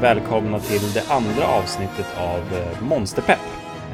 Välkomna 0.00 0.60
till 0.60 0.92
det 0.94 1.10
andra 1.10 1.46
avsnittet 1.46 2.06
av 2.18 2.54
eh, 2.54 2.82
Monsterpepp. 2.82 3.38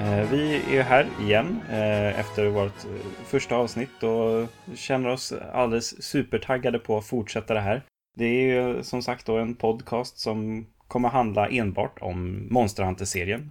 Eh, 0.00 0.30
vi 0.30 0.62
är 0.76 0.82
här 0.82 1.08
igen 1.20 1.60
eh, 1.70 2.20
efter 2.20 2.46
vårt 2.46 2.86
första 3.26 3.56
avsnitt 3.56 4.02
och 4.02 4.48
känner 4.78 5.08
oss 5.08 5.32
alldeles 5.52 6.02
supertaggade 6.02 6.78
på 6.78 6.98
att 6.98 7.06
fortsätta 7.06 7.54
det 7.54 7.60
här. 7.60 7.82
Det 8.16 8.24
är 8.24 8.42
ju 8.42 8.82
som 8.82 9.02
sagt 9.02 9.26
då 9.26 9.36
en 9.36 9.54
podcast 9.54 10.18
som 10.18 10.66
kommer 10.88 11.08
handla 11.08 11.48
enbart 11.48 11.98
om 12.00 12.48
Monster 12.50 12.84
Hunter-serien. 12.84 13.50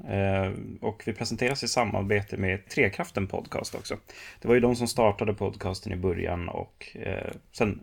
Och 0.81 1.03
vi 1.05 1.13
presenteras 1.13 1.63
i 1.63 1.67
samarbete 1.67 2.37
med 2.37 2.69
Trekraften 2.69 3.27
Podcast 3.27 3.75
också. 3.75 3.97
Det 4.41 4.47
var 4.47 4.55
ju 4.55 4.61
de 4.61 4.75
som 4.75 4.87
startade 4.87 5.33
podcasten 5.33 5.93
i 5.93 5.95
början 5.95 6.49
och 6.49 6.97
sen 7.51 7.79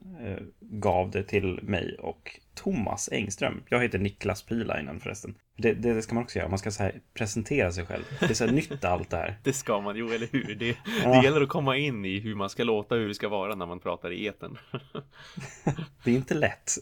gav 0.61 1.11
det 1.11 1.23
till 1.23 1.61
mig 1.63 1.97
och 1.99 2.41
Thomas 2.63 3.09
Engström. 3.13 3.63
Jag 3.69 3.83
heter 3.83 3.99
Niklas 3.99 4.43
Pilainen 4.43 5.01
förresten. 5.01 5.35
Det, 5.57 5.73
det, 5.73 5.95
det 5.95 6.03
ska 6.03 6.15
man 6.15 6.25
också 6.25 6.39
göra. 6.39 6.49
Man 6.49 6.59
ska 6.59 6.71
så 6.71 6.83
här 6.83 7.01
presentera 7.15 7.73
sig 7.73 7.87
själv. 7.87 8.03
Det 8.21 8.31
är 8.31 8.35
så 8.35 8.47
här 8.47 8.53
nytt 8.53 8.85
allt 8.85 9.11
det 9.11 9.17
här. 9.17 9.39
Det 9.45 9.53
ska 9.53 9.81
man, 9.81 9.97
jo 9.97 10.09
eller 10.11 10.29
hur? 10.33 10.55
Det, 10.55 10.77
Ja. 11.05 11.11
det 11.11 11.25
gäller 11.25 11.41
att 11.41 11.49
komma 11.49 11.77
in 11.77 12.05
i 12.05 12.21
hur 12.21 12.35
man 12.35 12.51
ska 12.51 12.65
låta, 12.65 12.95
hur 12.95 13.09
det 13.09 13.15
ska 13.15 13.29
vara 13.29 13.55
när 13.55 13.67
man 13.67 13.81
pratar 13.81 14.13
i 14.13 14.27
etern. 14.27 14.59
Det 16.05 16.11
är 16.11 16.15
inte 16.15 16.35
lätt. 16.35 16.73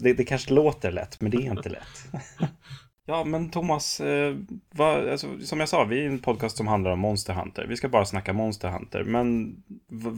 Det, 0.00 0.12
det 0.12 0.24
kanske 0.24 0.54
låter 0.54 0.92
lätt, 0.92 1.20
men 1.20 1.30
det 1.30 1.36
är 1.36 1.50
inte 1.50 1.68
lätt. 1.68 2.08
Ja, 3.08 3.24
men 3.24 3.50
Thomas, 3.50 4.00
eh, 4.00 4.36
vad, 4.70 5.08
alltså, 5.08 5.40
som 5.40 5.60
jag 5.60 5.68
sa, 5.68 5.84
vi 5.84 6.02
är 6.02 6.06
en 6.06 6.18
podcast 6.18 6.56
som 6.56 6.66
handlar 6.66 6.90
om 6.90 6.98
Monster 6.98 7.34
Hunter. 7.34 7.66
Vi 7.68 7.76
ska 7.76 7.88
bara 7.88 8.04
snacka 8.04 8.32
Monster 8.32 8.68
Hunter, 8.68 9.04
men 9.04 9.56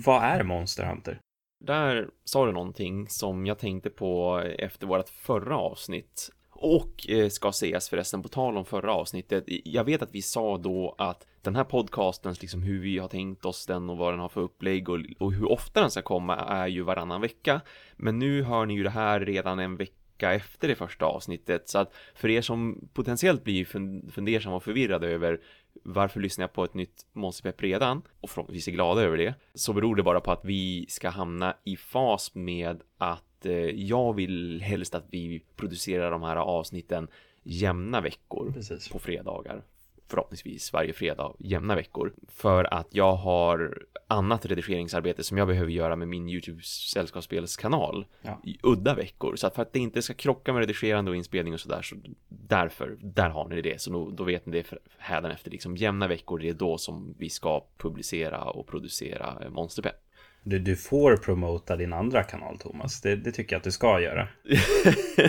vad 0.04 0.22
är 0.22 0.42
Monster 0.42 0.84
Hunter? 0.84 1.18
Där 1.58 2.10
sa 2.24 2.46
du 2.46 2.52
någonting 2.52 3.08
som 3.08 3.46
jag 3.46 3.58
tänkte 3.58 3.90
på 3.90 4.42
efter 4.58 4.86
vårt 4.86 5.08
förra 5.08 5.58
avsnitt. 5.58 6.30
Och 6.50 7.08
eh, 7.08 7.28
ska 7.28 7.52
sägas 7.52 7.88
förresten 7.88 8.22
på 8.22 8.28
tal 8.28 8.56
om 8.56 8.64
förra 8.64 8.92
avsnittet. 8.92 9.44
Jag 9.46 9.84
vet 9.84 10.02
att 10.02 10.14
vi 10.14 10.22
sa 10.22 10.58
då 10.58 10.94
att 10.98 11.26
den 11.42 11.56
här 11.56 11.64
podcastens, 11.64 12.40
liksom 12.42 12.62
hur 12.62 12.80
vi 12.80 12.98
har 12.98 13.08
tänkt 13.08 13.44
oss 13.44 13.66
den 13.66 13.90
och 13.90 13.96
vad 13.96 14.12
den 14.12 14.20
har 14.20 14.28
för 14.28 14.40
upplägg 14.40 14.88
och, 14.88 14.98
och 15.18 15.32
hur 15.32 15.52
ofta 15.52 15.80
den 15.80 15.90
ska 15.90 16.02
komma 16.02 16.36
är 16.36 16.66
ju 16.66 16.82
varannan 16.82 17.20
vecka. 17.20 17.60
Men 17.96 18.18
nu 18.18 18.42
hör 18.42 18.66
ni 18.66 18.74
ju 18.74 18.82
det 18.82 18.90
här 18.90 19.20
redan 19.20 19.58
en 19.58 19.76
vecka 19.76 20.34
efter 20.34 20.68
det 20.68 20.74
första 20.74 21.04
avsnittet. 21.04 21.68
Så 21.68 21.78
att 21.78 21.94
för 22.14 22.28
er 22.28 22.42
som 22.42 22.88
potentiellt 22.92 23.44
blir 23.44 23.64
fundersamma 24.10 24.56
och 24.56 24.64
förvirrade 24.64 25.08
över 25.08 25.40
varför 25.82 26.20
lyssnar 26.20 26.42
jag 26.42 26.52
på 26.52 26.64
ett 26.64 26.74
nytt 26.74 27.06
Monsterpepp 27.12 27.62
redan? 27.62 28.02
Och 28.20 28.30
förhoppningsvis 28.30 28.68
är 28.68 28.72
glada 28.72 29.02
över 29.02 29.16
det. 29.16 29.34
Så 29.54 29.72
beror 29.72 29.96
det 29.96 30.02
bara 30.02 30.20
på 30.20 30.32
att 30.32 30.44
vi 30.44 30.86
ska 30.88 31.08
hamna 31.08 31.56
i 31.64 31.76
fas 31.76 32.34
med 32.34 32.82
att 32.98 33.46
eh, 33.46 33.52
jag 33.64 34.14
vill 34.14 34.60
helst 34.62 34.94
att 34.94 35.06
vi 35.10 35.44
producerar 35.56 36.10
de 36.10 36.22
här 36.22 36.36
avsnitten 36.36 37.08
jämna 37.42 38.00
veckor 38.00 38.52
Precis. 38.52 38.88
på 38.88 38.98
fredagar 38.98 39.62
förhoppningsvis 40.08 40.72
varje 40.72 40.92
fredag 40.92 41.32
jämna 41.38 41.74
veckor. 41.74 42.14
För 42.28 42.74
att 42.74 42.88
jag 42.90 43.14
har 43.14 43.82
annat 44.06 44.46
redigeringsarbete 44.46 45.24
som 45.24 45.38
jag 45.38 45.48
behöver 45.48 45.70
göra 45.70 45.96
med 45.96 46.08
min 46.08 46.28
YouTube 46.28 46.62
sällskapsspelskanal 46.62 48.06
Ja. 48.22 48.40
i 48.44 48.58
udda 48.62 48.94
veckor. 48.94 49.36
Så 49.36 49.46
att 49.46 49.54
för 49.54 49.62
att 49.62 49.72
det 49.72 49.78
inte 49.78 50.02
ska 50.02 50.14
krocka 50.14 50.52
med 50.52 50.60
redigerande 50.60 51.10
och 51.10 51.16
inspelning 51.16 51.54
och 51.54 51.60
sådär 51.60 51.82
så 51.82 51.96
därför 52.28 52.96
där 53.00 53.28
har 53.30 53.48
ni 53.48 53.62
det. 53.62 53.80
Så 53.80 53.90
då, 53.90 54.10
då 54.10 54.24
vet 54.24 54.46
ni 54.46 54.52
det 54.52 54.78
hädanefter 54.98 55.50
liksom 55.50 55.76
jämna 55.76 56.08
veckor 56.08 56.38
det 56.38 56.48
är 56.48 56.54
då 56.54 56.78
som 56.78 57.14
vi 57.18 57.30
ska 57.30 57.64
publicera 57.76 58.44
och 58.44 58.66
producera 58.66 59.50
Monsterpepp 59.50 60.07
Du, 60.48 60.58
du 60.58 60.76
får 60.76 61.16
promota 61.16 61.76
din 61.76 61.92
andra 61.92 62.22
kanal, 62.22 62.58
Thomas. 62.58 63.00
Det, 63.00 63.16
det 63.16 63.32
tycker 63.32 63.54
jag 63.54 63.58
att 63.58 63.64
du 63.64 63.72
ska 63.72 64.00
göra. 64.00 64.28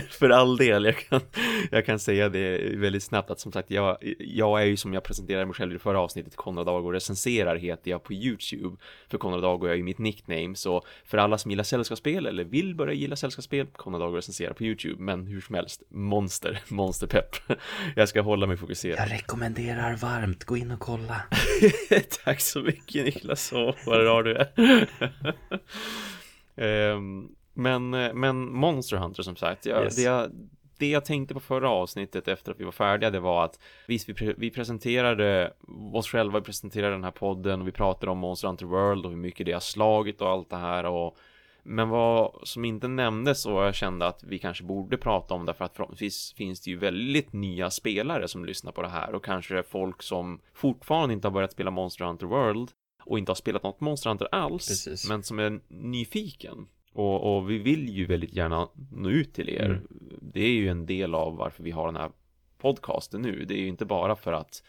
För 0.10 0.30
all 0.30 0.58
del, 0.58 0.86
jag 0.86 0.98
kan, 0.98 1.22
jag 1.72 1.86
kan 1.86 2.00
säga 2.00 2.30
det 2.30 2.76
väldigt 2.76 3.04
snabbt 3.04 3.32
att 3.32 3.40
som 3.40 3.52
sagt, 3.52 3.72
jag, 3.72 3.98
jag 4.20 4.62
är 4.62 4.66
ju 4.66 4.78
som 4.78 4.94
jag 4.94 5.04
presenterade 5.04 5.46
mig 5.46 5.56
själv 5.56 5.72
i 5.72 5.74
det 5.74 5.80
förra 5.80 6.00
avsnittet, 6.00 6.36
Konrad 6.36 6.66
Dago 6.66 6.92
recenserar 6.92 7.56
heter 7.56 7.92
jag 7.92 8.04
på 8.04 8.14
YouTube. 8.14 8.78
För 9.10 9.18
Konrad 9.18 9.42
Dago 9.42 9.66
är 9.66 9.76
ju 9.76 9.84
mitt 9.84 9.98
nickname, 9.98 10.56
så 10.56 10.84
för 11.06 11.18
alla 11.18 11.38
som 11.38 11.52
gillar 11.52 11.64
sällskapsspel 11.64 12.26
eller 12.26 12.44
vill 12.44 12.76
börja 12.76 12.94
gilla 12.94 13.16
sällskapsspel, 13.16 13.68
Konrad 13.68 14.02
Dago 14.02 14.18
recenserar 14.18 14.54
på 14.54 14.64
YouTube. 14.64 15.04
Men 15.04 15.28
hur 15.28 15.42
som 15.42 15.56
helst, 15.56 15.84
monster, 15.90 16.62
monsterpepp. 16.68 17.36
Jag 17.96 18.10
ska 18.10 18.22
hålla 18.22 18.48
mig 18.48 18.58
fokuserad. 18.58 19.00
Jag 19.00 19.12
rekommenderar 19.12 19.96
varmt, 19.96 20.44
gå 20.44 20.58
in 20.58 20.72
och 20.72 20.80
kolla. 20.80 21.22
Tack 22.24 22.42
så 22.42 22.60
mycket 22.60 23.06
Niklas, 23.06 23.48
så 23.48 23.76
vad 23.86 24.06
rar 24.06 24.24
du 24.24 24.36
är. 24.36 25.09
Ehm, 26.56 27.30
men, 27.54 27.90
men 27.90 28.52
Monster 28.54 28.98
Hunter 28.98 29.24
som 29.24 29.36
sagt, 29.36 29.66
jag, 29.66 29.84
Yes. 29.84 29.96
det, 29.96 30.02
jag, 30.02 30.32
det 30.78 30.90
jag 30.90 31.06
tänkte 31.06 31.34
på 31.34 31.40
förra 31.40 31.70
avsnittet 31.70 32.28
efter 32.28 32.52
att 32.52 32.60
vi 32.60 32.64
var 32.64 32.72
färdiga, 32.72 33.10
det 33.10 33.20
var 33.20 33.46
att 33.46 33.60
visst, 33.88 34.10
vi, 34.10 34.14
pre- 34.14 34.36
vi 34.38 34.50
presenterade 34.52 35.54
oss 35.94 36.08
själva, 36.08 36.40
vi 36.40 36.46
presenterade 36.46 36.92
den 36.92 37.04
här 37.04 37.12
podden 37.12 37.62
och 37.62 37.68
vi 37.68 37.72
pratade 37.72 38.12
om 38.12 38.18
Monster 38.18 38.48
Hunter 38.48 38.66
World 38.66 39.06
och 39.06 39.12
hur 39.12 39.18
mycket 39.18 39.46
det 39.46 39.52
har 39.52 39.60
slagit 39.60 40.22
och 40.22 40.30
allt 40.30 40.50
det 40.50 40.58
här 40.58 40.86
och 40.86 41.18
men 41.64 41.90
vad 41.90 42.40
som 42.44 42.66
inte 42.66 42.88
nämndes 42.88 43.46
och 43.46 43.64
jag 43.64 43.76
kände 43.76 44.08
att 44.08 44.24
vi 44.24 44.40
kanske 44.40 44.64
borde 44.64 44.98
prata 44.98 45.34
om 45.34 45.46
därför 45.46 45.66
att 45.66 45.76
förhoppningsvis 45.76 46.34
finns 46.38 46.62
det 46.62 46.70
ju 46.72 46.78
väldigt 46.78 47.34
nya 47.34 47.70
spelare 47.70 48.28
som 48.28 48.46
lyssnar 48.46 48.72
på 48.72 48.82
det 48.82 48.88
här 48.90 49.16
och 49.16 49.26
kanske 49.26 49.64
folk 49.64 50.02
som 50.04 50.42
fortfarande 50.54 51.14
inte 51.14 51.28
har 51.28 51.34
börjat 51.34 51.52
spela 51.52 51.72
Monster 51.72 52.06
Hunter 52.06 52.26
World 52.26 52.72
och 53.10 53.20
inte 53.20 53.30
har 53.30 53.36
spelat 53.36 53.64
något 53.64 53.80
Monster 53.82 54.10
Hunter 54.10 54.28
alls 54.32 54.68
Precis. 54.68 55.10
men 55.10 55.24
som 55.24 55.40
är 55.40 55.60
nyfiken 55.68 56.68
och, 56.94 57.36
och 57.38 57.50
vi 57.50 57.58
vill 57.58 57.90
ju 57.90 58.06
väldigt 58.06 58.34
gärna 58.34 58.70
nå 58.92 59.10
ut 59.10 59.34
till 59.34 59.50
er 59.50 59.66
Mm. 59.66 59.88
det 60.22 60.42
är 60.42 60.52
ju 60.52 60.70
en 60.70 60.86
del 60.86 61.16
av 61.16 61.36
varför 61.36 61.64
vi 61.64 61.72
har 61.72 61.86
den 61.86 61.96
här 61.96 62.12
podcasten 62.58 63.22
nu 63.22 63.46
det 63.46 63.54
är 63.54 63.58
ju 63.62 63.68
inte 63.68 63.86
bara 63.86 64.16
för 64.16 64.34
att 64.34 64.64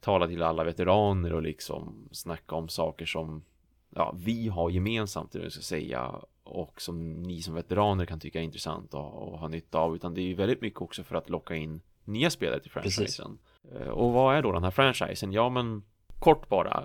tala 0.00 0.26
till 0.28 0.42
alla 0.42 0.64
veteraner 0.64 1.32
och 1.32 1.42
liksom 1.42 2.08
snacka 2.12 2.54
om 2.54 2.68
saker 2.68 3.06
som 3.06 3.42
ja, 3.90 4.14
vi 4.18 4.48
har 4.48 4.70
gemensamt, 4.70 5.32
det 5.32 5.42
jag 5.42 5.52
ska 5.52 5.62
säga, 5.62 6.14
och 6.44 6.80
som 6.82 7.22
ni 7.22 7.42
som 7.42 7.54
veteraner 7.54 8.06
kan 8.06 8.20
tycka 8.20 8.38
är 8.40 8.42
intressant 8.44 8.94
och, 8.94 9.14
och 9.28 9.38
ha 9.38 9.48
nytta 9.48 9.78
av, 9.78 9.94
utan 9.94 10.14
det 10.14 10.20
är 10.20 10.24
ju 10.26 10.34
väldigt 10.34 10.60
mycket 10.60 10.80
också 10.80 11.04
för 11.04 11.16
att 11.16 11.30
locka 11.30 11.54
in 11.56 11.80
nya 12.04 12.30
spelare 12.30 12.60
till 12.60 12.70
franchisen. 12.70 13.38
Eh, 13.74 13.88
Och 13.88 14.12
vad 14.12 14.36
är 14.36 14.42
då 14.42 14.52
den 14.52 14.64
här 14.64 14.70
franchisen? 14.70 15.32
Ja, 15.32 15.48
men 15.48 15.82
kort 16.18 16.48
bara, 16.48 16.84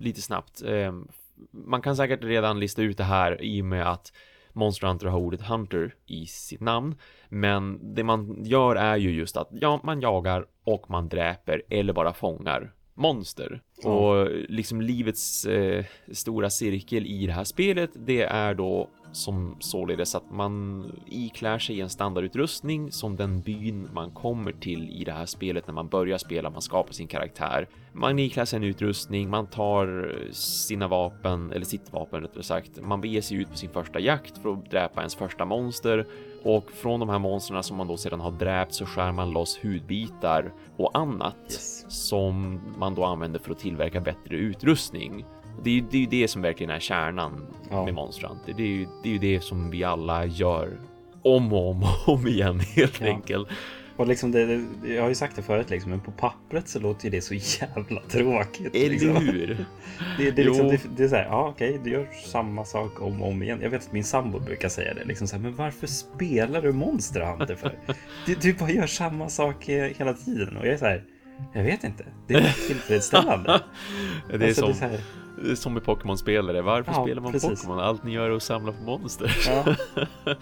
lite 0.00 0.22
snabbt. 0.22 0.62
Ehm, 0.62 1.08
man 1.50 1.82
kan 1.82 1.96
säkert 1.96 2.24
redan 2.24 2.60
lista 2.60 2.82
ut 2.82 2.96
det 2.96 3.04
här 3.04 3.42
i 3.42 3.62
och 3.62 3.66
med 3.66 3.90
att 3.90 4.12
Monster 4.52 4.86
Hunter 4.86 5.06
har 5.06 5.18
ordet 5.18 5.42
Hunter 5.42 5.94
i 6.06 6.26
sitt 6.26 6.60
namn. 6.60 6.94
Men 7.28 7.94
det 7.94 8.04
man 8.04 8.44
gör 8.44 8.76
är 8.76 8.96
ju 8.96 9.10
just 9.10 9.36
att 9.36 9.48
ja, 9.50 9.80
man 9.82 10.00
jagar 10.00 10.46
och 10.64 10.90
man 10.90 11.08
dräper 11.08 11.62
eller 11.70 11.92
bara 11.92 12.12
fångar 12.12 12.72
monster. 12.98 13.60
Ja. 13.82 13.90
Och 13.90 14.28
liksom 14.48 14.80
livets 14.80 15.44
eh, 15.44 15.84
stora 16.12 16.50
cirkel 16.50 17.06
i 17.06 17.26
det 17.26 17.32
här 17.32 17.44
spelet, 17.44 17.90
det 17.94 18.22
är 18.22 18.54
då 18.54 18.88
som 19.12 19.56
således 19.60 20.14
att 20.14 20.30
man 20.30 20.84
iklär 21.06 21.58
sig 21.58 21.80
en 21.80 21.88
standardutrustning 21.88 22.92
som 22.92 23.16
den 23.16 23.40
byn 23.40 23.88
man 23.92 24.10
kommer 24.10 24.52
till 24.52 24.90
i 24.90 25.04
det 25.04 25.12
här 25.12 25.26
spelet 25.26 25.66
när 25.66 25.74
man 25.74 25.88
börjar 25.88 26.18
spela, 26.18 26.50
man 26.50 26.62
skapar 26.62 26.92
sin 26.92 27.06
karaktär. 27.06 27.68
Man 27.92 28.18
iklär 28.18 28.44
sig 28.44 28.56
en 28.56 28.64
utrustning, 28.64 29.30
man 29.30 29.46
tar 29.46 30.14
sina 30.32 30.88
vapen, 30.88 31.52
eller 31.52 31.66
sitt 31.66 31.92
vapen 31.92 32.22
rättare 32.22 32.42
sagt. 32.42 32.80
Man 32.80 33.00
beger 33.00 33.20
sig 33.20 33.36
ut 33.36 33.50
på 33.50 33.56
sin 33.56 33.70
första 33.70 34.00
jakt 34.00 34.38
för 34.38 34.52
att 34.52 34.70
dräpa 34.70 35.00
ens 35.00 35.14
första 35.14 35.44
monster 35.44 36.06
och 36.42 36.70
från 36.70 37.00
de 37.00 37.08
här 37.08 37.18
monstren 37.18 37.62
som 37.62 37.76
man 37.76 37.88
då 37.88 37.96
sedan 37.96 38.20
har 38.20 38.32
dräpt 38.32 38.74
så 38.74 38.86
skär 38.86 39.12
man 39.12 39.30
loss 39.30 39.58
hudbitar 39.62 40.52
och 40.76 40.98
annat 40.98 41.36
Yes. 41.44 41.77
Som 41.88 42.60
man 42.78 42.94
då 42.94 43.04
använder 43.04 43.38
för 43.40 43.50
att 43.52 43.58
tillverka 43.58 44.00
bättre 44.00 44.36
utrustning. 44.36 45.24
Det 45.64 45.70
är 45.70 45.74
ju 45.74 45.80
det, 45.90 45.96
är 45.96 46.00
ju 46.00 46.06
det 46.06 46.28
som 46.28 46.42
verkligen 46.42 46.70
är 46.70 46.80
kärnan 46.80 47.46
Ja. 47.70 47.84
med 47.84 47.94
Monster 47.94 48.28
Hunter. 48.28 48.54
Det 48.56 48.62
är, 48.62 48.66
ju, 48.66 48.86
det 49.02 49.08
är 49.08 49.12
ju 49.12 49.18
det 49.18 49.40
som 49.40 49.70
vi 49.70 49.84
alla 49.84 50.26
gör 50.26 50.78
om 51.22 51.52
och 51.52 51.70
om 51.70 51.82
och 51.82 52.14
om 52.14 52.26
igen 52.26 52.60
helt 52.76 53.00
Ja. 53.00 53.06
enkelt. 53.06 53.48
Och 53.96 54.06
liksom 54.06 54.32
det, 54.32 54.64
jag 54.86 55.02
har 55.02 55.08
ju 55.08 55.14
sagt 55.14 55.36
det 55.36 55.42
förut 55.42 55.70
liksom, 55.70 55.90
men 55.90 56.00
på 56.00 56.10
pappret 56.10 56.68
så 56.68 56.80
låter 56.80 57.04
ju 57.04 57.10
det 57.10 57.20
så 57.20 57.34
jävla 57.34 58.00
tråkigt. 58.08 58.74
Eller 58.74 58.88
liksom. 58.90 59.16
hur? 59.16 59.66
Det, 60.18 60.30
det, 60.30 60.42
är 60.42 60.46
liksom, 60.46 60.68
det, 60.68 60.80
det 60.96 61.04
är 61.04 61.08
så 61.08 61.16
här, 61.16 61.24
ja 61.24 61.48
okej, 61.48 61.80
du 61.84 61.90
gör 61.90 62.08
samma 62.26 62.64
sak 62.64 63.02
om 63.02 63.22
och 63.22 63.28
om 63.28 63.42
igen. 63.42 63.58
Jag 63.62 63.70
vet 63.70 63.86
att 63.86 63.92
min 63.92 64.04
sambo 64.04 64.38
brukar 64.40 64.68
säga 64.68 64.94
det, 64.94 65.04
liksom 65.04 65.26
så 65.26 65.36
här, 65.36 65.42
men 65.42 65.54
varför 65.56 65.86
spelar 65.86 66.62
du 66.62 66.72
Monster 66.72 67.20
Hunter 67.20 67.54
för? 67.54 67.78
Du, 68.26 68.34
du 68.34 68.54
bara 68.54 68.70
gör 68.70 68.86
samma 68.86 69.28
sak 69.28 69.68
eh, 69.68 69.90
hela 69.98 70.12
tiden 70.14 70.56
och 70.56 70.66
jag 70.66 70.72
är 70.74 70.78
så 70.78 70.84
här, 70.84 71.04
jag 71.52 71.64
vet 71.64 71.84
inte, 71.84 72.04
det 72.26 72.34
är 72.34 72.52
tillfredsställande. 72.68 73.60
Det 74.30 74.34
är 74.44 74.48
Alltså, 74.48 74.72
som, 74.74 74.88
här, 74.90 75.00
det 75.44 75.50
är 75.50 75.54
som 75.54 75.74
med 75.74 75.82
Pokémon-spelare. 75.84 76.62
Varför 76.62 76.92
Ja, 76.92 77.02
spelar 77.04 77.22
man. 77.22 77.32
Pokémon? 77.32 77.78
Allt 77.80 78.04
ni 78.04 78.12
gör 78.12 78.30
är 78.30 78.36
att 78.36 78.42
samla 78.42 78.72
på 78.72 78.82
monster. 78.82 79.36
ja, 79.46 79.64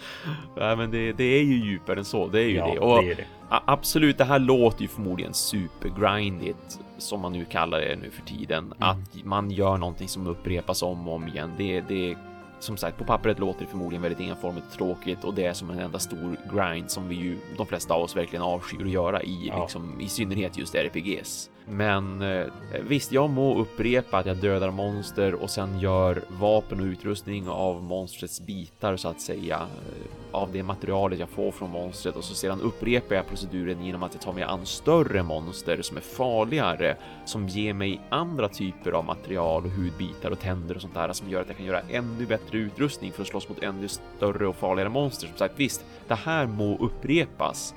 Nej, 0.56 0.76
men 0.76 0.90
det, 0.90 1.12
det 1.12 1.24
är 1.24 1.42
ju 1.42 1.64
djupare 1.64 1.98
än 1.98 2.04
så. 2.04 2.26
Det 2.26 2.40
är 2.40 2.48
ju 2.48 2.56
ja, 2.56 2.66
det. 2.66 2.78
Och 2.78 3.02
det 3.02 3.14
det. 3.14 3.24
Absolut, 3.48 4.18
det 4.18 4.24
här 4.24 4.38
låter 4.38 4.82
ju 4.82 4.88
förmodligen 4.88 5.34
supergrindigt 5.34 6.80
som 6.98 7.20
man 7.20 7.32
nu 7.32 7.44
kallar 7.44 7.80
det 7.80 7.96
nu 7.96 8.10
för 8.10 8.22
tiden. 8.22 8.64
Mm. 8.64 8.74
Att 8.78 9.24
man 9.24 9.50
gör 9.50 9.76
någonting 9.76 10.08
som 10.08 10.26
upprepas 10.26 10.82
om 10.82 11.08
och 11.08 11.14
om 11.14 11.28
igen. 11.28 11.52
Det, 11.56 11.80
det 11.80 12.16
som 12.58 12.76
sagt, 12.76 12.98
på 12.98 13.04
pappret 13.04 13.38
låter 13.38 13.60
det 13.60 13.66
förmodligen 13.66 14.02
väldigt 14.02 14.20
enformigt 14.20 14.66
och 14.66 14.72
tråkigt 14.72 15.24
och 15.24 15.34
det 15.34 15.44
är 15.44 15.52
som 15.52 15.70
en 15.70 15.78
enda 15.78 15.98
stor 15.98 16.36
grind 16.52 16.90
som 16.90 17.08
vi 17.08 17.14
ju 17.14 17.38
de 17.56 17.66
flesta 17.66 17.94
av 17.94 18.02
oss 18.02 18.16
verkligen 18.16 18.42
avskyr 18.42 18.84
att 18.84 18.90
göra 18.90 19.22
i, 19.22 19.46
ja. 19.48 19.62
liksom, 19.62 20.00
i 20.00 20.08
synnerhet 20.08 20.58
just 20.58 20.74
RPGs. 20.74 21.50
Men 21.68 22.22
eh, 22.22 22.46
visst, 22.82 23.12
jag 23.12 23.30
må 23.30 23.58
upprepa 23.58 24.18
att 24.18 24.26
jag 24.26 24.36
dödar 24.36 24.70
monster 24.70 25.34
och 25.34 25.50
sen 25.50 25.80
gör 25.80 26.22
vapen 26.28 26.80
och 26.80 26.84
utrustning 26.84 27.48
av 27.48 27.82
monstrets 27.82 28.40
bitar 28.40 28.96
så 28.96 29.08
att 29.08 29.20
säga 29.20 29.56
eh, 29.56 30.36
av 30.36 30.52
det 30.52 30.62
materialet 30.62 31.18
jag 31.18 31.28
får 31.28 31.50
från 31.50 31.70
monstret 31.70 32.16
och 32.16 32.24
så 32.24 32.34
sedan 32.34 32.60
upprepar 32.60 33.14
jag 33.14 33.28
proceduren 33.28 33.84
genom 33.84 34.02
att 34.02 34.14
jag 34.14 34.22
tar 34.22 34.32
mig 34.32 34.42
an 34.42 34.66
större 34.66 35.22
monster 35.22 35.82
som 35.82 35.96
är 35.96 36.00
farligare 36.00 36.96
som 37.24 37.48
ger 37.48 37.72
mig 37.72 38.00
andra 38.08 38.48
typer 38.48 38.92
av 38.92 39.04
material 39.04 39.64
och 39.64 39.70
hudbitar 39.70 40.30
och 40.30 40.40
tänder 40.40 40.74
och 40.74 40.80
sånt 40.80 40.94
där 40.94 41.12
som 41.12 41.30
gör 41.30 41.40
att 41.40 41.48
jag 41.48 41.56
kan 41.56 41.66
göra 41.66 41.80
ännu 41.80 42.26
bättre 42.26 42.58
utrustning 42.58 43.12
för 43.12 43.22
att 43.22 43.28
slåss 43.28 43.48
mot 43.48 43.62
ännu 43.62 43.88
större 43.88 44.46
och 44.46 44.56
farligare 44.56 44.88
monster. 44.88 45.28
Som 45.28 45.36
sagt, 45.36 45.54
visst, 45.56 45.84
det 46.08 46.14
här 46.14 46.46
må 46.46 46.76
upprepas 46.78 47.74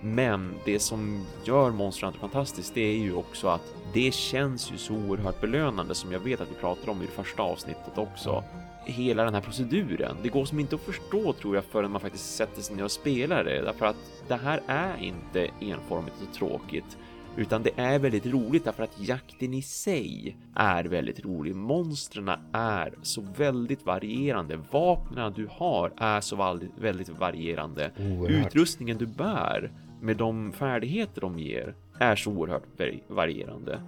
men 0.00 0.54
det 0.64 0.78
som 0.78 1.26
gör 1.44 1.70
Monster 1.70 2.06
Hunter 2.06 2.20
fantastiskt, 2.20 2.74
det 2.74 2.80
är 2.80 2.96
ju 2.96 3.14
också 3.14 3.48
att 3.48 3.74
det 3.92 4.14
känns 4.14 4.72
ju 4.72 4.78
så 4.78 4.94
oerhört 4.94 5.40
belönande 5.40 5.94
som 5.94 6.12
jag 6.12 6.20
vet 6.20 6.40
att 6.40 6.50
vi 6.50 6.54
pratade 6.54 6.90
om 6.90 7.02
i 7.02 7.06
det 7.06 7.12
första 7.12 7.42
avsnittet 7.42 7.98
också. 7.98 8.44
Hela 8.84 9.24
den 9.24 9.34
här 9.34 9.40
proceduren. 9.40 10.16
Det 10.22 10.28
går 10.28 10.44
som 10.44 10.60
inte 10.60 10.74
att 10.74 10.80
förstå 10.80 11.32
tror 11.32 11.54
jag 11.54 11.64
förrän 11.64 11.90
man 11.90 12.00
faktiskt 12.00 12.36
sätter 12.36 12.62
sig 12.62 12.76
ner 12.76 12.84
och 12.84 12.90
spelar 12.90 13.44
det. 13.44 13.62
Därför 13.62 13.86
att 13.86 13.96
det 14.28 14.34
här 14.34 14.62
är 14.66 14.96
inte 14.96 15.50
enformigt 15.60 16.16
och 16.28 16.34
tråkigt. 16.34 16.96
Utan 17.38 17.62
det 17.62 17.70
är 17.76 17.98
väldigt 17.98 18.26
roligt 18.26 18.64
därför 18.64 18.82
att 18.82 19.08
jakten 19.08 19.54
i 19.54 19.62
sig 19.62 20.36
är 20.54 20.84
väldigt 20.84 21.24
rolig. 21.24 21.54
Monstren 21.54 22.30
är 22.52 22.94
så 23.02 23.22
väldigt 23.36 23.86
varierande. 23.86 24.58
Vapnen 24.70 25.32
du 25.32 25.48
har 25.50 25.92
är 25.96 26.20
så 26.20 26.60
väldigt 26.78 27.08
varierande. 27.08 27.90
Oerhört. 27.98 28.46
Utrustningen 28.46 28.98
du 28.98 29.06
bär 29.06 29.72
med 30.00 30.16
de 30.16 30.52
färdigheter 30.52 31.20
de 31.20 31.38
ger 31.38 31.74
är 31.98 32.16
så 32.16 32.30
oerhört 32.30 32.64
varierande. 33.08 33.82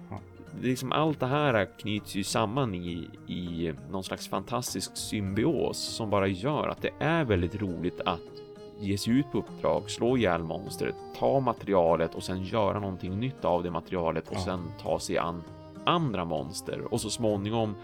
Liksom 0.61 0.91
allt 0.91 1.19
det 1.19 1.25
här 1.25 1.65
knyts 1.79 2.15
ju 2.15 2.23
samman 2.23 2.75
i, 2.75 3.09
i 3.27 3.73
någon 3.91 4.03
slags 4.03 4.27
fantastisk 4.27 4.97
symbios 4.97 5.77
som 5.77 6.09
bara 6.09 6.27
gör 6.27 6.67
att 6.67 6.81
det 6.81 6.91
är 6.99 7.25
väldigt 7.25 7.55
roligt 7.55 8.01
att 8.05 8.40
ge 8.81 8.97
sig 8.97 9.13
ut 9.13 9.31
på 9.31 9.37
uppdrag, 9.37 9.89
slå 9.89 10.17
ihjäl 10.17 10.43
monstret, 10.43 10.95
ta 11.19 11.39
materialet 11.39 12.15
och 12.15 12.23
sen 12.23 12.43
göra 12.43 12.79
någonting 12.79 13.19
nytt 13.19 13.45
av 13.45 13.63
det 13.63 13.71
materialet 13.71 14.27
och 14.27 14.35
ja. 14.35 14.39
sen 14.39 14.71
ta 14.81 14.99
sig 14.99 15.17
an 15.17 15.43
andra 15.83 16.25
monster 16.25 16.93
och 16.93 17.01
så 17.01 17.09
småningom 17.09 17.75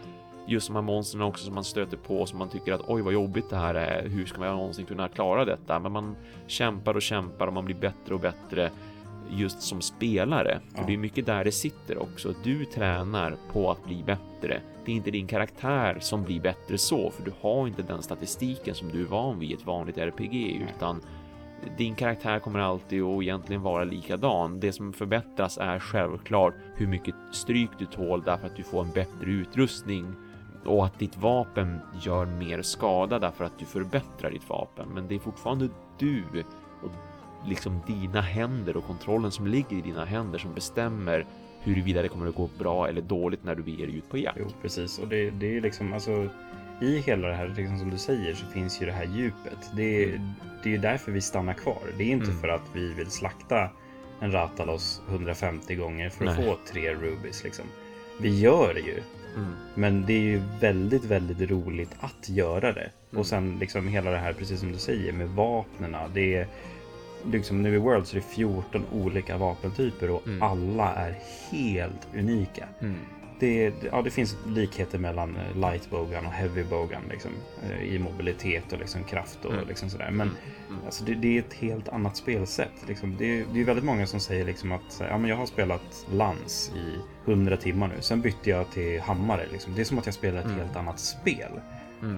just 0.48 0.68
de 0.68 0.76
här 0.76 0.84
monstren 0.84 1.22
också 1.22 1.46
som 1.46 1.56
man 1.56 1.64
stöter 1.64 1.98
på 1.98 2.26
som 2.26 2.40
man 2.40 2.50
tycker 2.50 2.74
att 2.74 2.82
oj 2.88 3.02
vad 3.02 3.14
jobbigt 3.14 3.50
det 3.50 3.58
här 3.58 3.76
är. 3.76 4.08
Hur 4.08 4.26
ska 4.26 4.40
man 4.40 4.56
någonsin 4.56 4.86
kunna 4.86 5.08
klara 5.08 5.46
detta? 5.46 5.80
Men 5.80 5.92
man 5.92 6.16
kämpar 6.48 6.96
och 6.96 7.02
kämpar 7.02 7.48
och 7.48 7.54
man 7.54 7.66
blir 7.66 7.76
bättre 7.76 8.14
och 8.14 8.20
bättre 8.20 8.72
just 9.30 9.62
som 9.62 9.82
spelare. 9.82 10.62
Ja. 10.72 10.78
För 10.78 10.88
det 10.88 10.94
är 10.94 10.98
mycket 10.98 11.26
där 11.26 11.44
det 11.44 11.52
sitter 11.52 12.02
också. 12.02 12.34
Du 12.44 12.66
tränar 12.66 13.36
på 13.54 13.72
att 13.72 13.86
bli 13.86 14.04
bättre. 14.04 14.62
Det 14.88 14.92
är 14.94 14.96
inte 14.96 15.12
din 15.12 15.28
karaktär 15.28 15.98
som 16.00 16.24
blir 16.24 16.42
bättre 16.42 16.78
så, 16.78 17.12
för 17.12 17.24
du 17.24 17.34
har 17.42 17.68
inte 17.68 17.82
den 17.82 18.04
statistiken 18.04 18.76
som 18.76 18.90
du 18.90 19.02
är 19.02 19.06
van 19.06 19.40
vid 19.40 19.52
i 19.52 19.54
ett 19.54 19.66
vanligt 19.66 19.98
RPG, 19.98 20.68
utan 20.76 21.02
din 21.78 21.96
karaktär 21.96 22.40
kommer 22.40 22.60
alltid 22.60 23.04
att 23.04 23.24
egentligen 23.24 23.62
vara 23.62 23.84
likadan. 23.84 24.60
Det 24.60 24.72
som 24.72 24.94
förbättras 24.94 25.58
är 25.58 25.80
självklart 25.80 26.54
hur 26.76 26.88
mycket 26.88 27.16
stryk 27.32 27.70
du 27.80 27.86
tål 27.86 28.24
därför 28.26 28.48
att 28.48 28.56
du 28.56 28.64
får 28.64 28.82
en 28.82 28.92
bättre 28.92 29.32
utrustning 29.32 30.14
och 30.66 30.86
att 30.86 31.00
ditt 31.00 31.18
vapen 31.18 31.80
gör 32.02 32.26
mer 32.26 32.62
skada 32.62 33.20
därför 33.20 33.46
att 33.46 33.60
du 33.60 33.66
förbättrar 33.66 34.32
ditt 34.32 34.50
vapen. 34.50 34.90
Men 34.94 35.08
det 35.08 35.16
är 35.16 35.20
fortfarande 35.20 35.70
du 36.00 36.24
och 36.84 36.92
liksom 37.48 37.82
dina 37.88 38.22
händer 38.22 38.78
och 38.78 38.88
kontrollen 38.88 39.32
som 39.32 39.48
ligger 39.48 39.78
i 39.78 39.82
dina 39.82 40.06
händer 40.06 40.40
som 40.40 40.54
bestämmer 40.54 41.26
huruvida 41.68 42.02
det 42.02 42.08
kommer 42.08 42.28
att 42.28 42.36
gå 42.36 42.50
bra 42.58 42.88
eller 42.88 43.02
dåligt 43.02 43.44
när 43.44 43.56
du 43.56 43.64
beger 43.64 43.88
dig 43.88 43.98
ut 43.98 44.10
på 44.10 44.18
jakt. 44.18 44.38
Jo, 44.40 44.48
precis. 44.62 45.00
Och 45.00 45.08
det, 45.08 45.30
det 45.30 45.58
är 45.58 45.62
liksom 45.62 45.94
alltså 45.94 46.30
i 46.82 46.98
hela 46.98 47.28
det 47.28 47.34
här, 47.34 47.48
liksom 47.58 47.80
som 47.80 47.90
du 47.90 47.98
säger, 47.98 48.34
så 48.34 48.46
finns 48.46 48.82
ju 48.82 48.86
det 48.86 48.92
här 48.92 49.06
djupet. 49.06 49.72
Det 49.76 50.04
är, 50.04 50.08
mm. 50.10 50.32
det 50.64 50.76
är 50.76 50.78
därför 50.78 51.12
vi 51.12 51.22
stannar 51.22 51.54
kvar. 51.54 51.82
Det 51.98 52.04
är 52.04 52.08
inte 52.08 52.26
mm. 52.26 52.40
för 52.40 52.48
att 52.48 52.70
vi 52.74 52.94
vill 52.94 53.12
slakta 53.12 53.70
en 54.20 54.32
Ratalos 54.32 55.02
150 55.10 55.76
gånger 55.76 56.10
för 56.10 56.26
att 56.26 56.38
Nej. 56.38 56.46
få 56.46 56.58
tre 56.72 56.94
Rubies. 56.94 57.44
Liksom. 57.44 57.66
Vi 58.22 58.40
gör 58.40 58.74
det 58.74 58.80
ju 58.80 59.02
Mm. 59.38 59.54
Men 59.74 60.06
det 60.06 60.14
är 60.14 60.22
ju 60.22 60.42
väldigt, 60.60 61.04
väldigt 61.04 61.52
roligt 61.52 61.96
att 62.00 62.30
göra 62.30 62.74
det. 62.74 62.90
Mm. 63.12 63.20
Och 63.20 63.28
sen 63.28 63.58
liksom 63.60 63.88
hela 63.88 64.12
det 64.12 64.18
här, 64.18 64.34
precis 64.34 64.60
som 64.60 64.72
du 64.72 64.78
säger, 64.78 65.14
med 65.14 65.30
vapnen. 65.30 65.96
Det 66.14 66.36
är 66.36 66.48
liksom 67.26 67.62
nu 67.62 67.76
i 67.76 67.78
World 67.78 68.08
så 68.08 68.18
är 68.18 68.22
det 68.22 68.28
14 68.28 68.86
olika 68.92 69.38
vapentyper 69.38 70.10
och 70.10 70.28
mm. 70.28 70.42
alla 70.42 70.96
är 70.96 71.16
helt 71.52 72.08
unika. 72.14 72.68
Mm 72.82 73.00
det, 73.40 73.74
ja, 73.92 74.02
det 74.02 74.10
finns 74.10 74.38
likheter 74.48 75.00
mellan 75.00 75.36
eh, 75.36 75.56
lightbogan 75.56 76.26
och 76.26 76.32
heavybogan 76.32 77.02
liksom, 77.10 77.32
eh, 77.64 77.84
i 77.84 78.00
mobilitet 78.00 78.74
och 78.74 78.80
liksom 78.80 79.04
kraft 79.04 79.46
och 79.46 79.54
mm. 79.54 79.68
liksom 79.68 79.90
sådär. 79.90 80.12
Men 80.12 80.28
mm. 80.28 80.40
mm. 80.70 80.86
alltså, 80.86 81.04
det, 81.04 81.14
det, 81.14 81.38
är 81.38 81.40
ett 81.40 81.54
helt 81.54 81.90
annat 81.90 82.18
spelsätt. 82.18 82.88
Liksom. 82.88 83.16
Det, 83.18 83.46
det 83.54 83.62
är 83.62 83.66
väldigt 83.66 83.86
många 83.86 84.08
som 84.08 84.20
säger 84.20 84.46
liksom 84.46 84.72
att 84.72 85.02
ja, 85.10 85.18
men 85.18 85.30
jag 85.30 85.38
har 85.38 85.46
spelat 85.46 86.06
lans 86.12 86.72
i 86.76 86.96
100 87.32 87.58
timmar 87.58 87.88
nu. 87.88 88.02
Sen 88.02 88.22
bytte 88.22 88.50
jag 88.50 88.72
till 88.72 89.02
hammare. 89.02 89.46
Liksom. 89.52 89.76
Det 89.76 89.82
är 89.82 89.86
som 89.86 90.00
att 90.00 90.06
jag 90.06 90.16
spelar 90.16 90.40
ett 90.40 90.46
mm. 90.46 90.58
helt 90.58 90.76
annat 90.76 91.00
spel. 91.00 91.52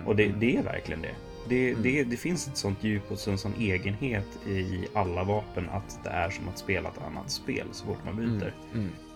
Och 0.06 0.16
det, 0.16 0.28
det, 0.28 0.58
är 0.58 0.64
verkligen 0.64 1.02
det. 1.02 1.16
Det, 1.50 1.74
det, 1.74 2.04
det, 2.04 2.18
finns 2.18 2.48
ett 2.48 2.58
sånt 2.58 2.84
djup 2.84 3.12
och 3.12 3.28
en 3.28 3.38
sån 3.38 3.54
egenhet 3.60 4.48
i 4.48 4.88
alla 4.94 5.24
vapen 5.24 5.70
att 5.70 6.00
det 6.04 6.10
är 6.10 6.30
som 6.30 6.48
att 6.48 6.58
spela 6.58 6.90
ett 6.90 7.02
annat 7.02 7.32
spel 7.32 7.68
så 7.72 7.86
fort 7.86 8.06
man 8.06 8.16
byter. 8.16 8.54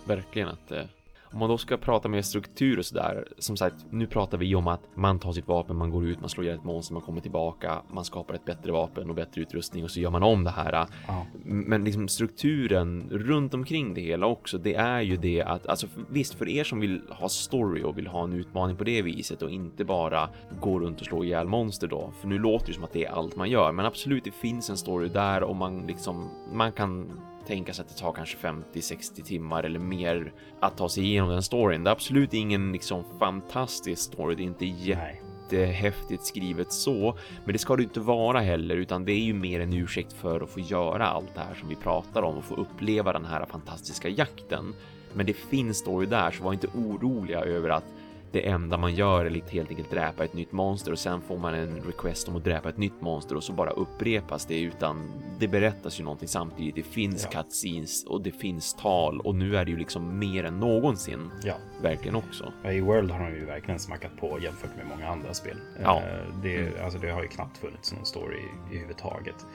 Verkligen 0.05 0.47
att 0.47 0.67
det 0.67 0.87
om 1.33 1.39
man 1.39 1.49
då 1.49 1.57
ska 1.57 1.77
prata 1.77 2.07
med 2.07 2.25
struktur 2.25 2.79
och 2.79 2.85
sådär, 2.85 3.27
som 3.37 3.57
sagt, 3.57 3.75
nu 3.89 4.07
pratar 4.07 4.37
vi 4.37 4.55
om 4.55 4.67
att 4.67 4.81
man 4.95 5.19
tar 5.19 5.31
sitt 5.31 5.47
vapen, 5.47 5.75
man 5.75 5.89
går 5.89 6.05
ut, 6.05 6.19
man 6.19 6.29
slår 6.29 6.45
ihjäl 6.45 6.57
ett 6.57 6.63
monster, 6.63 6.93
man 6.93 7.03
kommer 7.03 7.21
tillbaka, 7.21 7.81
man 7.91 8.05
skapar 8.05 8.33
ett 8.33 8.45
bättre 8.45 8.71
vapen 8.71 9.09
och 9.09 9.15
bättre 9.15 9.41
utrustning 9.41 9.83
och 9.83 9.91
så 9.91 9.99
gör 9.99 10.09
man 10.09 10.23
om 10.23 10.43
det 10.43 10.49
här. 10.49 10.87
Ja. 11.07 11.25
Men 11.43 11.83
liksom 11.83 12.07
strukturen 12.07 13.09
runt 13.11 13.53
omkring 13.53 13.93
det 13.93 14.01
hela 14.01 14.25
också, 14.25 14.57
det 14.57 14.75
är 14.75 15.01
ju 15.01 15.17
det 15.17 15.41
att, 15.41 15.67
alltså 15.67 15.87
visst, 16.09 16.33
för 16.33 16.49
er 16.49 16.63
som 16.63 16.79
vill 16.79 17.01
ha 17.09 17.29
story 17.29 17.83
och 17.83 17.97
vill 17.97 18.07
ha 18.07 18.23
en 18.23 18.33
utmaning 18.33 18.75
på 18.75 18.83
det 18.83 19.01
viset 19.01 19.41
och 19.41 19.51
inte 19.51 19.85
bara 19.85 20.29
gå 20.61 20.79
runt 20.79 20.99
och 20.99 21.05
slå 21.05 21.23
ihjäl 21.23 21.47
monster 21.47 21.87
då, 21.87 22.13
för 22.21 22.27
nu 22.27 22.39
låter 22.39 22.67
det 22.67 22.73
som 22.73 22.83
att 22.83 22.93
det 22.93 23.05
är 23.05 23.11
allt 23.11 23.35
man 23.35 23.49
gör, 23.49 23.71
men 23.71 23.85
absolut, 23.85 24.23
det 24.23 24.31
finns 24.31 24.69
en 24.69 24.77
story 24.77 25.09
där 25.09 25.43
och 25.43 25.55
man 25.55 25.87
liksom, 25.87 26.29
man 26.51 26.71
kan 26.71 27.11
tänka 27.47 27.73
sig 27.73 27.83
att 27.83 27.89
det 27.89 28.01
tar 28.01 28.13
kanske 28.13 28.37
50-60 28.37 29.23
timmar 29.23 29.63
eller 29.63 29.79
mer 29.79 30.33
att 30.59 30.77
ta 30.77 30.89
sig 30.89 31.03
igenom 31.03 31.29
den 31.29 31.43
storyn. 31.43 31.83
Det 31.83 31.89
är 31.89 31.91
absolut 31.91 32.33
ingen 32.33 32.71
liksom 32.71 33.03
fantastisk 33.19 34.01
story. 34.01 34.35
Det 34.35 34.43
är 34.43 34.45
inte 34.45 34.65
jättehäftigt 34.65 36.25
skrivet 36.25 36.71
så, 36.71 37.17
men 37.45 37.53
det 37.53 37.59
ska 37.59 37.75
det 37.75 37.83
inte 37.83 37.99
vara 37.99 38.39
heller, 38.39 38.75
utan 38.75 39.05
det 39.05 39.11
är 39.11 39.23
ju 39.23 39.33
mer 39.33 39.59
en 39.59 39.73
ursäkt 39.73 40.13
för 40.13 40.41
att 40.41 40.49
få 40.49 40.59
göra 40.59 41.07
allt 41.07 41.33
det 41.33 41.39
här 41.39 41.55
som 41.55 41.69
vi 41.69 41.75
pratar 41.75 42.21
om 42.21 42.37
och 42.37 42.43
få 42.43 42.55
uppleva 42.55 43.13
den 43.13 43.25
här 43.25 43.45
fantastiska 43.45 44.09
jakten. 44.09 44.73
Men 45.13 45.25
det 45.25 45.33
finns 45.33 45.77
story 45.77 46.05
där, 46.05 46.31
så 46.31 46.43
var 46.43 46.53
inte 46.53 46.67
oroliga 46.67 47.39
över 47.39 47.69
att 47.69 47.85
det 48.33 48.47
enda 48.47 48.77
man 48.77 48.95
gör 48.95 49.25
är 49.25 49.51
helt 49.51 49.69
enkelt 49.69 49.91
dräpa 49.91 50.25
ett 50.25 50.33
nytt 50.33 50.51
monster 50.51 50.91
och 50.91 50.99
sen 50.99 51.21
får 51.21 51.37
man 51.37 51.53
en 51.53 51.81
request 51.81 52.27
om 52.27 52.35
att 52.35 52.43
dräpa 52.43 52.69
ett 52.69 52.77
nytt 52.77 53.01
monster 53.01 53.35
och 53.35 53.43
så 53.43 53.53
bara 53.53 53.69
upprepas 53.69 54.45
det 54.45 54.61
utan 54.61 55.11
det 55.39 55.47
berättas 55.47 55.99
ju 55.99 56.03
någonting 56.03 56.27
samtidigt. 56.27 56.75
Det 56.75 56.83
finns 56.83 57.27
ja. 57.31 57.41
cutscenes 57.41 58.05
och 58.05 58.21
det 58.21 58.31
finns 58.31 58.73
tal 58.73 59.19
och 59.19 59.35
nu 59.35 59.57
är 59.57 59.65
det 59.65 59.71
ju 59.71 59.77
liksom 59.77 60.19
mer 60.19 60.43
än 60.43 60.59
någonsin. 60.59 61.29
Ja, 61.43 61.55
verkligen 61.81 62.15
också. 62.15 62.53
I 62.71 62.81
World 62.81 63.11
har 63.11 63.19
de 63.19 63.35
ju 63.35 63.45
verkligen 63.45 63.79
smackat 63.79 64.17
på 64.19 64.39
jämfört 64.41 64.75
med 64.77 64.87
många 64.87 65.07
andra 65.07 65.33
spel. 65.33 65.57
Ja. 65.83 66.01
Eh, 66.01 66.41
det, 66.43 66.55
mm. 66.55 66.73
alltså, 66.83 66.99
det 66.99 67.09
har 67.09 67.21
ju 67.21 67.27
knappt 67.27 67.57
funnits 67.57 67.93
någon 67.93 68.05
story 68.05 68.37
i, 68.37 68.75
i 68.75 68.79
huvudtaget. 68.79 69.45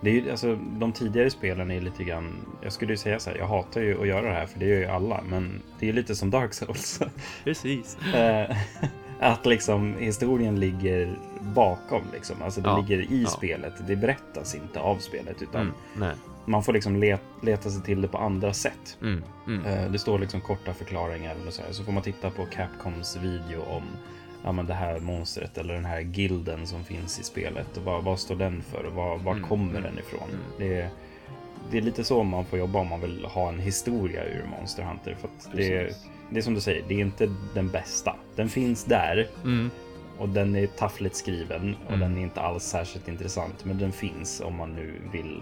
Det 0.00 0.10
är 0.10 0.14
ju, 0.14 0.30
alltså, 0.30 0.56
de 0.56 0.92
tidigare 0.92 1.30
spelen 1.30 1.70
är 1.70 1.80
lite 1.80 2.04
grann, 2.04 2.36
jag 2.62 2.72
skulle 2.72 2.92
ju 2.92 2.96
säga 2.96 3.20
så 3.20 3.30
här, 3.30 3.36
jag 3.36 3.46
hatar 3.46 3.80
ju 3.80 4.00
att 4.00 4.06
göra 4.06 4.28
det 4.28 4.34
här 4.34 4.46
för 4.46 4.58
det 4.58 4.66
gör 4.66 4.78
ju 4.78 4.86
alla, 4.86 5.20
men 5.28 5.62
det 5.78 5.88
är 5.88 5.92
lite 5.92 6.16
som 6.16 6.30
Dark 6.30 6.54
Souls. 6.54 7.00
Precis. 7.44 7.96
Eh, 8.14 8.56
att 9.20 9.46
liksom 9.46 9.94
historien 9.98 10.60
ligger 10.60 11.18
bakom, 11.40 12.02
liksom. 12.12 12.36
alltså 12.42 12.60
det 12.60 12.68
ja, 12.68 12.78
ligger 12.78 13.12
i 13.12 13.22
ja. 13.22 13.28
spelet. 13.28 13.72
Det 13.86 13.96
berättas 13.96 14.54
inte 14.54 14.80
av 14.80 14.96
spelet, 14.96 15.42
utan 15.42 15.72
mm, 15.96 16.16
man 16.44 16.62
får 16.62 16.72
liksom 16.72 16.96
let, 16.96 17.22
leta 17.42 17.70
sig 17.70 17.82
till 17.82 18.02
det 18.02 18.08
på 18.08 18.18
andra 18.18 18.52
sätt. 18.52 18.98
Mm, 19.02 19.22
mm. 19.46 19.66
Eh, 19.66 19.90
det 19.90 19.98
står 19.98 20.18
liksom 20.18 20.40
korta 20.40 20.74
förklaringar 20.74 21.36
eller 21.42 21.50
så 21.50 21.62
här, 21.62 21.72
så 21.72 21.84
får 21.84 21.92
man 21.92 22.02
titta 22.02 22.30
på 22.30 22.46
Capcoms 22.46 23.16
video 23.16 23.62
om 23.62 23.82
ja, 24.44 24.52
men 24.52 24.66
det 24.66 24.74
här 24.74 25.00
monstret 25.00 25.58
eller 25.58 25.74
den 25.74 25.84
här 25.84 26.00
gilden 26.00 26.66
som 26.66 26.84
finns 26.84 27.20
i 27.20 27.22
spelet. 27.22 27.76
Och 27.76 27.82
vad, 27.82 28.04
vad 28.04 28.18
står 28.18 28.36
den 28.36 28.62
för? 28.62 28.84
Var, 28.84 29.18
var 29.18 29.32
mm. 29.32 29.48
kommer 29.48 29.80
den 29.80 29.98
ifrån? 29.98 30.28
Mm. 30.28 30.40
Det, 30.58 30.90
det 31.70 31.78
är 31.78 31.82
lite 31.82 32.04
så 32.04 32.22
man 32.22 32.44
får 32.44 32.58
jobba 32.58 32.78
om 32.78 32.88
man 32.88 33.00
vill 33.00 33.24
ha 33.24 33.48
en 33.48 33.58
historia 33.58 34.24
ur 34.24 34.46
Monster 34.58 34.82
Hunter. 34.82 35.16
För 35.20 35.30
det, 35.56 35.96
det 36.30 36.38
är 36.38 36.42
som 36.42 36.54
du 36.54 36.60
säger, 36.60 36.84
det 36.88 36.94
är 36.94 37.00
inte 37.00 37.34
den 37.54 37.68
bästa. 37.68 38.16
Den 38.36 38.48
finns 38.48 38.84
där. 38.84 39.28
Mm. 39.44 39.70
och 40.18 40.28
den 40.28 40.56
är 40.56 40.66
taffligt 40.66 41.16
skriven 41.16 41.76
och 41.86 41.92
Mm. 41.92 42.00
den 42.00 42.18
är 42.18 42.22
inte 42.22 42.40
alls 42.40 42.64
särskilt 42.64 43.08
intressant. 43.08 43.64
Men 43.64 43.78
den 43.78 43.92
finns 43.92 44.40
om 44.40 44.56
man 44.56 44.74
nu 44.74 44.94
vill 45.12 45.40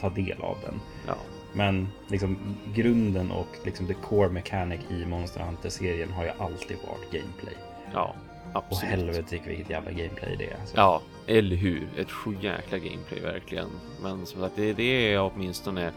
ta 0.00 0.10
del 0.10 0.42
av 0.42 0.56
den. 0.64 0.80
Ja. 1.06 1.14
Men 1.52 1.88
liksom 2.08 2.56
grunden 2.74 3.30
och 3.30 3.46
liksom 3.64 3.86
the 3.86 3.94
core 3.94 4.28
mechanic 4.28 4.80
i 4.90 5.06
Monster 5.06 5.40
Hunter-serien 5.40 6.10
har 6.12 6.24
ju 6.24 6.30
alltid 6.38 6.76
varit 6.76 7.12
gameplay. 7.12 7.54
Ja, 7.92 8.14
Och 8.52 8.56
absolut. 8.56 8.90
helvete 8.90 9.40
vilket 9.46 9.70
jävla 9.70 9.90
gameplay 9.90 10.36
det 10.38 10.50
är. 10.50 10.60
Alltså. 10.60 10.76
Ja, 10.76 11.02
eller 11.26 11.56
hur? 11.56 11.88
Ett 11.96 12.10
sjujäkla 12.10 12.78
gameplay 12.78 13.20
verkligen. 13.20 13.68
Men 14.02 14.26
som 14.26 14.40
sagt, 14.40 14.56
det, 14.56 14.72
det 14.72 15.12
är 15.12 15.20
åtminstone 15.20 15.92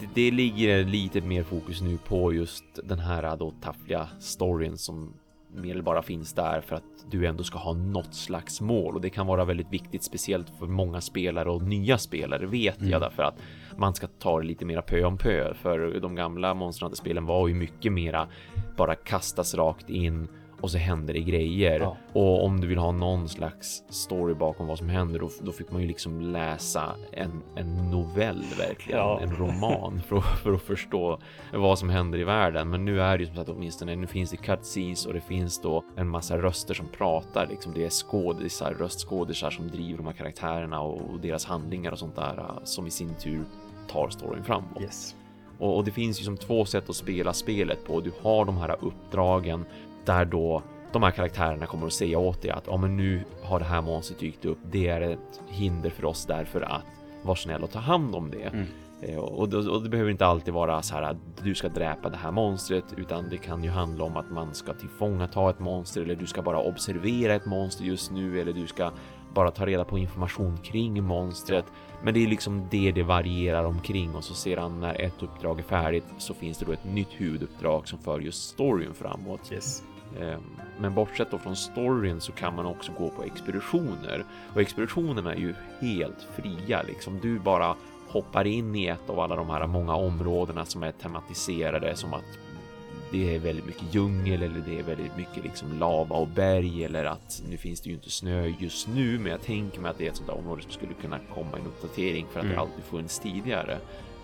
det, 0.00 0.08
det 0.14 0.30
ligger 0.30 0.84
lite 0.84 1.20
mer 1.20 1.42
fokus 1.42 1.80
nu 1.80 1.98
på 1.98 2.32
just 2.32 2.64
den 2.84 2.98
här 2.98 3.36
då 3.36 3.50
taffliga 3.50 4.08
storyn 4.18 4.78
som 4.78 5.14
mer 5.54 5.70
eller 5.70 5.82
bara 5.82 6.02
finns 6.02 6.32
där 6.32 6.60
för 6.60 6.76
att 6.76 6.82
du 7.10 7.26
ändå 7.26 7.44
ska 7.44 7.58
ha 7.58 7.72
något 7.72 8.14
slags 8.14 8.60
mål 8.60 8.94
och 8.94 9.00
det 9.00 9.10
kan 9.10 9.26
vara 9.26 9.44
väldigt 9.44 9.72
viktigt, 9.72 10.04
speciellt 10.04 10.50
för 10.58 10.66
många 10.66 11.00
spelare 11.00 11.50
och 11.50 11.62
nya 11.62 11.98
spelare 11.98 12.46
vet 12.46 12.82
jag 12.82 13.00
därför 13.00 13.22
att 13.22 13.34
man 13.76 13.94
ska 13.94 14.06
ta 14.06 14.40
det 14.40 14.46
lite 14.46 14.64
mera 14.64 14.82
pö 14.82 15.04
om 15.04 15.18
pö 15.18 15.54
för 15.54 16.00
de 16.00 16.14
gamla 16.14 16.54
Monster 16.54 16.86
Hunter-spelen 16.86 17.26
var 17.26 17.48
ju 17.48 17.54
mycket 17.54 17.92
mera 17.92 18.28
bara 18.76 18.94
kastas 18.94 19.54
rakt 19.54 19.90
in 19.90 20.28
och 20.60 20.70
så 20.70 20.78
händer 20.78 21.14
det 21.14 21.20
grejer. 21.20 21.80
Ja. 21.80 21.96
Och 22.12 22.44
om 22.44 22.60
du 22.60 22.66
vill 22.66 22.78
ha 22.78 22.92
någon 22.92 23.28
slags 23.28 23.82
story 23.88 24.34
bakom 24.34 24.66
vad 24.66 24.78
som 24.78 24.88
händer, 24.88 25.20
då, 25.20 25.30
då 25.42 25.52
fick 25.52 25.70
man 25.70 25.80
ju 25.82 25.88
liksom 25.88 26.20
läsa 26.20 26.94
en, 27.12 27.42
en 27.54 27.90
novell 27.90 28.44
verkligen, 28.58 29.00
Ja. 29.00 29.20
en 29.22 29.36
roman 29.36 30.02
för, 30.06 30.16
att- 30.16 30.38
för 30.38 30.52
att 30.52 30.62
förstå 30.62 31.18
vad 31.52 31.78
som 31.78 31.88
händer 31.90 32.18
i 32.18 32.24
världen. 32.24 32.70
Men 32.70 32.84
nu 32.84 33.00
är 33.02 33.18
det 33.18 33.22
ju 33.22 33.26
som 33.26 33.36
sagt 33.36 33.48
åtminstone, 33.48 33.96
nu 33.96 34.06
finns 34.06 34.30
det 34.30 34.36
cutscenes 34.36 35.06
och 35.06 35.12
det 35.12 35.20
finns 35.20 35.60
då 35.62 35.84
en 35.96 36.08
massa 36.08 36.38
röster 36.38 36.74
som 36.74 36.86
pratar, 36.88 37.46
liksom 37.46 37.72
det 37.74 37.84
är 37.84 37.90
skådisar, 37.90 38.74
röstskådisar 38.78 39.50
som 39.50 39.68
driver 39.70 39.96
de 39.96 40.06
här 40.06 40.12
karaktärerna 40.14 40.80
och, 40.80 41.00
och 41.10 41.20
deras 41.20 41.44
handlingar 41.44 41.92
och 41.92 41.98
sånt 41.98 42.16
där 42.16 42.38
äh, 42.38 42.64
som 42.64 42.86
i 42.86 42.90
sin 42.90 43.14
tur 43.14 43.44
tar 43.88 44.08
storyn 44.08 44.44
framåt. 44.44 44.80
Yes. 44.82 45.16
Och, 45.58 45.76
och 45.76 45.84
det 45.84 45.90
finns 45.90 46.20
ju 46.20 46.24
som 46.24 46.36
två 46.36 46.64
sätt 46.64 46.90
att 46.90 46.96
spela 46.96 47.32
spelet 47.32 47.84
på. 47.86 48.00
Du 48.00 48.12
har 48.22 48.44
de 48.44 48.56
här 48.56 48.76
uppdragen 48.80 49.64
där 50.06 50.24
då 50.24 50.62
de 50.92 51.02
här 51.02 51.10
karaktärerna 51.10 51.66
kommer 51.66 51.86
att 51.86 51.92
säga 51.92 52.18
åt 52.18 52.42
dig 52.42 52.50
att 52.50 52.66
ja, 52.66 52.76
men 52.76 52.96
nu 52.96 53.24
har 53.42 53.58
det 53.58 53.64
här 53.64 53.82
monstret 53.82 54.18
dykt 54.18 54.44
upp. 54.44 54.58
Det 54.70 54.88
är 54.88 55.00
ett 55.00 55.40
hinder 55.48 55.90
för 55.90 56.04
oss 56.04 56.26
därför 56.26 56.60
att 56.60 56.82
var 57.22 57.34
snäll 57.34 57.62
och 57.62 57.70
ta 57.70 57.78
hand 57.78 58.14
om 58.14 58.30
det. 58.30 58.42
Mm. 58.42 58.66
Eh, 59.02 59.18
Och 59.18 59.48
det, 59.48 59.56
och 59.56 59.82
det 59.82 59.88
behöver 59.88 60.10
inte 60.10 60.26
alltid 60.26 60.54
vara 60.54 60.82
så 60.82 60.94
här 60.94 61.02
att 61.02 61.16
du 61.42 61.54
ska 61.54 61.68
dräpa 61.68 62.08
det 62.08 62.16
här 62.16 62.30
monstret, 62.30 62.84
utan 62.96 63.28
det 63.28 63.36
kan 63.36 63.64
ju 63.64 63.70
handla 63.70 64.04
om 64.04 64.16
att 64.16 64.30
man 64.30 64.54
ska 64.54 64.74
tillfångata 64.74 65.50
ett 65.50 65.58
monster 65.58 66.02
eller 66.02 66.14
du 66.14 66.26
ska 66.26 66.42
bara 66.42 66.58
observera 66.62 67.34
ett 67.34 67.46
monster 67.46 67.84
just 67.84 68.10
nu 68.10 68.40
eller 68.40 68.52
du 68.52 68.66
ska 68.66 68.90
bara 69.34 69.50
ta 69.50 69.66
reda 69.66 69.84
på 69.84 69.98
information 69.98 70.58
kring 70.62 71.02
monstret. 71.04 71.64
Men 72.02 72.14
det 72.14 72.20
är 72.24 72.26
liksom 72.28 72.66
det 72.70 72.92
det 72.92 73.02
varierar 73.02 73.64
omkring 73.64 74.14
och 74.14 74.24
så 74.24 74.34
sedan 74.34 74.80
när 74.80 75.00
ett 75.00 75.22
uppdrag 75.22 75.58
är 75.58 75.62
färdigt 75.62 76.04
så 76.18 76.34
finns 76.34 76.58
det 76.58 76.64
då 76.66 76.72
ett 76.72 76.84
nytt 76.84 77.08
huvuduppdrag 77.10 77.88
som 77.88 77.98
för 77.98 78.20
just 78.20 78.48
storyn 78.48 78.94
framåt. 78.94 79.52
Yes. 79.52 79.82
Ehm, 80.20 80.40
Men 80.80 80.94
bortsett 80.94 81.30
då 81.30 81.38
från 81.38 81.56
storyn 81.56 82.20
så 82.20 82.32
kan 82.32 82.54
man 82.56 82.66
också 82.66 82.92
gå 82.98 83.08
på 83.10 83.22
expeditioner 83.22 84.24
och 84.54 84.60
expeditionerna 84.60 85.34
är 85.34 85.38
ju 85.38 85.54
helt 85.80 86.22
fria 86.34 86.82
liksom. 86.82 87.20
Du 87.20 87.38
bara 87.38 87.74
hoppar 88.08 88.46
in 88.46 88.74
i 88.76 88.86
ett 88.86 89.10
av 89.10 89.20
alla 89.20 89.36
de 89.36 89.50
här 89.50 89.66
många 89.66 89.94
områdena 89.94 90.64
som 90.64 90.82
är 90.82 90.92
tematiserade 90.92 91.96
som 91.96 92.14
att 92.14 92.24
det 93.12 93.34
är 93.34 93.38
väldigt 93.38 93.66
mycket 93.66 93.94
djungel 93.94 94.42
eller 94.42 94.60
det 94.66 94.78
är 94.78 94.82
väldigt 94.82 95.16
mycket 95.16 95.44
liksom 95.44 95.78
lava 95.78 96.16
och 96.16 96.28
berg 96.28 96.84
eller 96.84 97.04
att 97.04 97.42
nu 97.50 97.56
finns 97.56 97.80
det 97.80 97.88
ju 97.88 97.94
inte 97.94 98.10
snö 98.10 98.46
just 98.58 98.88
nu, 98.88 99.18
men 99.18 99.32
jag 99.32 99.42
tänker 99.42 99.80
mig 99.80 99.90
att 99.90 99.98
det 99.98 100.06
är 100.06 100.10
ett 100.10 100.16
sånt 100.16 100.28
där 100.28 100.38
område 100.38 100.62
som 100.62 100.72
skulle 100.72 100.94
kunna 100.94 101.18
komma 101.34 101.56
i 101.56 101.60
en 101.60 101.66
uppdatering 101.66 102.26
för 102.32 102.40
att 102.40 102.46
det 102.46 102.52
Mm. 102.52 102.60
alltid 102.62 102.84
funnits 102.84 103.18
tidigare. 103.18 103.78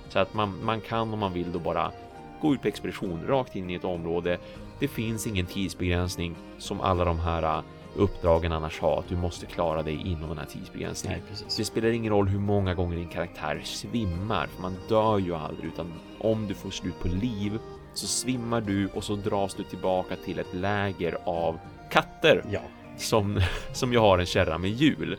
Så 0.08 0.18
att 0.18 0.34
man, 0.34 0.64
man 0.64 0.80
kan 0.80 1.12
om 1.12 1.18
man 1.18 1.32
vill 1.32 1.52
då 1.52 1.58
bara 1.58 1.92
gå 2.40 2.54
ut 2.54 2.62
på 2.62 2.68
expedition 2.68 3.20
rakt 3.28 3.56
in 3.56 3.70
i 3.70 3.74
ett 3.74 3.84
område. 3.84 4.38
Det 4.78 4.88
finns 4.88 5.26
ingen 5.26 5.46
tidsbegränsning 5.46 6.36
som 6.58 6.80
alla 6.80 7.04
de 7.04 7.18
här 7.18 7.58
uh, 7.58 7.64
uppdragen 7.96 8.52
annars 8.52 8.80
har, 8.80 8.98
att 8.98 9.08
du 9.08 9.16
måste 9.16 9.46
klara 9.46 9.82
dig 9.82 9.94
inom 10.06 10.28
den 10.28 10.38
här 10.38 10.46
tidsbegränsningen. 10.46 11.20
Nej. 11.30 11.38
Det 11.56 11.64
spelar 11.64 11.88
ingen 11.88 12.12
roll 12.12 12.28
hur 12.28 12.38
många 12.38 12.74
gånger 12.74 12.96
din 12.96 13.08
karaktär 13.08 13.60
svimmar, 13.64 14.46
för 14.46 14.62
man 14.62 14.76
dör 14.88 15.18
ju 15.18 15.34
aldrig, 15.34 15.64
utan 15.66 15.92
om 16.18 16.46
du 16.46 16.54
får 16.54 16.70
slut 16.70 16.98
på 17.00 17.08
liv 17.08 17.58
så 17.94 18.06
svimmar 18.06 18.60
du 18.60 18.88
och 18.88 19.04
så 19.04 19.16
dras 19.16 19.54
du 19.54 19.62
tillbaka 19.64 20.16
till 20.16 20.38
ett 20.38 20.54
läger 20.54 21.18
av 21.24 21.58
katter 21.90 22.44
Ja. 22.50 22.60
som, 22.98 23.40
som 23.72 23.92
jag 23.92 24.00
har 24.00 24.18
en 24.18 24.26
kärra 24.26 24.58
med 24.58 24.70
hjul. 24.70 25.16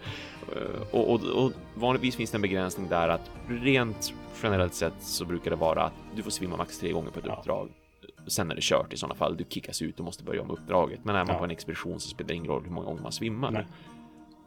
Eh, 0.55 0.81
Och, 0.91 1.13
och, 1.13 1.21
och 1.45 1.51
vanligtvis 1.75 2.15
finns 2.15 2.31
det 2.31 2.37
en 2.37 2.41
begränsning 2.41 2.87
där 2.89 3.09
att 3.09 3.31
rent 3.47 4.13
generellt 4.43 4.73
sett 4.73 4.93
så 4.99 5.25
brukar 5.25 5.49
det 5.51 5.57
vara 5.57 5.83
att 5.83 5.93
du 6.15 6.23
får 6.23 6.31
svimma 6.31 6.57
max 6.57 6.79
tre 6.79 6.91
gånger 6.91 7.11
på 7.11 7.19
ett 7.19 7.25
Ja. 7.27 7.35
uppdrag. 7.39 7.69
Sen 8.27 8.51
är 8.51 8.55
det 8.55 8.61
kört 8.63 8.93
i 8.93 8.97
sådana 8.97 9.15
fall. 9.15 9.37
Du 9.37 9.45
kickas 9.49 9.81
ut 9.81 9.99
och 9.99 10.05
måste 10.05 10.23
börja 10.23 10.41
om 10.41 10.51
uppdraget. 10.51 10.99
Men 11.03 11.15
är 11.15 11.25
man 11.25 11.33
Ja. 11.33 11.39
på 11.39 11.43
en 11.45 11.51
expedition 11.51 11.99
så 11.99 12.09
spelar 12.09 12.27
det 12.27 12.33
ingen 12.33 12.47
roll 12.47 12.63
hur 12.63 12.71
många 12.71 12.85
gånger 12.85 13.01
man 13.01 13.11
svimmar. 13.11 13.51
Nej. 13.51 13.65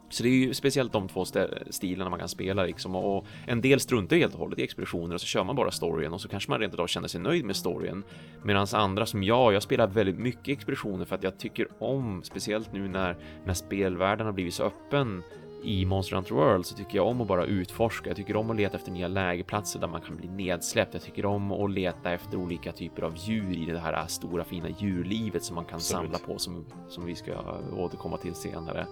Så 0.09 0.23
det 0.23 0.29
är 0.29 0.33
ju 0.33 0.53
speciellt 0.53 0.93
de 0.93 1.07
två 1.07 1.25
stilarna 1.69 2.09
man 2.09 2.19
kan 2.19 2.29
spela 2.29 2.63
liksom 2.65 2.95
och 2.95 3.25
en 3.47 3.61
del 3.61 3.79
struntar 3.79 4.15
helt 4.15 4.33
och 4.33 4.39
hållet 4.39 4.59
i 4.59 4.63
expeditioner 4.63 5.15
och 5.15 5.21
så 5.21 5.27
kör 5.27 5.43
man 5.43 5.55
bara 5.55 5.71
storyn 5.71 6.13
och 6.13 6.21
så 6.21 6.27
kanske 6.27 6.51
man 6.51 6.59
rent 6.59 6.73
utav 6.73 6.87
känner 6.87 7.07
sig 7.07 7.21
nöjd 7.21 7.45
med 7.45 7.55
storyn. 7.55 8.03
Medan 8.43 8.67
andra 8.73 9.05
som 9.05 9.23
jag, 9.23 9.53
jag 9.53 9.63
spelar 9.63 9.87
väldigt 9.87 10.17
mycket 10.19 10.47
expeditioner 10.57 11.05
för 11.05 11.15
att 11.15 11.23
jag 11.23 11.37
tycker 11.37 11.67
om, 11.79 12.23
speciellt 12.23 12.73
nu 12.73 12.87
när, 12.87 13.17
när 13.45 13.53
spelvärlden 13.53 14.25
har 14.25 14.33
blivit 14.33 14.53
så 14.53 14.63
öppen 14.63 15.23
i 15.63 15.85
Monster 15.85 16.15
Hunter 16.15 16.35
World 16.35 16.65
så 16.65 16.75
tycker 16.75 16.97
jag 16.97 17.07
om 17.07 17.21
att 17.21 17.27
bara 17.27 17.45
utforska. 17.45 18.09
Jag 18.09 18.17
tycker 18.17 18.35
om 18.35 18.49
att 18.49 18.55
leta 18.57 18.77
efter 18.77 18.91
nya 18.91 19.07
lägerplatser 19.07 19.79
där 19.79 19.87
man 19.87 20.01
kan 20.01 20.15
bli 20.15 20.27
nedsläppt. 20.27 20.93
Jag 20.93 21.03
tycker 21.03 21.25
om 21.25 21.51
att 21.51 21.71
leta 21.71 22.11
efter 22.11 22.37
olika 22.37 22.71
typer 22.71 23.01
av 23.01 23.15
djur 23.17 23.57
i 23.57 23.65
det 23.65 23.79
här 23.79 24.07
stora 24.07 24.43
fina 24.43 24.69
djurlivet 24.69 25.43
som 25.43 25.55
man 25.55 25.65
kan 25.65 25.75
Absolut. 25.75 26.11
samla 26.11 26.27
på 26.27 26.39
som, 26.39 26.65
som 26.89 27.05
vi 27.05 27.15
ska 27.15 27.31
återkomma 27.77 28.17
till 28.17 28.35
senare 28.35 28.87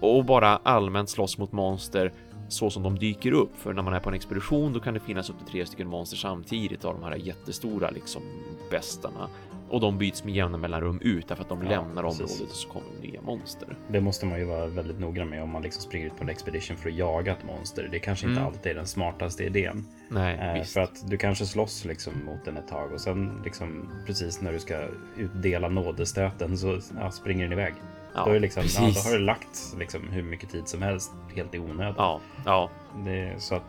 och 0.00 0.24
bara 0.24 0.56
allmänt 0.56 1.08
slåss 1.08 1.38
mot 1.38 1.52
monster 1.52 2.12
så 2.48 2.70
som 2.70 2.82
de 2.82 2.98
dyker 2.98 3.32
upp. 3.32 3.56
För 3.56 3.72
när 3.72 3.82
man 3.82 3.94
är 3.94 4.00
på 4.00 4.08
en 4.08 4.14
expedition 4.14 4.72
då 4.72 4.80
kan 4.80 4.94
det 4.94 5.00
finnas 5.00 5.30
upp 5.30 5.38
till 5.38 5.46
tre 5.46 5.66
stycken 5.66 5.88
monster 5.88 6.16
samtidigt 6.16 6.84
av 6.84 6.94
de 6.94 7.02
här 7.02 7.16
jättestora 7.16 7.90
liksom 7.90 8.22
bästarna. 8.70 9.28
Och 9.70 9.80
de 9.80 9.98
byts 9.98 10.24
med 10.24 10.34
jämna 10.34 10.58
mellanrum 10.58 10.98
ut 11.02 11.28
därför 11.28 11.42
att 11.42 11.48
de 11.48 11.62
Ja, 11.62 11.68
lämnar 11.70 12.02
precis. 12.02 12.20
området 12.20 12.50
och 12.50 12.56
så 12.56 12.68
kommer 12.68 12.88
nya 13.02 13.20
monster. 13.22 13.76
Det 13.88 14.00
måste 14.00 14.26
man 14.26 14.38
ju 14.38 14.44
vara 14.44 14.66
väldigt 14.66 14.98
noggrann 15.00 15.28
med 15.28 15.42
om 15.42 15.50
man 15.50 15.62
liksom 15.62 15.82
springer 15.82 16.06
ut 16.06 16.16
på 16.16 16.22
en 16.22 16.28
expedition 16.28 16.76
för 16.76 16.88
att 16.88 16.94
jaga 16.96 17.32
ett 17.32 17.44
monster. 17.44 17.88
Det 17.92 17.98
kanske 17.98 18.26
inte 18.26 18.40
Mm. 18.40 18.52
alltid 18.52 18.72
är 18.72 18.76
den 18.76 18.86
smartaste 18.86 19.44
idén. 19.44 19.86
Nej, 20.08 20.58
Eh, 20.58 20.64
för 20.64 20.80
att 20.80 21.10
du 21.10 21.16
kanske 21.16 21.46
slåss 21.46 21.84
liksom 21.84 22.12
mot 22.26 22.44
den 22.44 22.56
ett 22.56 22.68
tag 22.68 22.92
och 22.92 23.00
sen 23.00 23.40
liksom 23.44 23.88
precis 24.06 24.40
när 24.40 24.52
du 24.52 24.58
ska 24.58 24.86
utdela 25.16 25.68
nådestöten 25.68 26.58
så 26.58 26.78
ja, 27.00 27.10
springer 27.10 27.42
den 27.44 27.52
iväg. 27.52 27.74
Ja, 28.14 28.24
då, 28.24 28.30
är 28.30 28.40
liksom, 28.40 28.62
ja, 28.76 28.80
då 28.94 29.00
har 29.00 29.12
du 29.12 29.18
lagt 29.24 29.74
liksom 29.78 30.08
hur 30.08 30.22
mycket 30.22 30.50
tid 30.50 30.68
som 30.68 30.82
helst 30.82 31.12
helt 31.34 31.54
i 31.54 31.58
onödan. 31.58 31.94
Ja, 31.98 32.20
ja, 32.44 32.70
Det 33.04 33.34
så 33.38 33.54
att 33.54 33.62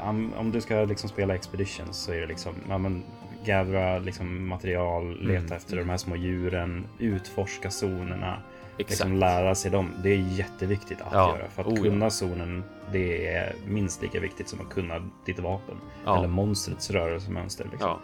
om, 0.00 0.32
om 0.36 0.50
du 0.50 0.60
ska 0.60 0.84
liksom 0.84 1.08
spela 1.08 1.34
expeditions 1.34 1.96
så 1.96 2.12
är 2.12 2.20
det 2.20 2.26
liksom 2.26 2.54
ja, 2.68 2.78
men, 2.78 3.02
gathera 3.44 3.98
liksom 3.98 4.48
material, 4.48 5.18
leta 5.20 5.38
Mm. 5.40 5.52
efter 5.52 5.76
de 5.76 5.88
här 5.90 5.96
små 5.96 6.16
djuren, 6.16 6.86
utforska 6.98 7.68
zonerna, 7.70 8.36
liksom 8.78 9.16
lära 9.16 9.54
sig 9.54 9.70
dem. 9.70 9.90
Det 10.02 10.08
är 10.10 10.16
jätteviktigt 10.38 11.00
att 11.00 11.12
Ja, 11.12 11.36
göra 11.38 11.48
för 11.48 11.62
att 11.62 11.68
oh 11.68 11.74
ja. 11.76 11.82
kunna 11.82 12.10
zonen. 12.10 12.64
Det 12.92 13.26
är 13.26 13.52
minst 13.66 14.02
lika 14.02 14.20
viktigt 14.20 14.48
som 14.48 14.60
att 14.60 14.68
kunna 14.70 15.10
ditt 15.26 15.38
vapen 15.38 15.76
Ja. 16.04 16.18
eller 16.18 16.28
monstrets 16.28 16.90
rörelsemönster. 16.90 17.64
Liksom. 17.70 17.88
Ja. 17.88 17.98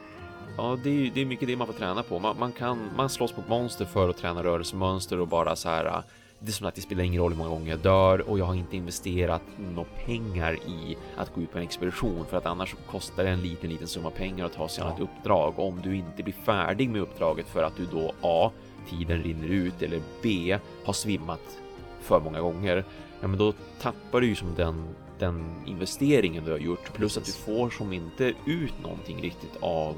Ja, 0.57 0.79
det 0.85 0.91
är, 0.91 1.11
det 1.15 1.21
är 1.21 1.27
mycket 1.27 1.49
det 1.49 1.57
man 1.57 1.67
får 1.67 1.75
träna 1.75 2.03
på. 2.03 2.19
Man, 2.19 2.37
man 2.39 2.53
kan 2.53 2.79
man 2.97 3.09
slåss 3.09 3.37
mot 3.37 3.49
monster 3.49 3.85
för 3.85 4.09
att 4.09 4.17
träna 4.17 4.43
rörelsemönster 4.45 5.21
och 5.21 5.29
bara 5.29 5.57
så 5.57 5.69
här. 5.69 6.03
Det 6.41 6.51
är 6.51 6.53
som 6.53 6.67
att 6.67 6.75
det 6.75 6.81
spelar 6.81 7.05
ingen 7.05 7.23
roll 7.23 7.33
hur 7.33 7.39
många 7.39 7.51
gånger 7.51 7.71
jag 7.71 7.81
dör 7.81 8.31
och 8.31 8.39
jag 8.39 8.45
har 8.45 8.55
inte 8.55 8.77
investerat 8.77 9.43
några 9.75 9.89
pengar 10.07 10.55
i 10.55 10.97
att 11.17 11.35
gå 11.35 11.41
ut 11.41 11.53
på 11.53 11.59
en 11.59 11.65
expedition 11.65 12.27
för 12.27 12.37
att 12.37 12.47
annars 12.47 12.77
kostar 12.91 13.25
det 13.25 13.31
en 13.31 13.43
liten, 13.43 13.71
liten 13.71 13.89
summa 13.89 14.11
pengar 14.11 14.47
att 14.47 14.53
ta 14.53 14.69
sig 14.69 14.85
an 14.85 14.93
ett 14.93 15.01
uppdrag. 15.01 15.59
Och 15.59 15.69
om 15.69 15.81
du 15.83 15.97
inte 15.97 16.23
blir 16.23 16.35
färdig 16.35 16.91
med 16.91 17.01
uppdraget 17.01 17.47
för 17.47 17.63
att 17.63 17.77
du 17.77 17.87
då 17.87 18.13
A. 18.23 18.51
Tiden 18.91 19.23
rinner 19.23 19.49
ut 19.49 19.83
eller 19.83 20.01
B. 20.23 20.59
Har 20.85 20.93
svimmat 20.93 21.59
för 22.01 22.21
många 22.21 22.41
gånger. 22.41 22.85
Ja, 23.21 23.29
men 23.29 23.39
då 23.39 23.53
tappar 23.81 24.21
du 24.21 24.27
ju 24.27 24.35
som 24.35 24.55
den 24.55 24.95
den 25.19 25.63
investeringen 25.67 26.45
du 26.45 26.51
har 26.51 26.59
gjort 26.59 26.93
plus 26.93 27.17
att 27.17 27.25
du 27.25 27.33
får 27.33 27.71
som 27.71 27.93
inte 27.93 28.33
ut 28.47 28.83
någonting 28.83 29.23
riktigt 29.23 29.57
av 29.61 29.97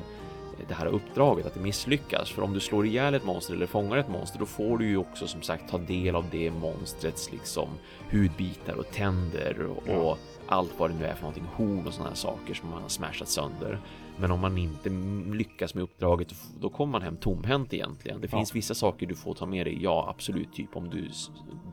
det 0.69 0.75
här 0.75 0.87
uppdraget, 0.87 1.47
att 1.47 1.55
det 1.55 1.61
misslyckas. 1.61 2.31
För 2.31 2.43
om 2.43 2.53
du 2.53 2.61
slår 2.61 2.87
ihjäl 2.87 3.15
ett 3.15 3.25
monster 3.25 3.55
eller 3.55 3.67
fångar 3.67 3.97
ett 3.97 4.09
monster, 4.09 4.39
då 4.39 4.47
får 4.47 4.79
du 4.79 4.89
ju 4.89 4.97
också 4.97 5.27
som 5.27 5.43
sagt 5.43 5.71
ta 5.71 5.79
del 5.79 6.17
av 6.17 6.25
det 6.31 6.51
monstrets 6.51 7.33
liksom 7.33 7.69
hudbitar 8.11 8.75
och 8.75 8.91
tänder 8.91 9.67
och, 9.67 9.83
ja. 9.87 9.95
och 9.95 10.19
allt 10.47 10.71
vad 10.79 10.91
det 10.91 10.97
nu 10.97 11.05
är 11.05 11.15
för 11.15 11.23
någonting, 11.23 11.47
horn 11.55 11.87
och 11.87 11.95
sådana 11.95 12.15
saker 12.15 12.55
som 12.55 12.71
man 12.71 12.83
har 12.83 12.89
smashat 12.89 13.29
sönder. 13.29 13.79
Men 14.17 14.31
om 14.31 14.41
man 14.41 14.59
inte 14.59 14.89
lyckas 15.35 15.75
med 15.75 15.85
uppdraget, 15.85 16.35
då 16.61 16.69
kommer 16.69 16.93
man 16.93 17.03
hem 17.03 17.17
tomhänt 17.17 17.75
egentligen. 17.75 18.21
Det 18.21 18.29
ja. 18.33 18.39
finns 18.39 18.55
vissa 18.55 18.75
saker 18.75 19.07
du 19.07 19.15
får 19.15 19.35
ta 19.35 19.47
med 19.47 19.67
dig. 19.67 19.83
Ja, 19.83 20.07
absolut, 20.09 20.53
typ 20.53 20.77
om 20.77 20.91
du, 20.91 21.11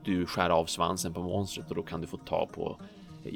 du 0.04 0.26
skär 0.26 0.50
av 0.50 0.66
svansen 0.66 1.14
på 1.14 1.22
monstret 1.22 1.70
och 1.70 1.76
då 1.76 1.84
kan 1.84 2.02
du 2.02 2.08
få 2.08 2.18
ta 2.18 2.48
på 2.54 2.80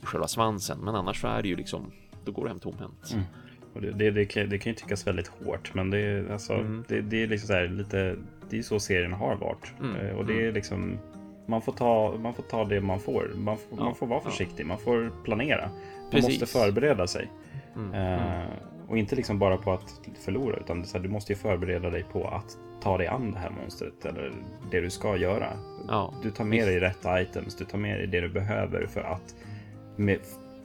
själva 0.03 0.27
svansen. 0.27 0.79
Men 0.79 0.95
annars 0.95 1.21
så 1.21 1.27
är 1.27 1.41
det 1.41 1.47
ju 1.47 1.55
liksom, 1.55 1.91
då 2.25 2.31
går 2.31 2.43
du 2.43 2.49
hem 2.49 2.59
tomhänt. 2.59 3.11
Mm. 3.13 3.25
Det, 3.73 3.91
det, 3.91 4.11
det, 4.11 4.25
kan, 4.25 4.49
det 4.49 4.57
kan 4.57 4.71
ju 4.71 4.75
tyckas 4.75 5.07
väldigt 5.07 5.27
hårt, 5.27 5.73
men 5.73 5.89
det 5.89 5.97
är, 5.99 6.31
alltså, 6.31 6.53
mm. 6.53 6.83
det, 6.87 7.01
det, 7.01 7.23
är 7.23 7.27
liksom 7.27 7.47
så 7.47 7.53
här, 7.53 7.67
lite, 7.67 8.15
det 8.49 8.57
är 8.57 8.61
så 8.61 8.79
serien 8.79 9.13
har 9.13 9.35
varit. 9.35 9.73
Mm. 9.79 9.95
Eh, 9.95 10.15
och 10.15 10.25
det 10.25 10.33
är 10.33 10.41
mm. 10.41 10.53
liksom, 10.53 10.99
man 11.45 11.61
får 11.61 11.71
ta, 11.71 12.17
man 12.17 12.33
får 12.33 12.43
ta 12.43 12.65
det 12.65 12.81
man 12.81 12.99
får. 12.99 13.31
Man, 13.35 13.57
får, 13.57 13.77
ja, 13.77 13.83
man 13.83 13.95
får 13.95 14.07
vara 14.07 14.21
försiktig, 14.21 14.63
ja. 14.63 14.67
man 14.67 14.77
får 14.77 15.23
planera. 15.23 15.67
Man 15.67 16.11
Precis. 16.11 16.41
måste 16.41 16.59
förbereda 16.59 17.07
sig. 17.07 17.29
Mm, 17.75 18.19
uh, 18.19 18.45
och 18.87 18.97
inte 18.97 19.15
liksom 19.15 19.39
bara 19.39 19.57
på 19.57 19.71
att 19.71 20.01
förlora, 20.25 20.57
utan 20.57 20.85
här, 20.93 20.99
du 20.99 21.09
måste 21.09 21.33
ju 21.33 21.37
förbereda 21.37 21.89
dig 21.89 22.05
på 22.11 22.27
att 22.27 22.57
ta 22.81 22.97
dig 22.97 23.07
an 23.07 23.31
det 23.31 23.39
här 23.39 23.49
monstret 23.49 24.05
eller 24.05 24.31
det 24.71 24.81
du 24.81 24.89
ska 24.89 25.17
göra. 25.17 25.47
Ja, 25.87 26.13
du 26.23 26.31
tar 26.31 26.43
med 26.43 26.67
dig 26.67 26.79
rätta 26.79 27.21
items, 27.21 27.55
du 27.55 27.65
tar 27.65 27.77
med 27.77 27.97
dig 27.99 28.07
det 28.07 28.21
du 28.21 28.29
behöver 28.29 28.87
för 28.87 29.01
att 29.01 29.35
med 29.95 30.19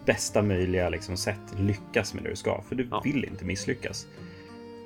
bästa 0.06 0.42
möjliga 0.42 0.88
liksom, 0.88 1.16
sätt 1.16 1.40
lyckas 1.58 2.14
med 2.14 2.22
det 2.22 2.30
du 2.30 2.36
ska. 2.36 2.62
För 2.68 2.74
du 2.74 2.88
ja. 2.90 3.00
vill 3.04 3.24
inte 3.24 3.44
misslyckas. 3.44 4.06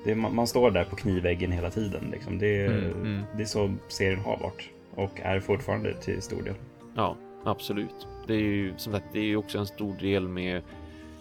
Det, 0.04 0.14
man, 0.14 0.34
man, 0.34 0.46
står 0.46 0.70
där 0.70 0.84
på 0.84 0.96
knivväggen 0.96 1.52
hela 1.52 1.70
tiden. 1.70 2.04
Liksom. 2.12 2.38
Det, 2.38 2.66
mm, 2.66 2.92
mm. 2.92 3.22
det 3.36 3.42
är 3.42 3.46
så 3.46 3.74
serien 3.88 4.20
har 4.20 4.36
varit 4.36 4.70
och 4.94 5.20
är 5.20 5.40
fortfarande 5.40 5.94
till 5.94 6.22
stor 6.22 6.42
del. 6.42 6.54
Ja, 6.94 7.16
absolut. 7.44 8.06
Det 8.26 8.34
är 8.34 8.38
ju 8.38 8.74
som 8.76 8.92
sagt, 8.92 9.06
det 9.12 9.18
är 9.18 9.24
ju 9.24 9.36
också 9.36 9.58
en 9.58 9.66
stor 9.66 9.94
del 10.00 10.28
med 10.28 10.62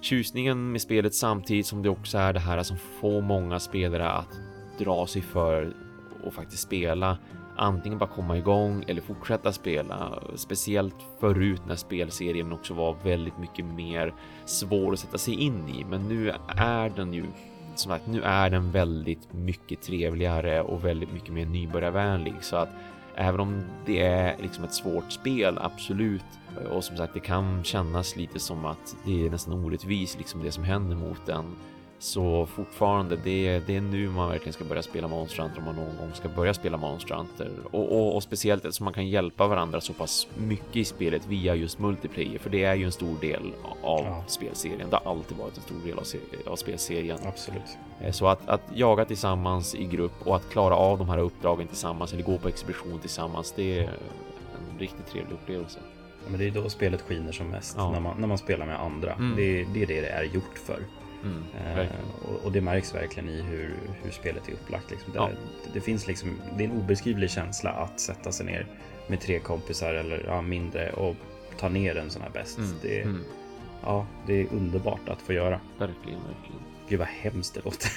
tjusningen 0.01 0.71
med 0.71 0.81
spelet 0.81 1.15
samtidigt 1.15 1.65
som 1.65 1.83
det 1.83 1.89
också 1.89 2.17
är 2.17 2.33
det 2.33 2.39
här 2.39 2.63
som 2.63 2.77
får 2.77 3.21
många 3.21 3.59
spelare 3.59 4.09
att 4.11 4.39
dra 4.77 5.07
sig 5.07 5.21
för 5.21 5.73
och 6.23 6.33
faktiskt 6.33 6.63
spela 6.63 7.17
antingen 7.59 7.99
bara 7.99 8.09
komma 8.09 8.37
igång 8.37 8.83
eller 8.87 9.01
fortsätta 9.01 9.51
spela. 9.51 10.19
Speciellt 10.35 10.95
förut 11.19 11.61
när 11.67 11.75
spelserien 11.75 12.53
också 12.53 12.73
var 12.73 12.95
väldigt 13.03 13.37
mycket 13.37 13.65
mer 13.65 14.13
svår 14.45 14.93
att 14.93 14.99
sätta 14.99 15.17
sig 15.17 15.33
in 15.33 15.69
i. 15.69 15.83
Men 15.83 16.07
nu 16.07 16.33
är 16.47 16.89
den 16.89 17.13
ju 17.13 17.25
som 17.75 17.91
sagt, 17.91 18.07
nu 18.07 18.21
är 18.21 18.49
den 18.49 18.71
väldigt 18.71 19.33
mycket 19.33 19.81
trevligare 19.81 20.61
och 20.61 20.85
väldigt 20.85 21.13
mycket 21.13 21.33
mer 21.33 21.45
nybörjarvänlig 21.45 22.33
så 22.41 22.55
att 22.55 22.69
även 23.15 23.39
om 23.39 23.63
det 23.85 24.01
är 24.01 24.37
liksom 24.37 24.63
ett 24.63 24.73
svårt 24.73 25.11
spel, 25.11 25.57
absolut. 25.61 26.25
Och 26.71 26.83
som 26.83 26.97
sagt, 26.97 27.13
det 27.13 27.19
kan 27.19 27.63
kännas 27.63 28.15
lite 28.15 28.39
som 28.39 28.65
att 28.65 28.95
det 29.05 29.25
är 29.25 29.29
nästan 29.29 29.53
orättvist 29.53 30.17
liksom 30.17 30.43
det 30.43 30.51
som 30.51 30.63
händer 30.63 30.95
mot 30.95 31.25
den 31.25 31.55
så 31.99 32.45
fortfarande, 32.45 33.15
det 33.15 33.47
är, 33.47 33.61
det 33.67 33.75
är 33.75 33.81
nu 33.81 34.09
man 34.09 34.29
verkligen 34.29 34.53
ska 34.53 34.63
börja 34.63 34.81
spela 34.81 35.07
Monster 35.07 35.43
Hunter 35.43 35.59
om 35.59 35.65
man 35.65 35.75
någon 35.75 35.97
gång 35.97 36.11
ska 36.13 36.29
börja 36.29 36.53
spela 36.53 36.77
Monster 36.77 37.15
Hunter. 37.15 37.51
Och, 37.71 37.91
och, 37.91 38.15
och 38.15 38.23
speciellt 38.23 38.65
eftersom 38.65 38.85
man 38.85 38.93
kan 38.93 39.07
hjälpa 39.07 39.47
varandra 39.47 39.81
så 39.81 39.93
pass 39.93 40.27
mycket 40.37 40.75
i 40.75 40.85
spelet 40.85 41.27
via 41.27 41.55
just 41.55 41.79
multiplayer, 41.79 42.39
för 42.39 42.49
det 42.49 42.63
är 42.63 42.75
ju 42.75 42.85
en 42.85 42.91
stor 42.91 43.15
del 43.21 43.53
av 43.81 44.05
ja. 44.05 44.23
spelserien. 44.27 44.89
Det 44.89 44.99
har 45.03 45.11
alltid 45.11 45.37
varit 45.37 45.57
en 45.57 45.63
stor 45.63 45.79
del 45.85 45.99
av, 45.99 46.05
av 46.51 46.55
spelserien. 46.55 47.19
Absolut. 47.25 47.77
Eh, 48.01 48.11
så 48.11 48.27
att, 48.27 48.49
att 48.49 48.61
jaga 48.73 49.05
tillsammans 49.05 49.75
i 49.75 49.85
grupp 49.85 50.27
och 50.27 50.35
att 50.35 50.49
klara 50.49 50.75
av 50.75 50.97
de 50.97 51.09
här 51.09 51.17
uppdragen 51.17 51.67
tillsammans 51.67 52.13
eller 52.13 52.23
gå 52.23 52.37
på 52.37 52.47
expedition 52.47 52.99
tillsammans, 52.99 53.53
det 53.55 53.79
är 53.79 53.83
en 53.83 54.79
riktigt 54.79 55.07
trevlig 55.07 55.33
upplevelse. 55.33 55.79
Ja, 56.23 56.29
men 56.29 56.39
det 56.39 56.47
är 56.47 56.51
då 56.51 56.69
spelet 56.69 57.01
skiner 57.01 57.31
som 57.31 57.47
mest, 57.47 57.75
ja. 57.77 57.91
när, 57.91 57.99
man, 57.99 58.21
när 58.21 58.27
man 58.27 58.37
spelar 58.37 58.65
med 58.65 58.81
andra. 58.81 59.13
Mm. 59.13 59.35
Det, 59.35 59.63
det 59.63 59.83
är 59.83 59.87
det 59.87 60.01
det 60.01 60.09
är 60.09 60.23
gjort 60.23 60.57
för. 60.65 60.79
Mm, 61.23 61.43
eh, 61.77 61.87
och, 62.21 62.45
och, 62.45 62.51
det 62.51 62.61
märks 62.61 62.95
verkligen 62.95 63.29
i 63.29 63.41
hur, 63.41 63.75
hur 64.03 64.11
spelet 64.11 64.49
är 64.49 64.53
upplagt. 64.53 64.91
Liksom. 64.91 65.13
Det, 65.13 65.19
ja. 65.19 65.29
det, 65.73 65.81
finns 65.81 66.07
liksom, 66.07 66.41
det 66.57 66.63
är 66.63 66.67
en 66.67 66.77
obeskrivlig 66.77 67.29
känsla 67.29 67.69
att 67.69 67.99
sätta 67.99 68.31
sig 68.31 68.45
ner 68.45 68.67
med 69.07 69.19
tre 69.19 69.39
kompisar 69.39 69.93
eller 69.93 70.23
ja, 70.27 70.41
mindre 70.41 70.91
och 70.91 71.15
ta 71.57 71.69
ner 71.69 71.97
en 71.97 72.09
sån 72.09 72.21
här 72.21 72.29
bäst. 72.29 72.57
Mm, 72.57 72.71
det, 72.81 73.01
mm. 73.01 73.23
Ja, 73.83 74.05
det 74.27 74.41
är 74.41 74.47
underbart 74.53 75.09
att 75.09 75.21
få 75.21 75.33
göra. 75.33 75.59
Verkligen, 75.77 76.19
verkligen. 76.19 76.68
Gud 76.89 76.99
vad 76.99 77.07
hemskt 77.07 77.53
det 77.53 77.61
låter. 77.65 77.91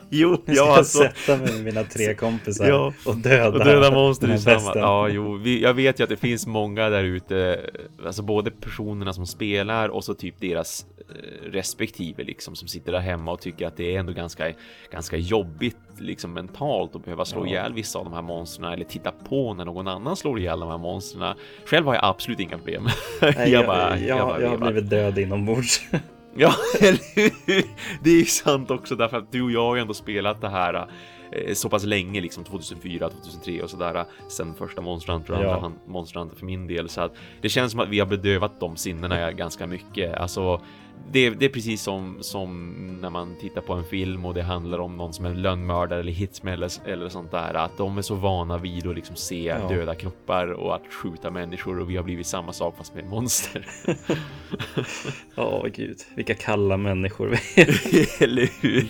jo, 0.10 0.42
jag 0.46 0.56
ska 0.56 0.64
ja, 0.64 0.76
alltså. 0.76 0.98
sätta 0.98 1.36
mig 1.36 1.52
med 1.52 1.64
mina 1.64 1.84
tre 1.84 2.14
kompisar 2.14 2.68
ja, 2.68 2.92
och 3.04 3.16
döda, 3.16 3.58
och 3.58 3.64
döda 3.64 3.90
monster 3.90 4.34
i 4.34 4.38
samma. 4.38 4.72
Ja, 4.74 5.08
jo, 5.08 5.36
vi, 5.36 5.62
jag 5.62 5.74
vet 5.74 6.00
ju 6.00 6.04
att 6.04 6.10
det 6.10 6.16
finns 6.16 6.46
många 6.46 6.88
där 6.88 7.04
ute, 7.04 7.70
alltså 8.06 8.22
både 8.22 8.50
personerna 8.50 9.12
som 9.12 9.26
spelar 9.26 9.88
och 9.88 10.04
så 10.04 10.14
typ 10.14 10.40
deras 10.40 10.86
eh, 10.98 11.50
respektive 11.50 12.24
liksom 12.24 12.56
som 12.56 12.68
sitter 12.68 12.92
där 12.92 13.00
hemma 13.00 13.32
och 13.32 13.40
tycker 13.40 13.66
att 13.66 13.76
det 13.76 13.94
är 13.94 13.98
ändå 13.98 14.12
ganska, 14.12 14.52
ganska 14.92 15.16
jobbigt 15.16 15.76
liksom 15.98 16.32
mentalt 16.32 16.96
att 16.96 17.04
behöva 17.04 17.24
slå 17.24 17.46
ja. 17.46 17.50
ihjäl 17.50 17.72
vissa 17.74 17.98
av 17.98 18.04
de 18.04 18.14
här 18.14 18.22
monstren 18.22 18.72
eller 18.72 18.84
titta 18.84 19.12
på 19.12 19.54
när 19.54 19.64
någon 19.64 19.88
annan 19.88 20.16
slår 20.16 20.38
ihjäl 20.38 20.60
de 20.60 20.68
här 20.68 20.78
monstren. 20.78 21.36
Själv 21.66 21.86
har 21.86 21.94
jag 21.94 22.04
absolut 22.04 22.40
inga 22.40 22.56
problem. 22.56 22.88
Nej, 23.20 23.34
jag, 23.36 23.48
jag, 23.48 23.66
bara, 23.66 23.98
jag, 23.98 24.18
jag, 24.18 24.28
bara, 24.28 24.40
jag 24.40 24.50
har 24.50 24.56
blivit 24.56 24.90
död 24.90 25.18
inombords. 25.18 25.80
Ja, 26.38 26.54
eller 26.80 27.14
hur? 27.14 27.64
Det 28.02 28.10
är 28.10 28.18
ju 28.18 28.24
sant 28.24 28.70
också 28.70 28.96
därför 28.96 29.16
att 29.16 29.32
du 29.32 29.42
och 29.42 29.50
jag 29.50 29.64
har 29.64 29.74
ju 29.76 29.80
ändå 29.80 29.94
spelat 29.94 30.40
det 30.40 30.48
här 30.48 30.88
eh, 31.32 31.54
så 31.54 31.68
pass 31.68 31.84
länge, 31.84 32.20
liksom 32.20 32.44
2004, 32.44 33.10
2003 33.10 33.62
och 33.62 33.70
sådär 33.70 34.04
sen 34.28 34.54
första 34.54 34.80
Monster 34.80 35.12
Hunter 35.12 35.32
och 35.32 35.38
andra 35.38 35.50
ja. 35.50 35.72
Monster 35.86 36.20
Hunter 36.20 36.36
för 36.36 36.46
min 36.46 36.66
del 36.66 36.88
så 36.88 37.00
att 37.00 37.12
det 37.40 37.48
känns 37.48 37.72
som 37.72 37.80
att 37.80 37.88
vi 37.88 37.98
har 37.98 38.06
bedövat 38.06 38.60
de 38.60 38.76
sinnena 38.76 39.32
ganska 39.32 39.66
mycket. 39.66 40.14
Alltså 40.14 40.60
det, 41.12 41.30
det, 41.30 41.44
är 41.44 41.48
precis 41.48 41.82
som, 41.82 42.16
som 42.20 42.72
när 43.00 43.10
man 43.10 43.36
tittar 43.40 43.60
på 43.60 43.72
en 43.72 43.84
film 43.84 44.24
och 44.24 44.34
det 44.34 44.42
handlar 44.42 44.78
om 44.78 44.96
någon 44.96 45.12
som 45.12 45.24
är 45.24 45.34
lönnmördare 45.34 46.00
eller 46.00 46.12
hitman 46.12 46.52
eller, 46.52 46.70
eller 46.84 47.08
sånt 47.08 47.30
där. 47.30 47.54
Att 47.54 47.76
de 47.76 47.98
är 47.98 48.02
så 48.02 48.14
vana 48.14 48.58
vid 48.58 48.86
att 48.86 48.94
liksom 48.94 49.16
se 49.16 49.44
ja. 49.44 49.68
döda 49.68 49.94
kroppar 49.94 50.52
och 50.52 50.74
att 50.74 50.92
skjuta 50.92 51.30
människor 51.30 51.80
och 51.80 51.90
vi 51.90 51.96
har 51.96 52.04
blivit 52.04 52.26
samma 52.26 52.52
sak 52.52 52.76
fast 52.76 52.94
med 52.94 53.06
monster. 53.06 53.66
Ja, 55.34 55.42
oh, 55.42 55.68
gud, 55.68 55.96
vilka 56.14 56.34
kalla 56.34 56.76
människor 56.76 57.26
vi 57.26 57.62
är. 57.62 57.68
eller 58.22 58.62
hur? 58.62 58.88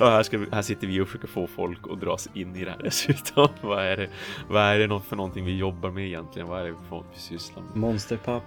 Och 0.00 0.06
här, 0.06 0.22
ska 0.22 0.38
här 0.52 0.62
sitter 0.62 0.86
vi 0.86 1.00
och 1.00 1.06
försöker 1.08 1.28
få 1.28 1.46
folk 1.46 1.78
att 1.90 2.00
dras 2.00 2.28
in 2.34 2.56
i 2.56 2.64
det 2.64 2.70
här 2.70 2.80
dessutom. 2.82 3.48
vad 3.60 3.84
är 3.84 3.96
det, 3.96 4.08
vad 4.48 4.62
är 4.62 4.88
det 4.88 5.00
för 5.00 5.16
någonting 5.16 5.44
vi 5.44 5.56
jobbar 5.56 5.90
med 5.90 6.06
egentligen? 6.06 6.48
Vad 6.48 6.60
är 6.60 6.66
det 6.66 6.74
för 6.74 6.88
folk 6.88 7.06
vi 7.14 7.20
sysslar 7.20 7.62
med? 7.62 7.76
Monsterpapp. 7.76 8.42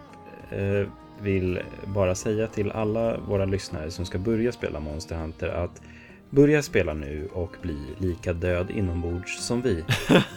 Eh 0.51 0.87
vill 1.21 1.59
bara 1.85 2.15
säga 2.15 2.47
till 2.47 2.71
alla 2.71 3.17
våra 3.17 3.45
lyssnare 3.45 3.91
som 3.91 4.05
ska 4.05 4.17
börja 4.17 4.51
spela 4.51 4.79
Monster 4.79 5.15
Hunter 5.15 5.47
att 5.47 5.81
börja 6.29 6.61
spela 6.61 6.93
nu 6.93 7.29
och 7.33 7.51
bli 7.61 7.77
lika 7.97 8.33
död 8.33 8.71
inombords 8.71 9.39
som 9.39 9.61
vi. 9.61 9.83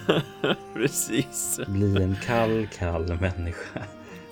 Precis. 0.75 1.61
Bli 1.67 2.03
en 2.03 2.17
kall, 2.27 2.69
kall 2.79 3.19
människa. 3.21 3.83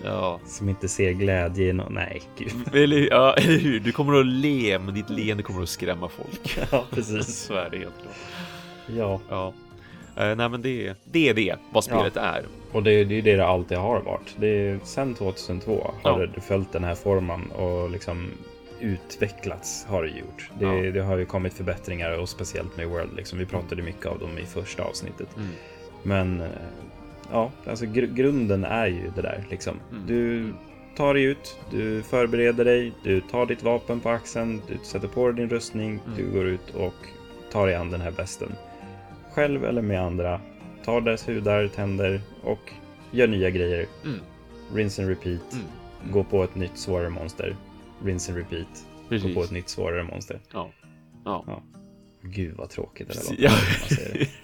Ja. 0.03 0.41
Som 0.47 0.69
inte 0.69 0.89
ser 0.89 1.13
glädje 1.13 1.69
i 1.69 1.73
någon... 1.73 1.95
Nej, 1.95 2.23
gud. 2.39 2.75
Eller, 2.75 3.09
ja, 3.11 3.35
eller 3.35 3.59
hur? 3.59 3.81
Du 3.81 3.93
kommer 3.93 4.21
att 4.21 4.27
le, 4.27 4.79
men 4.79 4.95
ditt 4.95 5.11
leende 5.11 5.43
kommer 5.43 5.63
att 5.63 5.69
skrämma 5.69 6.09
folk. 6.09 6.59
Ja, 6.71 6.85
precis. 6.91 7.37
Så 7.37 7.55
är 7.55 7.71
det 7.71 7.79
helt 7.79 7.95
klart. 8.03 8.17
Ja. 8.87 9.21
ja. 9.29 9.53
Uh, 10.19 10.37
nej, 10.37 10.49
men 10.49 10.63
det, 10.63 10.95
det 11.05 11.29
är 11.29 11.35
det, 11.35 11.57
vad 11.73 11.85
spelet 11.85 12.17
ja. 12.17 12.23
är. 12.23 12.45
Och 12.73 12.83
det, 12.83 13.05
det 13.05 13.19
är 13.19 13.23
det 13.23 13.37
det 13.37 13.47
alltid 13.47 13.79
har 13.79 14.01
varit. 14.01 14.37
Det 14.37 14.47
är, 14.47 14.79
sen 14.85 15.15
2002 15.15 15.91
har 16.03 16.21
ja. 16.21 16.27
det 16.35 16.41
följt 16.41 16.73
den 16.73 16.85
här 16.85 16.95
formen 16.95 17.51
och 17.51 17.91
liksom 17.91 18.31
utvecklats 18.81 19.87
har 19.89 20.03
det 20.03 20.09
gjort. 20.09 20.51
Det, 20.59 20.65
ja. 20.65 20.91
det, 20.91 21.01
har 21.01 21.17
ju 21.17 21.25
kommit 21.25 21.53
förbättringar 21.53 22.19
och 22.19 22.29
speciellt 22.29 22.77
med 22.77 22.89
World. 22.89 23.17
Liksom. 23.17 23.39
Vi 23.39 23.47
pratade 23.47 23.83
mycket 23.83 24.07
av 24.07 24.19
dem 24.19 24.39
i 24.39 24.47
första 24.47 24.83
avsnittet. 24.83 25.37
Mm. 25.37 25.49
Men 26.03 26.41
eh, 26.41 26.47
ja, 27.33 27.51
alltså 27.67 27.87
gr 27.87 28.07
grunden 28.07 28.65
är 28.65 28.87
ju 28.87 29.11
det 29.17 29.23
där 29.23 29.45
liksom. 29.51 29.81
Mm. 29.91 30.07
Du 30.07 30.53
tar 30.97 31.15
dig 31.15 31.23
ut, 31.23 31.57
du 31.71 32.03
förbereder 32.03 32.65
dig, 32.65 32.93
du 33.05 33.21
tar 33.21 33.47
ditt 33.47 33.63
vapen 33.63 34.01
på 34.01 34.09
axeln, 34.09 34.63
du 34.69 34.79
sätter 34.85 35.09
på 35.09 35.27
dig 35.27 35.35
din 35.35 35.49
rustning, 35.49 35.91
mm. 35.91 36.17
du 36.17 36.31
går 36.33 36.47
ut 36.47 36.71
och 36.75 36.95
tar 37.53 37.67
dig 37.67 37.75
an 37.75 37.91
den 37.91 38.01
här 38.01 38.11
besten. 38.11 38.53
Själv 39.35 39.65
eller 39.65 39.83
med 39.83 40.03
andra 40.03 40.41
tar 40.89 41.01
deras 41.01 41.29
hudar, 41.29 41.69
tänder 41.69 42.21
och 42.43 42.73
gör 43.11 43.27
nya 43.27 43.51
grejer. 43.51 43.87
Mm. 44.05 44.21
Rinse 44.75 45.03
and 45.03 45.09
repeat. 45.09 45.53
Mm. 45.53 45.65
Mm. 46.03 46.13
Gå 46.13 46.25
på 46.25 46.45
ett 46.45 46.55
nytt 46.55 46.79
svårare 46.79 47.09
monster. 47.09 47.57
Rinse 48.05 48.33
and 48.33 48.39
repeat. 48.39 48.87
Precis. 49.09 49.29
Gå 49.29 49.41
på 49.41 49.45
ett 49.45 49.51
nytt 49.51 49.69
svårare 49.69 50.05
monster. 50.05 50.41
Ja. 50.53 50.71
Ja. 51.25 51.45
ja. 51.47 51.63
Gud 52.23 52.57
vad 52.57 52.71
tråkigt 52.71 53.09
det 53.09 53.15
låter. 53.15 53.37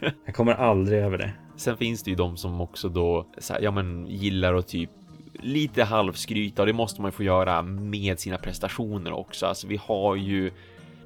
Ja. 0.00 0.10
Jag 0.26 0.34
kommer 0.34 0.52
aldrig 0.52 1.02
över 1.02 1.18
det. 1.18 1.32
Sen 1.56 1.76
finns 1.76 2.02
det 2.02 2.10
ju 2.10 2.16
de 2.16 2.36
som 2.36 2.60
också 2.60 2.88
då 2.88 3.26
här, 3.50 3.60
ja, 3.60 3.70
men, 3.70 4.06
gillar 4.06 4.54
att 4.54 4.68
typ 4.68 4.90
lite 5.32 5.84
halvskryta 5.84 6.62
och 6.62 6.66
det 6.66 6.72
måste 6.72 7.00
man 7.02 7.08
ju 7.08 7.12
få 7.12 7.22
göra 7.22 7.62
med 7.62 8.20
sina 8.20 8.38
prestationer 8.38 9.12
också. 9.12 9.46
Alltså 9.46 9.66
vi 9.66 9.76
har 9.76 10.16
ju 10.16 10.50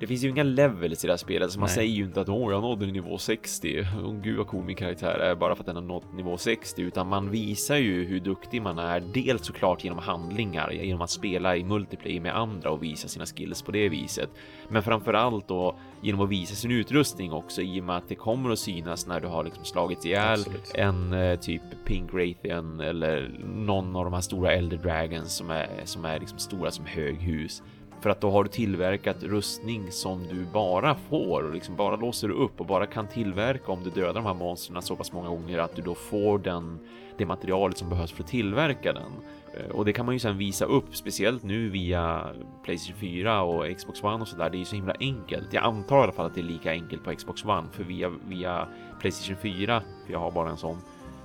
det 0.00 0.06
finns 0.06 0.24
ju 0.24 0.28
inga 0.28 0.42
levels 0.42 1.04
i 1.04 1.06
det 1.06 1.12
här 1.12 1.18
spelet, 1.18 1.52
så 1.52 1.60
man 1.60 1.66
Nej. 1.66 1.74
säger 1.74 1.94
ju 1.94 2.04
inte 2.04 2.20
att 2.20 2.28
åh, 2.28 2.52
jag 2.52 2.62
nådde 2.62 2.86
nivå 2.86 3.18
60. 3.18 3.86
Åh 4.04 4.14
gud 4.22 4.36
vad 4.36 4.46
cool 4.46 4.64
min 4.64 4.76
karaktär 4.76 5.18
är 5.18 5.34
bara 5.34 5.54
för 5.54 5.62
att 5.62 5.66
den 5.66 5.76
har 5.76 5.82
nått 5.82 6.12
nivå 6.12 6.36
60, 6.36 6.82
utan 6.82 7.08
man 7.08 7.30
visar 7.30 7.76
ju 7.76 8.04
hur 8.04 8.20
duktig 8.20 8.62
man 8.62 8.78
är. 8.78 9.00
Dels 9.00 9.46
såklart 9.46 9.84
genom 9.84 9.98
handlingar, 9.98 10.70
genom 10.70 11.02
att 11.02 11.10
spela 11.10 11.56
i 11.56 11.64
multiplayer 11.64 12.20
med 12.20 12.36
andra 12.36 12.70
och 12.70 12.82
visa 12.82 13.08
sina 13.08 13.26
skills 13.26 13.62
på 13.62 13.72
det 13.72 13.88
viset. 13.88 14.30
Men 14.68 14.82
framför 14.82 15.14
allt 15.14 15.48
då 15.48 15.78
genom 16.00 16.20
att 16.20 16.30
visa 16.30 16.54
sin 16.54 16.70
utrustning 16.70 17.32
också 17.32 17.62
i 17.62 17.80
och 17.80 17.84
med 17.84 17.96
att 17.96 18.08
det 18.08 18.14
kommer 18.14 18.50
att 18.50 18.58
synas 18.58 19.06
när 19.06 19.20
du 19.20 19.26
har 19.28 19.44
liksom 19.44 19.64
slagit 19.64 20.04
ihjäl 20.04 20.40
Absolut. 20.40 20.72
en 20.74 21.12
eh, 21.12 21.38
typ 21.38 21.62
Pink 21.84 22.14
Raytheon 22.14 22.80
eller 22.80 23.30
någon 23.54 23.96
av 23.96 24.04
de 24.04 24.12
här 24.12 24.20
stora 24.20 24.52
Elder 24.52 24.76
Dragons 24.76 25.36
som 25.36 25.50
är 25.50 25.68
som 25.84 26.04
är 26.04 26.20
liksom 26.20 26.38
stora 26.38 26.70
som 26.70 26.86
höghus. 26.86 27.62
För 28.00 28.10
att 28.10 28.20
då 28.20 28.30
har 28.30 28.44
du 28.44 28.50
tillverkat 28.50 29.22
rustning 29.22 29.92
som 29.92 30.26
du 30.28 30.46
bara 30.52 30.94
får 30.94 31.42
och 31.42 31.54
liksom 31.54 31.76
bara 31.76 31.96
låser 31.96 32.30
upp 32.30 32.60
och 32.60 32.66
bara 32.66 32.86
kan 32.86 33.08
tillverka 33.08 33.72
om 33.72 33.84
du 33.84 33.90
dödar 33.90 34.14
de 34.14 34.26
här 34.26 34.34
monstren 34.34 34.82
så 34.82 34.96
pass 34.96 35.12
många 35.12 35.28
gånger 35.28 35.58
att 35.58 35.76
du 35.76 35.82
då 35.82 35.94
får 35.94 36.38
den, 36.38 36.78
det 37.18 37.26
materialet 37.26 37.78
som 37.78 37.88
behövs 37.88 38.12
för 38.12 38.22
att 38.22 38.28
tillverka 38.28 38.92
den. 38.92 39.12
Eh, 39.54 39.70
och 39.70 39.84
det 39.84 39.92
kan 39.92 40.06
man 40.06 40.14
ju 40.14 40.18
sedan 40.18 40.38
visa 40.38 40.64
upp, 40.64 40.96
speciellt 40.96 41.42
nu 41.42 41.68
via 41.68 42.30
Playstation 42.64 43.00
4 43.00 43.42
och 43.42 43.76
Xbox 43.76 44.04
One 44.04 44.22
och 44.22 44.28
sådär. 44.28 44.50
Det 44.50 44.56
är 44.56 44.58
ju 44.58 44.64
så 44.64 44.76
himla 44.76 44.94
enkelt. 45.00 45.52
Jag 45.52 45.64
antar 45.64 45.98
i 45.98 46.02
alla 46.02 46.12
fall 46.12 46.26
att 46.26 46.34
det 46.34 46.40
är 46.40 46.44
lika 46.44 46.70
enkelt 46.70 47.04
på 47.04 47.14
Xbox 47.14 47.44
One, 47.44 47.68
för 47.72 47.84
via, 47.84 48.12
via 48.28 48.68
Playstation 49.00 49.36
4, 49.42 49.82
för 50.06 50.12
jag 50.12 50.20
har 50.20 50.30
bara 50.30 50.50
en 50.50 50.56
sån, 50.56 50.78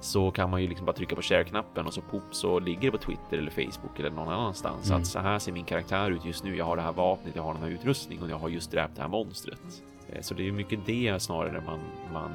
så 0.03 0.31
kan 0.31 0.49
man 0.49 0.61
ju 0.61 0.67
liksom 0.67 0.85
bara 0.85 0.93
trycka 0.93 1.15
på 1.15 1.21
share-knappen 1.21 1.85
och 1.87 1.93
så 1.93 2.01
pop 2.01 2.23
så 2.31 2.59
ligger 2.59 2.81
det 2.81 2.91
på 2.91 2.97
Twitter 2.97 3.37
eller 3.37 3.51
Facebook 3.51 3.99
eller 3.99 4.09
någon 4.09 4.29
annanstans 4.33 4.89
Mm. 4.89 5.01
att 5.01 5.07
så 5.07 5.19
här 5.19 5.39
ser 5.39 5.51
min 5.51 5.65
karaktär 5.65 6.11
ut 6.11 6.25
just 6.25 6.43
nu. 6.43 6.55
Jag 6.57 6.65
har 6.65 6.75
det 6.75 6.81
här 6.81 6.91
vapnet, 6.93 7.35
jag 7.35 7.43
har 7.43 7.53
den 7.53 7.63
här 7.63 7.69
utrustningen 7.69 8.23
och 8.23 8.29
jag 8.29 8.37
har 8.39 8.49
just 8.49 8.71
dräpt 8.71 8.95
det 8.95 9.01
här 9.01 9.09
monstret. 9.09 9.83
Eh, 10.09 10.21
Så 10.21 10.33
det 10.33 10.47
är 10.47 10.51
mycket 10.51 10.79
det 10.85 11.21
snarare 11.21 11.63
man, 11.65 11.79
man 12.13 12.31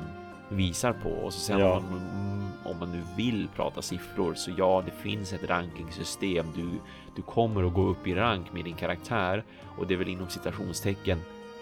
visar 0.49 0.93
på 0.93 1.11
och 1.11 1.33
så 1.33 1.41
sen 1.41 1.59
Ja. 1.59 1.77
om, 1.77 1.83
man, 1.91 2.51
om 2.73 2.79
man 2.79 2.93
nu 2.93 3.03
vill 3.17 3.49
prata 3.57 3.83
siffror 3.83 4.35
så 4.35 4.51
ja, 4.59 4.83
det 4.87 4.93
finns 5.11 5.33
ett 5.33 5.45
rankingsystem. 5.51 6.47
Du, 6.57 6.69
du 7.17 7.23
kommer 7.23 7.65
att 7.67 7.75
gå 7.75 7.83
upp 7.89 8.07
i 8.07 8.15
rank 8.15 8.53
med 8.53 8.65
din 8.65 8.75
karaktär 8.77 9.45
och 9.79 9.87
det 9.87 9.95
är 9.95 9.99
väl 9.99 10.09
inom 10.09 10.29
citationstecken 10.29 11.19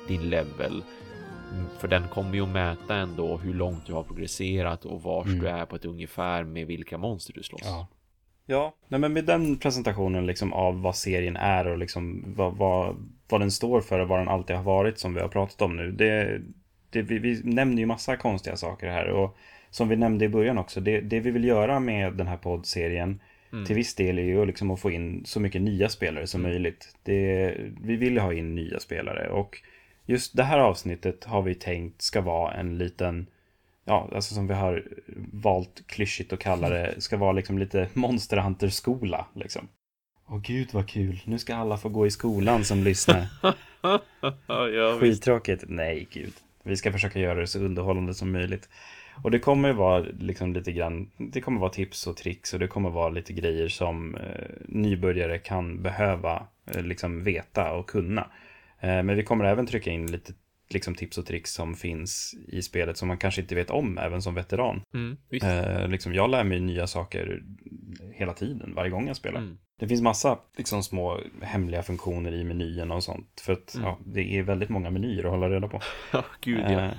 din 0.09 0.31
level. 0.31 0.83
För 1.78 1.88
den 1.88 2.09
kommer 2.09 2.35
ju 2.35 2.40
att 2.42 2.48
mäta 2.48 2.96
ändå 2.96 3.37
hur 3.37 3.54
långt 3.54 3.87
du 3.87 3.92
har 3.92 4.02
progresserat 4.02 4.85
och 4.85 5.02
vars 5.02 5.26
Mm. 5.26 5.38
du 5.38 5.48
är 5.48 5.66
på 5.66 5.76
ett 5.76 5.85
ungefär 5.85 6.44
med 6.44 6.66
vilka 6.66 6.98
monster 6.98 7.32
du 7.32 7.42
slåss. 7.42 7.62
Ja. 7.64 7.87
Ja, 8.48 8.74
nej 8.88 9.00
men 9.00 9.12
med 9.12 9.24
den 9.24 9.59
presentationen 9.59 10.26
liksom 10.26 10.52
av 10.52 10.82
vad 10.82 10.96
serien 10.96 11.37
är 11.37 11.66
och 11.66 11.78
liksom 11.78 12.24
vad, 12.37 12.56
vad, 12.56 12.96
vad 13.28 13.40
den 13.40 13.50
står 13.50 13.80
för 13.80 13.98
och 13.98 14.09
vad 14.09 14.18
den 14.20 14.28
alltid 14.28 14.56
har 14.56 14.62
varit 14.62 14.98
som 14.98 15.14
vi 15.14 15.20
har 15.20 15.28
pratat 15.28 15.62
om 15.62 15.76
nu. 15.76 15.92
Det, 15.92 16.40
det, 16.90 17.02
vi, 17.02 17.18
vi 17.18 17.40
nämner 17.44 17.78
ju 17.78 17.87
massa 17.87 18.16
konstiga 18.16 18.56
saker 18.56 18.88
här 18.90 19.09
och 19.09 19.37
som 19.70 19.88
vi 19.88 19.96
nämnde 19.96 20.24
i 20.24 20.28
början 20.28 20.59
också, 20.59 20.80
det, 20.80 21.00
det 21.00 21.20
vi 21.20 21.30
vill 21.30 21.44
göra 21.44 21.80
med 21.80 22.12
den 22.12 22.26
här 22.26 22.37
poddserien 22.37 23.20
Mm. 23.52 23.64
till 23.64 23.76
viss 23.76 23.94
del 23.94 24.18
är 24.18 24.22
ju 24.22 24.46
liksom 24.46 24.70
att 24.70 24.80
få 24.80 24.90
in 24.90 25.22
så 25.24 25.40
mycket 25.40 25.62
nya 25.62 25.88
spelare 25.88 26.26
som 26.26 26.40
Mm. 26.40 26.50
möjligt. 26.50 26.96
Det, 27.02 27.54
vi 27.82 27.96
vill 27.96 28.18
ha 28.18 28.32
in 28.32 28.54
nya 28.54 28.80
spelare 28.80 29.28
och 29.28 29.59
just 30.07 30.37
det 30.37 30.42
här 30.42 30.59
avsnittet 30.59 31.25
har 31.25 31.42
vi 31.42 31.55
tänkt 31.55 32.03
ska 32.03 32.21
vara 32.21 32.55
en 32.55 32.79
liten 32.79 33.27
ja, 33.85 34.11
alltså 34.14 34.35
som 34.35 34.47
vi 34.47 34.55
har 34.55 34.85
valt 35.33 35.87
klyschigt 35.87 36.33
att 36.33 36.38
kalla 36.38 36.69
det, 36.69 37.01
ska 37.01 37.16
vara 37.16 37.33
liksom 37.33 37.59
lite 37.59 37.88
Monster 37.95 38.37
Hunter-skola, 38.37 39.27
liksom. 39.35 39.69
Åh 40.29 40.40
gud 40.40 40.69
vad 40.73 40.88
kul, 40.88 41.21
nu 41.25 41.38
ska 41.38 41.57
alla 41.57 41.77
få 41.77 41.88
gå 41.88 42.07
i 42.07 42.11
skolan 42.11 42.64
som 42.64 42.85
lyssnar. 42.85 43.27
ja. 44.49 44.99
Skittråkigt. 45.01 45.64
Nej, 45.69 46.09
gud. 46.11 46.33
Vi 46.62 46.77
ska 46.77 46.92
försöka 46.92 47.19
göra 47.19 47.40
det 47.40 47.47
så 47.47 47.59
underhållande 47.59 48.14
som 48.14 48.33
möjligt. 48.33 48.69
Och 49.23 49.31
det 49.31 49.38
kommer 49.38 49.73
vara 49.73 50.05
liksom 50.19 50.53
lite 50.53 50.73
grann, 50.73 51.11
det 51.16 51.40
kommer 51.40 51.61
vara 51.61 51.71
tips 51.71 52.07
och 52.07 52.16
tricks 52.16 52.53
och 52.53 52.59
det 52.59 52.69
kommer 52.69 52.90
vara 52.90 53.09
lite 53.09 53.33
grejer 53.33 53.69
som 53.69 54.14
eh, 54.14 54.47
nybörjare 54.64 55.38
kan 55.38 55.83
behöva 55.83 56.47
eh, 56.66 56.83
liksom 56.83 57.25
veta 57.25 57.73
och 57.73 57.90
kunna. 57.90 58.31
Eh, 58.87 59.03
men 59.03 59.16
vi 59.16 59.22
kommer 59.22 59.44
även 59.44 59.66
trycka 59.66 59.90
in 59.90 60.07
lite 60.07 60.33
liksom 60.68 60.94
tips 60.94 61.18
och 61.18 61.27
tricks 61.27 61.53
som 61.53 61.75
finns 61.75 62.35
i 62.49 62.62
spelet 62.62 62.96
som 62.96 63.09
man 63.09 63.18
kanske 63.18 63.40
inte 63.40 63.55
vet 63.55 63.70
om 63.70 63.99
även 63.99 64.22
som 64.22 64.35
veteran. 64.35 64.83
Mm. 64.94 65.16
Eh, 65.42 65.88
liksom, 65.88 66.14
jag 66.14 66.31
lär 66.31 66.44
mig 66.44 66.61
nya 66.61 66.87
saker 66.87 67.42
hela 68.12 68.33
tiden, 68.33 68.75
varje 68.75 68.90
gång 68.90 69.07
jag 69.07 69.16
spelar. 69.16 69.40
Mm. 69.40 69.59
Det 69.78 69.88
finns 69.88 70.02
massa 70.02 70.38
liksom, 70.56 70.82
små 70.82 71.20
hemliga 71.42 71.82
funktioner 71.82 72.32
i 72.32 72.44
menyerna 72.44 72.94
och 72.94 73.04
sånt. 73.04 73.40
För 73.40 73.52
att 73.52 73.74
Mm. 73.74 73.86
ja, 73.88 73.98
det 74.04 74.38
är 74.38 74.42
väldigt 74.42 74.68
många 74.68 74.90
menyer 74.90 75.24
att 75.24 75.30
hålla 75.30 75.50
reda 75.50 75.68
på. 75.68 75.80
Ja, 76.12 76.24
gud 76.40 76.60
ja. 76.60 76.80
Eh, 76.80 76.92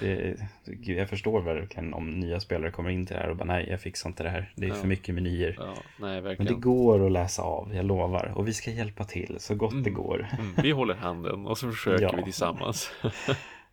det, 0.00 0.36
gud, 0.64 0.98
jag 0.98 1.08
förstår 1.08 1.40
verkligen 1.40 1.94
om 1.94 2.20
nya 2.20 2.40
spelare 2.40 2.70
kommer 2.70 2.90
in 2.90 3.06
till 3.06 3.16
det 3.16 3.22
här 3.22 3.30
och 3.30 3.36
bara 3.36 3.44
nej, 3.44 3.66
jag 3.70 3.80
fixar 3.80 4.08
inte 4.10 4.22
det 4.22 4.30
här. 4.30 4.52
Det 4.56 4.64
är 4.64 4.68
Ja. 4.68 4.74
för 4.74 4.86
mycket 4.86 5.14
menyer. 5.14 5.54
ja. 5.58 5.64
Nej, 5.66 5.74
Men 5.98 6.14
det 6.14 6.20
verkligen. 6.20 6.60
går 6.60 7.06
att 7.06 7.12
läsa 7.12 7.42
av, 7.42 7.74
jag 7.74 7.84
lovar. 7.84 8.32
Och 8.36 8.48
vi 8.48 8.52
ska 8.52 8.70
hjälpa 8.70 9.04
till 9.04 9.36
så 9.38 9.54
gott 9.54 9.70
det 9.84 9.90
Mm. 9.90 9.94
går. 9.94 10.26
Mm, 10.38 10.54
vi 10.62 10.70
håller 10.70 10.94
handen 10.94 11.46
och 11.46 11.58
så 11.58 11.70
försöker 11.70 12.02
Ja. 12.04 12.12
vi 12.16 12.22
tillsammans. 12.22 12.90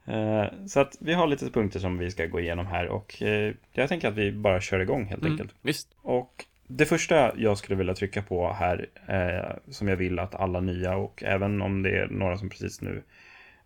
Eh, 0.10 0.46
Så 0.68 0.80
att 0.80 0.96
vi 1.00 1.14
har 1.14 1.28
lite 1.28 1.52
punkter 1.52 1.80
som 1.80 1.98
vi 1.98 2.12
ska 2.12 2.26
gå 2.26 2.40
igenom 2.40 2.68
här 2.68 2.88
och 2.88 3.22
eh, 3.22 3.54
jag 3.74 3.90
tänker 3.90 4.08
att 4.08 4.16
vi 4.16 4.32
bara 4.32 4.62
kör 4.62 4.80
igång 4.80 5.06
helt 5.06 5.22
Mm, 5.22 5.32
enkelt. 5.34 5.56
visst. 5.62 5.90
Och 6.02 6.46
det 6.68 6.86
första 6.86 7.38
jag 7.38 7.58
skulle 7.58 7.76
vilja 7.76 7.94
trycka 7.94 8.22
på 8.22 8.54
här, 8.54 8.90
eh, 9.08 9.72
som 9.72 9.88
jag 9.88 9.98
vill 9.98 10.20
att 10.20 10.36
alla 10.36 10.60
nya 10.60 10.96
och 10.96 11.24
även 11.24 11.62
om 11.62 11.84
det 11.84 11.98
är 11.98 12.08
några 12.08 12.38
som 12.38 12.50
precis 12.50 12.82
nu 12.82 13.04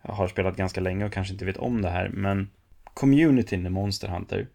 har 0.02 0.28
spelat 0.28 0.56
ganska 0.56 0.80
länge 0.80 1.04
och 1.04 1.12
kanske 1.12 1.32
inte 1.32 1.44
vet 1.44 1.56
om 1.56 1.82
det 1.82 1.90
här, 1.90 2.08
men 2.08 2.50
communityn 2.84 3.66
i 3.66 3.70
Monster 3.70 4.08
Hunter 4.08 4.46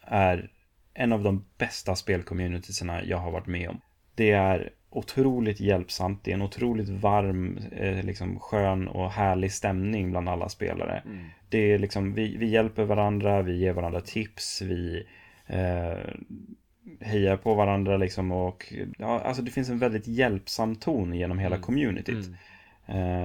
är 0.00 0.50
en 0.94 1.12
av 1.12 1.22
de 1.22 1.44
bästa 1.58 1.96
spelcommunitiesna 1.96 3.04
jag 3.04 3.18
har 3.18 3.30
varit 3.30 3.46
med 3.46 3.68
om. 3.68 3.80
Det 4.14 4.30
är 4.30 4.70
otroligt 4.90 5.60
hjälpsamt, 5.60 6.24
det 6.24 6.30
är 6.30 6.34
en 6.34 6.42
otroligt 6.42 6.88
varm, 6.88 7.58
eh, 7.72 8.04
liksom 8.04 8.40
skön 8.40 8.88
och 8.88 9.10
härlig 9.10 9.52
stämning 9.52 10.10
bland 10.10 10.28
alla 10.28 10.48
spelare. 10.48 11.02
Mm. 11.06 11.24
Det 11.48 11.72
är 11.72 11.78
liksom, 11.78 12.14
vi, 12.14 12.36
vi 12.36 12.46
hjälper 12.46 12.84
varandra, 12.84 13.42
vi 13.42 13.56
ger 13.56 13.72
varandra 13.72 14.00
tips, 14.00 14.62
vi 14.62 15.06
eh, 15.46 15.98
hejar 17.00 17.36
på 17.36 17.54
varandra 17.54 17.96
liksom 17.96 18.32
och 18.32 18.72
ja, 18.98 19.20
alltså 19.20 19.42
det 19.42 19.50
finns 19.50 19.68
en 19.70 19.78
väldigt 19.78 20.06
hjälpsam 20.08 20.76
ton 20.76 21.14
genom 21.14 21.38
hela 21.38 21.56
Mm. 21.56 21.62
communityt. 21.64 22.26
Mm. 22.26 22.34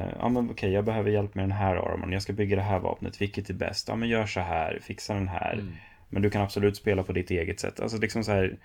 Eh, 0.02 0.06
ja 0.19 0.30
men 0.30 0.50
okej, 0.52 0.72
jag 0.72 0.86
behöver 0.86 1.12
hjälp 1.12 1.36
med 1.36 1.43
den 1.43 1.52
här 1.52 1.76
armorn, 1.76 2.12
jag 2.12 2.22
ska 2.22 2.34
bygga 2.34 2.56
det 2.56 2.62
här 2.62 2.80
vapnet, 2.80 3.22
vilket 3.22 3.50
är 3.50 3.54
bäst? 3.54 3.88
Ja 3.88 3.95
men 3.95 4.10
gör 4.10 4.26
så 4.26 4.39
här, 4.39 4.80
fixa 4.82 5.13
den 5.13 5.28
här. 5.28 5.54
Mm. 5.54 5.74
Men 6.10 6.22
du 6.22 6.30
kan 6.30 6.41
absolut 6.41 6.78
spela 6.78 7.04
på 7.04 7.13
ditt 7.13 7.32
eget 7.32 7.60
sätt. 7.60 7.80
Alltså 7.80 7.98
liksom 7.98 8.24
så 8.24 8.32
här, 8.32 8.58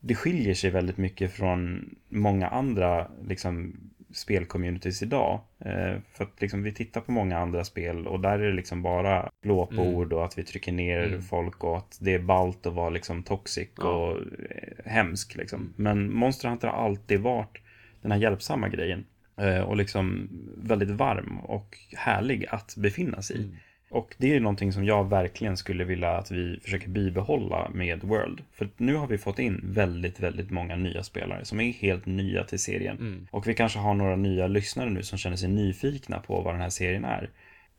det 0.00 0.14
skiljer 0.14 0.54
sig 0.54 0.70
väldigt 0.70 0.96
mycket 0.98 1.32
från 1.32 1.90
många 2.08 2.48
andra 2.48 3.08
liksom, 3.26 3.76
spelcommunities 4.12 5.02
idag. 5.02 5.40
Eh, 5.64 5.96
för 6.12 6.24
att 6.24 6.40
liksom, 6.40 6.62
vi 6.62 6.72
tittar 6.72 7.00
på 7.00 7.12
många 7.12 7.38
andra 7.38 7.64
spel 7.64 8.06
och 8.06 8.20
där 8.20 8.38
är 8.38 8.46
det 8.46 8.52
liksom 8.52 8.82
bara 8.82 9.30
glåpord 9.42 10.12
och 10.12 10.24
att 10.24 10.38
vi 10.38 10.44
trycker 10.44 10.72
ner 10.72 11.02
Mm. 11.06 11.22
folk 11.22 11.64
och 11.64 11.76
att 11.76 11.98
det 12.00 12.14
är 12.14 12.18
ballt 12.18 12.66
att 12.66 12.74
vara 12.74 12.90
liksom 12.90 13.22
toxic 13.22 13.68
Ja. 13.76 13.84
och 13.84 14.16
eh, 14.50 14.84
hemsk 14.92 15.36
liksom. 15.36 15.60
Mm. 15.60 15.72
Men 15.76 16.12
Monster 16.12 16.48
Hunter 16.48 16.68
har 16.68 16.84
alltid 16.84 17.20
varit 17.20 17.58
den 18.02 18.12
här 18.12 18.18
hjälpsamma 18.18 18.68
grejen. 18.68 19.04
Eh, 19.36 19.60
och 19.60 19.76
liksom 19.76 20.28
väldigt 20.56 20.90
varm 20.90 21.38
och 21.38 21.78
härlig 21.96 22.46
att 22.48 22.74
befinna 22.76 23.22
sig 23.22 23.36
i. 23.36 23.44
Mm. 23.44 23.56
Och 23.92 24.14
det 24.18 24.36
är 24.36 24.40
någonting 24.40 24.72
som 24.72 24.84
jag 24.84 25.08
verkligen 25.08 25.56
skulle 25.56 25.84
vilja 25.84 26.10
att 26.10 26.30
vi 26.30 26.60
försöker 26.62 26.88
bibehålla 26.88 27.70
med 27.74 28.04
World. 28.04 28.42
För 28.52 28.68
nu 28.76 28.94
har 28.94 29.06
vi 29.06 29.18
fått 29.18 29.38
in 29.38 29.60
väldigt, 29.64 30.20
väldigt 30.20 30.50
många 30.50 30.76
nya 30.76 31.02
spelare 31.02 31.44
som 31.44 31.60
är 31.60 31.72
helt 31.72 32.06
nya 32.06 32.44
till 32.44 32.58
serien. 32.58 32.96
Mm. 32.96 33.26
Och 33.30 33.48
vi 33.48 33.54
kanske 33.54 33.78
har 33.78 33.94
några 33.94 34.16
nya 34.16 34.46
lyssnare 34.46 34.90
nu 34.90 35.02
som 35.02 35.18
känner 35.18 35.36
sig 35.36 35.48
nyfikna 35.48 36.18
på 36.18 36.40
vad 36.40 36.54
den 36.54 36.60
här 36.60 36.70
serien 36.70 37.04
är. 37.04 37.30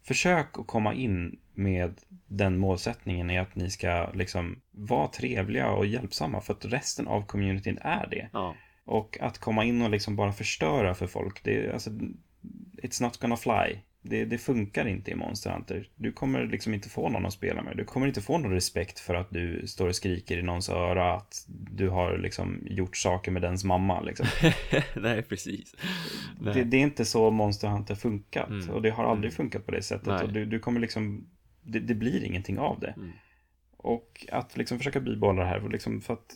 Försök 0.03 0.59
att 0.59 0.67
komma 0.67 0.93
in 0.93 1.39
med 1.53 1.93
den 2.27 2.57
målsättningen 2.57 3.29
i 3.29 3.39
att 3.39 3.55
ni 3.55 3.69
ska 3.69 4.11
liksom 4.13 4.61
vara 4.71 5.07
trevliga 5.07 5.71
och 5.71 5.85
hjälpsamma 5.85 6.41
för 6.41 6.53
att 6.53 6.65
resten 6.65 7.07
av 7.07 7.25
communityn 7.25 7.77
är 7.81 8.07
det. 8.11 8.29
Ja. 8.33 8.55
Och 8.85 9.17
att 9.21 9.37
komma 9.37 9.63
in 9.63 9.81
och 9.81 9.89
liksom 9.89 10.15
bara 10.15 10.33
förstöra 10.33 10.93
för 10.93 11.07
folk, 11.07 11.43
det 11.43 11.65
är 11.65 11.73
alltså, 11.73 11.89
it's 12.83 13.03
not 13.03 13.19
gonna 13.19 13.37
fly. 13.37 13.77
Det, 14.05 14.25
det 14.25 14.37
funkar 14.37 14.85
inte 14.87 15.11
i 15.11 15.15
Monster 15.15 15.51
Hunter. 15.51 15.89
Du 15.95 16.11
kommer 16.11 16.45
liksom 16.45 16.73
inte 16.73 16.89
få 16.89 17.09
någon 17.09 17.25
att 17.25 17.33
spela 17.33 17.61
med. 17.61 17.77
Du 17.77 17.85
kommer 17.85 18.07
inte 18.07 18.21
få 18.21 18.37
någon 18.37 18.51
respekt 18.51 18.99
för 18.99 19.15
att 19.15 19.29
du 19.29 19.67
står 19.67 19.87
och 19.87 19.95
skriker 19.95 20.37
i 20.37 20.41
någons 20.41 20.69
öra 20.69 21.13
att 21.13 21.45
du 21.47 21.89
har 21.89 22.17
liksom 22.17 22.59
gjort 22.65 22.97
saker 22.97 23.31
med 23.31 23.41
dens 23.41 23.63
mamma. 23.63 24.01
Liksom. 24.01 24.25
Nej, 24.95 25.21
precis. 25.21 25.75
Nej. 26.41 26.53
Det, 26.53 26.63
det 26.63 26.77
är 26.77 26.81
inte 26.81 27.05
så 27.05 27.31
Monster 27.31 27.67
Hunter 27.67 27.95
funkat. 27.95 28.49
Mm. 28.49 28.69
Och 28.69 28.81
det 28.81 28.89
har 28.89 29.03
aldrig 29.03 29.29
Mm. 29.31 29.35
funkat 29.35 29.65
på 29.65 29.71
det 29.71 29.81
sättet. 29.81 30.07
Nej. 30.07 30.23
Och 30.23 30.33
du, 30.33 30.45
du 30.45 30.59
kommer 30.59 30.79
liksom, 30.79 31.27
det, 31.63 31.79
det 31.79 31.95
blir 31.95 32.23
ingenting 32.23 32.59
av 32.59 32.79
det. 32.79 32.93
Mm. 32.97 33.11
Och 33.77 34.25
att 34.31 34.57
liksom 34.57 34.77
försöka 34.77 34.99
bibehålla 34.99 35.41
det 35.41 35.47
här, 35.47 35.69
liksom 35.69 36.01
för 36.01 36.13
att 36.13 36.35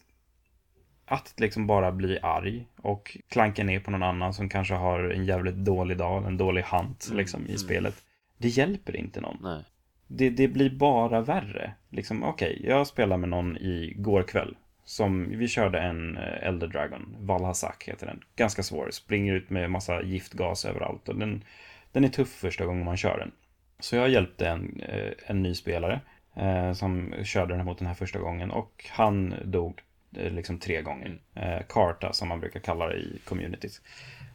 att 1.07 1.33
liksom 1.37 1.67
bara 1.67 1.91
bli 1.91 2.19
arg 2.21 2.65
och 2.81 3.17
klanka 3.29 3.63
ner 3.63 3.79
på 3.79 3.91
någon 3.91 4.03
annan 4.03 4.33
som 4.33 4.49
kanske 4.49 4.73
har 4.73 4.99
en 4.99 5.25
jävligt 5.25 5.55
dålig 5.55 5.97
dag, 5.97 6.25
en 6.25 6.37
dålig 6.37 6.61
hant 6.61 7.05
Mm, 7.07 7.17
liksom 7.17 7.41
i 7.41 7.49
mm. 7.49 7.57
spelet. 7.57 8.03
Det 8.37 8.47
hjälper 8.47 8.95
inte 8.95 9.21
någon. 9.21 9.37
Nej. 9.41 9.63
Det, 10.07 10.29
det 10.29 10.47
blir 10.47 10.69
bara 10.69 11.21
värre. 11.21 11.73
Liksom, 11.89 12.23
okej, 12.23 12.61
jag 12.63 12.87
spelade 12.87 13.19
med 13.19 13.29
någon 13.29 13.57
igår 13.57 14.23
kväll. 14.23 14.55
Som, 14.83 15.29
vi 15.29 15.47
körde 15.47 15.79
en 15.79 16.17
eh, 16.17 16.47
Elder 16.47 16.67
Dragon, 16.67 17.15
Valhazak 17.19 17.83
heter 17.83 18.07
den. 18.07 18.23
Ganska 18.35 18.63
svår, 18.63 18.89
springer 18.91 19.33
ut 19.33 19.49
med 19.49 19.71
massa 19.71 20.01
giftgas 20.01 20.65
överallt. 20.65 21.09
Och 21.09 21.15
den, 21.15 21.43
den 21.91 22.03
är 22.03 22.09
tuff 22.09 22.29
första 22.29 22.65
gången 22.65 22.85
man 22.85 22.97
kör 22.97 23.19
den. 23.19 23.31
Så 23.79 23.95
jag 23.95 24.09
hjälpte 24.09 24.47
en, 24.47 24.81
eh, 24.81 25.11
en 25.25 25.43
ny 25.43 25.55
spelare 25.55 26.01
eh, 26.35 26.73
som 26.73 27.13
körde 27.23 27.55
den 27.55 27.65
mot 27.65 27.77
den 27.77 27.87
här 27.87 27.95
första 27.95 28.19
gången. 28.19 28.51
Och 28.51 28.85
han 28.89 29.35
dog 29.43 29.81
liksom 30.17 30.59
tre 30.59 30.81
gånger. 30.81 31.19
Eh, 31.35 31.59
karta 31.69 32.13
som 32.13 32.27
man 32.27 32.39
brukar 32.39 32.59
kalla 32.59 32.87
det 32.87 32.95
i 32.95 33.19
communities. 33.25 33.81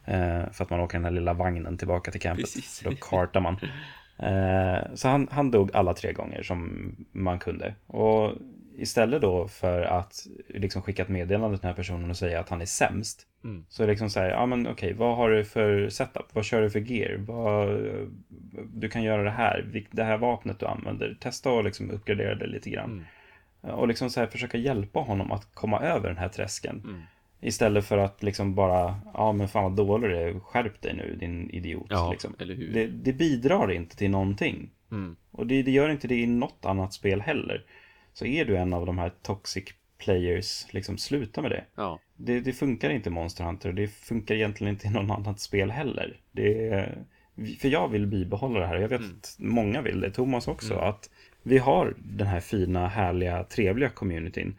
Eh, 0.05 0.51
för 0.51 0.63
att 0.63 0.69
man 0.69 0.79
åker 0.79 0.97
den 0.97 1.05
här 1.05 1.11
lilla 1.11 1.33
vagnen 1.33 1.77
tillbaka 1.77 2.11
till 2.11 2.21
campet. 2.21 2.45
Precis. 2.45 2.81
Då 2.83 2.91
kartar 2.95 3.39
man. 3.39 3.57
Eh, 4.17 4.95
så 4.95 5.07
han, 5.07 5.27
han 5.31 5.51
dog 5.51 5.69
alla 5.73 5.93
tre 5.93 6.13
gånger 6.13 6.43
som 6.43 6.95
man 7.11 7.39
kunde. 7.39 7.75
Och 7.87 8.31
istället 8.77 9.21
då 9.21 9.47
för 9.47 9.81
att 9.81 10.27
liksom 10.47 10.81
skicka 10.81 11.01
ett 11.01 11.09
meddelande 11.09 11.57
till 11.57 11.61
den 11.61 11.69
här 11.69 11.75
personen 11.75 12.09
och 12.09 12.17
säga 12.17 12.39
att 12.39 12.49
han 12.49 12.61
är 12.61 12.65
sämst. 12.65 13.27
Mm. 13.43 13.65
Så 13.69 13.85
liksom 13.85 14.09
så 14.09 14.19
här, 14.19 14.29
ja 14.29 14.45
men 14.45 14.67
okej, 14.67 14.93
vad 14.93 15.17
har 15.17 15.29
du 15.29 15.45
för 15.45 15.89
setup? 15.89 16.25
Vad 16.33 16.45
kör 16.45 16.61
du 16.61 16.69
för 16.69 16.79
gear? 16.79 17.17
Vad, 17.17 17.79
du 18.73 18.89
kan 18.89 19.03
göra 19.03 19.23
det 19.23 19.29
här, 19.29 19.85
det 19.91 20.03
här 20.03 20.17
vapnet 20.17 20.59
du 20.59 20.65
använder. 20.65 21.17
Testa 21.19 21.51
och 21.51 21.63
liksom 21.63 21.91
uppgradera 21.91 22.35
det 22.35 22.47
lite 22.47 22.69
grann. 22.69 22.91
Mm. 22.91 23.03
Och 23.63 23.87
liksom 23.87 24.09
så 24.09 24.19
här 24.19 24.27
försöka 24.27 24.57
hjälpa 24.57 24.99
honom 24.99 25.31
att 25.31 25.55
komma 25.55 25.79
över 25.79 26.07
den 26.07 26.17
här 26.17 26.29
träsken. 26.29 26.81
Mm. 26.83 27.01
Istället 27.41 27.85
för 27.85 27.97
att 27.97 28.23
liksom 28.23 28.55
bara, 28.55 28.99
ja 29.13 29.31
men 29.31 29.47
fan 29.47 29.63
vad 29.63 29.75
dålig 29.75 30.09
du 30.09 30.17
är, 30.17 30.39
skärp 30.39 30.81
dig 30.81 30.93
nu 30.93 31.15
din 31.19 31.49
idiot. 31.49 31.87
Ja, 31.89 32.11
liksom. 32.11 32.35
eller 32.39 32.55
hur? 32.55 32.73
det, 32.73 32.87
det 32.87 33.13
bidrar 33.13 33.71
inte 33.71 33.97
till 33.97 34.11
någonting. 34.11 34.69
Mm. 34.91 35.15
Och 35.31 35.47
det, 35.47 35.63
det 35.63 35.71
gör 35.71 35.89
inte 35.89 36.07
det 36.07 36.15
i 36.15 36.25
något 36.27 36.65
annat 36.65 36.93
spel 36.93 37.21
heller. 37.21 37.65
Så 38.13 38.25
är 38.25 38.45
du 38.45 38.57
en 38.57 38.73
av 38.73 38.85
de 38.85 38.97
här 38.97 39.11
toxic 39.21 39.63
players, 39.97 40.73
liksom 40.73 40.97
sluta 40.97 41.41
med 41.41 41.51
det. 41.51 41.63
Ja. 41.75 41.99
Det, 42.15 42.39
det 42.39 42.53
funkar 42.53 42.89
inte 42.89 43.09
i 43.09 43.11
Monster 43.11 43.43
Hunter 43.43 43.69
och 43.69 43.75
det 43.75 43.87
funkar 43.87 44.35
egentligen 44.35 44.73
inte 44.73 44.87
i 44.87 44.89
någon 44.89 45.11
annat 45.11 45.39
spel 45.39 45.71
heller. 45.71 46.19
Det 46.31 46.89
för 47.59 47.67
jag 47.67 47.87
vill 47.87 48.07
bibehålla 48.07 48.59
det 48.59 48.67
här. 48.67 48.75
Jag 48.75 48.89
vet 48.89 48.99
Mm. 48.99 49.15
att 49.17 49.35
många 49.39 49.81
vill 49.81 49.99
det, 49.99 50.11
Thomas 50.11 50.47
också. 50.47 50.73
Mm. 50.73 50.85
Att 50.85 51.09
vi 51.43 51.57
har 51.57 51.93
den 51.97 52.27
här 52.27 52.39
fina, 52.39 52.87
härliga, 52.87 53.43
trevliga 53.43 53.89
communityn. 53.89 54.55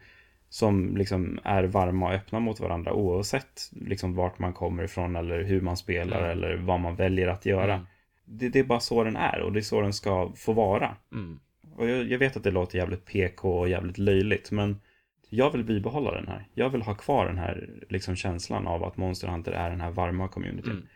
Som 0.49 0.97
liksom 0.97 1.39
är 1.43 1.63
varma 1.63 2.07
och 2.07 2.13
öppna 2.13 2.39
mot 2.39 2.59
varandra 2.59 2.93
oavsett 2.93 3.71
liksom 3.71 4.15
vart 4.15 4.39
man 4.39 4.53
kommer 4.53 4.83
ifrån 4.83 5.15
eller 5.15 5.43
hur 5.43 5.61
man 5.61 5.77
spelar 5.77 6.17
Mm. 6.17 6.31
eller 6.31 6.55
vad 6.55 6.79
man 6.79 6.95
väljer 6.95 7.27
att 7.27 7.45
göra. 7.45 7.73
Mm. 7.73 7.85
Det, 8.25 8.49
det 8.49 8.59
är 8.59 8.63
bara 8.63 8.79
så 8.79 9.03
den 9.03 9.15
är 9.15 9.41
och 9.41 9.53
det 9.53 9.59
är 9.59 9.61
så 9.61 9.81
den 9.81 9.93
ska 9.93 10.31
få 10.35 10.53
vara. 10.53 10.95
Mm. 11.11 11.39
Och 11.75 11.89
jag, 11.89 12.11
jag 12.11 12.19
vet 12.19 12.37
att 12.37 12.43
det 12.43 12.51
låter 12.51 12.77
jävligt 12.77 13.05
PK 13.05 13.59
och 13.59 13.69
jävligt 13.69 13.97
löjligt, 13.97 14.51
men 14.51 14.81
jag 15.29 15.51
vill 15.51 15.63
bibehålla 15.63 16.11
den 16.11 16.27
här. 16.27 16.47
Jag 16.53 16.69
vill 16.69 16.81
ha 16.81 16.95
kvar 16.95 17.25
den 17.25 17.37
här 17.37 17.69
liksom, 17.89 18.15
känslan 18.15 18.67
av 18.67 18.83
att 18.83 18.97
Monster 18.97 19.27
Hunter 19.27 19.51
är 19.51 19.69
den 19.69 19.81
här 19.81 19.91
varma 19.91 20.27
communityn. 20.27 20.71
Mm. 20.71 20.87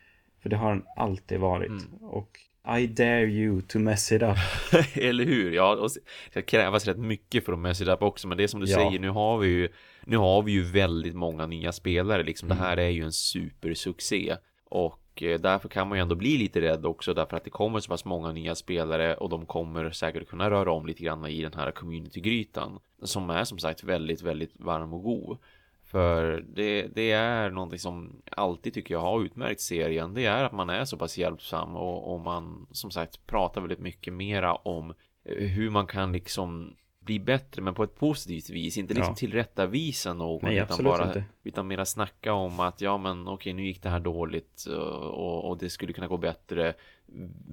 För 0.41 0.49
det 0.49 0.56
har 0.56 0.69
den 0.69 0.84
alltid 0.95 1.39
varit. 1.39 1.69
Mm. 1.69 2.04
Och 2.04 2.39
I 2.77 2.88
dare 2.88 3.25
you 3.25 3.62
to 3.62 3.79
mess 3.79 4.12
it 4.12 4.21
up. 4.21 4.38
Eller 4.93 5.25
hur? 5.25 5.51
Ja, 5.51 5.75
och 5.75 5.89
det 6.34 6.41
krävs 6.41 6.86
rätt 6.88 6.97
mycket 6.97 7.45
för 7.45 7.53
att 7.53 7.60
mess 7.60 7.82
it 7.82 7.88
up 7.88 8.01
också, 8.01 8.27
men 8.27 8.38
det 8.38 8.43
är 8.43 8.47
som 8.47 8.60
du 8.60 8.67
Ja. 8.67 8.77
säger, 8.77 8.99
nu 8.99 9.10
har 9.10 9.38
vi 9.38 9.47
ju 9.47 9.69
nu 10.05 10.17
har 10.17 10.41
vi 10.41 10.51
ju 10.51 10.63
väldigt 10.63 11.15
många 11.15 11.45
nya 11.45 11.71
spelare 11.71 12.23
liksom. 12.23 12.47
Mm. 12.47 12.58
Det 12.58 12.63
här 12.63 12.77
är 12.77 12.89
ju 12.89 13.03
en 13.03 13.12
supersuccé 13.12 14.36
och 14.69 15.23
eh, 15.23 15.39
därför 15.39 15.69
kan 15.69 15.88
man 15.88 15.97
ju 15.97 16.01
ändå 16.01 16.15
bli 16.15 16.38
lite 16.38 16.62
rädd 16.62 16.86
också 16.86 17.13
därför 17.13 17.38
att 17.38 17.43
det 17.43 17.49
kommer 17.49 17.79
så 17.79 17.89
pass 17.89 18.05
många 18.05 18.32
nya 18.32 18.55
spelare 18.55 19.15
och 19.15 19.29
de 19.29 19.45
kommer 19.45 19.91
säkert 19.91 20.27
kunna 20.27 20.49
röra 20.49 20.71
om 20.71 20.86
lite 20.86 21.03
grann 21.03 21.25
i 21.25 21.41
den 21.41 21.53
här 21.53 21.71
communitygrytan 21.71 22.79
som 23.03 23.29
är 23.29 23.43
som 23.43 23.60
sagt 23.60 23.84
väldigt, 23.84 24.21
väldigt 24.21 24.51
varm 24.60 24.93
och 24.93 25.03
god. 25.03 25.38
För 25.91 26.45
det, 26.56 26.88
det 26.95 27.12
är 27.12 27.49
någonting 27.49 27.80
som 27.80 28.21
alltid 28.32 28.73
tycker 28.73 28.93
jag 28.93 29.02
har 29.02 29.23
utmärkt 29.23 29.62
serien. 29.62 30.13
Det 30.13 30.25
är 30.25 30.43
att 30.43 30.52
man 30.52 30.69
är 30.69 30.86
så 30.86 30.97
pass 30.97 31.17
hjälpsam 31.17 31.75
och, 31.75 32.13
och 32.13 32.19
man 32.19 32.67
som 32.71 32.91
sagt 32.91 33.25
pratar 33.25 33.62
väldigt 33.62 33.80
mycket 33.80 34.13
mera 34.13 34.56
om 34.56 34.93
hur 35.23 35.69
man 35.69 35.88
kan 35.88 36.12
liksom 36.12 36.75
bli 37.10 37.19
bättre 37.19 37.62
men 37.62 37.74
på 37.74 37.84
ett 37.84 37.95
positivt 37.95 38.50
vis. 38.50 38.78
Inte 38.78 38.93
liksom 38.93 39.12
Ja. 39.12 39.15
tillrättavisa 39.15 40.13
någon 40.13 40.39
Nej, 40.43 40.58
utan 40.58 40.84
bara 40.84 41.08
inte. 41.08 41.24
utan 41.43 41.67
mera 41.67 41.86
snacka 41.86 42.34
om 42.34 42.60
att 42.60 42.82
ja 42.82 42.98
men 42.98 43.28
okej 43.28 43.54
nu 43.54 43.65
gick 43.65 43.82
det 43.84 43.89
här 43.89 44.00
dåligt 44.00 44.65
eh, 44.69 44.74
och, 44.78 45.50
och 45.50 45.58
det 45.58 45.69
skulle 45.69 45.93
kunna 45.93 46.08
gå 46.08 46.17
bättre. 46.17 46.74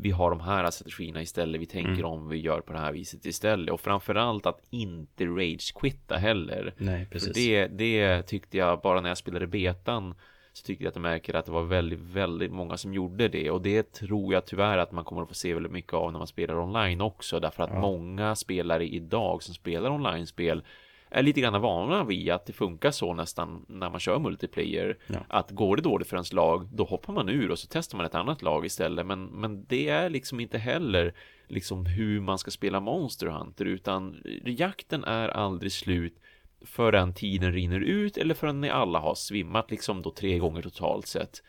Vi 0.01 0.11
har 0.11 0.31
de 0.31 0.41
här 0.41 0.71
strategierna 0.71 1.23
istället. 1.23 1.61
Vi 1.61 1.67
tänker 1.67 1.91
Mm. 1.93 2.05
om 2.05 2.29
vi 2.29 2.39
gör 2.39 2.61
på 2.61 2.73
det 2.73 2.79
här 2.79 2.93
viset 2.93 3.27
istället 3.27 3.71
och 3.73 3.81
framförallt 3.81 4.47
att 4.47 4.61
inte 4.71 5.25
rage 5.27 5.73
quitta 5.81 6.17
heller. 6.17 6.75
Nej, 6.79 7.05
För 7.05 7.13
precis. 7.13 7.35
det, 7.35 7.67
det 7.67 8.23
tyckte 8.23 8.57
jag 8.59 8.81
bara 8.81 9.01
när 9.01 9.09
jag 9.09 9.19
spelade 9.19 9.47
betan 9.47 10.15
så 10.57 10.63
tyckte 10.63 10.85
jag 10.85 10.89
att 10.89 10.97
jag 10.97 11.03
märker 11.03 11.35
att 11.35 11.47
det 11.47 11.53
var 11.53 11.63
väldigt, 11.63 11.99
väldigt 12.01 12.53
många 12.53 12.77
som 12.77 12.95
gjorde 12.95 13.29
det 13.29 13.51
och 13.51 13.63
det 13.63 13.93
tror 13.93 14.35
jag 14.35 14.47
tyvärr 14.47 14.79
att 14.79 14.93
man 14.93 15.05
kommer 15.05 15.23
att 15.23 15.29
få 15.29 15.35
se 15.35 15.55
väldigt 15.55 15.73
mycket 15.73 15.95
av 15.95 16.13
när 16.13 16.19
man 16.19 16.27
spelar 16.27 16.59
online 16.59 17.01
också 17.01 17.41
därför 17.41 17.63
att 17.63 17.71
Ja. 17.73 17.81
många 17.81 18.35
spelare 18.35 18.87
idag 18.87 19.43
som 19.43 19.55
spelar 19.55 19.91
online-spel 19.91 20.63
är 21.11 21.23
lite 21.23 21.41
grann 21.41 21.61
vana 21.61 22.05
vid 22.05 22.31
att 22.31 22.47
det 22.47 22.53
funkar 22.53 22.91
så 22.91 23.15
nästan 23.15 23.65
när 23.69 23.91
man 23.91 24.01
kör 24.01 24.19
multiplayer. 24.19 24.99
Ja. 25.07 25.19
Att 25.29 25.51
går 25.51 25.77
det 25.77 25.83
dåligt 25.83 26.09
för 26.09 26.17
ens 26.17 26.33
lag, 26.33 26.69
då 26.73 26.85
hoppar 26.85 27.13
man 27.13 27.29
ur 27.29 27.51
och 27.51 27.59
så 27.59 27.67
testar 27.71 27.97
man 27.97 28.07
ett 28.07 28.15
annat 28.15 28.43
lag 28.43 28.67
istället. 28.67 29.07
Men, 29.07 29.25
men 29.25 29.65
det 29.65 29.89
är 29.89 30.11
liksom 30.11 30.41
inte 30.41 30.59
heller 30.59 31.15
liksom 31.49 31.87
hur 31.87 32.21
man 32.21 32.39
ska 32.39 32.51
spela 32.51 32.81
Monster 32.81 33.27
Hunter, 33.27 33.65
utan 33.65 34.23
jakten 34.45 35.05
är 35.05 35.29
aldrig 35.29 35.73
slut 35.73 36.21
förrän 36.67 37.15
tiden 37.15 37.53
rinner 37.53 37.81
ut 37.81 38.17
eller 38.17 38.35
förrän 38.35 38.61
ni 38.61 38.71
alla 38.71 38.99
har 38.99 39.15
svimmat 39.15 39.71
liksom 39.71 40.03
då 40.03 40.11
tre 40.11 40.39
gånger 40.39 40.63
totalt 40.63 41.07
sett. 41.07 41.43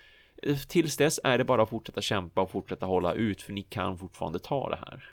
Tills 0.67 0.97
dess 0.97 1.19
är 1.23 1.37
det 1.37 1.43
bara 1.43 1.63
att 1.63 1.69
fortsätta 1.69 2.01
kämpa 2.01 2.41
och 2.41 2.51
fortsätta 2.51 2.85
hålla 2.85 3.13
ut 3.13 3.41
för 3.41 3.53
ni 3.53 3.61
kan 3.61 3.97
fortfarande 3.97 4.39
ta 4.39 4.69
det 4.69 4.75
här. 4.75 5.03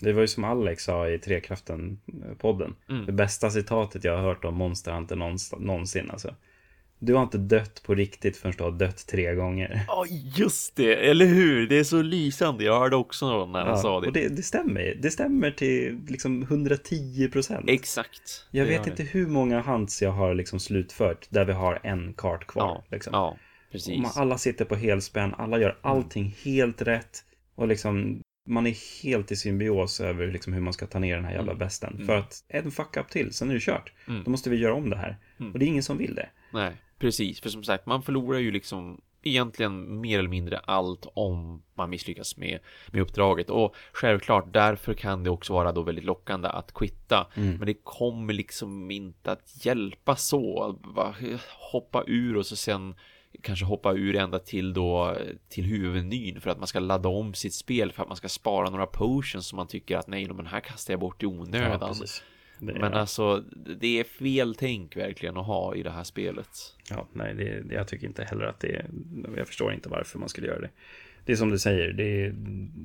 Det 0.00 0.12
var 0.12 0.20
ju 0.20 0.28
som 0.28 0.44
Alex 0.44 0.84
sa 0.84 1.08
i 1.08 1.18
Trekraften-podden. 1.18 2.74
Mm. 2.88 3.06
Det 3.06 3.12
bästa 3.12 3.50
citatet 3.50 4.04
jag 4.04 4.16
har 4.16 4.22
hört 4.22 4.44
om 4.44 4.54
Monster 4.54 4.92
Hunter 4.92 5.16
någonsin 5.58 6.10
alltså. 6.10 6.34
Du 7.06 7.14
har 7.14 7.22
inte 7.22 7.38
dött 7.38 7.82
på 7.86 7.94
riktigt 7.94 8.36
förrän 8.36 8.54
du 8.58 8.64
har 8.64 8.70
dött 8.70 9.06
tre 9.06 9.34
gånger. 9.34 9.84
Ja, 9.88 10.06
just 10.36 10.76
det, 10.76 10.94
eller 11.10 11.26
hur? 11.26 11.66
Det 11.68 11.78
är 11.78 11.84
så 11.84 12.02
lysande. 12.02 12.64
Jag 12.64 12.78
hörde 12.78 12.96
också 12.96 13.26
någon 13.28 13.52
när 13.52 13.64
han 13.64 13.78
sa 13.78 14.00
det. 14.00 14.06
och 14.06 14.12
det, 14.12 14.28
det 14.28 14.42
stämmer. 14.42 14.98
Det 15.02 15.10
stämmer 15.10 15.50
till 15.50 16.00
liksom 16.08 16.42
110 16.42 17.28
procent. 17.32 17.64
Exakt. 17.68 18.46
Jag 18.50 18.64
vet 18.66 18.86
inte 18.86 19.02
det. 19.02 19.08
hur 19.08 19.26
många 19.26 19.60
hunts 19.60 20.02
jag 20.02 20.10
har 20.10 20.34
liksom 20.34 20.60
slutfört 20.60 21.26
där 21.30 21.44
vi 21.44 21.52
har 21.52 21.80
en 21.82 22.12
kart 22.14 22.46
kvar. 22.46 22.64
Ja, 22.64 22.84
liksom. 22.90 23.10
ja, 23.14 23.36
precis. 23.72 24.02
man, 24.02 24.10
alla 24.14 24.38
sitter 24.38 24.64
på 24.64 24.74
helspänn, 24.74 25.34
alla 25.38 25.58
gör 25.58 25.78
allting 25.82 26.36
helt 26.44 26.82
rätt. 26.82 27.24
Och 27.54 27.68
liksom, 27.68 28.20
man 28.48 28.66
är 28.66 29.02
helt 29.04 29.32
i 29.32 29.36
symbios 29.36 30.00
över 30.00 30.26
liksom 30.26 30.52
hur 30.52 30.60
man 30.60 30.72
ska 30.72 30.86
ta 30.86 30.98
ner 30.98 31.16
den 31.16 31.24
här 31.24 31.32
jävla 31.32 31.52
Mm. 31.52 31.58
besten. 31.58 31.94
Mm. 31.94 32.06
För 32.06 32.16
att 32.16 32.44
en 32.48 32.70
fuck 32.70 32.96
up 32.96 33.08
till, 33.10 33.32
sen 33.32 33.50
är 33.50 33.54
det 33.54 33.60
kört. 33.60 33.92
Mm. 34.08 34.22
Då 34.24 34.30
måste 34.30 34.50
vi 34.50 34.56
göra 34.56 34.74
om 34.74 34.90
det 34.90 34.96
här. 34.96 35.16
Mm. 35.40 35.52
Och 35.52 35.58
det 35.58 35.64
är 35.64 35.66
ingen 35.66 35.82
som 35.82 35.98
vill 35.98 36.14
det. 36.14 36.28
Nej, 36.52 36.72
precis. 36.98 37.40
För 37.40 37.48
som 37.48 37.64
sagt, 37.64 37.86
man 37.86 38.02
förlorar 38.02 38.38
ju 38.38 38.50
liksom 38.50 39.00
egentligen 39.24 40.00
mer 40.00 40.18
eller 40.18 40.28
mindre 40.28 40.58
allt 40.58 41.06
om 41.14 41.62
man 41.74 41.90
misslyckas 41.90 42.36
med, 42.36 42.58
med 42.90 43.02
uppdraget. 43.02 43.50
Och 43.50 43.74
självklart, 43.92 44.52
därför 44.52 44.94
kan 44.94 45.24
det 45.24 45.30
också 45.30 45.52
vara 45.52 45.72
då 45.72 45.82
väldigt 45.82 46.04
lockande 46.04 46.48
att 46.48 46.74
quitta. 46.74 47.26
Mm. 47.34 47.56
Men 47.56 47.66
det 47.66 47.74
kommer 47.74 48.34
liksom 48.34 48.90
inte 48.90 49.32
att 49.32 49.66
hjälpa 49.66 50.16
så. 50.16 50.76
Bara 50.94 51.14
hoppa 51.72 52.04
ur 52.06 52.36
och 52.36 52.46
så 52.46 52.56
sen 52.56 52.94
kanske 53.42 53.64
hoppa 53.64 53.92
ur 53.92 54.16
ända 54.16 54.38
till 54.38 54.72
då 54.72 55.16
till 55.48 55.64
huvudmenyn 55.64 56.40
för 56.40 56.50
att 56.50 56.58
man 56.58 56.66
ska 56.66 56.80
ladda 56.80 57.08
om 57.08 57.34
sitt 57.34 57.54
spel 57.54 57.92
för 57.92 58.02
att 58.02 58.08
man 58.08 58.16
ska 58.16 58.28
spara 58.28 58.70
några 58.70 58.86
potions 58.86 59.46
som 59.46 59.56
man 59.56 59.66
tycker 59.66 59.96
att 59.96 60.06
nej, 60.06 60.28
men 60.28 60.46
här 60.46 60.60
kastar 60.60 60.92
jag 60.92 61.00
bort 61.00 61.22
i 61.22 61.26
onödan. 61.26 61.88
precis. 61.88 62.22
Det, 62.58 62.72
Men 62.72 62.94
alltså, 62.94 63.44
det 63.80 64.00
är 64.00 64.04
fel 64.04 64.54
tänk 64.54 64.96
verkligen 64.96 65.36
att 65.36 65.46
ha 65.46 65.74
i 65.74 65.82
det 65.82 65.90
här 65.90 66.04
spelet. 66.04 66.48
Ja, 66.90 67.08
nej, 67.12 67.34
det, 67.34 67.74
jag 67.74 67.88
tycker 67.88 68.06
inte 68.06 68.24
heller 68.24 68.44
att 68.44 68.60
det 68.60 68.76
är... 68.76 68.86
Jag 69.36 69.46
förstår 69.46 69.72
inte 69.72 69.88
varför 69.88 70.18
man 70.18 70.28
skulle 70.28 70.46
göra 70.46 70.60
det. 70.60 70.70
Det 71.24 71.32
är 71.32 71.36
som 71.36 71.50
du 71.50 71.58
säger, 71.58 71.92
det, 71.92 72.32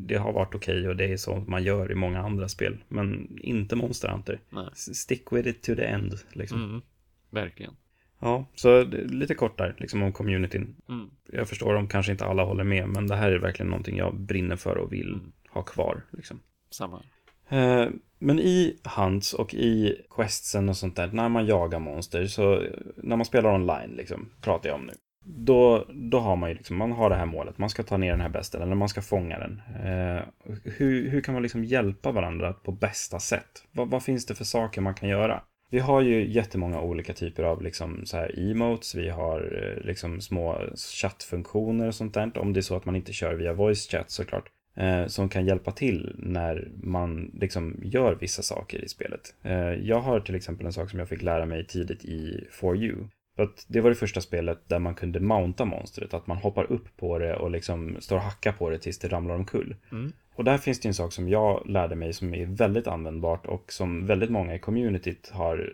det 0.08 0.16
har 0.16 0.34
varit 0.34 0.56
okej 0.56 0.88
och 0.88 0.96
det 0.96 1.06
är 1.06 1.18
så 1.18 1.36
man 1.48 1.64
gör 1.64 1.92
i 1.92 1.96
många 1.96 2.20
andra 2.20 2.48
spel. 2.50 2.78
Men 2.88 3.38
inte 3.42 3.76
Monster 3.76 4.08
Hunter. 4.10 4.40
Nej. 4.50 4.70
Stick 4.74 5.32
with 5.32 5.48
it 5.48 5.62
to 5.64 5.76
the 5.76 5.84
end. 5.86 6.14
Liksom. 6.34 6.64
Mm, 6.64 6.82
verkligen. 7.30 7.74
Ja, 8.20 8.46
så 8.56 8.84
lite 8.84 9.36
kort 9.36 9.58
där, 9.58 9.76
liksom 9.78 10.04
om 10.04 10.14
communityn. 10.14 10.76
Mm, 10.90 11.10
Jag 11.32 11.50
förstår 11.50 11.76
om 11.76 11.88
kanske 11.88 12.12
inte 12.12 12.26
alla 12.26 12.44
håller 12.44 12.64
med, 12.64 12.90
men 12.90 13.08
det 13.08 13.16
här 13.16 13.32
är 13.32 13.40
verkligen 13.40 13.70
någonting 13.70 13.98
jag 13.98 14.16
brinner 14.20 14.56
för 14.56 14.78
och 14.78 14.94
vill 14.94 15.14
Mm. 15.14 15.32
ha 15.50 15.62
kvar. 15.62 16.02
Liksom. 16.12 16.40
samma. 16.72 17.04
Eh, 17.50 17.88
men 18.20 18.40
i 18.40 18.80
Hunts 18.98 19.34
och 19.34 19.54
i 19.54 20.02
Questsen 20.16 20.70
och 20.70 20.78
sånt 20.78 20.96
där, 20.96 21.10
när 21.14 21.30
man 21.30 21.46
jagar 21.46 21.80
monster, 21.80 22.26
så 22.26 22.64
när 22.96 23.16
man 23.16 23.26
spelar 23.26 23.54
online, 23.54 23.92
liksom, 23.98 24.30
pratar 24.42 24.70
jag 24.70 24.76
om 24.76 24.86
nu. 24.86 24.94
Då, 25.26 25.86
då 25.90 26.20
har 26.20 26.36
man 26.36 26.50
ju 26.50 26.56
liksom, 26.56 26.78
man 26.78 26.92
har 26.92 27.10
det 27.10 27.16
här 27.16 27.26
målet, 27.26 27.58
man 27.58 27.70
ska 27.70 27.84
ta 27.84 27.98
ner 27.98 28.12
den 28.12 28.22
här 28.22 28.30
besten 28.30 28.62
eller 28.62 28.76
man 28.76 28.90
ska 28.90 29.02
fånga 29.02 29.40
den. 29.40 29.62
Eh, 29.76 30.22
hur, 30.64 31.10
hur 31.10 31.22
kan 31.22 31.34
man 31.34 31.44
liksom 31.44 31.64
hjälpa 31.64 32.12
varandra 32.12 32.54
på 32.54 32.72
bästa 32.72 33.20
sätt? 33.20 33.64
Vad, 33.72 33.90
vad 33.90 34.04
finns 34.04 34.26
det 34.26 34.36
för 34.36 34.46
saker 34.46 34.82
man 34.82 34.94
kan 34.94 35.10
göra? 35.10 35.42
Vi 35.72 35.80
har 35.80 36.02
ju 36.02 36.32
jättemånga 36.32 36.82
olika 36.82 37.14
typer 37.14 37.44
av 37.44 37.62
liksom 37.62 38.06
så 38.06 38.18
här 38.18 38.52
emotes, 38.52 38.96
vi 38.96 39.10
har 39.10 39.40
eh, 39.64 39.86
liksom 39.86 40.22
små 40.22 40.62
chattfunktioner 41.02 41.88
och 41.88 41.96
sånt 41.96 42.14
där. 42.14 42.38
Om 42.38 42.54
det 42.54 42.60
är 42.60 42.62
så 42.62 42.76
att 42.76 42.86
man 42.86 42.96
inte 42.96 43.14
kör 43.14 43.34
via 43.34 43.54
voice 43.54 43.88
chat 43.88 44.12
såklart. 44.12 44.50
Eh, 44.80 45.08
som 45.08 45.30
kan 45.30 45.46
hjälpa 45.46 45.72
till 45.72 46.16
när 46.18 46.68
man 46.84 47.32
liksom 47.34 47.80
gör 47.84 48.16
vissa 48.16 48.42
saker 48.42 48.84
i 48.84 48.88
spelet. 48.88 49.36
Eh, 49.44 49.74
jag 49.74 50.00
har 50.00 50.20
till 50.20 50.36
exempel 50.36 50.66
en 50.66 50.74
sak 50.74 50.90
som 50.90 51.00
jag 51.00 51.10
fick 51.10 51.22
lära 51.22 51.46
mig 51.46 51.66
tidigt 51.66 52.06
i 52.06 52.48
For 52.52 52.78
You. 52.78 52.96
För 53.36 53.44
att 53.44 53.66
det 53.68 53.82
var 53.82 53.90
det 53.90 53.96
första 53.96 54.22
spelet 54.22 54.60
där 54.68 54.80
man 54.80 54.96
kunde 54.96 55.20
mounta 55.20 55.66
monstret, 55.66 56.14
att 56.14 56.28
man 56.28 56.38
hoppar 56.38 56.72
upp 56.72 56.98
på 56.98 57.20
det 57.20 57.36
och 57.36 57.52
liksom 57.52 57.98
står 58.00 58.16
och 58.16 58.22
hackar 58.22 58.52
på 58.52 58.70
det 58.70 58.80
tills 58.80 59.00
det 59.00 59.08
ramlar 59.08 59.36
omkull. 59.36 59.76
Mm. 59.92 60.12
Och 60.36 60.44
där 60.44 60.58
finns 60.58 60.80
det 60.80 60.88
en 60.88 60.94
sak 60.94 61.14
som 61.14 61.30
jag 61.30 61.64
lärde 61.66 61.96
mig 61.96 62.14
som 62.14 62.34
är 62.34 62.46
väldigt 62.46 62.88
användbart 62.88 63.46
och 63.46 63.72
som 63.72 64.06
väldigt 64.06 64.30
många 64.30 64.56
i 64.56 64.60
communityt 64.60 65.30
har 65.34 65.74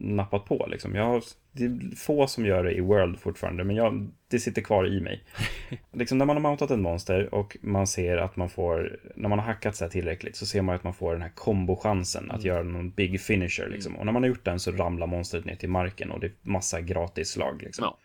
nappat 0.00 0.44
på. 0.44 0.66
Liksom. 0.70 0.94
Jag 0.94 1.04
har, 1.04 1.22
det 1.52 1.64
är 1.64 1.96
få 1.96 2.26
som 2.26 2.46
gör 2.46 2.64
det 2.64 2.72
i 2.72 2.80
World 2.80 3.18
fortfarande, 3.18 3.64
men 3.64 3.76
jag, 3.76 4.10
det 4.28 4.38
sitter 4.38 4.62
kvar 4.62 4.86
i 4.86 5.00
mig. 5.00 5.24
liksom 5.92 6.18
när 6.18 6.24
man 6.24 6.36
har 6.36 6.42
mountat 6.42 6.70
en 6.70 6.82
monster 6.82 7.34
och 7.34 7.56
man 7.60 7.86
ser 7.86 8.16
att 8.16 8.36
man 8.36 8.50
får, 8.50 9.00
när 9.16 9.28
man 9.28 9.38
har 9.38 9.46
hackat 9.46 9.76
sig 9.76 9.90
tillräckligt 9.90 10.36
så 10.36 10.46
ser 10.46 10.62
man 10.62 10.74
att 10.74 10.84
man 10.84 10.94
får 10.94 11.12
den 11.12 11.22
här 11.22 11.32
kombochansen 11.34 12.30
att 12.30 12.44
mm. 12.44 12.46
göra 12.46 12.62
någon 12.62 12.90
big 12.90 13.20
finisher. 13.20 13.68
Liksom. 13.68 13.96
Och 13.96 14.06
när 14.06 14.12
man 14.12 14.22
har 14.22 14.28
gjort 14.28 14.44
den 14.44 14.60
så 14.60 14.72
ramlar 14.72 15.06
monstret 15.06 15.44
ner 15.44 15.56
till 15.56 15.68
marken 15.68 16.10
och 16.10 16.20
det 16.20 16.26
är 16.26 16.32
massa 16.42 16.80
gratis 16.80 17.28
slag. 17.28 17.62
Liksom. 17.62 17.84
Ja. 17.84 17.98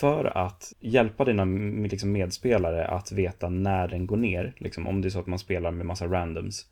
För 0.00 0.24
att 0.24 0.72
hjälpa 0.80 1.24
dina 1.24 1.44
liksom, 1.86 2.12
medspelare 2.12 2.86
att 2.86 3.12
veta 3.12 3.48
när 3.48 3.88
den 3.88 4.06
går 4.06 4.16
ner, 4.16 4.54
liksom, 4.58 4.86
om 4.86 5.02
det 5.02 5.08
är 5.08 5.10
så 5.10 5.20
att 5.20 5.26
man 5.26 5.38
spelar 5.38 5.70
med 5.70 5.86
massa 5.86 6.06
randoms, 6.06 6.66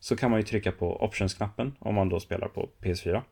så 0.00 0.16
kan 0.16 0.30
man 0.30 0.40
ju 0.40 0.46
trycka 0.46 0.72
på 0.72 1.04
options-knappen 1.04 1.72
om 1.78 1.94
man 1.94 2.08
då 2.08 2.20
spelar 2.20 2.48
på 2.48 2.68
PS4. 2.82 3.22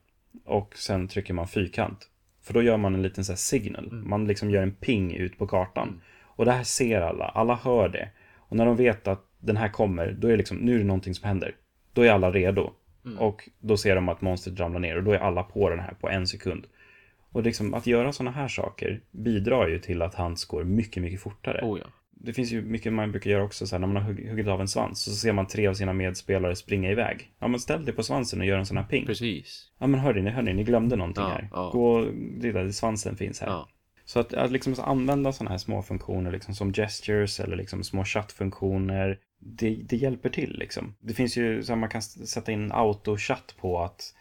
Och 0.44 0.77
sen 0.77 1.09
trycker 1.09 1.35
man 1.35 1.49
fyrkant. 1.49 2.09
För 2.42 2.55
då 2.55 2.62
gör 2.62 2.77
man 2.77 2.94
en 2.94 3.03
liten 3.03 3.25
så 3.25 3.33
här 3.33 3.37
signal. 3.37 3.88
Mm. 3.92 4.09
Man 4.09 4.27
liksom 4.27 4.51
gör 4.51 4.62
en 4.62 4.75
ping 4.75 5.14
ut 5.14 5.38
på 5.38 5.47
kartan. 5.47 5.88
Mm. 5.88 6.01
Och 6.23 6.44
det 6.44 6.53
här 6.53 6.64
ser 6.64 7.01
alla. 7.01 7.25
Alla 7.25 7.55
hör 7.55 7.88
det. 7.88 8.09
Och 8.37 8.57
när 8.57 8.66
de 8.66 8.77
vet 8.77 9.09
att 9.09 9.27
den 9.38 9.57
här 9.57 9.68
kommer, 9.68 10.12
då 10.12 10.27
är 10.27 10.31
det 10.31 10.37
liksom, 10.37 10.57
nu 10.57 10.75
är 10.75 10.79
det 10.79 10.85
någonting 10.85 11.14
som 11.14 11.29
händer. 11.29 11.55
Då 11.92 12.03
är 12.03 12.11
alla 12.11 12.31
redo. 12.31 12.73
Mm. 13.05 13.18
Och 13.18 13.49
då 13.61 13.77
ser 13.77 13.94
de 13.94 14.09
att 14.09 14.20
monstret 14.20 14.61
ramlar 14.61 14.81
ner 14.81 14.97
och 14.97 15.05
då 15.05 15.12
är 15.12 15.18
alla 15.18 15.42
på 15.42 15.70
den 15.70 15.79
här 15.79 15.94
på 16.01 16.09
en 16.09 16.27
sekund. 16.27 16.66
Och 17.31 17.42
liksom 17.42 17.75
att 17.75 17.87
göra 17.87 18.12
sådana 18.12 18.31
här 18.31 18.49
saker 18.49 19.01
bidrar 19.11 19.68
ju 19.68 19.79
till 19.79 20.03
att 20.03 20.14
hans 20.14 20.44
går 20.44 20.64
mycket, 20.64 21.03
mycket 21.03 21.20
fortare. 21.20 21.61
Oh 21.62 21.79
ja 21.79 21.87
det 22.16 22.33
finns 22.33 22.53
ju 22.53 22.62
mycket 22.62 22.92
man 22.92 23.11
brukar 23.11 23.31
göra 23.31 23.42
också, 23.42 23.66
så 23.66 23.74
här, 23.74 23.81
när 23.81 23.87
man 23.87 24.03
har 24.03 24.12
huggit 24.12 24.46
av 24.46 24.61
en 24.61 24.68
svans 24.68 25.05
så 25.05 25.11
ser 25.11 25.33
man 25.33 25.46
tre 25.46 25.66
av 25.66 25.74
sina 25.74 25.92
medspelare 25.92 26.57
springa 26.57 26.90
iväg. 26.90 27.33
Ja, 27.38 27.48
men 27.48 27.61
ställ 27.61 27.85
dig 27.85 27.94
på 27.94 28.03
svansen 28.03 28.40
och 28.40 28.46
gör 28.46 28.59
en 28.59 28.66
sån 28.66 28.77
här 28.77 28.85
ping. 28.85 29.07
Precis. 29.07 29.70
Ja, 29.79 29.87
men 29.87 30.00
hörni, 30.00 30.31
hörni 30.31 30.55
ni 30.55 30.64
glömde 30.64 30.96
någonting 30.96 31.24
ja, 31.24 31.31
här. 31.31 31.48
Ja. 31.53 31.70
Gå, 31.72 32.07
det 32.40 32.53
där 32.53 32.70
svansen 32.70 33.16
finns 33.16 33.40
här. 33.40 33.48
Ja. 33.48 33.68
Så 34.05 34.20
att, 34.20 34.35
att 34.35 34.50
liksom 34.50 34.74
använda 34.79 35.33
sådana 35.33 35.50
här 35.50 35.59
små 35.59 35.83
funktioner 35.83 36.33
liksom 36.33 36.55
som 36.55 36.72
gestures 36.72 37.40
eller 37.40 37.57
liksom 37.57 37.85
små 37.85 38.05
chattfunktioner, 38.05 39.18
det, 39.38 39.77
det 39.88 39.96
hjälper 39.96 40.29
till 40.29 40.59
liksom. 40.59 40.94
Det 41.00 41.14
finns 41.14 41.37
ju, 41.37 41.62
så 41.62 41.77
man 41.77 41.88
kan 41.88 42.03
sätta 42.03 42.53
in 42.53 42.72
autochatt 42.72 43.55
på 43.61 43.81
att 43.81 44.14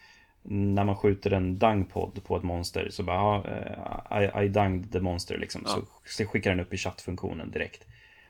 när 0.44 0.84
man 0.84 0.96
skjuter 0.96 1.32
en 1.32 1.60
dangpod 1.60 2.24
på 2.24 2.38
ett 2.38 2.44
monster 2.44 2.88
så 2.90 3.04
bara, 3.04 3.44
ja, 4.10 4.22
I, 4.22 4.46
I 4.46 4.50
danged 4.50 4.92
the 4.92 5.00
monster 5.00 5.38
liksom. 5.38 5.62
Ja. 5.66 5.82
Så 6.06 6.26
skickar 6.26 6.50
den 6.50 6.60
upp 6.60 6.74
i 6.74 6.78
chattfunktionen 6.78 7.52
direkt. 7.52 7.86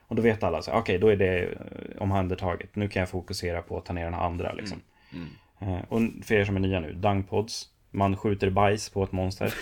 Och 0.06 0.16
då 0.16 0.22
vet 0.22 0.42
alla, 0.42 0.58
okej 0.58 0.74
okay, 0.74 0.98
då 0.98 1.08
är 1.08 1.16
det 1.16 1.42
eh, 1.42 2.02
omhändertaget. 2.02 2.76
Nu 2.76 2.88
kan 2.88 3.00
jag 3.00 3.08
fokusera 3.08 3.62
på 3.62 3.78
att 3.78 3.84
ta 3.84 3.92
ner 3.92 4.04
den 4.04 4.14
andra 4.14 4.52
liksom. 4.52 4.80
Mm. 5.12 5.28
Mm. 5.58 5.80
Och 5.88 6.26
för 6.26 6.34
er 6.34 6.44
som 6.44 6.56
är 6.56 6.60
nya 6.60 6.80
nu, 6.80 6.92
dangpods. 6.92 7.68
Man 7.90 8.16
skjuter 8.16 8.50
bajs 8.50 8.90
på 8.90 9.04
ett 9.04 9.12
monster. 9.12 9.54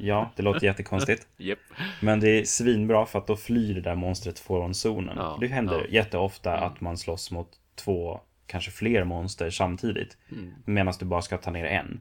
Ja, 0.00 0.30
det 0.36 0.42
låter 0.42 0.66
jättekonstigt. 0.66 1.26
yep. 1.38 1.58
Men 2.00 2.20
det 2.20 2.28
är 2.28 2.44
svinbra 2.44 3.06
för 3.06 3.18
att 3.18 3.26
då 3.26 3.36
flyr 3.36 3.74
det 3.74 3.80
där 3.80 3.94
monstret 3.94 4.38
från 4.38 4.74
zonen. 4.74 5.16
Ja, 5.16 5.38
det 5.40 5.46
händer 5.46 5.78
ja. 5.78 5.86
jätteofta 5.88 6.56
mm. 6.56 6.64
att 6.64 6.80
man 6.80 6.96
slåss 6.96 7.30
mot 7.30 7.48
två, 7.74 8.20
kanske 8.48 8.70
fler 8.70 9.04
monster 9.04 9.50
samtidigt. 9.50 10.16
Mm. 10.32 10.54
Medan 10.64 10.94
du 11.00 11.06
bara 11.06 11.22
ska 11.22 11.38
ta 11.38 11.50
ner 11.50 11.64
en. 11.64 12.00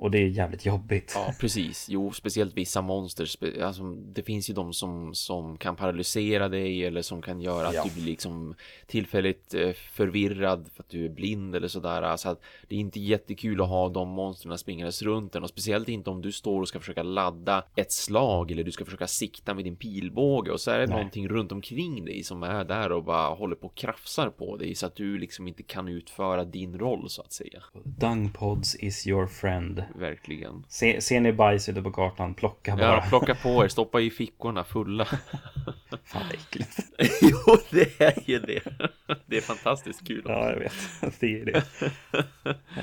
Och 0.00 0.10
det 0.10 0.18
är 0.18 0.26
jävligt 0.26 0.66
jobbigt. 0.66 1.12
Ja, 1.14 1.34
precis. 1.40 1.86
Jo, 1.90 2.12
speciellt 2.12 2.56
vissa 2.56 2.82
monster. 2.82 3.28
Alltså, 3.62 3.82
det 3.94 4.22
finns 4.22 4.50
ju 4.50 4.54
de 4.54 4.72
som, 4.72 5.14
som 5.14 5.56
kan 5.56 5.76
paralysera 5.76 6.48
dig 6.48 6.84
eller 6.84 7.02
som 7.02 7.22
kan 7.22 7.40
göra 7.40 7.68
att 7.68 7.74
ja. 7.74 7.84
du 7.84 7.94
blir 7.94 8.04
liksom 8.04 8.54
tillfälligt 8.86 9.54
eh, 9.54 9.72
förvirrad 9.72 10.68
för 10.74 10.82
att 10.82 10.88
du 10.88 11.04
är 11.04 11.08
blind 11.08 11.56
eller 11.56 11.68
sådär. 11.68 12.02
Alltså 12.02 12.28
att 12.28 12.40
det 12.68 12.74
är 12.74 12.78
inte 12.78 13.00
jättekul 13.00 13.60
att 13.60 13.68
ha 13.68 13.88
de 13.88 14.08
monstren 14.08 14.58
springandes 14.58 15.02
runt 15.02 15.34
en 15.34 15.42
och 15.42 15.48
speciellt 15.48 15.88
inte 15.88 16.10
om 16.10 16.22
du 16.22 16.32
står 16.32 16.60
och 16.60 16.68
ska 16.68 16.80
försöka 16.80 17.02
ladda 17.02 17.64
ett 17.76 17.92
slag 17.92 18.50
eller 18.50 18.64
du 18.64 18.72
ska 18.72 18.84
försöka 18.84 19.06
sikta 19.06 19.54
med 19.54 19.64
din 19.64 19.76
pilbåge 19.76 20.50
och 20.50 20.60
så 20.60 20.70
är 20.70 20.78
det 20.78 20.86
Nej. 20.86 20.96
någonting 20.96 21.28
runt 21.28 21.52
omkring 21.52 22.04
dig 22.04 22.22
som 22.22 22.42
är 22.42 22.64
där 22.64 22.92
och 22.92 23.04
bara 23.04 23.34
håller 23.34 23.56
på 23.56 23.66
och 23.66 23.74
krafsar 23.74 24.30
på 24.30 24.56
dig 24.56 24.74
så 24.74 24.86
att 24.86 24.96
du 24.96 25.18
liksom 25.18 25.48
inte 25.48 25.62
kan 25.62 25.88
utföra 25.88 26.44
din 26.44 26.78
roll 26.78 27.10
så 27.10 27.22
att 27.22 27.32
säga. 27.32 27.62
Dungpods 27.84 28.74
is 28.74 29.06
your 29.06 29.26
friend 29.26 29.84
verkligen. 29.94 30.64
Se, 30.68 31.00
ser 31.00 31.20
ni 31.20 31.32
bajs 31.32 31.68
ute 31.68 31.82
på 31.82 31.90
gatan, 31.90 32.34
plocka 32.34 32.76
bara. 32.76 32.86
Ja, 32.86 33.04
plocka 33.08 33.34
på 33.34 33.64
er, 33.64 33.68
stoppa 33.76 34.00
i 34.00 34.10
fickorna 34.10 34.64
fulla. 34.64 35.04
Fan 36.04 36.22
vad 36.26 36.34
äckligt. 36.34 36.78
jo, 37.22 37.56
det 37.70 38.00
är 38.00 38.30
ju 38.30 38.38
det. 38.38 38.62
Det 39.26 39.36
är 39.36 39.40
fantastiskt 39.40 40.06
kul. 40.06 40.18
Också. 40.18 40.32
Ja, 40.32 40.50
jag 40.50 40.58
vet. 40.58 40.72
Det 41.20 41.40
är 41.40 41.44
det. 41.44 41.62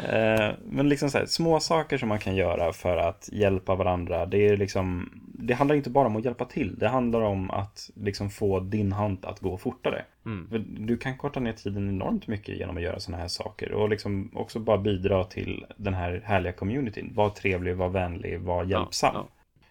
Eh, 0.09 0.55
men 0.65 0.89
liksom 0.89 1.09
så 1.09 1.17
här, 1.17 1.25
små 1.25 1.59
saker 1.59 1.97
som 1.97 2.09
man 2.09 2.19
kan 2.19 2.35
göra 2.35 2.73
för 2.73 2.97
att 2.97 3.29
hjälpa 3.31 3.75
varandra. 3.75 4.25
Det 4.25 4.47
är 4.47 4.57
liksom, 4.57 5.09
det 5.39 5.53
handlar 5.53 5.75
inte 5.75 5.89
bara 5.89 6.07
om 6.07 6.15
att 6.15 6.25
hjälpa 6.25 6.45
till. 6.45 6.75
Det 6.79 6.87
handlar 6.87 7.21
om 7.21 7.51
att 7.51 7.89
liksom 7.95 8.29
få 8.29 8.59
din 8.59 8.91
hand 8.91 9.25
att 9.25 9.39
gå 9.39 9.57
fortare. 9.57 10.05
Mm. 10.27 10.85
Du 10.85 10.97
kan 10.97 11.17
korta 11.17 11.39
ner 11.39 11.53
tiden 11.53 11.89
enormt 11.89 12.27
mycket 12.27 12.57
genom 12.57 12.77
att 12.77 12.83
göra 12.83 12.99
sådana 12.99 13.21
här 13.21 13.27
saker. 13.27 13.71
Och 13.71 13.89
liksom 13.89 14.31
också 14.33 14.59
bara 14.59 14.77
bidra 14.77 15.23
till 15.23 15.65
den 15.77 15.93
här 15.93 16.21
härliga 16.25 16.53
communityn. 16.53 17.13
Var 17.13 17.29
trevlig, 17.29 17.75
var 17.75 17.89
vänlig, 17.89 18.39
var 18.39 18.63
hjälpsam. 18.63 19.11
Ja, 19.13 19.27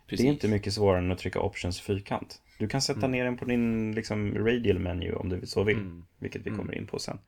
ja. 0.07 0.17
Det 0.17 0.23
är 0.23 0.27
inte 0.27 0.49
mycket 0.49 0.73
svårare 0.73 0.99
än 0.99 1.13
att 1.13 1.19
trycka 1.19 1.41
options 1.41 1.81
fyrkant. 1.81 2.41
Du 2.59 2.69
kan 2.69 2.83
sätta 2.83 2.99
mm. 2.99 3.11
ner 3.11 3.25
den 3.25 3.37
på 3.37 3.45
din 3.45 3.93
liksom, 3.93 4.35
radial 4.35 4.79
menu 4.79 5.13
om 5.13 5.29
du 5.29 5.47
så 5.47 5.65
vill. 5.65 5.77
Mm. 5.77 6.05
Vilket 6.19 6.47
vi 6.47 6.51
kommer 6.51 6.73
mm. 6.73 6.79
in 6.79 6.87
på 6.87 6.99
sen. 6.99 7.19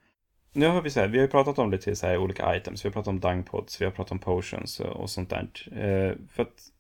Nu 0.53 0.67
har 0.67 0.83
vi 0.83 0.91
så 0.91 1.01
här, 1.01 1.09
vi 1.09 1.19
har 1.19 1.25
ju 1.25 1.31
pratat 1.31 1.59
om 1.59 1.71
lite 1.71 1.97
så 1.97 2.07
här 2.07 2.19
olika 2.19 2.57
items. 2.57 2.85
Vi 2.85 2.89
har 2.89 2.93
pratat 2.93 3.09
om 3.09 3.21
dungpods, 3.21 3.81
vi 3.81 3.85
har 3.85 3.93
pratat 3.93 4.13
om 4.13 4.19
potions 4.19 4.81
och, 4.81 4.87
och 4.87 5.11
sånt 5.11 5.31
där. 5.31 5.49
Eh, 5.73 6.17
för 6.31 6.43
att 6.43 6.71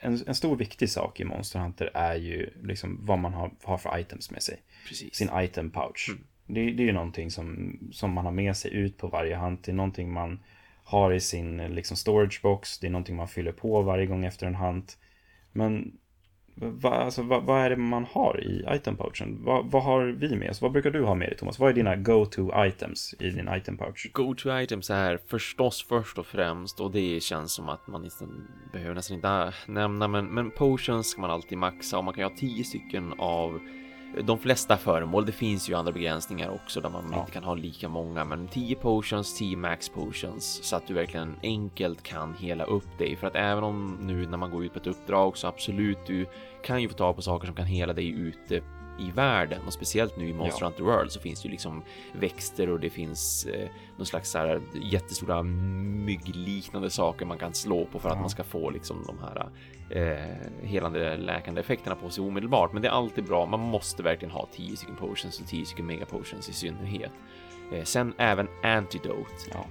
en, 0.00 0.20
en, 0.26 0.34
stor 0.34 0.56
viktig 0.56 0.90
sak 0.90 1.20
i 1.20 1.24
Monster 1.24 1.58
Hunter 1.58 1.90
är 1.94 2.14
ju 2.14 2.50
liksom 2.62 2.98
vad 3.02 3.18
man 3.18 3.34
har, 3.34 3.50
har 3.62 3.78
för 3.78 3.98
items 3.98 4.30
med 4.30 4.42
sig. 4.42 4.60
Precis. 4.88 5.14
Sin 5.14 5.30
item 5.34 5.70
pouch. 5.70 6.08
Mm. 6.08 6.24
Det, 6.46 6.70
det, 6.72 6.82
är 6.82 6.86
ju 6.86 6.92
någonting 6.92 7.30
som, 7.30 7.78
som 7.92 8.12
man 8.12 8.24
har 8.24 8.32
med 8.32 8.56
sig 8.56 8.74
ut 8.74 8.96
på 8.96 9.08
varje 9.08 9.36
hunt. 9.36 9.64
Det 9.64 9.70
är 9.70 9.74
någonting 9.74 10.12
man 10.12 10.40
har 10.84 11.12
i 11.12 11.20
sin 11.20 11.56
liksom, 11.56 11.96
storage 11.96 12.40
box. 12.42 12.78
Det 12.78 12.86
är 12.86 12.90
någonting 12.90 13.16
man 13.16 13.28
fyller 13.28 13.52
på 13.52 13.82
varje 13.82 14.06
gång 14.06 14.24
efter 14.24 14.46
en 14.46 14.54
hunt. 14.54 14.98
Men 15.52 15.92
vad, 16.60 16.92
alltså, 16.92 17.22
vad, 17.22 17.42
vad, 17.42 17.64
är 17.64 17.70
det 17.70 17.76
man 17.76 18.04
har 18.04 18.40
i 18.44 18.66
item 18.76 18.96
pouchen? 18.96 19.44
Vad, 19.44 19.70
vad 19.70 19.82
har 19.82 20.04
vi 20.06 20.36
med 20.36 20.50
oss? 20.50 20.62
Vad 20.62 20.72
brukar 20.72 20.90
du 20.90 21.04
ha 21.04 21.14
med 21.14 21.28
dig 21.28 21.36
Thomas? 21.36 21.58
Vad 21.58 21.70
är 21.70 21.74
dina 21.74 21.96
go-to 21.96 22.66
items 22.66 23.14
i 23.18 23.30
din 23.30 23.48
item 23.54 23.76
pouch? 23.76 24.10
Go-to 24.12 24.60
items 24.60 24.90
är 24.90 25.18
förstås 25.26 25.86
först 25.88 26.18
och 26.18 26.26
främst 26.26 26.80
och 26.80 26.90
det 26.90 27.22
känns 27.22 27.52
som 27.52 27.68
att 27.68 27.86
man 27.86 28.02
nästan, 28.02 28.48
behöver 28.72 28.94
nästan 28.94 29.14
inte 29.14 29.52
nämna 29.66 30.08
men, 30.08 30.26
men 30.26 30.50
potions 30.50 31.10
ska 31.10 31.20
man 31.20 31.30
alltid 31.30 31.58
maxa 31.58 31.98
och 31.98 32.04
man 32.04 32.14
kan 32.14 32.24
ju 32.24 32.30
ha 32.30 32.36
tio 32.36 32.64
stycken 32.64 33.14
av 33.18 33.60
de 34.24 34.38
flesta 34.38 34.76
föremål. 34.76 35.26
Det 35.26 35.32
finns 35.32 35.70
ju 35.70 35.74
andra 35.74 35.92
begränsningar 35.92 36.48
också 36.48 36.80
där 36.80 36.90
man 36.90 37.08
ja. 37.12 37.20
inte 37.20 37.32
kan 37.32 37.44
ha 37.44 37.54
lika 37.54 37.88
många, 37.88 38.24
men 38.24 38.48
10 38.48 38.74
potions, 38.74 39.38
10 39.38 39.56
max 39.56 39.88
potions 39.88 40.60
så 40.62 40.76
att 40.76 40.86
du 40.86 40.94
verkligen 40.94 41.36
enkelt 41.42 42.02
kan 42.02 42.34
hela 42.34 42.64
upp 42.64 42.98
dig. 42.98 43.16
För 43.16 43.26
att 43.26 43.36
även 43.36 43.64
om 43.64 43.98
nu 44.00 44.26
när 44.26 44.38
man 44.38 44.50
går 44.50 44.64
ut 44.64 44.72
på 44.72 44.78
ett 44.78 44.86
uppdrag 44.86 45.36
så 45.36 45.46
absolut, 45.46 45.98
du 46.06 46.26
kan 46.64 46.82
ju 46.82 46.88
få 46.88 46.94
tag 46.94 47.16
på 47.16 47.22
saker 47.22 47.46
som 47.46 47.56
kan 47.56 47.66
hela 47.66 47.92
dig 47.92 48.08
ute 48.08 48.62
i 48.98 49.10
världen 49.10 49.60
och 49.66 49.72
speciellt 49.72 50.16
nu 50.16 50.28
i 50.28 50.32
Monster 50.32 50.62
ja. 50.62 50.66
Hunter 50.66 50.82
World 50.82 51.12
så 51.12 51.20
finns 51.20 51.42
det 51.42 51.46
ju 51.46 51.52
liksom 51.52 51.82
växter 52.12 52.70
och 52.70 52.80
det 52.80 52.90
finns 52.90 53.46
eh, 53.46 53.68
någon 53.96 54.06
slags 54.06 54.30
så 54.30 54.38
här 54.38 54.60
jättestora 54.82 55.42
myggliknande 55.42 56.90
saker 56.90 57.26
man 57.26 57.38
kan 57.38 57.54
slå 57.54 57.84
på 57.84 57.98
för 57.98 58.08
att 58.08 58.20
man 58.20 58.30
ska 58.30 58.44
få 58.44 58.70
liksom 58.70 59.04
de 59.06 59.18
här 59.18 59.48
eh, 59.90 60.68
helande 60.68 61.16
läkande 61.16 61.60
effekterna 61.60 61.96
på 61.96 62.10
sig 62.10 62.24
omedelbart. 62.24 62.72
Men 62.72 62.82
det 62.82 62.88
är 62.88 62.92
alltid 62.92 63.24
bra. 63.24 63.46
Man 63.46 63.60
måste 63.60 64.02
verkligen 64.02 64.32
ha 64.32 64.48
10 64.52 64.76
stycken 64.76 64.96
potions 64.96 65.40
och 65.40 65.46
10 65.46 65.64
stycken 65.64 65.86
mega 65.86 66.06
potions 66.06 66.48
i 66.48 66.52
synnerhet. 66.52 67.12
Eh, 67.72 67.84
sen 67.84 68.14
även 68.18 68.48
antidote. 68.62 69.50
Ja. 69.52 69.64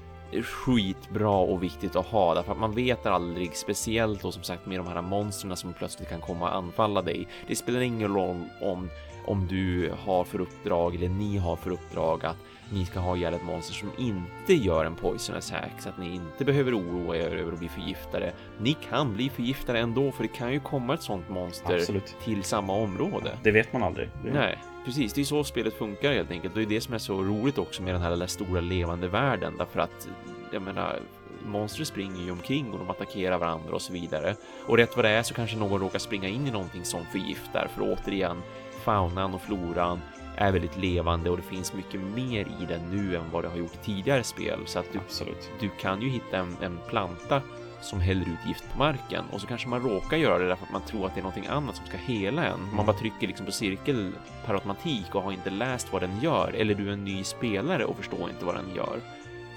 skitbra 0.43 1.37
och 1.37 1.63
viktigt 1.63 1.95
att 1.95 2.05
ha 2.05 2.35
därför 2.35 2.51
att 2.51 2.59
man 2.59 2.71
vet 2.71 3.05
aldrig, 3.05 3.55
speciellt 3.55 4.21
då 4.21 4.31
som 4.31 4.43
sagt 4.43 4.65
med 4.65 4.79
de 4.79 4.87
här 4.87 5.01
monstren 5.01 5.55
som 5.55 5.73
plötsligt 5.73 6.09
kan 6.09 6.21
komma 6.21 6.49
och 6.49 6.55
anfalla 6.55 7.01
dig. 7.01 7.27
Det 7.47 7.55
spelar 7.55 7.79
ingen 7.79 8.15
roll 8.15 8.43
om 8.61 8.89
om 9.27 9.47
du 9.47 9.93
har 9.99 10.23
för 10.23 10.41
uppdrag 10.41 10.95
eller 10.95 11.09
ni 11.09 11.37
har 11.37 11.55
för 11.55 11.71
uppdrag 11.71 12.25
att 12.25 12.37
ni 12.73 12.85
ska 12.85 12.99
ha 12.99 13.17
ihjäl 13.17 13.33
ett 13.33 13.43
monster 13.43 13.73
som 13.73 13.91
inte 13.97 14.53
gör 14.53 14.85
en 14.85 14.95
poison 14.95 15.35
attack 15.35 15.71
så 15.79 15.89
att 15.89 15.97
ni 15.97 16.15
inte 16.15 16.45
behöver 16.45 16.77
oroa 16.77 17.17
er 17.17 17.35
över 17.35 17.51
att 17.51 17.59
bli 17.59 17.69
förgiftade. 17.69 18.33
Ni 18.59 18.73
kan 18.89 19.13
bli 19.13 19.29
förgiftade 19.29 19.79
ändå 19.79 20.11
för 20.11 20.23
det 20.23 20.29
kan 20.29 20.53
ju 20.53 20.59
komma 20.59 20.93
ett 20.93 21.01
sånt 21.01 21.29
monster 21.29 21.75
Absolut. 21.75 22.15
till 22.23 22.43
samma 22.43 22.73
område. 22.73 23.37
Det 23.43 23.51
vet 23.51 23.73
man 23.73 23.83
aldrig. 23.83 24.09
Det... 24.23 24.31
Nej, 24.31 24.57
precis. 24.85 25.13
Det 25.13 25.21
är 25.21 25.25
så 25.25 25.43
spelet 25.43 25.73
funkar 25.73 26.13
helt 26.13 26.31
enkelt. 26.31 26.55
Det 26.55 26.61
är 26.61 26.65
det 26.65 26.81
som 26.81 26.93
är 26.93 26.97
så 26.97 27.23
roligt 27.23 27.57
också 27.57 27.83
med 27.83 27.93
den 27.93 28.01
här 28.01 28.11
lilla 28.11 28.27
stora 28.27 28.61
levande 28.61 29.07
världen 29.07 29.53
därför 29.57 29.79
att 29.79 30.07
jag 30.51 30.61
menar 30.61 30.99
monster 31.45 31.83
springer 31.83 32.25
ju 32.25 32.31
omkring 32.31 32.71
och 32.71 32.79
de 32.79 32.89
attackerar 32.89 33.37
varandra 33.37 33.73
och 33.73 33.81
så 33.81 33.93
vidare. 33.93 34.35
Och 34.65 34.77
rätt 34.77 34.95
vad 34.95 35.05
det 35.05 35.09
är 35.09 35.23
så 35.23 35.33
kanske 35.33 35.57
någon 35.57 35.79
råkar 35.81 35.99
springa 35.99 36.27
in 36.27 36.47
i 36.47 36.51
någonting 36.51 36.85
som 36.85 37.05
förgiftar 37.05 37.67
för 37.75 37.81
återigen 37.81 38.41
faunan 38.87 39.33
och 39.33 39.41
floran 39.41 40.01
är 40.35 40.51
väldigt 40.51 40.77
levande 40.77 41.29
och 41.29 41.37
det 41.37 41.43
finns 41.43 41.73
mycket 41.73 42.01
mer 42.01 42.47
i 42.61 42.65
den 42.67 42.81
nu 42.91 43.15
än 43.15 43.31
vad 43.31 43.43
det 43.43 43.49
har 43.49 43.57
gjort 43.57 43.73
i 43.73 43.85
tidigare 43.85 44.23
spel 44.23 44.59
så 44.65 44.79
att 44.79 44.93
du, 44.93 44.99
Absolut. 44.99 45.51
du 45.59 45.69
kan 45.69 46.01
ju 46.01 46.09
hitta 46.09 46.37
en, 46.37 46.57
en 46.61 46.79
planta 46.89 47.41
som 47.81 47.99
häller 47.99 48.21
ut 48.21 48.47
gift 48.47 48.71
på 48.71 48.77
marken 48.77 49.25
och 49.31 49.41
så 49.41 49.47
kanske 49.47 49.67
man 49.67 49.81
råkar 49.81 50.17
göra 50.17 50.39
det 50.39 50.47
därför 50.47 50.65
att 50.65 50.71
man 50.71 50.81
tror 50.81 51.05
att 51.05 51.13
det 51.13 51.19
är 51.19 51.23
någonting 51.23 51.47
annat 51.47 51.75
som 51.75 51.85
ska 51.85 51.97
hela 51.97 52.45
en. 52.45 52.75
Man 52.75 52.85
bara 52.85 52.97
trycker 52.97 53.27
liksom 53.27 53.45
på 53.45 53.51
cirkel 53.51 54.11
per 54.45 54.53
automatik 54.53 55.15
och 55.15 55.23
har 55.23 55.31
inte 55.31 55.49
läst 55.49 55.93
vad 55.93 56.01
den 56.01 56.19
gör 56.21 56.53
eller 56.57 56.73
du 56.73 56.87
är 56.87 56.93
en 56.93 57.05
ny 57.05 57.23
spelare 57.23 57.85
och 57.85 57.97
förstår 57.97 58.29
inte 58.29 58.45
vad 58.45 58.55
den 58.55 58.75
gör. 58.75 58.99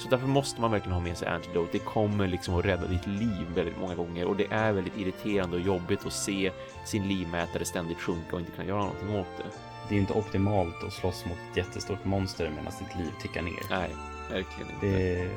Så 0.01 0.09
därför 0.09 0.27
måste 0.27 0.61
man 0.61 0.71
verkligen 0.71 0.93
ha 0.95 1.01
med 1.01 1.17
sig 1.17 1.29
Antidote. 1.29 1.69
Det 1.73 1.79
kommer 1.79 2.27
liksom 2.27 2.55
att 2.55 2.65
rädda 2.65 2.87
ditt 2.87 3.07
liv 3.07 3.47
väldigt 3.55 3.79
många 3.81 3.95
gånger 3.95 4.25
och 4.27 4.37
det 4.37 4.47
är 4.51 4.73
väldigt 4.73 4.99
irriterande 4.99 5.57
och 5.57 5.63
jobbigt 5.63 6.07
att 6.07 6.13
se 6.13 6.51
sin 6.85 7.09
livmätare 7.09 7.65
ständigt 7.65 7.99
sjunka 8.01 8.33
och 8.37 8.41
inte 8.41 8.53
kunna 8.53 8.69
göra 8.69 8.79
någonting 8.79 9.17
åt 9.17 9.27
det. 9.37 9.45
Det 9.89 9.95
är 9.97 10.01
inte 10.01 10.13
optimalt 10.13 10.85
att 10.87 10.93
slåss 10.93 11.25
mot 11.27 11.39
ett 11.51 11.57
jättestort 11.57 12.05
monster 12.05 12.51
medan 12.57 12.73
ditt 12.79 12.97
liv 12.99 13.11
tickar 13.23 13.43
ner. 13.43 13.53
Nej, 13.71 13.91
verkligen 14.31 14.71
inte. 14.75 14.87
Det 14.87 15.31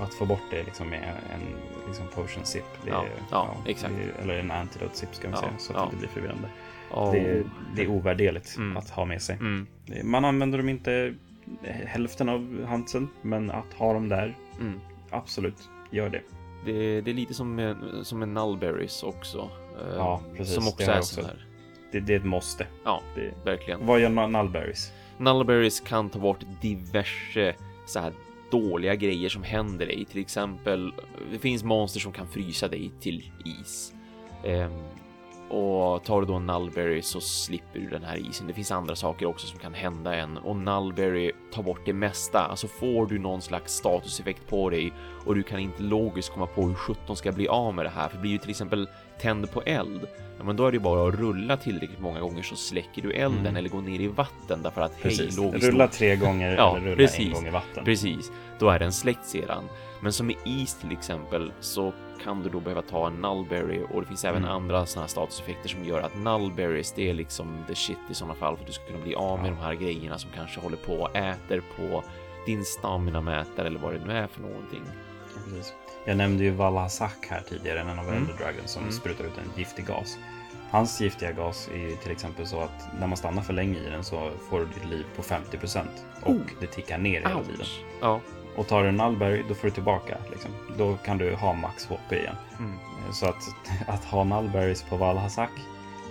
att 0.00 0.14
få 0.14 0.24
bort 0.26 0.42
det 0.50 0.62
liksom 0.64 0.88
med 0.88 1.02
en 1.34 1.40
liksom 1.86 2.06
potion 2.14 2.44
sip. 2.44 2.64
Det 2.84 2.90
är, 2.90 2.94
Ja, 2.94 3.04
ja, 3.30 3.56
exakt. 3.66 3.94
är, 3.94 4.22
eller 4.22 4.38
en 4.38 4.50
antidote 4.50 4.96
sip 4.98 5.14
ska 5.14 5.28
man 5.28 5.38
Ja, 5.42 5.48
säga, 5.48 5.58
så 5.58 5.72
att 5.72 5.76
ja. 5.78 5.80
det 5.82 5.86
inte 5.86 5.96
blir 5.96 6.08
förvirrande. 6.08 6.48
Och- 6.90 7.12
Det, 7.12 7.18
är, 7.20 7.44
det 7.76 7.82
är 7.82 7.88
ovärderligt 7.88 8.56
Mm. 8.56 8.76
att 8.76 8.90
ha 8.90 9.04
med 9.04 9.22
sig. 9.22 9.36
Mm, 9.36 9.66
Man 10.04 10.24
använder 10.24 10.58
dem 10.58 10.68
inte 10.68 11.14
hälften 11.86 12.28
av 12.28 12.64
Hansen, 12.64 13.08
men 13.22 13.50
att 13.50 13.72
ha 13.78 13.92
dem 13.92 14.08
där, 14.08 14.36
mm. 14.60 14.80
absolut, 15.10 15.68
gör 15.90 16.08
det. 16.08 16.22
Det, 16.64 17.00
det 17.00 17.10
är 17.10 17.14
lite 17.14 17.34
som 17.34 17.54
med, 17.54 17.76
som 18.02 18.18
med 18.18 18.28
Nullberries 18.28 19.02
också. 19.02 19.50
eh, 19.80 19.94
Ja, 19.96 20.20
precis. 20.36 20.54
Som 20.54 20.64
Det 20.64 20.70
också 20.70 20.84
har 20.86 20.94
är 20.94 20.98
också. 20.98 21.22
här. 21.22 21.46
Det, 21.92 22.00
det 22.00 22.12
är 22.14 22.16
ett 22.18 22.24
måste. 22.24 22.66
Ja, 22.84 23.02
Det, 23.14 23.32
verkligen. 23.44 23.86
vad 23.86 24.00
gör 24.00 24.08
Nullberries? 24.28 24.92
Nullberries 25.18 25.80
kan 25.80 26.10
ta 26.10 26.18
bort 26.18 26.38
diverse 26.60 27.54
så 27.86 28.00
här 28.00 28.12
dåliga 28.50 28.94
grejer 28.94 29.28
som 29.28 29.42
händer 29.42 29.86
dig. 29.86 30.04
Till 30.04 30.20
exempel, 30.20 30.92
det 31.32 31.38
finns 31.38 31.64
monster 31.64 32.00
som 32.00 32.12
kan 32.12 32.28
frysa 32.28 32.68
dig 32.68 32.90
till 33.00 33.30
is. 33.44 33.92
Och 35.52 36.04
tar 36.04 36.20
du 36.20 36.26
då 36.26 36.34
en 36.34 36.46
Nullberry 36.46 37.02
så 37.02 37.20
slipper 37.20 37.78
du 37.80 37.88
den 37.88 38.04
här 38.04 38.16
isen. 38.16 38.46
Det 38.46 38.52
finns 38.52 38.70
andra 38.72 38.96
saker 38.96 39.26
också 39.26 39.46
som 39.46 39.58
kan 39.58 39.74
hända 39.74 40.14
en 40.14 40.36
och 40.38 40.56
Nullberry 40.56 41.32
tar 41.54 41.62
bort 41.62 41.80
det 41.84 41.92
mesta. 41.92 42.38
Alltså 42.38 42.68
får 42.68 43.06
du 43.06 43.18
någon 43.18 43.42
slags 43.42 43.72
statuseffekt 43.74 44.48
på 44.48 44.70
dig 44.70 44.92
och 45.26 45.34
du 45.34 45.42
kan 45.42 45.58
inte 45.58 45.82
logiskt 45.82 46.30
komma 46.32 46.46
på 46.46 46.62
hur 46.62 46.74
17 46.74 47.16
ska 47.16 47.32
bli 47.32 47.48
av 47.48 47.74
med 47.74 47.84
det 47.84 47.90
här. 47.90 48.08
För 48.08 48.18
blir 48.18 48.32
du 48.32 48.38
till 48.38 48.50
exempel 48.50 48.88
tänd 49.20 49.50
på 49.52 49.62
eld, 49.62 50.06
ja, 50.38 50.44
men 50.44 50.56
då 50.56 50.66
är 50.66 50.72
det 50.72 50.78
bara 50.78 51.08
att 51.08 51.14
rulla 51.14 51.56
tillräckligt 51.56 52.00
många 52.00 52.20
gånger 52.20 52.42
så 52.42 52.56
släcker 52.56 53.02
du 53.02 53.12
elden 53.12 53.40
Mm. 53.40 53.56
eller 53.56 53.68
går 53.68 53.82
ner 53.82 54.00
i 54.00 54.08
vatten 54.08 54.62
därför 54.62 54.80
att 54.80 54.92
hej, 54.92 55.02
Precis. 55.02 55.36
logiskt 55.36 55.64
Rulla 55.66 55.88
tre 55.88 56.16
gånger 56.16 56.54
Ja, 56.58 56.76
eller 56.76 56.86
rulla 56.86 56.96
precis. 56.96 57.26
en 57.26 57.32
gång 57.32 57.46
i 57.46 57.50
vatten. 57.50 57.84
Precis, 57.84 58.32
då 58.58 58.68
är 58.70 58.78
den 58.78 58.92
släckt 58.92 59.26
sedan. 59.26 59.64
Men 60.00 60.12
som 60.12 60.30
i 60.30 60.36
is 60.44 60.74
till 60.74 60.92
exempel 60.92 61.52
så 61.60 61.92
kan 62.24 62.42
du 62.42 62.48
då 62.50 62.60
behöva 62.60 62.82
ta 62.82 63.06
en 63.06 63.12
nullberry 63.12 63.82
och 63.90 64.00
det 64.00 64.06
finns 64.06 64.24
även 64.24 64.42
Mm. 64.44 64.54
andra 64.56 64.86
sådana 64.86 65.02
här 65.04 65.08
statuseffekter 65.08 65.68
som 65.68 65.84
gör 65.84 66.00
att 66.02 66.16
nullberries 66.16 66.92
det 66.92 67.10
är 67.10 67.14
liksom 67.14 67.64
the 67.68 67.74
shit 67.74 67.98
i 68.10 68.14
sådana 68.14 68.34
fall 68.34 68.56
för 68.56 68.62
att 68.62 68.66
du 68.66 68.72
ska 68.72 68.84
kunna 68.84 69.04
bli 69.04 69.14
av 69.14 69.38
med 69.42 69.50
Ja. 69.50 69.54
de 69.54 69.60
här 69.62 69.74
grejerna 69.74 70.18
som 70.18 70.30
kanske 70.34 70.60
håller 70.60 70.76
på 70.76 70.94
och 70.94 71.16
äter 71.16 71.62
på 71.76 72.04
din 72.46 72.64
stamina 72.64 73.20
mätare 73.20 73.66
eller 73.66 73.80
vad 73.80 73.92
det 73.94 74.04
nu 74.06 74.12
är 74.12 74.26
för 74.26 74.40
någonting. 74.40 74.82
Precis. 75.44 75.72
Jag 76.06 76.16
nämnde 76.16 76.44
ju 76.44 76.50
Valhazak 76.50 77.26
här 77.30 77.42
tidigare, 77.48 77.80
en 77.80 77.98
av 77.98 78.08
Mm. 78.08 78.14
Elder 78.30 78.54
som 78.66 78.82
Mm. 78.82 78.92
sprutar 78.92 79.24
ut 79.24 79.38
en 79.38 79.58
giftig 79.58 79.86
gas. 79.86 80.18
Hans 80.70 81.00
giftiga 81.00 81.32
gas 81.32 81.68
är 81.74 81.78
ju 81.78 81.96
till 81.96 82.12
exempel 82.12 82.46
så 82.46 82.60
att 82.60 82.88
när 83.00 83.06
man 83.06 83.16
stannar 83.16 83.42
för 83.42 83.52
länge 83.52 83.78
i 83.78 83.90
den 83.90 84.04
så 84.04 84.30
får 84.50 84.58
du 84.60 84.64
ditt 84.66 84.84
liv 84.90 85.04
på 85.16 85.22
50% 85.22 85.88
och 86.22 86.30
Oh. 86.30 86.40
det 86.60 86.66
tickar 86.66 86.98
ner 86.98 87.20
hela 87.20 87.42
tiden. 87.42 87.60
Ouch. 87.60 87.80
Ja. 88.00 88.20
Och 88.56 88.66
tar 88.68 88.82
du 88.82 88.88
en 88.88 88.96
Nullberry 88.96 89.42
då 89.48 89.54
får 89.54 89.68
du 89.68 89.70
tillbaka. 89.74 90.16
Liksom. 90.30 90.50
Då 90.78 90.96
kan 90.96 91.18
du 91.18 91.34
ha 91.34 91.52
max 91.52 91.86
HP 91.86 92.12
igen. 92.12 92.36
Mm. 92.58 92.78
Så 93.12 93.26
att, 93.26 93.42
att 93.88 94.04
ha 94.04 94.24
Nullberries 94.24 94.82
på 94.82 94.96
Valhazak, 94.96 95.50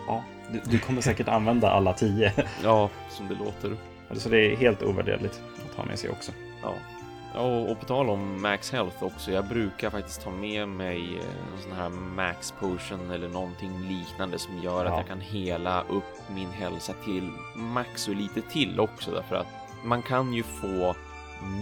ja, 0.07 0.23
du, 0.51 0.61
du 0.65 0.79
kommer 0.79 1.01
säkert 1.01 1.27
använda 1.27 1.71
alla 1.71 1.93
tio. 1.93 2.33
ja, 2.63 2.89
som 3.09 3.27
det 3.27 3.35
låter. 3.35 3.75
Så 4.19 4.29
det 4.29 4.37
är 4.53 4.57
helt 4.57 4.83
ovärderligt 4.83 5.41
att 5.69 5.77
ha 5.77 5.85
med 5.85 5.99
sig 5.99 6.09
också. 6.09 6.31
Ja. 6.63 6.73
Och, 7.35 7.71
och 7.71 7.79
på 7.79 7.85
tal 7.85 8.09
om 8.09 8.41
Max 8.41 8.71
Health 8.71 9.03
också, 9.03 9.31
jag 9.31 9.45
brukar 9.45 9.89
faktiskt 9.89 10.23
ta 10.23 10.29
med 10.29 10.67
mig 10.67 11.15
eh, 11.15 11.53
en 11.55 11.61
sån 11.63 11.71
här 11.71 11.89
Max 11.89 12.53
Potion 12.59 13.11
eller 13.11 13.29
någonting 13.29 13.81
liknande 13.87 14.39
som 14.39 14.57
gör 14.63 14.85
att 14.85 14.91
Ja. 14.91 14.97
jag 14.97 15.07
kan 15.07 15.21
hela 15.21 15.81
upp 15.81 16.29
min 16.29 16.49
hälsa 16.49 16.93
till 17.05 17.31
max 17.55 18.07
och 18.07 18.15
lite 18.15 18.41
till 18.41 18.79
också 18.79 19.11
därför 19.11 19.35
att 19.35 19.47
man 19.83 20.01
kan 20.01 20.33
ju 20.33 20.43
få 20.43 20.95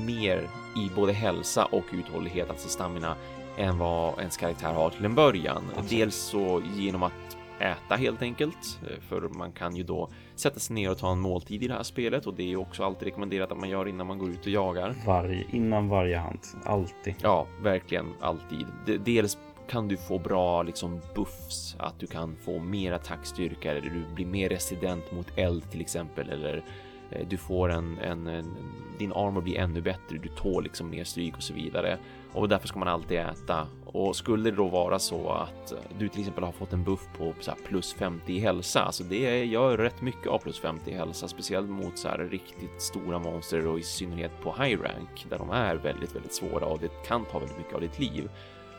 mer 0.06 0.48
i 0.76 0.92
både 0.96 1.14
hälsa 1.14 1.66
och 1.66 1.86
uthållighet, 1.92 2.50
alltså 2.50 2.70
stamina, 2.70 3.16
än 3.58 3.78
vad 3.78 4.20
ens 4.20 4.38
karaktär 4.38 4.74
har 4.74 4.90
till 4.90 5.06
en 5.06 5.16
början. 5.16 5.64
Dels 5.90 6.16
så 6.16 6.62
genom 6.76 7.04
att 7.04 7.38
äta 7.60 7.96
helt 7.96 8.22
enkelt, 8.22 8.80
eh, 8.90 9.00
för 9.00 9.22
man 9.22 9.52
kan 9.52 9.76
ju 9.76 9.84
då 9.84 10.10
sätta 10.36 10.60
sig 10.60 10.74
ner 10.74 10.92
och 10.92 10.98
ta 10.98 11.12
en 11.12 11.20
måltid 11.20 11.64
i 11.64 11.68
det 11.68 11.74
här 11.74 11.84
spelet 11.84 12.28
och 12.28 12.34
det 12.34 12.44
är 12.44 12.48
ju 12.48 12.58
också 12.58 12.84
alltid 12.84 13.08
rekommenderat 13.08 13.52
att 13.52 13.58
man 13.58 13.70
gör 13.70 13.88
innan 13.88 14.08
man 14.08 14.20
går 14.20 14.30
ut 14.30 14.40
och 14.40 14.48
jagar. 14.48 14.96
Varje, 15.06 15.46
innan 15.52 15.90
varje 15.90 16.18
hand, 16.18 16.40
alltid. 16.66 17.16
Ja, 17.22 17.48
verkligen 17.62 18.14
alltid. 18.22 18.66
Dels 19.06 19.38
kan 19.70 19.88
du 19.88 19.98
få 19.98 20.20
bra 20.20 20.64
liksom 20.64 21.02
buffs, 21.16 21.76
att 21.80 22.00
du 22.00 22.08
kan 22.08 22.36
få 22.36 22.60
mer 22.60 22.92
attackstyrka 22.92 23.72
eller 23.72 23.82
du 23.82 24.16
blir 24.16 24.26
mer 24.26 24.50
resident 24.50 25.12
mot 25.12 25.38
eld 25.38 25.72
till 25.72 25.82
exempel 25.82 26.30
eller 26.30 26.64
Eh, 27.12 27.28
du 27.28 27.38
får 27.38 27.70
en, 27.70 27.98
en, 27.98 28.28
en 28.28 28.56
din 29.00 29.14
armor 29.14 29.42
blir 29.42 29.58
ännu 29.58 29.82
bättre, 29.82 30.18
du 30.18 30.30
tål 30.30 30.64
liksom 30.64 30.90
mer 30.90 31.04
stryk 31.04 31.38
och 31.38 31.44
så 31.44 31.54
vidare 31.54 31.98
och 32.34 32.50
därför 32.50 32.68
ska 32.68 32.80
man 32.80 32.88
alltid 32.88 33.20
äta 33.20 33.68
och 33.86 34.16
skulle 34.16 34.50
det 34.50 34.56
då 34.56 34.68
vara 34.68 35.00
så 35.00 35.30
att 35.30 35.74
du 36.00 36.10
till 36.10 36.20
exempel 36.20 36.44
har 36.44 36.52
fått 36.52 36.74
en 36.74 36.84
buff 36.84 37.08
på 37.18 37.34
så 37.40 37.52
här 37.52 37.58
plus 37.68 37.94
50 37.94 38.34
i 38.34 38.40
hälsa, 38.40 38.82
alltså 38.82 39.04
det 39.04 39.46
gör 39.46 39.78
rätt 39.78 40.02
mycket 40.02 40.28
av 40.28 40.38
plus 40.38 40.60
50 40.60 40.92
i 40.92 40.94
hälsa, 40.94 41.28
speciellt 41.28 41.70
mot 41.70 41.98
så 41.98 42.08
här 42.08 42.18
riktigt 42.18 42.82
stora 42.82 43.20
monster 43.20 43.68
och 43.68 43.80
i 43.80 43.84
synnerhet 43.84 44.32
på 44.42 44.56
high 44.64 44.82
rank 44.82 45.26
där 45.30 45.38
de 45.38 45.50
är 45.50 45.76
väldigt, 45.76 46.16
väldigt 46.16 46.34
svåra 46.34 46.66
och 46.66 46.80
det 46.80 46.92
kan 47.08 47.26
ta 47.26 47.40
väldigt 47.40 47.58
mycket 47.58 47.74
av 47.74 47.82
ditt 47.82 48.00
liv. 48.00 48.30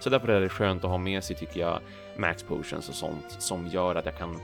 Så 0.00 0.10
därför 0.10 0.28
är 0.28 0.40
det 0.40 0.48
skönt 0.48 0.84
att 0.84 0.90
ha 0.90 0.98
med 0.98 1.24
sig 1.24 1.36
tycker 1.36 1.60
jag 1.60 1.80
max 2.18 2.42
potions 2.42 2.88
och 2.88 2.94
sånt 2.94 3.36
som 3.38 3.66
gör 3.66 3.94
att 3.94 4.06
jag 4.06 4.18
kan 4.18 4.40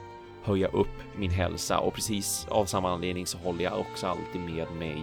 höja 0.46 0.68
upp 0.68 1.02
min 1.16 1.30
hälsa 1.30 1.78
och 1.78 1.94
precis 1.94 2.46
av 2.50 2.64
samma 2.64 2.90
anledning 2.92 3.26
så 3.26 3.38
håller 3.38 3.64
jag 3.64 3.80
också 3.80 4.06
alltid 4.06 4.40
med 4.40 4.66
mig 4.78 5.02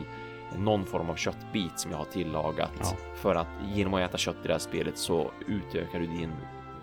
någon 0.58 0.86
form 0.86 1.10
av 1.10 1.16
köttbit 1.16 1.80
som 1.80 1.92
jag 1.92 1.98
har 1.98 2.06
tillagat 2.06 2.72
Ja. 2.80 2.98
för 3.16 3.36
att 3.36 3.48
genom 3.74 3.94
att 3.94 4.02
äta 4.02 4.18
kött 4.18 4.36
i 4.44 4.48
det 4.48 4.54
här 4.54 4.60
spelet 4.60 4.98
så 4.98 5.32
utökar 5.48 6.00
du 6.00 6.06
din, 6.08 6.32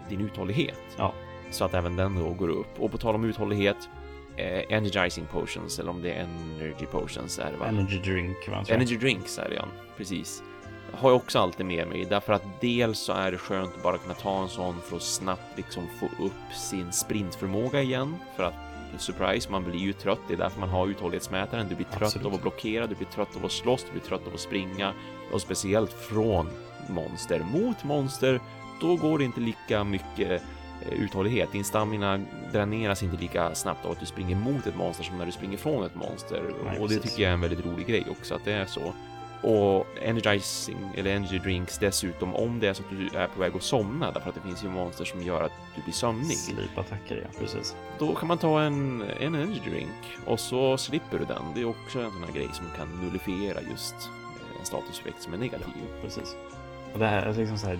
din 0.08 0.20
uthållighet. 0.20 0.80
Ja. 0.96 1.14
Så 1.50 1.64
att 1.64 1.74
även 1.74 1.96
den 1.96 2.14
då 2.18 2.30
går 2.30 2.48
upp. 2.48 2.80
Och 2.80 2.90
på 2.92 2.98
tal 2.98 3.14
om 3.14 3.24
uthållighet, 3.24 3.88
eh, 4.36 4.76
energizing 4.76 5.26
potions 5.32 5.78
eller 5.78 5.90
om 5.90 6.02
det 6.02 6.12
är 6.12 6.20
energy 6.60 6.86
potions 6.86 7.38
är 7.38 7.50
det 7.52 7.56
va? 7.58 7.66
Energy 7.66 7.98
drink, 7.98 8.36
va? 8.48 8.64
Energy 8.68 8.96
drinks 8.96 9.38
är 9.38 9.48
det 9.48 9.54
ja, 9.54 9.64
precis. 9.96 10.42
Har 10.92 11.10
jag 11.10 11.16
också 11.16 11.38
alltid 11.38 11.66
med 11.66 11.88
mig 11.88 12.04
därför 12.04 12.32
att 12.32 12.60
dels 12.60 12.98
så 12.98 13.12
är 13.12 13.32
det 13.32 13.38
skönt 13.38 13.76
att 13.76 13.82
bara 13.82 13.98
kunna 13.98 14.14
ta 14.14 14.42
en 14.42 14.48
sån 14.48 14.80
för 14.80 14.96
att 14.96 15.02
snabbt 15.02 15.56
liksom 15.56 15.88
få 16.00 16.24
upp 16.24 16.54
sin 16.54 16.92
sprintförmåga 16.92 17.82
igen 17.82 18.16
för 18.36 18.42
att 18.42 18.54
surprise, 18.98 19.50
man 19.50 19.64
blir 19.64 19.80
ju 19.80 19.92
trött. 19.92 20.20
Det 20.28 20.34
är 20.34 20.38
därför 20.38 20.60
man 20.60 20.68
har 20.68 20.86
uthållighetsmätaren. 20.86 21.68
Du 21.68 21.74
blir 21.74 21.86
trött 21.86 22.02
Absolut. 22.02 22.26
av 22.26 22.34
att 22.34 22.42
blockera, 22.42 22.86
du 22.86 22.94
blir 22.94 23.06
trött 23.06 23.36
av 23.36 23.44
att 23.44 23.52
slåss, 23.52 23.84
du 23.84 23.92
blir 23.92 24.02
trött 24.02 24.26
av 24.26 24.34
att 24.34 24.40
springa 24.40 24.92
och 25.32 25.40
speciellt 25.40 25.92
från 25.92 26.50
monster 26.88 27.40
mot 27.52 27.84
monster. 27.84 28.40
Då 28.80 28.96
går 28.96 29.18
det 29.18 29.24
inte 29.24 29.40
lika 29.40 29.84
mycket 29.84 30.42
eh, 30.82 30.92
uthållighet. 30.92 31.52
Din 31.52 31.64
stamina 31.64 32.20
dräneras 32.52 33.02
inte 33.02 33.16
lika 33.16 33.54
snabbt 33.54 33.84
av 33.84 33.92
att 33.92 34.00
du 34.00 34.06
springer 34.06 34.36
mot 34.36 34.66
ett 34.66 34.76
monster 34.76 35.04
som 35.04 35.18
när 35.18 35.26
du 35.26 35.32
springer 35.32 35.56
från 35.56 35.84
ett 35.84 35.94
monster. 35.94 36.42
Nej, 36.64 36.78
och 36.78 36.88
det 36.88 36.94
precis. 36.94 37.10
tycker 37.10 37.22
jag 37.22 37.28
är 37.28 37.34
en 37.34 37.40
väldigt 37.40 37.66
rolig 37.66 37.86
grej 37.86 38.06
också 38.10 38.34
att 38.34 38.44
det 38.44 38.52
är 38.52 38.66
så. 38.66 38.92
Och 39.42 39.86
energizing 40.02 40.76
eller 40.94 41.10
energy 41.10 41.38
drinks 41.38 41.78
dessutom 41.78 42.34
om 42.34 42.60
det 42.60 42.68
är 42.68 42.74
så 42.74 42.82
att 42.82 42.90
du 42.90 43.18
är 43.18 43.26
på 43.26 43.40
väg 43.40 43.56
att 43.56 43.62
somna 43.62 44.12
därför 44.12 44.28
att 44.28 44.34
det 44.34 44.40
finns 44.40 44.64
ju 44.64 44.68
monster 44.68 45.04
som 45.04 45.22
gör 45.22 45.42
att 45.42 45.52
du 45.76 45.82
blir 45.82 45.94
sömnig. 45.94 46.36
Sleep-attacker, 46.36 47.16
ja. 47.22 47.38
Precis. 47.38 47.76
Då 47.98 48.14
kan 48.14 48.28
man 48.28 48.38
ta 48.38 48.62
en, 48.62 49.02
en 49.20 49.34
energy 49.34 49.60
drink 49.70 50.18
och 50.26 50.40
så 50.40 50.76
slipper 50.78 51.18
du 51.18 51.24
den. 51.24 51.42
Det 51.54 51.60
är 51.60 51.64
också 51.64 52.00
en 52.00 52.10
sån 52.10 52.24
här 52.24 52.32
grej 52.32 52.48
som 52.52 52.66
kan 52.76 52.88
nullifiera 53.04 53.60
just 53.70 53.94
eh, 53.94 54.60
en 54.60 54.66
statuseffekt 54.66 55.22
som 55.22 55.34
är 55.34 55.38
negativ. 55.38 55.66
Precis. 56.02 56.36
Och 56.92 56.98
det, 56.98 57.06
här, 57.06 57.34
liksom 57.34 57.58
så 57.58 57.66
här, 57.66 57.78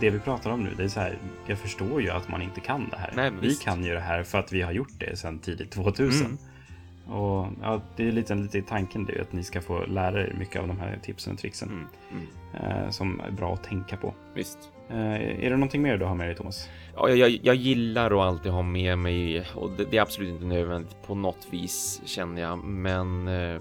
det 0.00 0.10
vi 0.10 0.18
pratar 0.18 0.50
om 0.50 0.64
nu, 0.64 0.74
det 0.76 0.84
är 0.84 0.88
så 0.88 1.00
här, 1.00 1.18
jag 1.46 1.58
förstår 1.58 2.02
ju 2.02 2.10
att 2.10 2.28
man 2.28 2.42
inte 2.42 2.60
kan 2.60 2.88
det 2.90 2.96
här. 2.96 3.12
Nej, 3.16 3.30
vi 3.40 3.48
visst. 3.48 3.62
kan 3.62 3.84
ju 3.84 3.94
det 3.94 4.00
här 4.00 4.22
för 4.22 4.38
att 4.38 4.52
vi 4.52 4.62
har 4.62 4.72
gjort 4.72 4.92
det 4.98 5.18
sedan 5.18 5.38
tidigt 5.38 5.70
2000. 5.70 6.26
Mm. 6.26 6.38
Och 7.08 7.46
ja, 7.62 7.80
det 7.96 8.08
är 8.08 8.12
lite, 8.12 8.34
lite 8.34 8.62
tanken 8.62 9.04
det, 9.04 9.20
att 9.20 9.32
ni 9.32 9.42
ska 9.44 9.60
få 9.60 9.84
lära 9.86 10.20
er 10.20 10.34
mycket 10.38 10.60
av 10.60 10.68
de 10.68 10.78
här 10.80 10.98
tipsen 11.02 11.32
och 11.32 11.38
tricksen 11.38 11.68
Mm. 11.68 11.86
Mm. 12.52 12.82
eh, 12.84 12.90
som 12.90 13.20
är 13.20 13.30
bra 13.30 13.54
att 13.54 13.64
tänka 13.64 13.96
på. 13.96 14.14
Visst. 14.34 14.58
Eh, 14.90 15.44
är 15.44 15.50
det 15.50 15.56
någonting 15.56 15.82
mer 15.82 15.96
du 15.98 16.04
har 16.04 16.14
med 16.14 16.28
dig 16.28 16.36
Thomas? 16.36 16.68
Ja, 16.96 17.08
jag, 17.08 17.40
jag 17.42 17.54
gillar 17.54 18.06
att 18.10 18.26
alltid 18.26 18.52
ha 18.52 18.62
med 18.62 18.98
mig 18.98 19.44
och 19.54 19.70
det, 19.70 19.84
det 19.84 19.96
är 19.98 20.02
absolut 20.02 20.30
inte 20.30 20.44
nödvändigt 20.46 20.96
på 21.06 21.14
något 21.14 21.46
vis 21.50 22.00
känner 22.04 22.42
jag, 22.42 22.58
men 22.58 23.28
eh, 23.28 23.60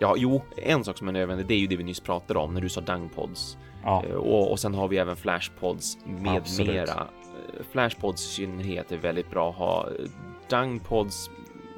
ja, 0.00 0.14
jo, 0.18 0.42
en 0.56 0.84
sak 0.84 0.98
som 0.98 1.08
är 1.08 1.12
nödvändig, 1.12 1.46
det 1.46 1.54
är 1.54 1.58
ju 1.58 1.66
det 1.66 1.76
vi 1.76 1.84
nyss 1.84 2.00
pratade 2.00 2.38
om 2.40 2.54
när 2.54 2.60
du 2.60 2.68
sa 2.68 2.80
dangpods 2.80 3.58
Ja, 3.84 4.04
Eh, 4.08 4.14
och, 4.14 4.50
och 4.50 4.60
sen 4.60 4.74
har 4.74 4.88
vi 4.88 4.96
även 4.98 5.16
flashpods 5.16 5.98
med 6.04 6.36
Absolut. 6.36 6.74
mera. 6.74 6.92
Eh, 6.92 7.64
Flashpods 7.72 8.24
i 8.24 8.28
synnerhet 8.34 8.92
är 8.92 8.96
väldigt 8.96 9.30
bra 9.30 9.50
att 9.50 9.56
ha. 9.56 9.86
Eh, 9.88 10.06
Dungpods, 10.50 11.30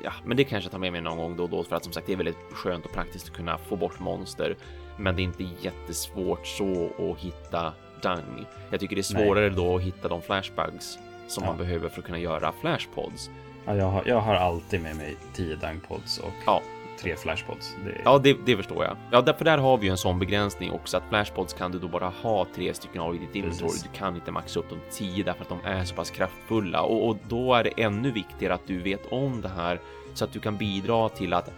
ja, 0.04 0.12
men 0.24 0.36
det 0.36 0.44
kanske 0.44 0.66
jag 0.66 0.72
tar 0.72 0.78
med 0.78 0.92
mig 0.92 1.00
någon 1.00 1.16
gång 1.18 1.36
då 1.36 1.42
och 1.42 1.50
då 1.50 1.64
för 1.64 1.76
att 1.76 1.84
som 1.84 1.92
sagt, 1.92 2.06
det 2.06 2.12
är 2.12 2.16
väldigt 2.16 2.52
skönt 2.52 2.84
och 2.84 2.92
praktiskt 2.92 3.28
att 3.28 3.36
kunna 3.36 3.58
få 3.58 3.76
bort 3.76 4.00
monster. 4.00 4.56
Men 4.96 5.16
det 5.16 5.22
är 5.22 5.24
inte 5.24 5.44
jättesvårt 5.60 6.46
så 6.46 6.90
att 7.12 7.18
hitta 7.18 7.72
dung. 8.02 8.46
Jag 8.70 8.80
tycker 8.80 8.96
det 8.96 9.00
är 9.00 9.02
svårare 9.02 9.50
då 9.50 9.76
att 9.76 9.82
hitta 9.82 10.08
de 10.08 10.22
flashbugs 10.22 10.98
som 11.28 11.44
Ja. 11.44 11.50
man 11.50 11.58
behöver 11.58 11.88
för 11.88 12.00
att 12.00 12.06
kunna 12.06 12.18
göra 12.18 12.52
flashpods. 12.60 13.30
ja 13.66 13.74
jag, 13.76 13.86
har, 13.90 14.02
jag 14.06 14.20
har 14.20 14.34
alltid 14.34 14.82
med 14.82 14.96
mig 14.96 15.16
10 15.34 15.56
dangpods 15.56 16.18
och 16.18 16.32
Ja. 16.46 16.62
Tre 17.00 17.16
flashpods. 17.16 17.76
Det, 17.84 18.00
Ja, 18.04 18.18
det, 18.18 18.36
det 18.46 18.56
förstår 18.56 18.84
jag. 18.84 18.96
Ja, 19.10 19.20
därför 19.20 19.44
där 19.44 19.58
har 19.58 19.78
vi 19.78 19.86
ju 19.86 19.90
en 19.90 19.96
sån 19.98 20.18
begränsning 20.18 20.70
också 20.72 20.96
att 20.96 21.02
flashpods 21.08 21.52
kan 21.54 21.72
du 21.72 21.78
då 21.78 21.88
bara 21.88 22.08
ha 22.22 22.46
tre 22.54 22.74
stycken 22.74 23.00
av 23.00 23.14
i 23.14 23.18
ditt 23.18 23.34
inventory. 23.34 23.78
Du 23.82 23.98
kan 23.98 24.14
inte 24.16 24.30
maxa 24.32 24.60
upp 24.60 24.70
dem 24.70 24.78
10 24.90 25.24
därför 25.24 25.42
att 25.42 25.48
de 25.48 25.58
är 25.64 25.84
så 25.84 25.94
pass 25.94 26.10
kraftfulla 26.10 26.82
och, 26.82 27.08
och 27.08 27.16
då 27.28 27.54
är 27.54 27.64
det 27.64 27.82
ännu 27.82 28.10
viktigare 28.10 28.54
att 28.54 28.66
du 28.66 28.78
vet 28.82 29.12
om 29.12 29.40
det 29.40 29.48
här 29.48 29.80
så 30.14 30.24
att 30.24 30.32
du 30.32 30.40
kan 30.40 30.56
bidra 30.56 31.08
till 31.08 31.32
att 31.32 31.50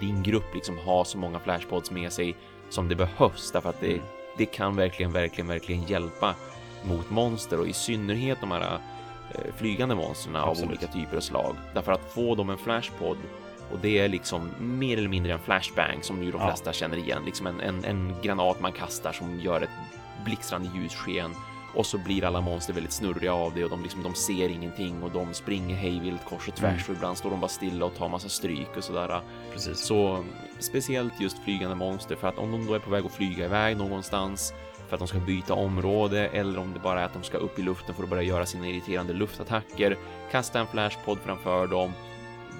din 0.00 0.22
grupp 0.22 0.54
liksom 0.54 0.78
har 0.78 1.04
så 1.04 1.18
många 1.18 1.38
flashpods 1.38 1.90
med 1.90 2.12
sig 2.12 2.36
som 2.70 2.88
det 2.88 2.94
behövs 2.94 3.52
därför 3.52 3.70
att 3.70 3.80
det, 3.80 3.92
Mm. 3.92 4.00
det 4.38 4.46
kan 4.46 4.76
verkligen, 4.76 5.12
verkligen, 5.12 5.48
verkligen 5.48 5.82
hjälpa 5.82 6.34
mot 6.84 7.10
monster 7.10 7.60
och 7.60 7.66
i 7.66 7.72
synnerhet 7.72 8.38
de 8.40 8.50
här 8.50 8.78
eh, 9.34 9.40
flygande 9.56 9.94
monstren 9.94 10.36
av 10.36 10.56
olika 10.68 10.86
typer 10.86 11.16
och 11.16 11.22
slag. 11.22 11.56
Därför 11.74 11.92
att 11.92 12.12
få 12.14 12.34
dem 12.34 12.50
en 12.50 12.58
flashpod 12.58 13.16
och 13.72 13.78
det 13.78 13.98
är 13.98 14.08
liksom 14.08 14.50
mer 14.58 14.98
eller 14.98 15.08
mindre 15.08 15.32
en 15.32 15.38
flashbang 15.38 15.98
som 16.02 16.22
ju 16.22 16.30
de 16.32 16.40
Ja. 16.40 16.46
flesta 16.48 16.72
känner 16.72 16.96
igen, 16.96 17.22
liksom 17.24 17.46
en, 17.46 17.60
en, 17.60 17.84
en 17.84 18.14
granat 18.22 18.60
man 18.60 18.72
kastar 18.72 19.12
som 19.12 19.40
gör 19.40 19.60
ett 19.60 19.70
blixtrande 20.24 20.70
ljussken 20.74 21.34
och 21.74 21.86
så 21.86 21.98
blir 21.98 22.24
alla 22.24 22.40
monster 22.40 22.72
väldigt 22.72 22.92
snurriga 22.92 23.32
av 23.34 23.54
det 23.54 23.64
och 23.64 23.70
de, 23.70 23.82
liksom, 23.82 24.02
de 24.02 24.14
ser 24.14 24.48
ingenting 24.48 25.02
och 25.02 25.10
de 25.10 25.34
springer 25.34 25.76
hejvilt 25.76 26.24
kors 26.24 26.48
och 26.48 26.54
tvärs 26.54 26.72
Mm. 26.72 26.84
och 26.88 26.96
ibland 26.96 27.16
står 27.18 27.30
de 27.30 27.40
bara 27.40 27.48
stilla 27.48 27.84
och 27.84 27.94
tar 27.96 28.08
massa 28.08 28.28
stryk 28.28 28.76
och 28.76 28.84
sådär. 28.84 29.20
precis. 29.52 29.78
Så 29.78 30.24
speciellt 30.58 31.20
just 31.20 31.38
flygande 31.44 31.76
monster 31.76 32.16
för 32.16 32.28
att 32.28 32.38
om 32.38 32.52
de 32.52 32.66
då 32.66 32.74
är 32.74 32.78
på 32.78 32.90
väg 32.90 33.04
att 33.06 33.12
flyga 33.12 33.44
iväg 33.44 33.76
någonstans 33.76 34.52
för 34.88 34.94
att 34.96 34.98
de 34.98 35.08
ska 35.08 35.18
byta 35.18 35.54
område 35.54 36.28
eller 36.28 36.58
om 36.58 36.72
det 36.72 36.78
bara 36.80 37.00
är 37.00 37.04
att 37.04 37.12
de 37.14 37.22
ska 37.22 37.38
upp 37.38 37.58
i 37.58 37.62
luften 37.62 37.94
för 37.94 38.02
att 38.02 38.08
börja 38.08 38.22
göra 38.22 38.46
sina 38.46 38.68
irriterande 38.68 39.12
luftattacker. 39.12 39.96
Kasta 40.30 40.60
en 40.60 40.66
flashpod 40.66 41.18
framför 41.24 41.66
dem. 41.66 41.92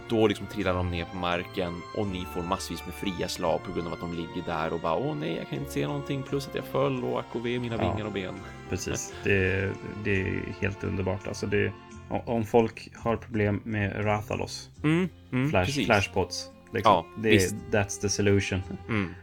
Då 0.09 0.26
liksom 0.26 0.46
trillar 0.46 0.74
de 0.74 0.90
ner 0.90 1.04
på 1.04 1.16
marken 1.16 1.80
och 1.96 2.06
ni 2.06 2.24
får 2.34 2.42
massvis 2.42 2.84
med 2.86 2.94
fria 2.94 3.28
slag 3.28 3.61
på 3.64 3.72
grund 3.72 3.86
av 3.86 3.92
att 3.92 4.00
de 4.00 4.12
ligger 4.14 4.42
där 4.46 4.72
och 4.72 4.80
bara 4.80 4.94
åh 4.96 5.16
nej, 5.16 5.36
jag 5.36 5.48
kan 5.48 5.59
inte 5.59 5.72
se 5.72 5.86
någonting 5.86 6.22
plus 6.22 6.48
att 6.48 6.54
jag 6.54 6.64
föll 6.64 7.04
och 7.04 7.46
ve 7.46 7.59
mina 7.59 7.76
Ja. 7.76 7.92
vingar 7.92 8.06
och 8.06 8.12
ben. 8.12 8.34
Precis, 8.70 9.14
det, 9.24 9.70
det 10.04 10.20
är 10.20 10.42
helt 10.61 10.84
underbart. 10.84 11.26
Alltså 11.28 11.46
det, 11.46 11.72
om- 12.09 12.44
folk 12.44 12.88
har 12.94 13.16
problem 13.16 13.61
med 13.64 14.04
Rathalos, 14.04 14.70
Mm, 14.84 15.09
mm, 15.32 15.50
flash, 15.50 15.84
flashpots, 15.86 16.50
liksom, 16.74 16.92
Ja, 16.92 17.06
det 17.22 17.28
visst. 17.30 17.54
that's 17.70 18.00
the 18.00 18.09
solution. 18.09 18.62
Mm, 18.88 19.14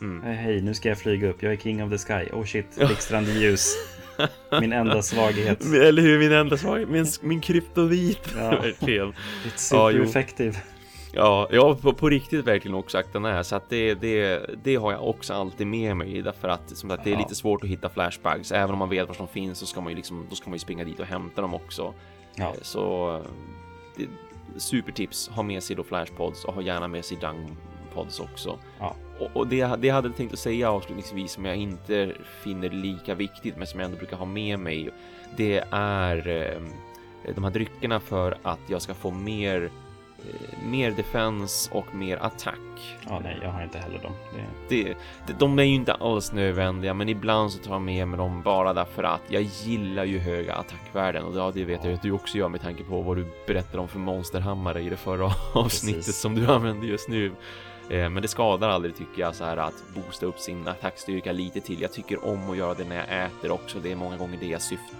mm. 0.00 0.22
Hej, 0.36 0.62
nu 0.62 0.74
ska 0.74 0.88
jag 0.88 0.98
flyga 0.98 1.28
upp. 1.28 1.42
Jag 1.42 1.52
är 1.52 1.56
king 1.56 1.82
of 1.84 1.90
the 1.90 1.98
sky. 1.98 2.30
Oh 2.32 2.44
shit, 2.44 2.76
blixtrande 2.76 3.32
ljus. 3.32 3.74
Min 4.60 4.72
enda 4.72 5.02
svaghet. 5.02 5.64
Eller 5.74 6.02
hur, 6.02 6.18
min 6.18 6.32
enda 6.32 6.56
svaghet, 6.56 6.88
min, 6.88 7.06
min 7.22 7.40
kryptonit. 7.40 8.34
Ja. 8.36 8.50
Verkligen. 8.62 9.12
It's 9.46 9.68
Ja, 9.74 9.90
jo. 9.90 9.96
super 10.06 10.08
effective. 10.10 10.54
Ja, 11.12 11.48
ja 11.52 11.74
på, 11.82 11.92
på 11.92 12.08
riktigt 12.08 12.44
verkligen 12.46 12.74
också 12.74 13.02
den 13.12 13.24
är 13.24 13.42
så 13.42 13.56
att 13.56 13.70
det, 13.70 13.94
det, 13.94 14.46
det 14.64 14.76
har 14.76 14.92
jag 14.92 15.08
också 15.08 15.34
alltid 15.34 15.66
med 15.66 15.96
mig 15.96 16.22
därför 16.22 16.48
att 16.48 16.76
som 16.76 16.90
sagt, 16.90 17.04
det 17.04 17.10
är 17.10 17.12
Ja. 17.12 17.18
lite 17.18 17.34
svårt 17.34 17.62
att 17.64 17.70
hitta 17.70 17.88
flashbags. 17.88 18.52
Även 18.52 18.70
om 18.70 18.78
man 18.78 18.88
vet 18.88 19.08
var 19.08 19.16
de 19.18 19.28
finns 19.28 19.58
så 19.58 19.66
ska 19.66 19.80
man 19.80 19.90
ju 19.92 19.96
liksom, 19.96 20.26
då 20.30 20.36
ska 20.36 20.50
man 20.50 20.54
ju 20.54 20.58
springa 20.58 20.84
dit 20.84 21.00
och 21.00 21.06
hämta 21.06 21.40
dem 21.42 21.54
också. 21.54 21.94
Ja, 22.34 22.54
Så 22.62 23.20
det, 23.96 24.06
supertips, 24.60 25.28
ha 25.28 25.42
med 25.42 25.62
sig 25.62 25.76
då 25.76 25.82
flashpods 25.84 26.44
och 26.44 26.54
ha 26.54 26.62
gärna 26.62 26.88
med 26.88 27.04
sig 27.04 27.18
dungpods 27.96 28.20
också. 28.20 28.58
Ja. 28.78 28.94
Och, 29.18 29.36
och 29.36 29.46
det, 29.46 29.66
det 29.76 29.86
jag 29.86 29.94
hade 29.94 30.10
tänkt 30.10 30.32
att 30.32 30.38
säga 30.38 30.70
avslutningsvis 30.70 31.32
som 31.32 31.44
jag 31.44 31.56
inte 31.56 32.12
finner 32.42 32.70
lika 32.70 33.14
viktigt 33.14 33.56
men 33.56 33.66
som 33.66 33.80
jag 33.80 33.84
ändå 33.84 33.98
brukar 33.98 34.16
ha 34.16 34.26
med 34.26 34.58
mig. 34.58 34.90
Det 35.36 35.64
är 35.70 36.28
eh, 36.28 37.32
de 37.34 37.44
här 37.44 37.50
dryckerna 37.50 38.00
för 38.00 38.38
att 38.42 38.60
jag 38.68 38.82
ska 38.82 38.94
få 38.94 39.10
mer 39.10 39.70
eh, 40.18 40.68
mer 40.68 40.90
defense 40.90 41.70
och 41.72 41.94
mer 41.94 42.16
attack. 42.16 42.96
ja, 43.08 43.20
nej, 43.24 43.38
jag 43.42 43.50
har 43.50 43.62
inte 43.62 43.78
heller 43.78 43.98
dem. 43.98 44.12
Det, 44.68 44.82
Det, 44.82 44.96
det, 45.26 45.38
de 45.38 45.58
är 45.58 45.62
ju 45.62 45.74
inte 45.74 45.94
alls 45.94 46.32
nödvändiga, 46.32 46.94
men 46.94 47.08
ibland 47.08 47.52
så 47.52 47.58
tar 47.58 47.72
jag 47.72 47.82
med 47.82 48.08
mig 48.08 48.18
dem 48.18 48.42
bara 48.42 48.74
därför 48.74 49.02
att 49.02 49.22
jag 49.28 49.42
gillar 49.42 50.04
ju 50.04 50.18
höga 50.18 50.54
attackvärden 50.54 51.24
och 51.24 51.36
ja, 51.36 51.52
det 51.54 51.64
vet 51.64 51.84
jag 51.84 51.94
att 51.94 52.02
du 52.02 52.12
också 52.12 52.38
gör 52.38 52.48
med 52.48 52.60
tanke 52.60 52.84
på 52.84 53.02
vad 53.02 53.16
du 53.16 53.26
berättade 53.46 53.78
om 53.78 53.88
för 53.88 53.98
monsterhammare 53.98 54.82
i 54.82 54.88
det 54.88 54.96
förra 54.96 55.30
avsnittet 55.54 55.98
Precis. 55.98 56.20
som 56.20 56.34
du 56.34 56.46
använder 56.46 56.86
just 56.86 57.08
nu. 57.08 57.32
Eh, 57.90 58.10
Men 58.10 58.22
det 58.22 58.28
skadar 58.28 58.68
aldrig 58.68 58.96
tycker 58.96 59.20
jag 59.22 59.34
så 59.34 59.44
här 59.44 59.56
att 59.56 59.84
boosta 59.94 60.26
upp 60.26 60.38
sin 60.38 60.68
attackstyrka 60.68 61.32
lite 61.32 61.60
till. 61.60 61.80
Jag 61.80 61.92
tycker 61.92 62.24
om 62.24 62.50
att 62.50 62.56
göra 62.56 62.74
det 62.74 62.84
när 62.84 62.96
jag 62.96 63.26
äter 63.26 63.50
också. 63.50 63.78
Det 63.78 63.92
är 63.92 63.96
många 63.96 64.16
gånger 64.16 64.38
det 64.40 64.46
jag 64.46 64.62
syftar, 64.62 64.96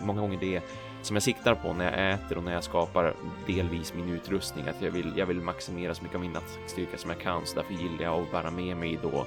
många 0.00 0.20
gånger 0.20 0.38
det 0.40 0.60
som 1.02 1.16
jag 1.16 1.22
siktar 1.22 1.54
på 1.54 1.72
när 1.72 1.84
jag 1.84 2.12
äter 2.14 2.38
och 2.38 2.44
när 2.44 2.52
jag 2.52 2.64
skapar 2.64 3.14
delvis 3.46 3.94
min 3.94 4.08
utrustning. 4.08 4.68
Att 4.68 4.82
jag 4.82 4.90
vill, 4.90 5.12
jag 5.16 5.26
vill 5.26 5.40
maximera 5.40 5.94
så 5.94 6.02
mycket 6.02 6.14
av 6.14 6.20
min 6.20 6.36
attackstyrka 6.36 6.98
som 6.98 7.10
jag 7.10 7.20
kan. 7.20 7.46
Så 7.46 7.54
därför 7.56 7.74
gillar 7.74 8.04
jag 8.04 8.22
att 8.22 8.30
bära 8.30 8.50
med 8.50 8.76
mig 8.76 8.98
då 9.02 9.26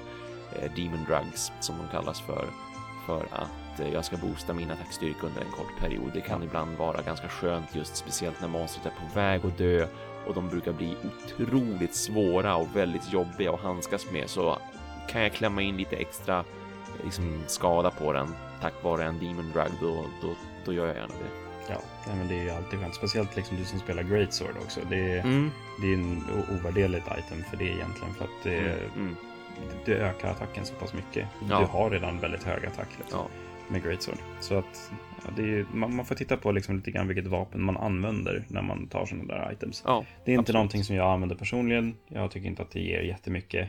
eh, 0.56 0.72
Demon 0.76 1.04
Drugs 1.08 1.52
som 1.60 1.74
de 1.78 1.88
kallas 1.88 2.20
för. 2.20 2.46
För 3.06 3.26
att 3.30 3.80
eh, 3.80 3.92
jag 3.92 4.04
ska 4.04 4.16
boosta 4.16 4.52
min 4.54 4.70
attackstyrka 4.70 5.26
under 5.26 5.40
en 5.40 5.50
kort 5.52 5.78
period. 5.80 6.10
Det 6.14 6.20
kan 6.20 6.42
ibland 6.42 6.76
vara 6.76 7.02
ganska 7.02 7.28
skönt 7.28 7.74
just 7.74 7.96
speciellt 7.96 8.40
när 8.40 8.48
monstret 8.48 8.86
är 8.86 8.90
på 8.90 9.14
väg 9.20 9.46
att 9.46 9.58
dö 9.58 9.86
och 10.26 10.34
de 10.34 10.48
brukar 10.48 10.72
bli 10.72 10.96
otroligt 11.04 11.94
svåra 11.94 12.56
och 12.56 12.76
väldigt 12.76 13.12
jobbiga 13.12 13.52
att 13.52 13.60
handskas 13.60 14.10
med. 14.10 14.30
Så 14.30 14.58
kan 15.08 15.22
jag 15.22 15.32
klämma 15.32 15.62
in 15.62 15.76
lite 15.76 15.96
extra 15.96 16.44
liksom, 17.04 17.42
skada 17.46 17.90
på 17.90 18.12
den 18.12 18.34
tack 18.60 18.82
vare 18.82 19.04
en 19.04 19.18
Demon 19.18 19.52
Drug 19.52 19.70
då, 19.80 20.04
då, 20.22 20.34
då 20.64 20.72
gör 20.72 20.86
jag 20.86 20.96
gärna 20.96 21.14
det. 21.14 21.72
ja, 22.06 22.14
men 22.14 22.28
det 22.28 22.38
är 22.38 22.42
ju 22.42 22.50
alltid 22.50 22.80
skönt. 22.80 22.94
Speciellt 22.94 23.36
liksom 23.36 23.56
du 23.56 23.64
som 23.64 23.78
spelar 23.78 24.02
Great 24.02 24.32
Sword 24.32 24.56
också. 24.62 24.80
Det 24.90 24.96
är, 24.96 25.20
Mm, 25.20 25.50
det 25.80 25.86
är 25.86 25.94
en 25.94 26.24
ovärderligt 26.50 27.06
item 27.18 27.44
för 27.50 27.56
det 27.56 27.64
egentligen. 27.64 28.14
För 28.14 28.24
att 28.24 28.42
det, 28.42 28.58
mm, 28.58 28.78
mm. 28.96 29.16
det 29.84 29.92
ökar 29.94 30.30
attacken 30.30 30.66
så 30.66 30.74
pass 30.74 30.92
mycket. 30.94 31.28
Ja. 31.48 31.60
Du 31.60 31.66
har 31.66 31.90
redan 31.90 32.18
väldigt 32.18 32.42
hög 32.42 32.66
attack 32.66 32.88
liksom, 32.98 33.18
Ja. 33.18 33.26
Med 33.70 33.82
Great 33.82 34.02
Sword. 34.02 34.18
Så 34.40 34.58
att 34.58 34.92
ja, 35.36 35.42
ju- 35.42 35.66
man, 35.74 35.94
man 35.96 36.04
får 36.06 36.14
titta 36.14 36.36
på 36.36 36.52
liksom 36.52 36.76
lite 36.76 36.90
grann 36.90 37.08
vilket 37.08 37.26
vapen 37.26 37.62
man 37.62 37.76
använder 37.76 38.44
när 38.48 38.62
man 38.62 38.86
tar 38.86 39.06
sådana 39.06 39.34
där 39.34 39.52
items. 39.52 39.82
ja, 39.86 40.04
Det 40.24 40.30
är 40.30 40.34
inte 40.34 40.40
absolut. 40.40 40.54
någonting 40.54 40.84
som 40.84 40.96
jag 40.96 41.12
använder 41.12 41.36
personligen. 41.36 41.96
Jag 42.08 42.30
tycker 42.30 42.48
inte 42.48 42.62
att 42.62 42.70
det 42.70 42.80
ger 42.80 43.00
jättemycket. 43.02 43.68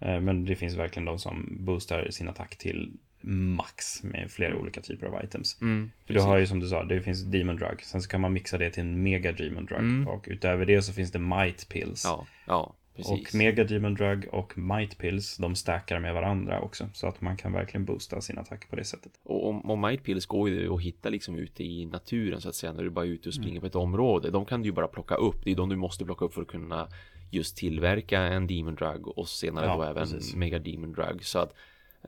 Eh, 0.00 0.20
Men 0.20 0.44
det 0.44 0.56
finns 0.56 0.74
verkligen 0.74 1.04
de 1.04 1.18
som 1.18 1.56
boostar 1.60 2.10
sin 2.10 2.28
attack 2.28 2.56
till 2.56 2.92
max 3.30 4.02
med 4.02 4.30
flera 4.30 4.56
olika 4.56 4.80
typer 4.80 5.06
av 5.06 5.24
items. 5.24 5.60
Mm, 5.60 5.90
För 6.06 6.14
du 6.14 6.20
har 6.20 6.36
ju 6.38 6.46
som 6.46 6.60
du 6.60 6.68
sa, 6.68 6.84
det 6.84 7.00
finns 7.02 7.22
Demon 7.24 7.56
Drug. 7.56 7.82
Sen 7.82 8.02
så 8.02 8.08
kan 8.08 8.20
man 8.20 8.32
mixa 8.32 8.58
det 8.58 8.70
till 8.70 8.80
en 8.80 9.02
Mega 9.02 9.32
Demon 9.32 9.64
Drug. 9.66 9.78
Mm. 9.78 10.08
Och 10.08 10.24
utöver 10.28 10.66
det 10.66 10.82
så 10.82 10.92
finns 10.92 11.12
det 11.12 11.18
Might 11.18 11.68
Pills. 11.68 12.04
Ja, 12.04 12.26
ja, 12.46 12.74
Och 13.06 13.34
Mega 13.34 13.64
Demon 13.64 13.94
Drug 13.94 14.28
och 14.32 14.58
Might 14.58 14.98
Pills, 14.98 15.36
de 15.36 15.54
stackar 15.54 16.00
med 16.00 16.14
varandra 16.14 16.60
också. 16.60 16.88
Så 16.92 17.06
att 17.06 17.20
man 17.20 17.36
kan 17.36 17.52
verkligen 17.52 17.84
boosta 17.84 18.20
sin 18.20 18.38
attack 18.38 18.70
på 18.70 18.76
det 18.76 18.84
sättet. 18.84 19.12
Och, 19.22 19.70
och 19.70 19.78
Might 19.78 20.04
Pills 20.04 20.26
går 20.26 20.48
ju 20.48 20.74
att 20.74 20.82
hitta 20.82 21.08
liksom 21.08 21.36
ute 21.36 21.64
i 21.64 21.86
naturen 21.86 22.40
så 22.40 22.48
att 22.48 22.54
säga. 22.54 22.72
När 22.72 22.82
du 22.82 22.90
bara 22.90 23.04
är 23.04 23.08
ute 23.08 23.28
och 23.28 23.34
springer 23.34 23.50
mm. 23.50 23.60
på 23.60 23.66
ett 23.66 23.74
område. 23.74 24.30
De 24.30 24.44
kan 24.44 24.62
du 24.62 24.68
ju 24.68 24.72
bara 24.72 24.88
plocka 24.88 25.14
upp. 25.14 25.44
Det 25.44 25.50
är 25.50 25.56
de 25.56 25.68
du 25.68 25.76
måste 25.76 26.04
plocka 26.04 26.24
upp 26.24 26.34
för 26.34 26.42
att 26.42 26.48
kunna 26.48 26.88
just 27.30 27.56
tillverka 27.56 28.20
en 28.20 28.46
Demon 28.46 28.74
Drug 28.74 29.08
och 29.08 29.28
senare 29.28 29.66
ja, 29.66 29.76
då 29.76 29.82
även 29.82 30.08
precis. 30.08 30.34
Mega 30.34 30.58
Demon 30.58 30.92
Drug. 30.92 31.24
Så 31.24 31.38
att 31.38 31.54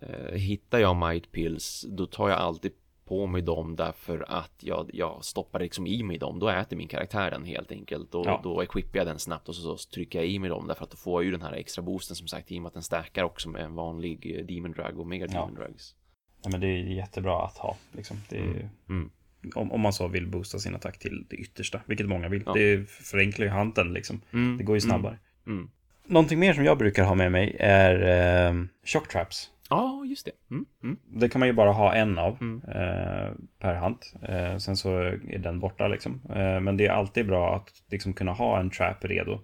eh, 0.01 0.35
hittar 0.35 0.79
jag 0.79 0.97
Might 0.97 1.33
Pills 1.33 1.87
då 1.89 2.07
tar 2.07 2.29
jag 2.29 2.39
alltid 2.39 2.73
på 3.11 3.27
mig 3.27 3.43
dem 3.43 3.77
därför 3.77 4.25
att 4.29 4.53
jag, 4.61 4.91
jag 4.93 5.25
stoppar 5.25 5.61
liksom 5.61 5.87
i 5.87 6.03
mig 6.03 6.19
dem. 6.19 6.39
Då 6.39 6.49
äter 6.49 6.77
min 6.77 6.89
karaktär 6.89 7.31
den 7.31 7.45
helt 7.45 7.73
enkelt 7.73 8.15
och 8.15 8.27
ja. 8.27 8.41
då 8.45 8.63
equippar 8.63 8.99
jag 8.99 9.07
den 9.07 9.19
snabbt 9.19 9.49
och 9.49 9.55
så, 9.55 9.77
så, 9.77 9.91
trycker 9.91 10.19
jag 10.19 10.29
i 10.29 10.39
mig 10.39 10.51
dem 10.51 10.67
därför 10.67 10.85
att 10.85 10.91
då 10.91 10.97
får 10.97 11.23
jag 11.23 11.25
ju 11.25 11.31
den 11.31 11.43
här 11.43 11.53
extra 11.53 11.83
boosten 11.83 12.17
som 12.17 12.29
sagt 12.29 12.53
i 12.53 12.59
och 12.59 12.63
med 12.63 12.69
att 12.69 12.75
den 12.75 12.83
stärkar 12.83 13.23
också 13.23 13.49
med 13.49 13.65
en 13.65 13.75
vanlig 13.75 14.37
eh, 14.37 14.47
Demon 14.47 14.73
Drug 14.73 14.99
och 14.99 15.07
Mega 15.07 15.27
Demon 15.27 15.57
ja. 15.59 15.65
Drugs. 15.65 15.95
Ja 16.43 16.51
men 16.51 16.61
det 16.61 16.67
är 16.67 16.79
jättebra 16.79 17.45
att 17.45 17.59
ha 17.59 17.77
liksom. 17.93 18.17
Det 18.29 18.39
är, 18.39 18.43
mm. 18.43 18.69
Mm. 18.89 19.11
Om, 19.55 19.73
om 19.73 19.81
man 19.81 19.93
så 19.93 20.09
vill 20.09 20.27
boosta 20.27 20.59
sin 20.59 20.75
attack 20.75 20.99
till 20.99 21.27
det 21.31 21.37
yttersta, 21.37 21.81
vilket 21.87 22.09
många 22.09 22.29
vill. 22.29 22.43
Ja. 22.47 22.53
Det 22.53 22.91
förenklar 22.91 23.47
ju 23.47 23.53
handen 23.53 23.93
liksom. 23.93 24.21
Mm. 24.33 24.59
Det 24.59 24.65
går 24.65 24.77
ju 24.77 24.81
snabbare. 24.81 25.19
Mm. 25.47 25.59
mm. 25.59 25.71
Någonting 26.07 26.39
mer 26.39 26.53
som 26.53 26.65
jag 26.65 26.79
brukar 26.79 27.05
ha 27.05 27.15
med 27.15 27.33
mig 27.33 27.57
är 27.61 28.49
eh, 28.49 28.65
shock 28.85 29.09
traps. 29.09 29.51
Ja, 29.71 30.05
just 30.05 30.25
det. 30.27 30.33
Mm, 30.51 30.67
mm. 30.83 30.97
Det 31.05 31.29
kan 31.29 31.39
man 31.39 31.49
ju 31.49 31.53
bara 31.55 31.73
ha 31.73 31.95
en 31.95 32.19
av 32.19 32.37
mm. 32.41 32.63
eh, 32.69 33.33
per 33.59 33.75
hand. 33.75 33.97
Eh, 34.23 34.57
sen 34.57 34.77
så 34.77 34.99
är 34.99 35.39
den 35.39 35.61
borta 35.61 35.89
liksom. 35.89 36.21
Eh, 36.35 36.61
men 36.61 36.77
det 36.77 36.87
är 36.87 36.91
alltid 36.91 37.27
bra 37.27 37.57
att 37.57 37.73
liksom 37.91 38.13
kunna 38.13 38.33
ha 38.33 38.61
en 38.61 38.71
trap 38.71 39.05
redo. 39.05 39.41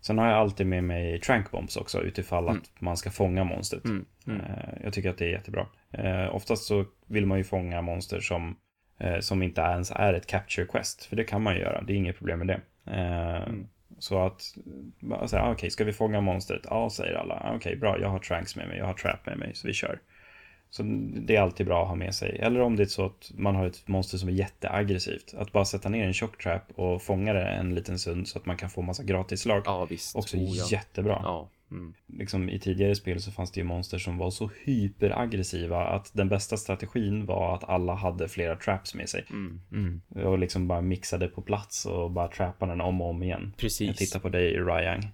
Sen 0.00 0.18
har 0.18 0.26
jag 0.26 0.36
alltid 0.36 0.66
med 0.66 0.84
mig 0.84 1.20
trank 1.20 1.50
bombs 1.50 1.76
också 1.76 2.02
utifall 2.02 2.44
att 2.44 2.50
mm. 2.50 2.64
man 2.78 2.96
ska 2.96 3.10
fånga 3.10 3.44
monstret. 3.44 3.84
Mm, 3.84 4.04
mm. 4.26 4.40
Eh, 4.40 4.74
jag 4.84 4.92
tycker 4.92 5.10
att 5.10 5.18
det 5.18 5.24
är 5.24 5.32
jättebra. 5.32 5.66
Eh, 5.92 6.34
oftast 6.34 6.64
så 6.64 6.84
vill 7.06 7.26
man 7.26 7.38
ju 7.38 7.44
fånga 7.44 7.82
monster 7.82 8.20
som, 8.20 8.56
eh, 8.98 9.20
som 9.20 9.42
inte 9.42 9.60
ens 9.60 9.90
är 9.90 10.14
ett 10.14 10.26
capture 10.26 10.66
quest. 10.66 11.04
För 11.04 11.16
det 11.16 11.24
kan 11.24 11.42
man 11.42 11.54
ju 11.54 11.60
göra, 11.60 11.82
det 11.82 11.92
är 11.92 11.96
inget 11.96 12.18
problem 12.18 12.38
med 12.38 12.46
det. 12.46 12.60
Så 14.00 14.26
att, 14.26 14.54
alltså, 15.12 15.36
okej, 15.36 15.52
okay, 15.52 15.70
ska 15.70 15.84
vi 15.84 15.92
fånga 15.92 16.20
monstret? 16.20 16.60
Ja, 16.64 16.90
säger 16.90 17.14
alla. 17.14 17.40
Okej, 17.44 17.56
okay, 17.56 17.76
bra, 17.76 18.00
jag 18.00 18.08
har 18.08 18.18
tranks 18.18 18.56
med 18.56 18.68
mig, 18.68 18.78
jag 18.78 18.86
har 18.86 18.94
trap 18.94 19.26
med 19.26 19.38
mig, 19.38 19.54
så 19.54 19.66
vi 19.66 19.72
kör. 19.72 20.00
Så 20.70 20.82
det 21.26 21.36
är 21.36 21.40
alltid 21.40 21.66
bra 21.66 21.82
att 21.82 21.88
ha 21.88 21.94
med 21.94 22.14
sig. 22.14 22.38
Eller 22.38 22.60
om 22.60 22.76
det 22.76 22.82
är 22.82 22.86
så 22.86 23.06
att 23.06 23.30
man 23.34 23.54
har 23.54 23.66
ett 23.66 23.88
monster 23.88 24.18
som 24.18 24.28
är 24.28 24.32
jätteaggressivt. 24.32 25.34
Att 25.34 25.52
bara 25.52 25.64
sätta 25.64 25.88
ner 25.88 26.06
en 26.06 26.12
tjock 26.12 26.42
trap 26.42 26.62
och 26.74 27.02
fånga 27.02 27.32
det 27.32 27.42
en 27.42 27.74
liten 27.74 27.98
stund 27.98 28.28
så 28.28 28.38
att 28.38 28.46
man 28.46 28.56
kan 28.56 28.70
få 28.70 28.82
massa 28.82 29.02
gratisslag. 29.02 29.62
Ja, 29.64 29.84
visst. 29.84 30.16
Också 30.16 30.36
oh, 30.36 30.56
ja. 30.56 30.64
jättebra. 30.70 31.20
Ja. 31.22 31.48
Mm. 31.70 31.94
Liksom, 32.06 32.50
I 32.50 32.58
tidigare 32.58 32.94
spel 32.94 33.20
så 33.20 33.30
fanns 33.30 33.50
det 33.52 33.60
ju 33.60 33.64
monster 33.64 33.98
som 33.98 34.18
var 34.18 34.30
så 34.30 34.50
hyperaggressiva 34.64 35.86
att 35.86 36.10
den 36.14 36.28
bästa 36.28 36.56
strategin 36.56 37.26
var 37.26 37.54
att 37.54 37.68
alla 37.68 37.94
hade 37.94 38.28
flera 38.28 38.56
traps 38.56 38.94
med 38.94 39.08
sig. 39.08 39.26
Mm. 39.30 39.60
Mm. 39.72 40.26
Och 40.26 40.38
liksom 40.38 40.68
bara 40.68 40.80
mixade 40.80 41.28
på 41.28 41.42
plats 41.42 41.86
och 41.86 42.10
bara 42.10 42.28
trappade 42.28 42.72
den 42.72 42.80
om 42.80 43.00
och 43.00 43.10
om 43.10 43.22
igen. 43.22 43.54
Precis. 43.56 43.86
Jag 43.86 43.96
tittar 43.96 44.20
på 44.20 44.28
dig 44.28 44.52
Ryang. 44.52 45.12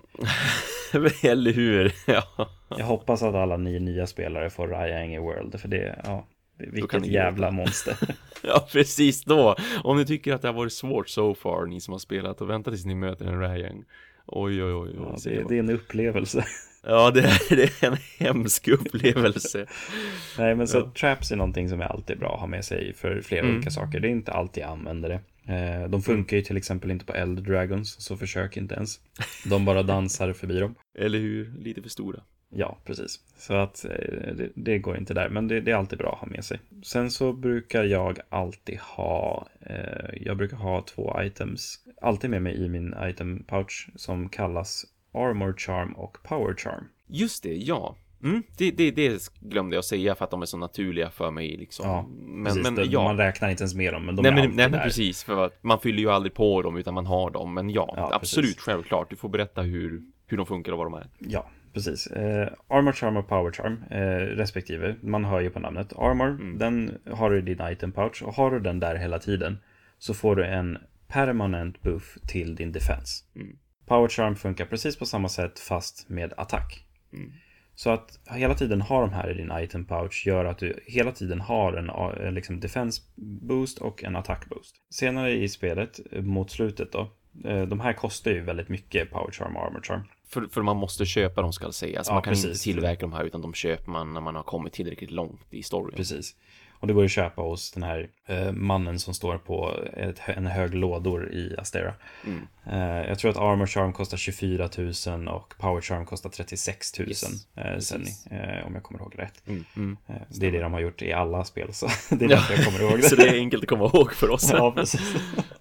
Eller 1.22 1.52
hur? 1.52 1.92
ja. 2.07 2.48
Jag 2.68 2.86
hoppas 2.86 3.22
att 3.22 3.34
alla 3.34 3.57
ni 3.57 3.80
nya 3.80 4.07
spelare 4.07 4.50
får 4.50 4.68
Ryang 4.68 5.14
i 5.14 5.18
World, 5.18 5.61
för 5.61 5.68
det, 5.68 6.00
ja. 6.04 6.26
Vilket 6.59 7.07
jävla 7.07 7.50
monster. 7.50 7.96
ja, 8.42 8.68
precis 8.72 9.24
då. 9.24 9.57
Om 9.84 9.96
ni 9.96 10.07
tycker 10.07 10.34
att 10.34 10.42
det 10.42 10.48
har 10.48 10.52
varit 10.52 10.72
svårt 10.72 11.09
so 11.09 11.34
far, 11.34 11.66
ni 11.66 11.80
som 11.80 11.92
har 11.92 11.98
spelat, 11.98 12.40
och 12.40 12.50
vänta 12.50 12.70
tills 12.70 12.84
ni 12.84 12.94
möter 12.94 13.26
en 13.26 13.40
Ryang. 13.40 13.84
Oj, 14.27 14.64
oj, 14.64 14.74
oj. 14.74 14.91
Ja, 14.95 15.16
det, 15.24 15.45
det, 15.49 15.55
är 15.55 15.59
en 15.59 15.70
upplevelse. 15.70 16.45
Ja, 16.89 17.11
det 17.11 17.20
är, 17.20 17.57
det 17.57 17.83
är 17.83 17.91
en 17.91 17.97
hemsk 18.18 18.68
upplevelse. 18.68 19.66
Nej, 20.39 20.55
men 20.55 20.68
så 20.68 20.79
ja. 20.79 20.91
traps 20.91 21.33
är 21.33 21.37
någonting 21.37 21.68
som 21.68 21.81
är 21.81 21.85
alltid 21.85 22.18
bra 22.18 22.35
att 22.35 22.41
ha 22.41 22.47
med 22.47 22.64
sig 22.64 22.95
för 22.95 23.20
flera 23.20 23.43
mm. 23.43 23.57
olika 23.57 23.70
saker. 23.70 24.01
Det 24.01 24.09
är 24.09 24.11
inte 24.11 24.33
alltid 24.33 24.62
jag 24.62 24.70
använder 24.70 25.09
det. 25.09 25.20
Eh, 25.55 25.89
de 25.89 26.03
funkar 26.03 26.37
ju 26.37 26.43
till 26.43 26.57
exempel 26.57 26.91
inte 26.91 27.05
på 27.05 27.12
Elder 27.12 27.43
Dragons, 27.43 28.01
så 28.01 28.16
försök 28.16 28.57
inte 28.57 28.74
ens. 28.74 29.01
De 29.45 29.64
bara 29.64 29.83
dansar 29.83 30.33
förbi 30.33 30.59
dem. 30.59 30.74
Eller 30.99 31.18
hur? 31.18 31.53
Lite 31.59 31.83
för 31.83 31.89
stora. 31.89 32.20
Ja, 32.59 32.78
precis. 32.84 33.20
Så 33.36 33.54
att 33.54 33.84
eh, 33.84 33.90
det, 34.34 34.50
det 34.54 34.78
går 34.78 34.96
inte 34.96 35.14
där, 35.14 35.28
men 35.28 35.48
det, 35.48 35.61
det, 35.61 35.70
är 35.70 35.76
alltid 35.76 35.98
bra 35.98 36.12
att 36.12 36.18
ha 36.18 36.26
med 36.26 36.44
sig. 36.44 36.61
Sen 36.82 37.11
så 37.11 37.32
brukar 37.32 37.84
jag 37.84 38.18
alltid 38.28 38.78
ha, 38.78 39.46
eh, 39.61 40.16
jag 40.20 40.36
brukar 40.36 40.57
ha 40.57 40.82
två 40.82 41.16
items, 41.22 41.78
alltid 42.00 42.30
med 42.30 42.42
mig 42.42 42.64
i 42.64 42.68
min 42.68 42.94
item 43.02 43.44
pouch 43.46 43.88
som 43.96 44.28
kallas 44.28 44.84
Armor 45.12 45.54
Charm 45.59 45.92
och 45.92 46.18
Power 46.22 46.54
Charm. 46.54 46.84
Just 47.07 47.42
det, 47.42 47.54
ja. 47.57 47.96
Mm, 48.22 48.42
det, 48.59 48.70
det, 48.70 48.90
det, 48.90 49.30
glömde 49.40 49.76
jag 49.76 49.84
säga 49.84 50.14
för 50.14 50.24
att 50.24 50.30
de 50.30 50.42
är 50.42 50.46
så 50.46 50.57
naturliga 50.57 51.11
för 51.11 51.30
mig 51.30 51.57
liksom. 51.57 51.86
Ja, 51.86 52.07
men, 52.09 52.44
precis, 52.44 52.62
men, 52.62 52.74
det, 52.74 52.84
ja. 52.84 53.04
Man 53.04 53.16
räknar 53.16 53.48
inte 53.50 53.62
ens 53.62 53.74
med 53.74 53.92
dem, 53.92 54.07
men 54.07 54.16
de 54.16 54.22
nej, 54.22 54.30
är 54.30 54.34
men, 54.34 54.57
Nej, 54.57 54.70
men 54.70 54.80
precis, 54.80 55.24
för 55.24 55.44
att 55.44 55.62
man 55.62 55.80
fyller 55.80 55.98
ju 55.98 56.11
aldrig 56.11 56.34
på 56.34 56.62
dem 56.62 56.76
utan 56.76 56.94
man 56.94 57.07
har 57.07 57.30
dem. 57.30 57.54
Men 57.54 57.70
ja, 57.70 57.94
ja 57.96 58.11
absolut, 58.12 58.46
precis. 58.46 58.62
självklart. 58.62 59.11
Du 59.11 59.16
får 59.16 59.28
berätta 59.28 59.62
hur, 59.62 60.02
hur 60.26 60.36
de 60.36 60.46
funkar 60.46 60.72
och 60.72 60.78
vad 60.78 60.86
de 60.86 60.94
är. 60.94 61.07
Ja, 61.18 61.46
precis. 61.77 62.07
Eh, 62.07 62.49
Armor 62.68 62.93
Charm 62.93 63.16
och 63.16 63.29
Power 63.29 63.53
Charm 63.53 63.85
eh, 63.91 64.37
respektive. 64.37 64.95
Man 65.03 65.24
hör 65.24 65.41
ju 65.41 65.51
på 65.51 65.61
namnet. 65.61 65.93
Armor, 65.97 66.29
mm. 66.29 66.59
den 66.59 66.99
har 67.11 67.31
du 67.31 67.39
i 67.39 67.43
din 67.43 67.68
item 67.68 67.93
pouch 67.93 68.22
och 68.22 68.35
har 68.35 68.51
du 68.51 68.61
den 68.61 68.81
där 68.81 68.95
hela 68.97 69.18
tiden 69.18 69.59
så 69.99 70.14
får 70.14 70.37
du 70.37 70.45
en 70.45 70.79
permanent 71.09 71.83
buff 71.83 72.18
till 72.27 72.55
din 72.55 72.72
defense. 72.72 73.24
Mm. 73.35 73.57
Power 73.87 74.09
Charm 74.09 74.37
funkar 74.37 74.66
precis 74.66 74.97
på 74.97 75.07
samma 75.07 75.29
sätt 75.29 75.59
fast 75.59 76.09
med 76.09 76.33
attack. 76.37 76.85
Mm. 77.12 77.33
Så 77.74 77.91
att 77.91 78.20
hela 78.31 78.55
tiden 78.55 78.81
ha 78.81 79.01
de 79.01 79.12
här 79.12 79.31
i 79.31 79.35
din 79.35 79.53
item 79.59 79.85
pouch 79.85 80.27
gör 80.27 80.45
att 80.45 80.59
du 80.59 80.81
hela 80.87 81.12
tiden 81.12 81.41
har 81.41 81.72
en 81.72 82.35
liksom 82.35 82.61
defense 82.61 83.03
boost 83.16 83.79
och 83.79 84.05
en 84.05 84.16
attack 84.16 84.49
boost. 84.49 84.77
Senare 84.91 85.33
i 85.33 85.49
spelet, 85.49 86.01
mot 86.12 86.51
slutet 86.51 86.93
då, 86.93 87.11
eh, 87.45 87.62
de 87.62 87.81
här 87.81 87.93
kostar 87.93 88.31
ju 88.31 88.41
väldigt 88.41 88.68
mycket 88.68 89.11
power 89.11 89.33
charm 89.33 89.57
och 89.57 89.66
armor 89.66 89.81
charm. 89.83 90.03
För, 90.29 90.47
för 90.51 90.62
man 90.62 90.77
måste 90.77 91.07
köpa 91.07 91.43
dem 91.43 91.53
ska 91.53 91.64
jag 91.64 91.74
säga. 91.74 91.99
Alltså 91.99 92.11
ja, 92.11 92.14
man 92.14 92.22
kan 92.22 92.31
precis. 92.31 92.47
inte 92.47 92.61
tillverka 92.61 93.01
de 93.01 93.12
här 93.12 93.24
utan 93.24 93.41
de 93.41 93.55
köper 93.55 93.91
man 93.91 94.14
när 94.14 94.20
man 94.20 94.37
har 94.37 94.43
kommit 94.43 94.72
tillräckligt 94.72 95.11
långt 95.11 95.41
i 95.51 95.62
storyn. 95.62 95.97
Precis. 95.97 96.37
Och 96.79 96.87
det 96.87 96.95
går 96.95 97.05
att 97.05 97.11
köpa 97.11 97.43
hos 97.43 97.72
den 97.72 97.83
här 97.83 98.09
eh, 98.27 98.53
mannen 98.53 98.99
som 98.99 99.14
står 99.14 99.39
på 99.39 99.74
ett, 99.93 100.20
en 100.27 100.47
hög 100.47 100.74
lådor 100.74 101.33
i 101.33 101.55
Astera. 101.59 101.95
Mm. 102.24 102.47
Eh, 102.66 103.09
jag 103.09 103.18
tror 103.18 103.31
att 103.31 103.37
Armor 103.37 103.66
Charm 103.66 103.93
kostar 103.93 104.16
24 104.16 104.68
000 105.07 105.29
och 105.29 105.55
Power 105.59 105.81
Charm 105.81 106.07
kostar 106.07 106.31
36 106.31 106.99
000. 106.99 107.09
Yes. 107.09 107.22
Eh, 107.57 107.79
sen, 107.79 108.07
eh, 108.31 108.66
om 108.66 108.74
jag 108.74 108.83
kommer 108.83 109.01
ihåg 109.01 109.14
rätt. 109.18 109.43
Mm. 109.47 109.64
Mm. 109.77 109.97
Eh, 110.07 110.14
det 110.29 110.47
är 110.47 110.53
det 110.53 110.61
de 110.61 110.72
har 110.72 110.81
gjort 110.81 111.03
i 111.03 111.12
alla 111.12 111.45
spel, 111.45 111.74
så 111.74 111.87
det 112.11 112.24
är 112.24 112.29
därför 112.29 112.55
jag 112.55 112.64
kommer 112.64 112.81
ihåg 112.83 112.99
det. 112.99 113.03
så 113.09 113.16
det 113.16 113.29
är 113.29 113.35
enkelt 113.35 113.62
att 113.62 113.68
komma 113.68 113.85
ihåg 113.95 114.12
för 114.12 114.31
oss. 114.31 114.51
ja, 114.53 114.72
precis. 114.72 115.14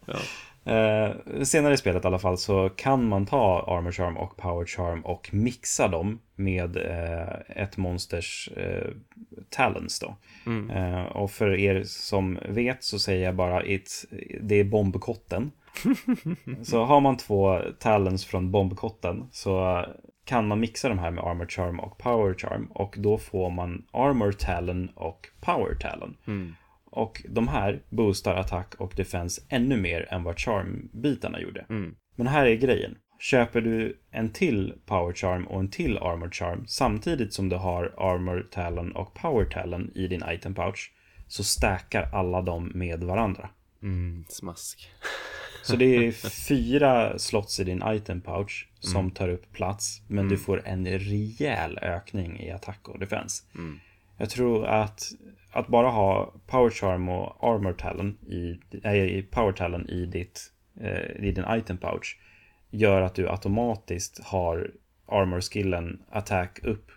ja. 0.05 0.17
Eh, 0.65 1.43
senare 1.43 1.73
i 1.73 1.77
spelet 1.77 2.03
i 2.03 2.07
alla 2.07 2.19
fall 2.19 2.37
så 2.37 2.69
kan 2.69 3.07
man 3.07 3.25
ta 3.25 3.65
Armor 3.67 3.91
Charm 3.91 4.17
och 4.17 4.37
Power 4.37 4.65
Charm 4.65 5.05
och 5.05 5.29
mixa 5.33 5.87
dem 5.87 6.19
med 6.35 6.77
eh, 6.77 7.61
ett 7.63 7.77
monsters 7.77 8.49
eh, 8.57 8.87
talents 9.49 9.99
då. 9.99 10.15
Mm. 10.45 10.69
Eh, 10.69 11.03
och 11.05 11.31
för 11.31 11.59
er 11.59 11.83
som 11.83 12.39
vet 12.49 12.83
så 12.83 12.99
säger 12.99 13.25
jag 13.25 13.35
bara 13.35 13.65
it, 13.65 14.05
det 14.41 14.55
är 14.55 14.63
bombkotten. 14.63 15.51
så 16.63 16.83
har 16.83 17.01
man 17.01 17.17
två 17.17 17.59
talents 17.79 18.25
från 18.25 18.51
bombkotten 18.51 19.27
så 19.31 19.85
kan 20.25 20.47
man 20.47 20.59
mixa 20.59 20.89
de 20.89 20.99
här 20.99 21.11
med 21.11 21.23
Armor 21.23 21.45
Charm 21.45 21.79
och 21.79 21.97
Power 21.97 22.33
Charm 22.33 22.65
och 22.71 22.95
då 22.97 23.17
får 23.17 23.49
man 23.49 23.85
Armor 23.91 24.31
Talon 24.31 24.89
och 24.95 25.27
Power 25.41 25.75
Talon. 25.75 26.17
Mm. 26.27 26.55
Och 26.95 27.21
de 27.29 27.47
här 27.47 27.81
boostar 27.89 28.35
attack 28.35 28.75
och 28.75 28.93
defense 28.95 29.41
ännu 29.49 29.77
mer 29.77 30.13
än 30.13 30.23
vad 30.23 30.39
charm-bitarna 30.39 31.39
gjorde. 31.39 31.65
Mm. 31.69 31.95
Men 32.15 32.27
här 32.27 32.45
är 32.45 32.55
grejen. 32.55 32.97
Köper 33.19 33.61
du 33.61 33.99
en 34.11 34.29
till 34.29 34.73
Power 34.85 35.13
Charm 35.13 35.47
och 35.47 35.59
en 35.59 35.69
till 35.69 35.97
Armor 35.97 36.29
Charm 36.29 36.67
samtidigt 36.67 37.33
som 37.33 37.49
du 37.49 37.55
har 37.55 37.93
Armor 37.97 38.47
Talon 38.51 38.91
och 38.91 39.13
Power 39.13 39.45
Talon 39.45 39.91
i 39.95 40.07
din 40.07 40.23
item 40.29 40.55
pouch 40.55 40.93
så 41.27 41.43
stackar 41.43 42.09
alla 42.13 42.41
dem 42.41 42.71
med 42.75 43.03
varandra. 43.03 43.49
Mm, 43.83 44.25
smask. 44.29 44.89
Så 45.63 45.75
det 45.75 45.85
är 45.85 46.11
fyra 46.47 47.19
slots 47.19 47.59
i 47.59 47.63
din 47.63 47.83
item 47.85 48.21
pouch 48.21 48.69
som 48.79 48.99
mm. 48.99 49.11
tar 49.11 49.29
upp 49.29 49.51
plats 49.51 50.01
men 50.07 50.19
mm. 50.19 50.29
du 50.29 50.37
får 50.37 50.61
en 50.65 50.87
rejäl 50.87 51.77
ökning 51.77 52.39
i 52.39 52.51
attack 52.51 52.87
och 52.87 52.99
defense. 52.99 53.43
Mm. 53.55 53.79
Jag 54.17 54.29
tror 54.29 54.65
att 54.65 55.11
att 55.55 55.67
bara 55.67 55.89
ha 55.89 56.33
Power 56.47 56.69
Charm 56.69 57.09
och 57.09 57.49
Armor 57.49 57.73
Talon 57.73 58.17
i, 58.27 58.59
nej, 58.83 59.23
Power 59.23 59.51
Talon 59.51 59.89
i, 59.89 60.05
ditt, 60.05 60.53
eh, 60.81 61.25
i 61.25 61.31
din 61.31 61.45
item 61.49 61.77
pouch 61.77 62.19
gör 62.69 63.01
att 63.01 63.15
du 63.15 63.29
automatiskt 63.29 64.23
har 64.23 64.71
Armor-skillen 65.05 66.01
attack 66.09 66.59
upp 66.63 66.91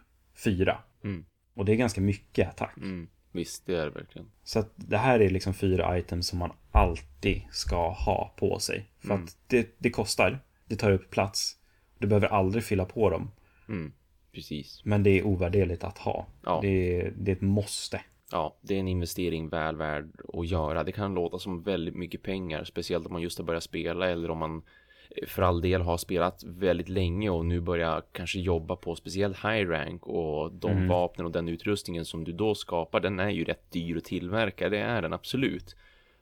4. 0.44 0.78
Mm. 1.04 1.24
Och 1.54 1.64
det 1.64 1.72
är 1.72 1.76
ganska 1.76 2.00
mycket 2.00 2.48
attack. 2.48 2.76
Mm. 2.76 3.08
Visst, 3.32 3.66
det 3.66 3.76
är 3.76 3.84
det 3.84 3.90
verkligen. 3.90 4.30
Så 4.44 4.58
att 4.58 4.72
det 4.76 4.98
här 4.98 5.20
är 5.20 5.30
liksom 5.30 5.54
fyra 5.54 5.98
items 5.98 6.26
som 6.26 6.38
man 6.38 6.52
alltid 6.70 7.42
ska 7.50 7.90
ha 7.90 8.34
på 8.36 8.58
sig. 8.58 8.90
För 9.00 9.10
mm. 9.10 9.24
att 9.24 9.36
det, 9.46 9.76
det 9.78 9.90
kostar, 9.90 10.38
det 10.66 10.76
tar 10.76 10.90
upp 10.90 11.10
plats 11.10 11.56
Du 11.98 12.06
behöver 12.06 12.28
aldrig 12.28 12.64
fylla 12.64 12.84
på 12.84 13.10
dem. 13.10 13.30
Mm, 13.68 13.92
precis. 14.32 14.82
Men 14.84 15.02
det 15.02 15.10
är 15.10 15.26
ovärderligt 15.26 15.84
att 15.84 15.98
ha. 15.98 16.26
Ja. 16.44 16.58
Det, 16.62 17.00
är, 17.00 17.12
det 17.16 17.30
är 17.32 17.36
ett 17.36 17.42
måste. 17.42 18.00
Ja, 18.32 18.56
det 18.60 18.74
är 18.74 18.80
en 18.80 18.88
investering 18.88 19.48
väl 19.48 19.76
värd 19.76 20.10
att 20.34 20.46
göra. 20.48 20.84
Det 20.84 20.92
kan 20.92 21.14
låta 21.14 21.38
som 21.38 21.62
väldigt 21.62 21.94
mycket 21.94 22.22
pengar, 22.22 22.64
speciellt 22.64 23.06
om 23.06 23.12
man 23.12 23.22
just 23.22 23.38
har 23.38 23.44
börjat 23.44 23.62
spela 23.62 24.08
eller 24.08 24.30
om 24.30 24.38
man 24.38 24.62
eh, 25.10 25.26
för 25.26 25.42
all 25.42 25.60
del 25.60 25.80
har 25.82 25.96
spelat 25.96 26.44
väldigt 26.44 26.88
länge 26.88 27.30
och 27.30 27.46
nu 27.46 27.60
börjar 27.60 28.02
kanske 28.12 28.38
jobba 28.38 28.76
på 28.76 28.94
speciellt 28.94 29.36
high 29.36 29.68
rank 29.68 30.06
och 30.06 30.52
de 30.52 30.70
Mm. 30.70 30.88
vapnen 30.88 31.26
och 31.26 31.32
den 31.32 31.48
utrustningen 31.48 32.04
som 32.04 32.24
du 32.24 32.32
då 32.32 32.54
skapar, 32.54 33.00
den 33.00 33.20
är 33.20 33.30
ju 33.30 33.44
rätt 33.44 33.70
dyr 33.70 33.96
att 33.96 34.04
tillverka. 34.04 34.68
Det 34.68 34.78
är 34.78 35.02
den 35.02 35.12
absolut. 35.12 35.76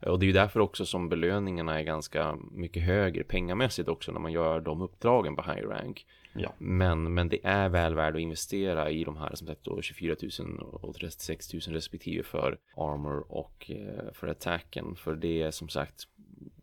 Och 0.07 0.19
det 0.19 0.25
är 0.25 0.29
ju 0.29 0.33
därför 0.33 0.61
också 0.61 0.87
som 0.87 1.09
belöningarna 1.09 1.79
är 1.81 1.85
ganska 1.85 2.39
mycket 2.53 2.83
högre 2.83 3.25
pengamässigt 3.25 3.89
också 3.89 4.13
när 4.13 4.21
man 4.21 4.33
gör 4.33 4.61
de 4.61 4.83
uppdragen 4.83 5.37
på 5.37 5.43
high 5.43 5.69
rank. 5.69 6.07
Ja. 6.39 6.53
Men, 6.59 7.15
men 7.15 7.29
det 7.29 7.41
är 7.45 7.69
väl 7.69 7.95
värt 7.95 8.15
att 8.15 8.21
investera 8.21 8.91
i 8.91 9.05
de 9.05 9.17
här 9.17 9.35
som 9.35 9.47
sagt 9.47 9.65
då 9.65 9.83
24 9.83 10.17
000 10.39 10.59
och 10.59 10.95
36 10.95 11.53
000 11.53 11.63
respektive 11.63 12.23
för 12.23 12.59
armor 12.77 13.33
och 13.33 13.71
eh, 13.71 14.13
för 14.13 14.29
attacken. 14.29 14.97
För 14.97 15.17
det 15.17 15.43
är 15.43 15.51
som 15.51 15.69
sagt, 15.69 16.03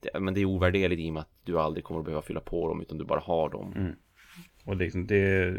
det, 0.01 0.19
men 0.19 0.33
det 0.33 0.41
är 0.41 0.45
ovärderligt 0.45 1.01
i 1.01 1.09
och 1.09 1.13
med 1.13 1.21
att 1.21 1.33
du 1.43 1.59
aldrig 1.59 1.83
kommer 1.83 1.99
att 1.99 2.05
behöva 2.05 2.21
fylla 2.21 2.41
på 2.41 2.67
dem 2.67 2.81
utan 2.81 2.97
du 2.97 3.05
bara 3.05 3.19
har 3.19 3.49
dem. 3.49 3.95
Och 4.65 4.77
det, 4.77 5.07
det, 5.07 5.55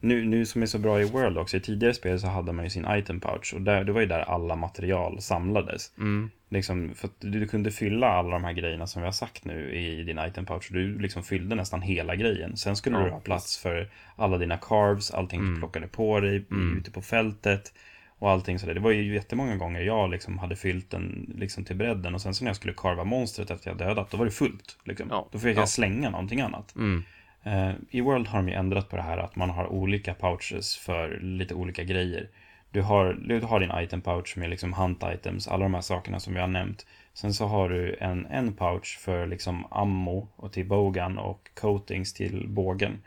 nu, 0.00 0.24
nu 0.24 0.46
som 0.46 0.62
är 0.62 0.66
så 0.66 0.78
bra 0.78 1.00
i 1.00 1.04
World 1.04 1.38
också, 1.38 1.56
i 1.56 1.60
tidigare 1.60 1.94
spel 1.94 2.20
så 2.20 2.26
hade 2.26 2.52
man 2.52 2.64
ju 2.64 2.70
sin 2.70 2.86
item 2.90 3.20
pouch 3.20 3.54
och 3.54 3.62
där, 3.62 3.84
det 3.84 3.92
var 3.92 4.00
ju 4.00 4.06
där 4.06 4.20
alla 4.20 4.56
material 4.56 5.20
samlades. 5.20 5.92
Mm. 5.98 6.30
Liksom, 6.50 6.94
för 6.94 7.10
du, 7.18 7.30
du 7.30 7.46
kunde 7.48 7.70
fylla 7.70 8.08
alla 8.08 8.30
de 8.30 8.44
här 8.44 8.52
grejerna 8.52 8.86
som 8.86 9.02
vi 9.02 9.06
har 9.06 9.12
sagt 9.12 9.44
nu 9.44 9.70
i 9.74 10.02
din 10.04 10.18
item 10.18 10.46
pouch. 10.46 10.68
Du 10.72 10.98
liksom 10.98 11.22
fyllde 11.22 11.54
nästan 11.54 11.82
hela 11.82 12.16
grejen. 12.16 12.56
Sen 12.56 12.76
skulle 12.76 12.96
Ja, 12.98 13.04
du 13.04 13.10
ha 13.10 13.20
plats 13.20 13.58
för 13.58 13.90
alla 14.16 14.38
dina 14.38 14.56
carves, 14.56 15.10
allting 15.10 15.40
Mm. 15.40 15.54
du 15.54 15.60
plockade 15.60 15.86
på 15.88 16.20
dig 16.20 16.44
ute 16.78 16.90
på 16.90 17.02
fältet. 17.02 17.72
Och 18.20 18.30
allting 18.30 18.58
sådär. 18.58 18.74
Det 18.74 18.80
var 18.80 18.90
ju 18.90 19.14
jättemånga 19.14 19.56
gånger 19.56 19.80
jag 19.80 20.10
liksom 20.10 20.38
hade 20.38 20.56
fyllt 20.56 20.90
den 20.90 21.34
liksom 21.38 21.64
till 21.64 21.76
bredden. 21.76 22.14
Och 22.14 22.20
sen 22.20 22.34
så 22.34 22.44
när 22.44 22.48
jag 22.48 22.56
skulle 22.56 22.74
karva 22.76 23.04
monstret 23.04 23.50
efter 23.50 23.70
jag 23.70 23.78
dödat, 23.78 24.10
då 24.10 24.16
var 24.16 24.24
det 24.24 24.30
fullt. 24.30 24.76
Liksom. 24.84 25.06
Ja, 25.10 25.28
Då 25.32 25.38
fick 25.38 25.56
ja. 25.56 25.60
jag 25.60 25.68
slänga 25.68 26.10
någonting 26.10 26.40
annat. 26.40 26.74
Mm. 26.76 27.04
Eh, 27.48 27.74
I 27.90 28.00
World 28.00 28.28
har 28.28 28.38
de 28.38 28.48
ju 28.48 28.54
ändrat 28.54 28.88
på 28.88 28.96
det 28.96 29.02
här 29.02 29.18
att 29.18 29.36
man 29.36 29.50
har 29.50 29.66
olika 29.66 30.14
pouches 30.14 30.76
för 30.76 31.20
lite 31.20 31.54
olika 31.54 31.84
grejer. 31.84 32.28
Du 32.70 32.82
har, 32.82 33.12
du 33.12 33.40
har 33.40 33.60
din 33.60 33.72
item 33.74 34.00
pouch 34.00 34.36
med 34.36 34.50
liksom 34.50 34.72
hunt 34.72 35.02
items, 35.14 35.48
alla 35.48 35.62
de 35.62 35.74
här 35.74 35.80
sakerna 35.80 36.20
som 36.20 36.34
vi 36.34 36.40
har 36.40 36.48
nämnt. 36.48 36.86
Sen 37.14 37.34
så 37.34 37.46
har 37.46 37.68
du 37.68 37.96
en, 38.00 38.26
en 38.26 38.52
pouch 38.52 38.98
för 39.00 39.26
liksom 39.26 39.66
ammo 39.70 40.28
och 40.36 40.52
till 40.52 40.66
bogan 40.66 41.18
och 41.18 41.50
coatings 41.54 42.14
till 42.14 42.48
bågen. 42.48 43.02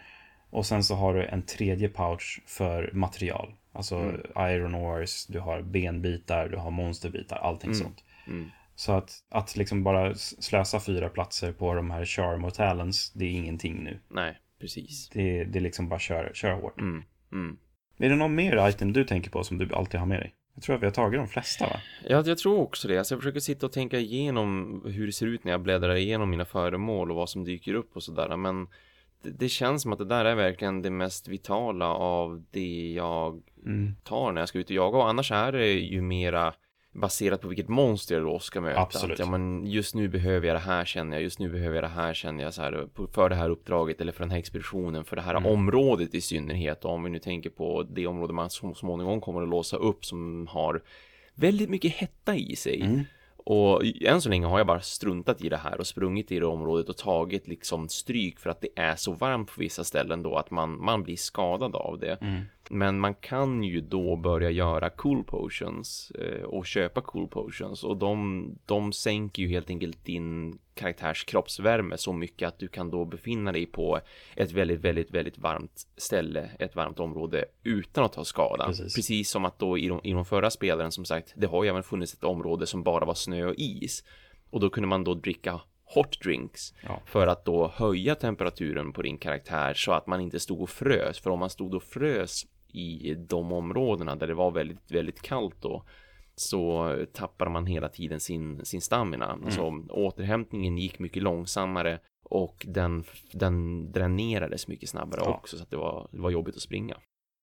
Och 0.50 0.66
sen 0.66 0.84
så 0.84 0.96
har 0.96 1.14
du 1.14 1.26
en 1.26 1.42
tredje 1.42 1.90
pouch 1.90 2.42
för 2.46 2.90
material. 2.94 3.54
Alltså 3.74 4.14
iron 4.38 4.76
ores, 4.76 5.28
du 5.28 5.40
har 5.40 5.62
benbitar, 5.62 6.50
du 6.50 6.58
har 6.58 6.72
monsterbitar, 6.72 7.38
allting 7.38 7.76
sånt. 7.76 8.04
Mm. 8.28 8.52
Så 8.82 8.92
att, 8.92 9.24
att 9.30 9.56
liksom 9.56 9.84
bara 9.84 10.16
slösa 10.16 10.80
fyra 10.80 11.10
platser 11.10 11.52
på 11.52 11.74
de 11.74 11.92
här 11.92 12.06
charm 12.06 12.44
och 12.44 12.54
talents, 12.54 13.12
det 13.12 13.26
är 13.26 13.30
ingenting 13.32 13.84
nu. 13.84 14.00
Nej, 14.10 14.38
precis. 14.60 15.10
Det, 15.10 15.44
det 15.44 15.60
är 15.60 15.62
liksom 15.62 15.90
bara 15.90 16.00
kör, 16.00 16.32
kör 16.34 16.54
hårt. 16.54 16.80
Mm. 16.80 17.04
Mm. 17.32 17.58
Är 17.98 18.10
det 18.10 18.16
någon 18.16 18.36
mer 18.36 18.70
item 18.70 18.94
du 18.94 19.04
tänker 19.04 19.30
på 19.32 19.44
som 19.44 19.58
du 19.58 19.74
alltid 19.74 20.00
har 20.00 20.08
med 20.08 20.20
dig? 20.20 20.34
Jag 20.54 20.64
tror 20.64 20.76
att 20.76 20.82
vi 20.82 20.86
har 20.86 20.94
tagit 20.94 21.20
de 21.20 21.28
flesta 21.28 21.66
va? 21.66 21.76
Ja, 22.10 22.24
jag 22.26 22.38
tror 22.38 22.60
också 22.60 22.88
det. 22.88 22.98
Alltså, 22.98 23.14
jag 23.14 23.22
försöker 23.22 23.40
sitta 23.40 23.66
och 23.66 23.72
tänka 23.72 24.00
igenom 24.00 24.82
hur 24.86 25.06
det 25.06 25.14
ser 25.14 25.28
ut 25.28 25.44
när 25.44 25.52
jag 25.52 25.62
bläddrar 25.62 25.96
igenom 25.96 26.30
mina 26.30 26.46
föremål 26.46 27.12
och 27.12 27.18
vad 27.18 27.30
som 27.30 27.44
dyker 27.44 27.74
upp 27.74 27.96
och 27.96 28.04
sådär. 28.04 28.38
Men 28.38 28.68
det, 29.24 29.30
det 29.30 29.50
känns 29.50 29.82
som 29.82 29.94
att 29.94 30.00
det 30.00 30.06
där 30.06 30.26
är 30.26 30.36
verkligen 30.36 30.82
det 30.82 30.90
mest 30.92 31.28
vitala 31.28 31.94
av 31.94 32.44
det 32.52 32.94
jag 32.96 33.42
Mm. 33.66 33.96
tar 34.04 34.32
när 34.32 34.42
jag 34.42 34.50
ska 34.50 34.60
ut 34.60 34.70
och 34.70 34.76
jaga. 34.76 34.98
Och 34.98 35.10
annars 35.10 35.32
är 35.32 35.52
det 35.52 35.72
ju 35.72 36.02
mera 36.02 36.54
baserat 36.94 37.42
på 37.42 37.48
vilket 37.48 37.68
monster 37.68 38.16
jag 38.16 38.24
då 38.24 38.40
ska 38.40 38.62
möta. 38.62 38.80
Absolut. 38.80 39.20
Att, 39.20 39.26
ja, 39.26 39.32
men 39.32 39.66
just 39.66 39.96
nu 39.96 40.08
behöver 40.08 40.48
jag 40.48 40.56
det 40.56 40.60
här 40.60 40.86
känner 40.86 41.16
jag, 41.16 41.24
just 41.24 41.40
nu 41.40 41.50
behöver 41.50 41.76
jag 41.76 41.84
det 41.84 41.88
här 41.88 42.14
känner 42.14 42.44
jag 42.44 42.54
så 42.54 42.62
här 42.62 42.88
för 43.14 43.30
det 43.30 43.36
här 43.36 43.50
uppdraget 43.50 44.02
eller 44.02 44.12
för 44.12 44.24
den 44.24 44.32
här 44.32 44.38
expeditionen, 44.38 45.04
för 45.06 45.16
det 45.16 45.22
här 45.22 45.36
Mm. 45.36 45.46
området 45.52 46.16
i 46.16 46.22
synnerhet. 46.22 46.86
Och 46.86 46.92
om 46.92 47.04
vi 47.04 47.10
nu 47.10 47.20
tänker 47.20 47.50
på 47.50 47.84
det 47.84 48.08
område 48.08 48.34
man 48.34 48.50
så 48.50 48.74
småningom 48.74 49.22
kommer 49.22 49.42
att 49.42 49.50
låsa 49.50 49.78
upp 49.78 50.06
som 50.06 50.48
har 50.48 50.82
väldigt 51.36 51.70
mycket 51.70 51.92
hetta 51.92 52.36
i 52.36 52.56
sig. 52.56 52.82
Mm. 52.82 53.02
Och 53.46 53.82
än 54.02 54.22
så 54.22 54.30
länge 54.30 54.46
har 54.48 54.58
jag 54.58 54.68
bara 54.68 54.82
struntat 54.82 55.42
i 55.42 55.50
det 55.50 55.58
här 55.58 55.80
och 55.80 55.88
sprungit 55.88 56.32
i 56.32 56.40
det 56.40 56.46
området 56.46 56.90
och 56.90 56.98
tagit 56.98 57.48
liksom 57.48 57.90
stryk 57.90 58.40
för 58.40 58.50
att 58.50 58.62
det 58.62 58.70
är 58.76 58.96
så 58.96 59.14
varmt 59.14 59.48
på 59.48 59.62
vissa 59.62 59.84
ställen 59.84 60.24
då 60.24 60.36
att 60.36 60.52
man, 60.52 60.84
man 60.84 61.04
blir 61.04 61.16
skadad 61.16 61.76
av 61.76 62.00
det. 62.00 62.18
Mm. 62.22 62.42
Men 62.70 63.00
man 63.00 63.14
kan 63.14 63.64
ju 63.64 63.82
då 63.82 64.16
börja 64.16 64.50
göra 64.50 64.90
cool 64.90 65.24
potions 65.24 66.12
eh, 66.12 66.44
och 66.44 66.66
köpa 66.66 67.02
cool 67.02 67.28
potions 67.28 67.84
och 67.84 67.98
de, 67.98 68.46
de 68.66 68.94
sänker 68.94 69.44
ju 69.44 69.50
helt 69.50 69.70
enkelt 69.70 70.06
din 70.06 70.60
karaktärs 70.82 71.24
kroppsvärme 71.26 71.98
så 71.98 72.14
mycket 72.14 72.48
att 72.48 72.60
du 72.60 72.68
kan 72.68 72.90
då 72.90 73.06
befinna 73.06 73.52
dig 73.52 73.66
på 73.66 74.00
ett 74.36 74.52
väldigt, 74.52 74.80
väldigt, 74.80 75.12
väldigt 75.12 75.38
varmt 75.38 75.88
ställe, 75.98 76.50
ett 76.60 76.76
varmt 76.76 77.00
område 77.00 77.46
utan 77.64 78.04
att 78.04 78.14
ta 78.14 78.26
skada. 78.26 78.66
Precis. 78.66 79.30
som 79.30 79.46
att 79.46 79.60
då 79.60 79.78
i 79.78 79.88
de, 79.88 80.00
i 80.04 80.14
de 80.14 80.26
förra 80.26 80.50
spelen 80.50 80.92
som 80.92 81.06
sagt, 81.06 81.34
det 81.36 81.48
har 81.48 81.64
ju 81.64 81.70
även 81.70 81.84
funnits 81.84 82.14
ett 82.14 82.24
område 82.24 82.68
som 82.68 82.84
bara 82.84 83.06
var 83.06 83.14
snö 83.14 83.46
och 83.46 83.56
is 83.58 84.04
och 84.50 84.60
då 84.60 84.70
kunde 84.70 84.88
man 84.88 85.04
då 85.04 85.14
dricka 85.14 85.62
hot 85.84 86.22
drinks 86.22 86.74
Ja. 86.84 87.02
för 87.06 87.28
att 87.28 87.46
då 87.46 87.68
höja 87.76 88.16
temperaturen 88.16 88.94
på 88.94 89.02
din 89.02 89.18
karaktär 89.18 89.74
så 89.74 89.92
att 89.92 90.08
man 90.08 90.22
inte 90.22 90.40
stod 90.40 90.62
och 90.62 90.70
frös. 90.70 91.20
För 91.20 91.30
om 91.30 91.40
man 91.40 91.50
stod 91.50 91.74
och 91.74 91.84
frös 91.84 92.46
i 92.74 93.14
de 93.16 93.52
områdena 93.52 94.16
där 94.16 94.28
det 94.28 94.34
var 94.34 94.52
väldigt, 94.52 94.92
väldigt 94.92 95.22
kallt 95.22 95.56
då 95.62 95.84
så 96.42 96.96
tappar 97.14 97.50
man 97.50 97.66
hela 97.66 97.90
tiden 97.90 98.20
sin, 98.20 98.66
sin 98.66 98.82
stamina. 98.82 99.38
Så 99.50 99.86
återhämtningen 99.90 100.78
gick 100.78 101.00
mycket 101.00 101.24
långsammare 101.24 102.00
och 102.24 102.66
den, 102.70 103.04
den 103.32 103.92
dränerades 103.92 104.68
mycket 104.68 104.90
snabbare 104.90 105.22
Ja. 105.26 105.34
också 105.34 105.58
så 105.58 105.64
att 105.64 105.70
det 105.70 105.78
var, 105.78 106.08
det 106.12 106.20
var 106.22 106.30
jobbigt 106.30 106.56
att 106.56 106.62
springa. 106.62 106.96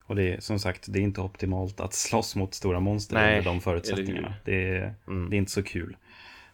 Och 0.04 0.16
det 0.16 0.34
är 0.34 0.40
som 0.40 0.58
sagt, 0.58 0.92
det 0.92 0.98
är 0.98 1.02
inte 1.02 1.20
optimalt 1.20 1.80
att 1.80 1.92
slåss 2.08 2.36
mot 2.36 2.54
stora 2.54 2.80
monster 2.80 3.14
Nej, 3.14 3.34
med 3.36 3.44
de 3.44 3.60
förutsättningarna. 3.60 4.34
Det 4.44 4.68
är, 4.76 4.94
Mm. 5.08 5.30
det 5.30 5.36
är 5.36 5.38
inte 5.38 5.50
så 5.52 5.62
kul. 5.62 5.96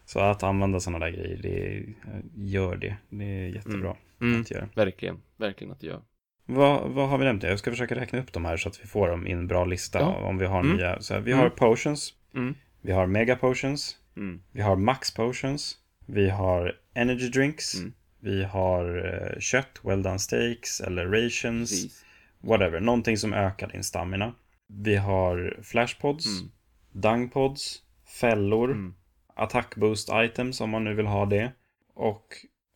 Så 0.05 0.19
att 0.19 0.43
använda 0.43 0.79
sådana 0.79 1.05
där 1.05 1.11
grejer, 1.11 1.39
det 1.41 1.67
är, 1.67 1.93
gör 2.35 2.75
det. 2.75 2.95
Det 3.09 3.23
är 3.25 3.47
jättebra 3.47 3.95
Mm. 4.21 4.41
att 4.41 4.51
göra. 4.51 4.69
Verkligen, 4.75 5.17
verkligen 5.37 5.71
att 5.73 5.79
det 5.79 5.87
gör. 5.87 6.01
Vad, 6.45 6.89
vad 6.91 7.09
har 7.09 7.17
vi 7.17 7.25
nämnt? 7.25 7.43
Jag 7.43 7.59
ska 7.59 7.71
försöka 7.71 7.95
räkna 7.95 8.19
upp 8.19 8.33
de 8.33 8.45
här 8.45 8.57
så 8.57 8.69
att 8.69 8.79
vi 8.83 8.87
får 8.87 9.07
dem 9.09 9.27
i 9.27 9.31
en 9.31 9.47
bra 9.47 9.65
lista 9.65 9.99
Ja. 9.99 10.15
om 10.15 10.37
vi 10.37 10.45
har 10.45 10.59
Mm. 10.59 10.77
nya. 10.77 11.01
Så 11.01 11.13
här, 11.13 11.21
vi 11.21 11.31
Mm. 11.31 11.43
har 11.43 11.49
potions, 11.49 12.13
Mm. 12.35 12.55
vi 12.81 12.91
har 12.91 13.07
mega 13.07 13.35
potions, 13.35 13.97
Mm. 14.17 14.41
vi 14.51 14.61
har 14.61 14.75
max 14.75 15.11
potions, 15.13 15.77
vi 16.05 16.29
har 16.29 16.75
energy 16.93 17.29
drinks, 17.29 17.75
Mm. 17.75 17.93
vi 18.19 18.43
har 18.43 19.05
eh, 19.33 19.39
kött, 19.39 19.79
well 19.83 20.03
done 20.03 20.19
steaks 20.19 20.81
eller 20.81 21.05
rations, 21.05 21.69
Precis. 21.71 22.05
whatever. 22.41 22.79
Någonting 22.79 23.17
som 23.17 23.33
ökar 23.33 23.67
din 23.67 23.83
stamina. 23.83 24.33
Vi 24.67 24.95
har 24.95 25.59
flashpods, 25.63 26.25
Mm. 26.41 26.51
dungpods, 26.91 27.81
fällor, 28.19 28.71
Mm. 28.71 28.93
attack 29.35 29.75
boost 29.75 30.09
items 30.13 30.61
om 30.61 30.69
man 30.69 30.83
nu 30.83 30.93
vill 30.93 31.05
ha 31.05 31.25
det. 31.25 31.51
Och 31.93 32.27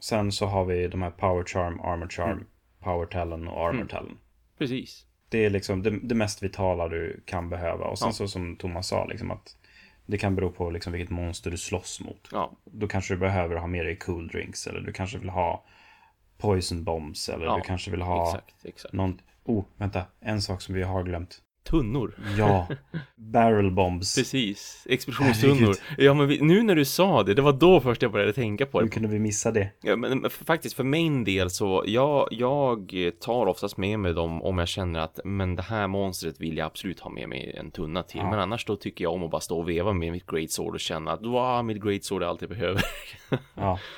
sen 0.01 0.31
så 0.31 0.45
har 0.45 0.65
vi 0.65 0.87
de 0.87 1.01
här 1.01 1.11
power 1.11 1.43
charm, 1.43 1.79
armor 1.79 2.07
charm, 2.07 2.31
Mm. 2.31 2.45
power 2.79 3.05
talon 3.05 3.47
och 3.47 3.61
armor 3.67 3.75
Mm. 3.75 3.87
talon. 3.87 4.17
Precis. 4.57 5.05
Det 5.29 5.45
är 5.45 5.49
liksom 5.49 5.83
det, 5.83 5.99
det 6.03 6.15
mest 6.15 6.43
vitala 6.43 6.87
du 6.87 7.21
kan 7.25 7.49
behöva. 7.49 7.85
Och 7.85 7.99
sen 7.99 8.07
Ja. 8.07 8.13
så 8.13 8.27
som 8.27 8.55
Thomas 8.55 8.87
sa, 8.87 9.05
liksom 9.05 9.31
att 9.31 9.55
det 10.05 10.17
kan 10.17 10.35
bero 10.35 10.51
på 10.51 10.69
liksom 10.69 10.93
vilket 10.93 11.09
monster 11.09 11.51
du 11.51 11.57
slåss 11.57 12.01
mot. 12.01 12.29
Ja, 12.31 12.51
Då 12.65 12.87
kanske 12.87 13.13
du 13.13 13.17
behöver 13.17 13.55
ha 13.55 13.67
med 13.67 13.85
dig 13.85 13.95
cool 13.95 14.27
drinks. 14.27 14.67
Eller 14.67 14.79
du 14.79 14.93
kanske 14.93 15.17
vill 15.17 15.29
ha 15.29 15.63
poison 16.37 16.83
bombs. 16.83 17.29
Eller 17.29 17.45
Ja, 17.45 17.55
du 17.55 17.61
kanske 17.61 17.91
vill 17.91 18.01
ha 18.01 18.27
exakt, 18.29 18.65
exakt. 18.65 18.93
någon... 18.93 19.21
Oh, 19.43 19.63
vänta. 19.77 20.05
En 20.19 20.41
sak 20.41 20.61
som 20.61 20.75
vi 20.75 20.83
har 20.83 21.03
glömt. 21.03 21.41
Tunnor. 21.69 22.15
Ja, 22.37 22.67
barrel 23.15 23.71
bombs. 23.71 24.15
Precis, 24.15 24.87
explosionstunnor. 24.89 25.75
Ja, 25.97 26.13
men 26.13 26.27
vi, 26.27 26.41
nu 26.41 26.63
när 26.63 26.75
du 26.75 26.85
sa 26.85 27.23
det, 27.23 27.33
det 27.33 27.41
var 27.41 27.53
då 27.53 27.81
först 27.81 28.01
jag 28.01 28.11
började 28.11 28.33
tänka 28.33 28.65
på 28.65 28.79
Hur 28.79 28.85
det. 28.85 28.91
kunde 28.91 29.09
vi 29.09 29.19
missa 29.19 29.51
det? 29.51 29.69
Ja, 29.81 29.95
men 29.95 30.19
men 30.21 30.29
faktiskt 30.29 30.75
för 30.75 30.83
min 30.83 31.23
del 31.23 31.49
så, 31.49 31.83
jag, 31.87 32.27
jag 32.31 32.93
tar 33.21 33.45
oftast 33.45 33.77
med 33.77 33.99
mig 33.99 34.13
dem 34.13 34.41
om 34.41 34.57
jag 34.57 34.67
känner 34.67 34.99
att, 34.99 35.19
men 35.23 35.55
det 35.55 35.61
här 35.61 35.87
monstret 35.87 36.41
vill 36.41 36.57
jag 36.57 36.65
absolut 36.65 36.99
ha 36.99 37.09
med 37.09 37.29
mig 37.29 37.55
en 37.57 37.71
tunna 37.71 38.03
till. 38.03 38.19
Ja. 38.19 38.29
Men 38.29 38.39
annars 38.39 38.65
då 38.65 38.75
tycker 38.75 39.03
jag 39.03 39.13
om 39.13 39.23
att 39.23 39.31
bara 39.31 39.41
stå 39.41 39.59
och 39.59 39.69
veva 39.69 39.93
med 39.93 40.11
mitt 40.11 40.25
great 40.25 40.51
sword 40.51 40.73
och 40.73 40.79
känna 40.79 41.11
att, 41.11 41.25
wow, 41.25 41.65
mitt 41.65 41.83
great 41.83 42.03
sword 42.03 42.23
är 42.23 42.27
allt 42.27 42.41
jag 42.41 42.49
behöver. 42.49 42.81
Ja. 43.55 43.79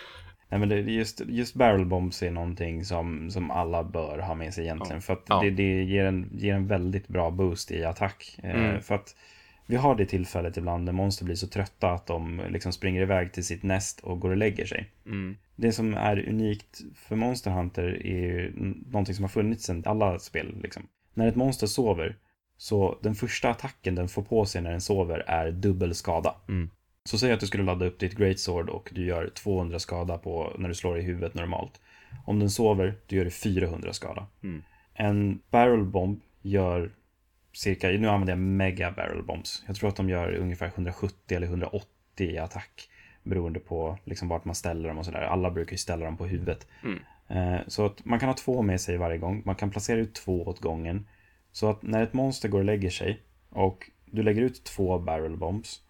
Nej, 0.52 0.60
men 0.60 0.70
det, 0.70 0.76
just, 0.80 1.22
just 1.28 1.56
barrel 1.56 1.86
bombs 1.86 2.24
är 2.24 2.32
någonting 2.32 2.86
som, 2.86 3.32
som 3.32 3.52
alla 3.52 3.84
bör 3.84 4.18
ha 4.20 4.36
med 4.36 4.54
sig 4.54 4.64
egentligen. 4.64 4.97
Ja. 4.97 5.02
För 5.02 5.14
att 5.14 5.26
Ja. 5.28 5.41
det, 5.43 5.49
det 5.49 5.84
ger, 5.84 6.06
en, 6.06 6.30
ger 6.34 6.54
en 6.54 6.68
väldigt 6.68 7.08
bra 7.08 7.32
boost 7.32 7.72
i 7.72 7.86
attack. 7.86 8.39
Eh, 8.43 8.56
Mm. 8.56 8.82
För 8.82 8.95
att 8.95 9.16
Vi 9.66 9.76
har 9.78 9.95
det 9.95 10.06
tillfället 10.06 10.58
ibland 10.58 10.84
när 10.84 10.91
monster 10.91 11.26
blir 11.26 11.36
så 11.36 11.47
trötta 11.47 11.91
att 11.91 12.08
de 12.08 12.41
liksom 12.49 12.72
springer 12.74 13.02
iväg 13.02 13.34
till 13.34 13.45
sitt 13.45 13.64
näst 13.64 13.99
och 13.99 14.20
går 14.20 14.30
och 14.30 14.38
lägger 14.38 14.66
sig. 14.66 14.89
Mm. 15.06 15.38
Det 15.56 15.72
som 15.72 15.93
är 15.93 16.30
unikt 16.30 16.82
för 16.95 17.16
Monster 17.16 17.52
Hunter 17.52 18.06
är 18.06 18.22
ju 18.22 18.54
någonting 18.88 19.16
som 19.16 19.24
har 19.24 19.30
funnits 19.30 19.66
sedan 19.66 19.84
alla 19.86 20.20
spel. 20.20 20.56
Liksom. 20.64 20.84
När 21.14 21.28
ett 21.28 21.36
monster 21.36 21.68
sover, 21.68 22.16
så 22.58 22.97
den 23.02 23.16
första 23.16 23.49
attacken 23.49 23.95
den 23.95 24.08
får 24.08 24.22
på 24.24 24.45
sig 24.45 24.62
när 24.62 24.72
den 24.72 24.82
sover 24.82 25.20
är 25.28 25.52
dubbel 25.52 25.95
skada. 25.95 26.36
Mm. 26.47 26.70
Så 27.06 27.18
säg 27.18 27.32
att 27.32 27.39
du 27.39 27.47
skulle 27.47 27.64
ladda 27.64 27.86
upp 27.86 27.99
ditt 27.99 28.18
Great 28.18 28.39
Sword 28.39 28.70
och 28.70 28.89
du 28.91 29.06
gör 29.06 29.30
200 29.30 29.80
skada 29.80 30.18
på 30.18 30.56
när 30.58 30.70
du 30.70 30.76
slår 30.76 30.99
i 30.99 31.02
huvudet 31.02 31.34
normalt. 31.34 31.82
Om 32.26 32.39
den 32.39 32.49
sover, 32.49 32.95
då 33.08 33.16
gör 33.16 33.26
du 33.26 33.32
400 33.32 33.93
skada. 33.93 34.28
Mm. 34.43 34.64
En 34.93 35.41
barrel 35.49 35.84
bomb 35.84 36.22
gör 36.41 36.91
cirka, 37.54 37.88
nu 37.88 38.10
använder 38.10 38.34
jag 38.34 38.39
mega 38.39 38.91
barrel 38.91 39.24
bombs. 39.24 39.64
Jag 39.68 39.76
tror 39.76 39.89
att 39.89 39.95
de 39.95 40.10
gör 40.10 40.34
ungefär 40.34 40.68
170 40.68 41.36
eller 41.36 41.47
180 41.47 41.88
i 42.18 42.38
attack. 42.38 42.89
Beroende 43.24 43.60
på 43.60 43.97
liksom 44.04 44.28
vart 44.28 44.45
man 44.45 44.56
ställer 44.56 44.89
dem 44.89 44.97
och 44.97 45.06
sådär. 45.06 45.22
Alla 45.22 45.52
brukar 45.52 45.72
ju 45.72 45.78
ställa 45.78 46.06
dem 46.06 46.18
på 46.18 46.26
huvudet. 46.26 46.68
Mm. 46.84 46.99
Eh, 47.28 47.62
Så 47.68 47.86
att 47.86 48.06
man 48.06 48.20
kan 48.20 48.30
ha 48.30 48.36
två 48.36 48.62
med 48.62 48.82
sig 48.82 48.97
varje 48.97 49.18
gång. 49.18 49.41
Man 49.45 49.56
kan 49.56 49.72
placera 49.72 49.99
ut 49.99 50.16
två 50.16 50.43
åt 50.47 50.60
gången. 50.60 51.08
Så 51.52 51.70
att 51.70 51.82
när 51.82 52.04
ett 52.04 52.14
monster 52.14 52.49
går 52.49 52.60
och 52.60 52.66
lägger 52.66 52.89
sig 52.89 53.22
och 53.49 53.91
du 54.06 54.24
lägger 54.24 54.41
ut 54.41 54.64
två 54.64 54.99
barrel 54.99 55.38
bombs 55.38 55.82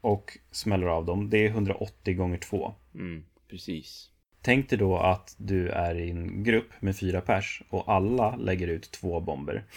och 0.00 0.38
smäller 0.50 0.86
av 0.86 1.04
dem. 1.04 1.30
Det 1.30 1.38
är 1.46 1.48
180 1.48 2.14
gånger 2.14 2.38
2. 2.38 2.74
Mm. 2.94 3.24
Precis. 3.48 4.10
Tänk 4.46 4.68
dig 4.70 4.78
då 4.78 4.96
att 4.98 5.34
du 5.38 5.68
är 5.68 5.94
i 5.94 6.10
en 6.10 6.44
grupp 6.44 6.68
med 6.80 6.96
fyra 6.96 7.20
pers 7.20 7.62
och 7.70 7.92
alla 7.92 8.36
lägger 8.36 8.68
ut 8.68 8.90
två 8.90 9.20
bomber. 9.20 9.64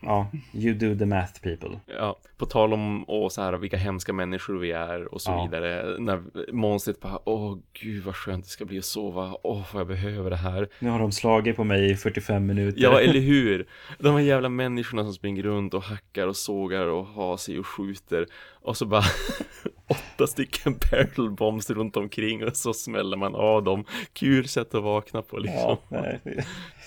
Ja, 0.00 0.30
you 0.54 0.74
do 0.74 0.98
the 0.98 1.06
math 1.06 1.40
people. 1.42 1.80
Ja, 1.86 2.18
på 2.36 2.46
tal 2.46 2.72
om 2.72 3.04
och 3.04 3.32
så 3.32 3.42
här, 3.42 3.52
vilka 3.52 3.76
hemska 3.76 4.12
människor 4.12 4.58
vi 4.58 4.72
är 4.72 5.14
och 5.14 5.20
så 5.22 5.30
Ja. 5.30 5.44
vidare. 5.44 5.98
När 5.98 6.22
monstret 6.52 7.00
bara, 7.00 7.18
åh 7.28 7.58
gud 7.72 8.04
vad 8.04 8.16
skönt 8.16 8.44
det 8.44 8.50
ska 8.50 8.64
bli 8.64 8.78
att 8.78 8.84
sova. 8.84 9.36
Åh 9.42 9.66
vad 9.72 9.80
jag 9.80 9.86
behöver 9.86 10.30
det 10.30 10.36
här. 10.36 10.68
Nu 10.78 10.90
har 10.90 10.98
de 10.98 11.12
slagit 11.12 11.56
på 11.56 11.64
mig 11.64 11.90
i 11.90 11.96
45 11.96 12.46
minuter. 12.46 12.82
Ja, 12.82 13.00
eller 13.00 13.20
hur? 13.20 13.66
De 13.98 14.14
här 14.14 14.20
jävla 14.22 14.48
människorna 14.48 15.02
som 15.04 15.12
springer 15.14 15.42
runt 15.42 15.74
och 15.74 15.82
hackar 15.82 16.26
och 16.26 16.36
sågar 16.36 16.86
och 16.86 17.06
har 17.06 17.36
sig 17.36 17.58
och 17.58 17.66
skjuter. 17.66 18.26
Och 18.52 18.76
så 18.76 18.86
bara 18.86 19.02
åtta 19.86 20.26
stycken 20.26 20.78
barrel 20.90 21.30
bombs 21.30 21.70
runt 21.70 21.96
omkring 21.96 22.44
och 22.44 22.56
så 22.56 22.74
smäller 22.74 23.16
man 23.16 23.34
av 23.34 23.64
dem. 23.64 23.84
Kul 24.12 24.48
sätt 24.48 24.74
att 24.74 24.82
vakna 24.82 25.22
på 25.22 25.38
liksom. 25.38 25.60
Ja, 25.60 25.78
nej, 25.88 26.20
det- 26.24 26.44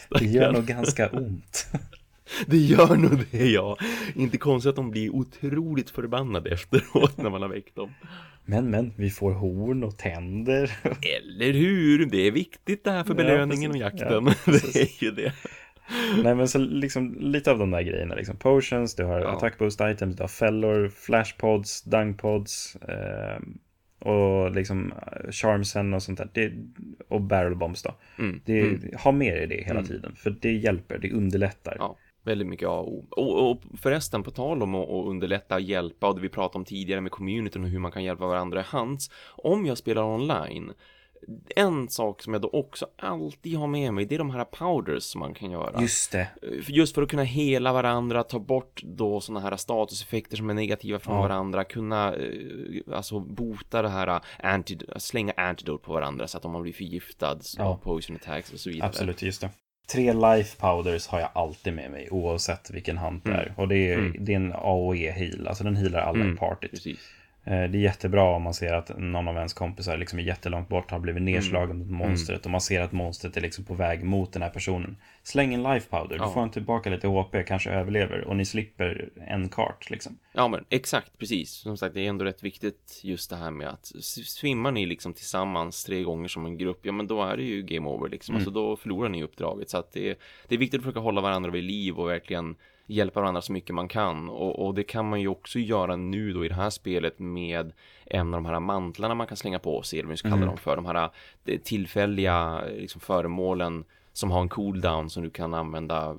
det 0.20 0.26
gör 0.26 0.52
nog 0.52 0.66
ganska 0.66 1.10
ont. 1.14 1.68
Det 2.48 2.58
gör 2.58 2.96
nog 2.96 3.20
det 3.32 3.48
ja. 3.50 3.78
Inte 4.16 4.38
konstigt 4.38 4.70
att 4.70 4.76
de 4.76 4.92
blir 4.92 5.10
otroligt 5.16 5.90
förbannade 5.90 6.50
efteråt 6.50 7.18
när 7.18 7.30
man 7.30 7.42
har 7.42 7.50
väckt 7.50 7.76
dem. 7.76 7.94
Men, 8.46 8.70
men, 8.70 8.94
vi 8.96 9.10
får 9.10 9.32
horn 9.32 9.84
och 9.84 9.98
tänder. 9.98 10.78
Eller 10.84 11.54
hur? 11.54 12.06
Det 12.06 12.28
är 12.28 12.32
viktigt 12.32 12.84
det 12.84 12.92
här 12.92 13.04
för 13.04 13.12
Ja, 13.14 13.16
belöningen 13.18 13.72
och 13.72 13.78
precis. 13.78 14.00
jakten. 14.02 14.26
Ja, 14.46 14.52
det 14.74 14.82
är 14.82 15.04
ju 15.04 15.12
det. 15.12 15.34
Nej, 16.24 16.36
men 16.36 16.48
så 16.48 16.58
liksom 16.60 17.16
lite 17.20 17.52
av 17.52 17.60
de 17.60 17.72
där 17.72 17.82
grejerna. 17.82 18.16
Liksom. 18.16 18.38
Potions, 18.38 18.96
du 18.96 19.04
har 19.04 19.20
Ja. 19.20 19.28
attack 19.38 19.58
boost 19.58 19.82
items, 19.82 20.16
du 20.16 20.24
har 20.24 20.28
fällor, 20.28 20.90
flashpods, 20.90 21.84
dungpods. 21.84 22.76
Eh, 22.76 23.40
och 24.00 24.52
liksom 24.52 24.92
eh, 24.92 25.32
charmsen 25.32 25.94
och 25.94 26.04
sånt 26.04 26.18
där. 26.18 26.30
Det, 26.34 26.52
och 27.08 27.22
barrel 27.22 27.56
bombs 27.56 27.84
då. 27.84 27.96
Mm. 28.20 28.42
Det, 28.46 28.60
Mm. 28.62 28.82
Ha 29.04 29.12
med 29.12 29.34
dig 29.38 29.48
det 29.48 29.56
hela 29.64 29.80
Mm. 29.80 29.86
tiden. 29.88 30.16
För 30.16 30.30
det 30.42 30.52
hjälper, 30.54 30.98
det 30.98 31.12
underlättar. 31.12 31.76
Ja, 31.80 31.98
väldigt 32.24 32.48
mycket 32.48 32.68
A 32.68 32.72
och. 32.80 33.18
Och, 33.18 33.52
och 33.52 33.62
förresten, 33.78 34.24
på 34.24 34.32
tal 34.32 34.64
om 34.64 34.76
att 34.76 34.90
underlätta 35.08 35.56
och 35.56 35.62
hjälpa 35.62 36.08
och 36.08 36.16
det 36.16 36.22
vi 36.22 36.30
pratade 36.30 36.58
om 36.58 36.66
tidigare 36.66 37.02
med 37.02 37.12
communityn 37.12 37.64
och 37.64 37.70
hur 37.70 37.80
man 37.80 37.92
kan 37.92 38.04
hjälpa 38.04 38.28
varandra 38.28 38.60
i 38.60 38.64
hands. 38.64 39.12
Om 39.36 39.66
jag 39.66 39.78
spelar 39.78 40.04
online, 40.04 40.72
en 41.56 41.90
sak 41.90 42.22
som 42.24 42.34
jag 42.34 42.42
då 42.42 42.50
också 42.54 42.88
alltid 42.98 43.58
har 43.58 43.68
med 43.68 43.94
mig, 43.94 44.06
det 44.06 44.16
är 44.16 44.20
de 44.20 44.30
här 44.30 44.46
powders 44.46 45.04
som 45.04 45.20
man 45.20 45.34
kan 45.34 45.52
göra. 45.52 45.82
Just 45.82 46.12
det. 46.12 46.28
För- 46.42 46.72
Just 46.72 46.96
för 46.96 47.02
att 47.02 47.10
kunna 47.10 47.24
hela 47.24 47.74
varandra, 47.74 48.24
ta 48.24 48.40
bort 48.40 48.82
då 48.84 49.22
sådana 49.22 49.40
här 49.50 49.58
statuseffekter 49.58 50.38
som 50.38 50.50
är 50.50 50.54
negativa 50.54 51.00
från 51.00 51.16
Ja. 51.16 51.22
varandra, 51.22 51.64
kunna 51.64 52.16
eh, 52.16 52.22
alltså 52.94 53.20
bota 53.20 53.82
det 53.82 53.90
här, 53.90 54.22
anti, 54.44 54.78
slänga 54.98 55.34
antidote 55.38 55.86
på 55.86 55.94
varandra 55.94 56.28
så 56.28 56.38
att 56.38 56.46
om 56.46 56.52
man 56.52 56.62
blir 56.62 56.74
förgiftad 56.74 57.38
så 57.42 57.62
Ja. 57.62 57.80
poison 57.84 58.16
attacks 58.16 58.54
och 58.54 58.60
så 58.60 58.70
vidare. 58.70 58.88
Absolut, 58.90 59.22
just 59.22 59.42
det. 59.42 59.50
Tre 59.94 60.14
life 60.14 60.58
powders 60.60 61.08
har 61.08 61.20
jag 61.20 61.30
alltid 61.36 61.74
med 61.74 61.92
mig 61.92 62.08
oavsett 62.12 62.70
vilken 62.72 62.98
hunt 62.98 63.24
det 63.24 63.30
Mm. 63.30 63.42
är. 63.42 63.54
Och 63.58 63.68
det 63.68 63.92
är, 63.92 63.98
Mm. 63.98 64.26
det 64.26 64.32
är 64.32 64.36
en 64.36 64.54
AOE 64.54 65.12
heal, 65.12 65.48
alltså 65.48 65.64
den 65.64 65.76
healar 65.76 66.00
alla 66.00 66.20
Mm, 66.20 66.34
i 66.34 66.38
partyt. 66.38 66.72
Precis. 66.72 67.00
Eh, 67.48 67.70
Det 67.70 67.78
är 67.78 67.82
jättebra 67.82 68.24
om 68.24 68.42
man 68.42 68.54
ser 68.54 68.74
att 68.74 68.98
någon 68.98 69.28
av 69.28 69.36
ens 69.36 69.54
kompisar 69.54 69.98
liksom 69.98 70.20
är 70.20 70.24
jättelångt 70.24 70.70
bort, 70.70 70.92
har 70.92 71.00
blivit 71.00 71.22
nedslagen 71.24 71.76
Mm. 71.76 71.88
mot 71.88 72.08
monstret 72.08 72.46
och 72.46 72.52
man 72.52 72.62
ser 72.62 72.82
att 72.82 72.92
monstret 72.92 73.38
är 73.38 73.42
liksom 73.42 73.66
på 73.66 73.74
väg 73.74 74.04
mot 74.04 74.34
den 74.34 74.42
här 74.42 74.50
personen. 74.50 74.98
Släng 75.24 75.54
en 75.54 75.64
life 75.64 75.90
powder, 75.90 76.16
Ja. 76.16 76.24
då 76.26 76.30
får 76.32 76.40
han 76.40 76.52
tillbaka 76.52 76.90
lite 76.90 77.08
HP, 77.08 77.44
kanske 77.44 77.70
överlever 77.70 78.22
och 78.22 78.36
ni 78.36 78.46
slipper 78.46 79.10
en 79.28 79.50
kart 79.50 79.90
liksom. 79.90 80.18
Ja 80.34 80.48
men 80.48 80.66
exakt, 80.70 81.18
precis. 81.18 81.52
Som 81.52 81.78
sagt, 81.78 81.96
det 81.96 82.02
är 82.06 82.10
ändå 82.10 82.26
rätt 82.26 82.44
viktigt 82.44 83.02
just 83.04 83.30
det 83.30 83.36
här 83.36 83.52
med 83.52 83.68
att 83.70 83.86
svimmar 84.26 84.72
ni 84.72 84.86
liksom 84.86 85.14
tillsammans 85.14 85.84
tre 85.86 86.04
gånger 86.04 86.28
som 86.28 86.46
en 86.46 86.58
grupp, 86.58 86.80
ja 86.86 86.92
men 86.92 87.08
då 87.08 87.24
är 87.24 87.38
det 87.38 87.44
ju 87.44 87.62
game 87.62 87.88
over 87.90 88.10
liksom. 88.10 88.34
Mm. 88.36 88.40
Alltså 88.40 88.52
då 88.52 88.76
förlorar 88.78 89.10
ni 89.10 89.24
uppdraget. 89.24 89.70
Så 89.70 89.78
att 89.78 89.92
det, 89.94 90.10
är- 90.10 90.16
det 90.48 90.56
är 90.56 90.60
viktigt 90.60 90.78
att 90.80 90.84
försöka 90.84 91.00
hålla 91.00 91.22
varandra 91.22 91.52
vid 91.52 91.64
liv 91.64 92.00
och 92.00 92.10
verkligen 92.10 92.56
hjälpa 92.88 93.20
varandra 93.20 93.42
så 93.42 93.52
mycket 93.54 93.76
man 93.76 93.88
kan. 93.88 94.30
Och, 94.30 94.66
och 94.68 94.74
det 94.76 94.84
kan 94.84 95.10
man 95.10 95.22
ju 95.22 95.28
också 95.28 95.60
göra 95.60 95.96
nu 95.96 96.34
då 96.34 96.46
i 96.46 96.48
det 96.48 96.56
här 96.56 96.70
spelet 96.70 97.20
med 97.20 97.72
en 98.06 98.34
av 98.34 98.44
de 98.44 98.46
här 98.46 98.60
mantlarna 98.60 99.16
man 99.16 99.28
kan 99.28 99.38
slänga 99.38 99.60
på 99.60 99.82
sig, 99.82 100.00
eller 100.00 100.08
vad 100.08 100.12
vi 100.14 100.18
ska 100.18 100.28
kalla 100.30 100.38
Mm. 100.42 100.48
dem 100.48 100.58
för. 100.58 100.76
De 100.76 100.86
här 100.86 101.10
eh, 101.46 101.60
tillfälliga 101.60 102.62
liksom, 102.78 103.02
föremålen 103.02 103.84
som 104.14 104.32
har 104.32 104.42
en 104.42 104.50
cooldown 104.50 105.10
som 105.10 105.24
du 105.24 105.30
kan 105.30 105.54
använda 105.54 106.16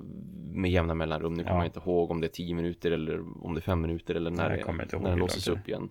med 0.51 0.71
jämna 0.71 0.93
mellanrum. 0.95 1.33
Nu 1.33 1.43
kommer 1.43 1.55
Ja. 1.55 1.59
jag 1.63 1.67
inte 1.67 1.79
ihåg 1.89 2.11
om 2.11 2.21
det 2.21 2.27
är 2.27 2.31
10 2.31 2.55
minuter 2.55 2.91
eller 2.91 3.19
om 3.45 3.53
det 3.53 3.59
är 3.59 3.61
5 3.61 3.81
minuter 3.81 4.15
eller 4.15 4.31
när, 4.31 4.49
Nej, 4.49 4.57
det, 4.57 4.63
kommer 4.63 4.87
när 4.99 5.09
den 5.09 5.19
låses 5.19 5.47
upp 5.47 5.67
igen. 5.67 5.89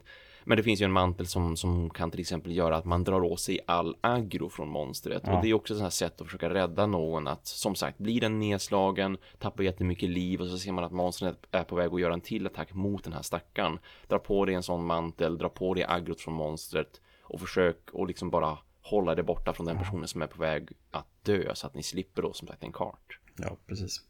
Men 0.48 0.56
det 0.56 0.62
finns 0.62 0.80
ju 0.80 0.84
en 0.84 0.92
mantel 0.92 1.26
som, 1.26 1.56
som 1.56 1.90
kan 1.90 2.10
till 2.10 2.20
exempel 2.20 2.56
göra 2.56 2.76
att 2.76 2.84
man 2.84 3.04
drar 3.04 3.20
åt 3.20 3.40
sig 3.40 3.60
all 3.66 3.96
aggro 4.00 4.48
från 4.48 4.68
monstret. 4.68 5.22
Ja. 5.26 5.36
Och 5.36 5.42
det 5.42 5.50
är 5.50 5.54
också 5.54 5.74
ett 5.74 5.78
sånt 5.78 5.84
här 5.84 5.90
sätt 5.90 6.20
att 6.20 6.26
försöka 6.26 6.54
rädda 6.54 6.86
någon 6.86 7.28
att 7.28 7.46
som 7.46 7.74
sagt 7.74 7.98
blir 7.98 8.20
den 8.20 8.38
nedslagen, 8.38 9.18
tappar 9.38 9.64
jättemycket 9.64 10.08
liv 10.08 10.40
och 10.40 10.46
så 10.46 10.58
ser 10.58 10.72
man 10.72 10.84
att 10.84 10.92
monstret 10.92 11.46
är 11.50 11.64
på 11.64 11.76
väg 11.76 11.94
att 11.94 12.00
göra 12.00 12.14
en 12.14 12.20
till 12.20 12.46
attack 12.46 12.74
mot 12.74 13.04
den 13.04 13.12
här 13.12 13.22
stackaren. 13.22 13.78
Dra 14.06 14.18
på 14.18 14.44
dig 14.44 14.54
en 14.54 14.62
sån 14.62 14.86
mantel, 14.86 15.38
dra 15.38 15.48
på 15.48 15.74
dig 15.74 15.84
aggrot 15.88 16.20
från 16.20 16.34
monstret 16.34 17.00
och 17.22 17.40
försök 17.40 17.78
att 17.94 18.08
liksom 18.08 18.30
bara 18.30 18.58
hålla 18.82 19.14
det 19.14 19.22
borta 19.22 19.52
från 19.52 19.66
den 19.66 19.78
personen 19.78 20.08
som 20.08 20.22
är 20.22 20.26
på 20.26 20.40
väg 20.40 20.68
att 20.90 21.24
dö 21.24 21.54
så 21.54 21.66
att 21.66 21.74
ni 21.74 21.82
slipper 21.82 22.22
då 22.22 22.32
som 22.32 22.48
sagt 22.48 22.62
en 22.62 22.72
kart. 22.72 23.18
Ja, 23.36 23.56
precis. 23.66 24.00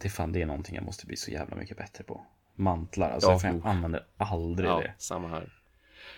Det, 0.00 0.08
fan, 0.08 0.32
det 0.32 0.42
är 0.42 0.46
någonting 0.46 0.74
jag 0.74 0.84
måste 0.84 1.06
bli 1.06 1.16
så 1.16 1.30
jävla 1.30 1.56
mycket 1.56 1.76
bättre 1.76 2.04
på. 2.04 2.26
Mantlar, 2.54 3.10
alltså 3.10 3.30
Ja, 3.30 3.38
jag, 3.42 3.54
jag 3.54 3.66
använder 3.66 4.06
aldrig 4.16 4.70
Ja, 4.70 4.80
det. 4.80 4.94
samma 4.98 5.28
här. 5.28 5.52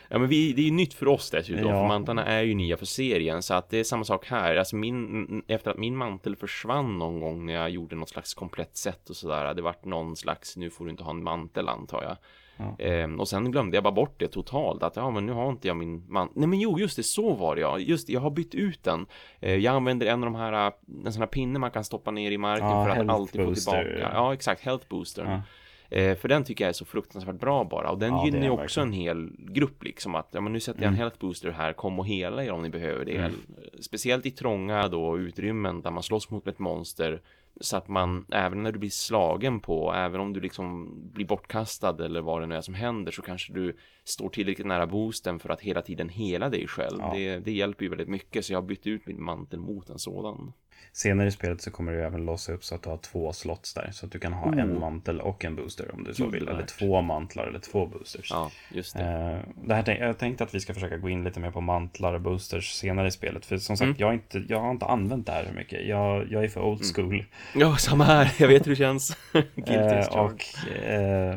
Ja 0.09 0.19
men 0.19 0.29
vi, 0.29 0.53
det 0.53 0.61
är 0.63 0.65
ju 0.65 0.71
nytt 0.71 0.95
för 0.95 1.09
oss 1.09 1.31
dessutom, 1.31 1.67
Ja. 1.71 1.73
för 1.83 1.87
mantlarna 1.89 2.25
är 2.27 2.43
ju 2.43 2.55
nya 2.55 2.77
för 2.77 2.87
serien 2.87 3.43
så 3.43 3.55
att 3.55 3.71
det 3.71 3.79
är 3.81 3.85
samma 3.85 4.05
sak 4.05 4.27
här. 4.27 4.57
Alltså 4.57 4.77
min, 4.77 5.43
efter 5.49 5.71
att 5.71 5.79
min 5.79 5.97
mantel 5.97 6.37
försvann 6.37 6.99
någon 6.99 7.21
gång 7.21 7.47
när 7.47 7.53
jag 7.53 7.71
gjorde 7.71 7.97
något 7.97 8.09
slags 8.09 8.35
komplett 8.35 8.77
set 8.77 9.11
och 9.11 9.17
sådär. 9.17 9.55
Det 9.55 9.63
vart 9.63 9.85
någon 9.85 10.17
slags, 10.17 10.57
nu 10.57 10.71
får 10.71 10.85
du 10.85 10.91
inte 10.91 11.03
ha 11.05 11.11
en 11.11 11.23
mantel 11.25 11.69
antar 11.69 12.03
jag. 12.03 12.17
Ja. 12.61 12.85
Ehm, 12.85 13.21
och 13.21 13.29
sen 13.29 13.51
glömde 13.51 13.77
jag 13.77 13.85
bara 13.85 13.93
bort 13.93 14.15
det 14.21 14.29
totalt. 14.29 14.83
Att 14.83 14.97
ja 14.97 15.11
men 15.11 15.27
nu 15.27 15.33
har 15.33 15.49
inte 15.51 15.69
jag 15.69 15.77
min 15.77 16.05
mantel. 16.13 16.39
Nej 16.41 16.49
men 16.49 16.61
jo 16.61 16.79
just 16.79 16.97
det, 16.97 17.03
så 17.03 17.35
var 17.35 17.55
det 17.55 17.61
ja. 17.61 17.79
Just 17.79 18.07
det, 18.07 18.13
jag 18.13 18.21
har 18.21 18.31
bytt 18.31 18.55
ut 18.55 18.85
den. 18.85 19.07
Eh, 19.41 19.55
jag 19.55 19.75
använder 19.75 20.07
en 20.07 20.25
av 20.25 20.33
de 20.33 20.35
här, 20.35 20.67
äh, 20.67 20.73
en 21.07 21.13
sån 21.13 21.23
här 21.23 21.27
pinne 21.27 21.59
man 21.59 21.71
kan 21.71 21.85
stoppa 21.85 22.11
ner 22.11 22.31
i 22.31 22.39
marken 22.39 22.69
Ja, 22.69 22.85
för 22.85 23.03
att 23.03 23.09
alltid 23.09 23.41
få 23.41 23.47
booster. 23.47 23.85
tillbaka. 23.85 24.11
Ja 24.15 24.35
exakt, 24.35 24.61
health 24.63 24.89
booster. 24.89 25.43
Eh, 25.91 26.17
för 26.17 26.29
den 26.29 26.45
tycker 26.45 26.65
jag 26.65 26.69
är 26.69 26.73
så 26.73 26.85
fruktansvärt 26.85 27.41
bra 27.41 27.65
bara. 27.65 27.91
Och 27.91 27.99
den 27.99 28.09
Ja, 28.15 28.25
gynnar 28.25 28.43
ju 28.43 28.51
också 28.51 28.81
en 28.81 28.93
hel 28.93 29.31
grupp 29.39 29.85
liksom. 29.85 30.15
Att 30.15 30.29
ja, 30.33 30.41
men 30.41 30.53
nu 30.53 30.61
sätter 30.61 30.81
jag 30.83 30.87
en 30.89 30.95
Mm. 30.95 30.99
health 30.99 31.19
booster 31.19 31.51
här, 31.51 31.73
kom 31.73 31.99
och 31.99 32.07
hela 32.07 32.45
er 32.45 32.51
om 32.53 32.63
ni 32.63 32.69
behöver 32.71 33.05
det. 33.05 33.17
Mm. 33.17 33.33
Speciellt 33.81 34.27
i 34.27 34.31
trånga 34.31 34.89
då 34.89 35.19
utrymmen 35.19 35.83
där 35.83 35.91
man 35.91 36.03
slåss 36.03 36.31
mot 36.31 36.47
ett 36.47 36.59
monster. 36.59 37.23
Så 37.61 37.77
att 37.77 37.89
man, 37.89 38.27
även 38.33 38.63
när 38.63 38.73
du 38.73 38.79
blir 38.79 38.91
slagen 38.91 39.61
på, 39.61 39.93
även 39.95 40.21
om 40.21 40.33
du 40.33 40.41
liksom 40.41 40.95
blir 41.13 41.27
bortkastad 41.27 42.05
eller 42.05 42.21
vad 42.21 42.41
det 42.43 42.47
nu 42.47 42.55
är 42.55 42.61
som 42.61 42.75
händer 42.75 43.13
så 43.13 43.23
kanske 43.23 43.53
du 43.53 43.77
står 44.05 44.29
tillräckligt 44.29 44.67
nära 44.67 44.87
boosten 44.87 45.39
för 45.39 45.49
att 45.49 45.61
hela 45.61 45.83
tiden 45.83 46.09
hela 46.09 46.49
dig 46.49 46.67
själv. 46.69 46.99
Ja. 47.01 47.13
Det, 47.15 47.39
det 47.39 47.53
hjälper 47.53 47.85
ju 47.85 47.89
väldigt 47.89 48.09
mycket 48.09 48.45
så 48.45 48.53
jag 48.53 48.61
har 48.61 48.67
bytt 48.67 48.87
ut 48.87 49.07
min 49.07 49.23
mantel 49.23 49.61
mot 49.61 49.91
en 49.91 49.99
sådan. 49.99 50.53
Senare 50.93 51.29
i 51.29 51.31
spelet 51.31 51.61
så 51.63 51.71
kommer 51.71 51.93
du 51.93 52.03
även 52.05 52.25
låsa 52.25 52.53
upp 52.53 52.65
så 52.65 52.75
att 52.75 52.83
du 52.83 52.89
har 52.91 52.97
två 52.97 53.33
slots 53.33 53.75
där. 53.75 53.91
Så 53.93 54.07
att 54.07 54.13
du 54.13 54.19
kan 54.19 54.33
ha 54.33 54.51
Oh. 54.51 54.59
en 54.59 54.81
mantel 54.81 55.21
och 55.21 55.45
en 55.45 55.57
booster 55.57 55.95
om 55.95 56.05
du 56.05 56.15
så 56.15 56.27
vill. 56.27 56.49
Eller 56.49 56.63
två 56.67 57.01
mantlar 57.03 57.47
eller 57.47 57.59
två 57.59 57.87
boosters. 57.87 58.31
Ja, 58.31 58.51
just 58.71 58.97
det. 58.97 59.03
Eh, 59.05 59.67
det 59.67 59.75
här, 59.75 59.99
jag 60.01 60.19
tänkte 60.19 60.45
att 60.45 60.55
vi 60.55 60.61
ska 60.61 60.75
försöka 60.75 60.97
gå 60.97 61.09
in 61.09 61.25
lite 61.25 61.41
mer 61.41 61.51
på 61.51 61.61
mantlar 61.61 62.15
och 62.15 62.21
boosters 62.21 62.73
senare 62.73 63.09
i 63.09 63.11
spelet. 63.11 63.47
För 63.47 63.59
som 63.59 63.77
sagt, 63.77 63.85
Mm. 63.87 63.97
jag, 63.99 64.07
har 64.07 64.15
inte, 64.15 64.45
jag 64.49 64.61
har 64.61 64.71
inte 64.71 64.87
använt 64.87 65.27
det 65.27 65.33
här 65.33 65.45
hur 65.45 65.55
mycket. 65.55 65.87
Jag, 65.87 66.33
jag 66.33 66.45
är 66.45 66.49
för 66.49 66.61
old 66.61 66.95
school. 66.95 67.25
Ja, 67.55 67.77
samma 67.77 68.05
här. 68.05 68.33
Jag 68.39 68.49
vet 68.49 68.67
hur 68.67 68.71
det 68.71 68.77
känns. 68.77 69.17
Eh, 69.67 70.07
och 70.09 70.45
eh, 70.83 71.37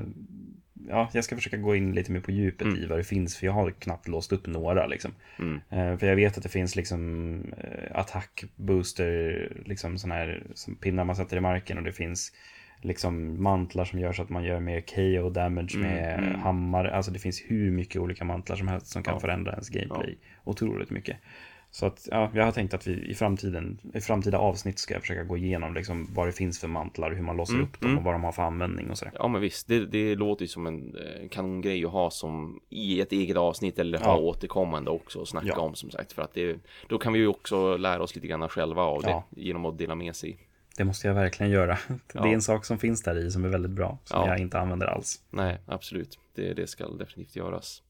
ja, 0.91 1.09
jag 1.13 1.23
ska 1.23 1.35
försöka 1.35 1.57
gå 1.57 1.75
in 1.75 1.91
lite 1.95 2.11
mer 2.11 2.19
på 2.19 2.31
djupet 2.31 2.67
Mm. 2.67 2.79
i 2.79 2.85
vad 2.85 2.97
det 2.99 3.03
finns, 3.03 3.37
för 3.37 3.45
jag 3.45 3.53
har 3.53 3.71
knappt 3.71 4.07
låst 4.07 4.31
upp 4.33 4.47
några 4.47 4.87
liksom. 4.87 5.11
Mm. 5.39 5.59
Eh, 5.69 5.97
för 5.97 6.07
jag 6.07 6.15
vet 6.15 6.37
att 6.37 6.43
det 6.43 6.49
finns 6.49 6.75
liksom 6.75 7.43
eh, 7.57 7.99
attackbooster, 7.99 9.51
liksom 9.65 9.97
sådana 9.97 10.15
här 10.15 10.43
som 10.53 10.75
pinnar 10.75 11.03
man 11.03 11.15
sätter 11.15 11.37
i 11.37 11.41
marken 11.41 11.77
och 11.77 11.83
det 11.83 11.91
finns 11.91 12.31
liksom 12.81 13.43
mantlar 13.43 13.85
som 13.85 13.99
gör 13.99 14.13
så 14.13 14.21
att 14.21 14.29
man 14.29 14.43
gör 14.43 14.59
mer 14.59 14.81
KO 14.81 15.29
damage 15.29 15.75
Mm, 15.75 15.87
med 15.87 16.19
mm. 16.19 16.39
hammare. 16.39 16.95
Alltså 16.95 17.11
det 17.11 17.19
finns 17.19 17.43
hur 17.47 17.71
mycket 17.71 18.01
olika 18.01 18.23
mantlar 18.23 18.55
som 18.55 18.67
helst 18.67 18.87
som 18.87 19.03
kan 19.03 19.13
Ja. 19.13 19.19
förändra 19.19 19.51
ens 19.51 19.69
gameplay 19.69 20.17
otroligt 20.43 20.89
mycket. 20.89 21.17
Så 21.73 21.85
att, 21.85 22.07
ja, 22.11 22.31
jag 22.33 22.45
har 22.45 22.51
tänkt 22.51 22.73
att 22.73 22.87
vi 22.87 22.91
i 23.05 23.13
framtiden, 23.13 23.79
i 23.93 24.01
framtida 24.01 24.37
avsnitt 24.37 24.79
ska 24.79 24.93
jag 24.93 25.01
försöka 25.01 25.23
gå 25.23 25.37
igenom 25.37 25.73
liksom 25.73 26.07
vad 26.13 26.27
det 26.27 26.31
finns 26.31 26.59
för 26.59 26.67
mantlar, 26.67 27.11
hur 27.11 27.21
man 27.23 27.37
låser 27.37 27.53
Mm, 27.53 27.65
upp 27.65 27.79
dem 27.79 27.89
mm. 27.89 27.97
och 27.97 28.03
vad 28.03 28.13
de 28.13 28.23
har 28.23 28.31
för 28.31 28.43
användning 28.43 28.89
och 28.91 28.97
sådär. 28.97 29.13
Ja 29.17 29.27
men 29.27 29.41
visst, 29.41 29.67
det, 29.67 29.85
det 29.85 30.15
låter 30.15 30.41
ju 30.43 30.47
som 30.47 30.67
en 30.67 30.95
eh, 30.95 31.29
kanongrej 31.29 31.85
att 31.85 31.91
ha 31.91 32.11
som 32.11 32.59
i 32.69 33.01
ett 33.01 33.11
eget 33.11 33.37
avsnitt 33.37 33.79
eller 33.79 33.97
ha 33.99 34.05
Ja. 34.05 34.17
återkommande 34.17 34.91
också 34.91 35.19
och 35.19 35.27
snacka 35.27 35.47
Ja. 35.47 35.59
om 35.59 35.75
som 35.75 35.91
sagt. 35.91 36.11
För 36.13 36.21
att 36.21 36.33
det, 36.33 36.57
då 36.89 36.97
kan 36.97 37.13
vi 37.13 37.19
ju 37.19 37.27
också 37.27 37.77
lära 37.77 38.03
oss 38.03 38.15
lite 38.15 38.27
grann 38.27 38.49
själva 38.49 38.81
av 38.81 39.01
det 39.01 39.09
Ja. 39.09 39.23
genom 39.29 39.65
att 39.65 39.77
dela 39.77 39.95
med 39.95 40.15
sig. 40.15 40.37
Det 40.77 40.83
måste 40.83 41.07
jag 41.07 41.13
verkligen 41.15 41.51
göra. 41.51 41.77
Det 42.13 42.19
är 42.19 42.25
en 42.27 42.41
sak 42.41 42.65
som 42.65 42.77
finns 42.79 43.03
där 43.03 43.15
i 43.27 43.31
som 43.31 43.45
är 43.45 43.49
väldigt 43.49 43.71
bra, 43.71 43.97
som 44.03 44.19
Ja. 44.19 44.27
jag 44.27 44.39
inte 44.39 44.59
använder 44.59 44.87
alls. 44.87 45.21
Nej, 45.29 45.57
absolut. 45.65 46.19
Det, 46.35 46.53
det 46.53 46.67
ska 46.67 46.87
definitivt 46.89 47.35
göras. 47.35 47.81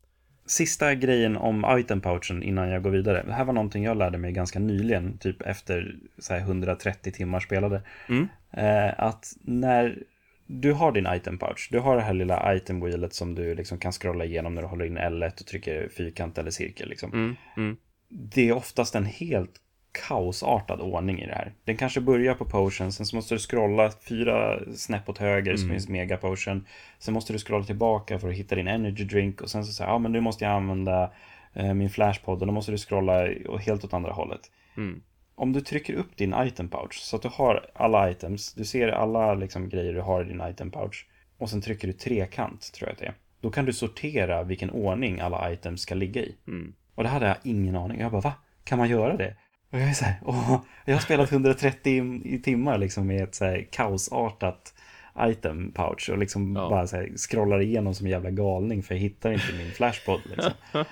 Sista 0.51 0.95
grejen 0.95 1.37
om 1.37 1.77
item 1.79 2.01
pouchen 2.01 2.43
innan 2.43 2.69
jag 2.69 2.83
går 2.83 2.89
vidare. 2.89 3.23
Det 3.25 3.33
här 3.33 3.45
var 3.45 3.53
någonting 3.53 3.83
jag 3.83 3.97
lärde 3.97 4.17
mig 4.17 4.31
ganska 4.31 4.59
nyligen, 4.59 5.17
typ 5.17 5.41
efter 5.41 5.95
så 6.17 6.33
här, 6.33 6.41
130 6.41 7.11
timmar 7.13 7.39
spelade. 7.39 7.81
Mm. 8.09 8.27
Eh, 8.51 8.99
att 8.99 9.33
när 9.41 10.03
du 10.45 10.73
har 10.73 10.91
din 10.91 11.07
item 11.07 11.37
pouch, 11.37 11.67
du 11.71 11.79
har 11.79 11.95
det 11.95 12.01
här 12.01 12.13
lilla 12.13 12.55
item 12.55 12.79
wheelet 12.79 13.13
som 13.13 13.35
du 13.35 13.55
liksom 13.55 13.77
kan 13.77 13.91
scrolla 13.91 14.25
igenom 14.25 14.55
när 14.55 14.61
du 14.61 14.67
håller 14.67 14.85
in 14.85 14.97
L1 14.97 15.41
och 15.41 15.47
trycker 15.47 15.89
fyrkant 15.89 16.37
eller 16.37 16.51
cirkel. 16.51 16.89
Liksom. 16.89 17.13
Mm, 17.13 17.35
mm, 17.57 17.77
Det 18.09 18.49
är 18.49 18.53
oftast 18.53 18.95
en 18.95 19.05
helt 19.05 19.53
kaosartad 19.91 20.81
ordning 20.81 21.19
i 21.21 21.25
det 21.27 21.33
här. 21.35 21.53
Den 21.65 21.77
kanske 21.77 22.01
börjar 22.01 22.33
på 22.35 22.45
potion, 22.45 22.91
sen 22.91 23.05
så 23.05 23.15
måste 23.15 23.35
du 23.35 23.39
scrolla 23.39 23.91
fyra 24.09 24.59
snäpp 24.75 25.09
åt 25.09 25.17
höger 25.17 25.55
så 25.55 25.63
Mm. 25.63 25.73
finns 25.75 25.89
mega 25.89 26.17
potion. 26.17 26.65
Sen 26.99 27.13
måste 27.13 27.33
du 27.33 27.39
scrolla 27.39 27.65
tillbaka 27.65 28.19
för 28.19 28.29
att 28.29 28.35
hitta 28.35 28.55
din 28.55 28.67
energy 28.67 29.03
drink 29.03 29.41
och 29.41 29.49
sen 29.49 29.65
så 29.65 29.73
säger 29.73 29.91
ja 29.91 29.97
men 29.97 30.11
nu 30.11 30.21
måste 30.21 30.43
jag 30.45 30.53
använda 30.53 31.11
eh, 31.53 31.73
min 31.73 31.89
flashpod 31.89 32.41
och 32.41 32.47
då 32.47 32.53
måste 32.53 32.71
du 32.71 32.77
scrolla 32.77 33.27
helt 33.65 33.83
åt 33.83 33.93
andra 33.93 34.11
hållet. 34.11 34.41
mm. 34.77 35.01
Om 35.35 35.53
du 35.53 35.61
trycker 35.61 35.93
upp 35.93 36.17
din 36.17 36.35
item 36.37 36.69
pouch 36.69 36.93
så 36.93 37.15
att 37.15 37.21
du 37.21 37.27
har 37.31 37.65
alla 37.75 38.11
items, 38.11 38.53
du 38.53 38.65
ser 38.65 38.87
alla 38.87 39.33
liksom 39.33 39.69
grejer 39.69 39.93
du 39.93 40.01
har 40.01 40.21
i 40.21 40.27
din 40.27 40.41
item 40.49 40.71
pouch 40.71 41.07
och 41.37 41.49
sen 41.49 41.61
trycker 41.61 41.87
du 41.87 41.93
trekant 41.93 42.73
tror 42.73 42.89
jag 42.89 42.93
att 42.93 42.99
det 42.99 43.05
är. 43.05 43.13
Då 43.41 43.49
kan 43.49 43.65
du 43.65 43.73
sortera 43.73 44.43
vilken 44.43 44.69
ordning 44.69 45.19
alla 45.19 45.51
items 45.53 45.81
ska 45.81 45.95
ligga 45.95 46.21
i. 46.21 46.35
Mm. 46.47 46.73
Och 46.95 47.03
det 47.03 47.09
hade 47.09 47.27
jag 47.27 47.37
ingen 47.43 47.75
aning. 47.75 47.99
Jag 47.99 48.11
bara, 48.11 48.21
va? 48.21 48.33
Kan 48.63 48.77
man 48.77 48.89
göra 48.89 49.17
det? 49.17 49.35
Och 49.71 49.79
jag 49.79 49.89
är 49.89 49.93
så 49.93 50.05
här, 50.05 50.15
åh, 50.25 50.61
jag 50.85 50.93
har 50.95 51.01
spelat 51.01 51.31
130 51.31 52.21
i, 52.25 52.35
i 52.35 52.39
timmar 52.39 52.77
liksom 52.77 53.07
med 53.07 53.23
ett 53.23 53.35
så 53.35 53.45
här 53.45 53.67
kaosartat 53.71 54.73
item 55.19 55.71
pouch 55.71 56.09
och 56.11 56.17
liksom 56.17 56.55
Ja. 56.55 56.69
bara 56.69 56.87
så 56.87 56.95
här 56.95 57.09
scrollar 57.17 57.61
igenom 57.61 57.93
som 57.95 58.05
en 58.05 58.11
jävla 58.11 58.31
galning 58.31 58.83
för 58.83 58.95
jag 58.95 58.99
hittar 59.01 59.31
inte 59.31 59.53
min 59.57 59.71
flashpod 59.71 60.19
liksom. 60.25 60.51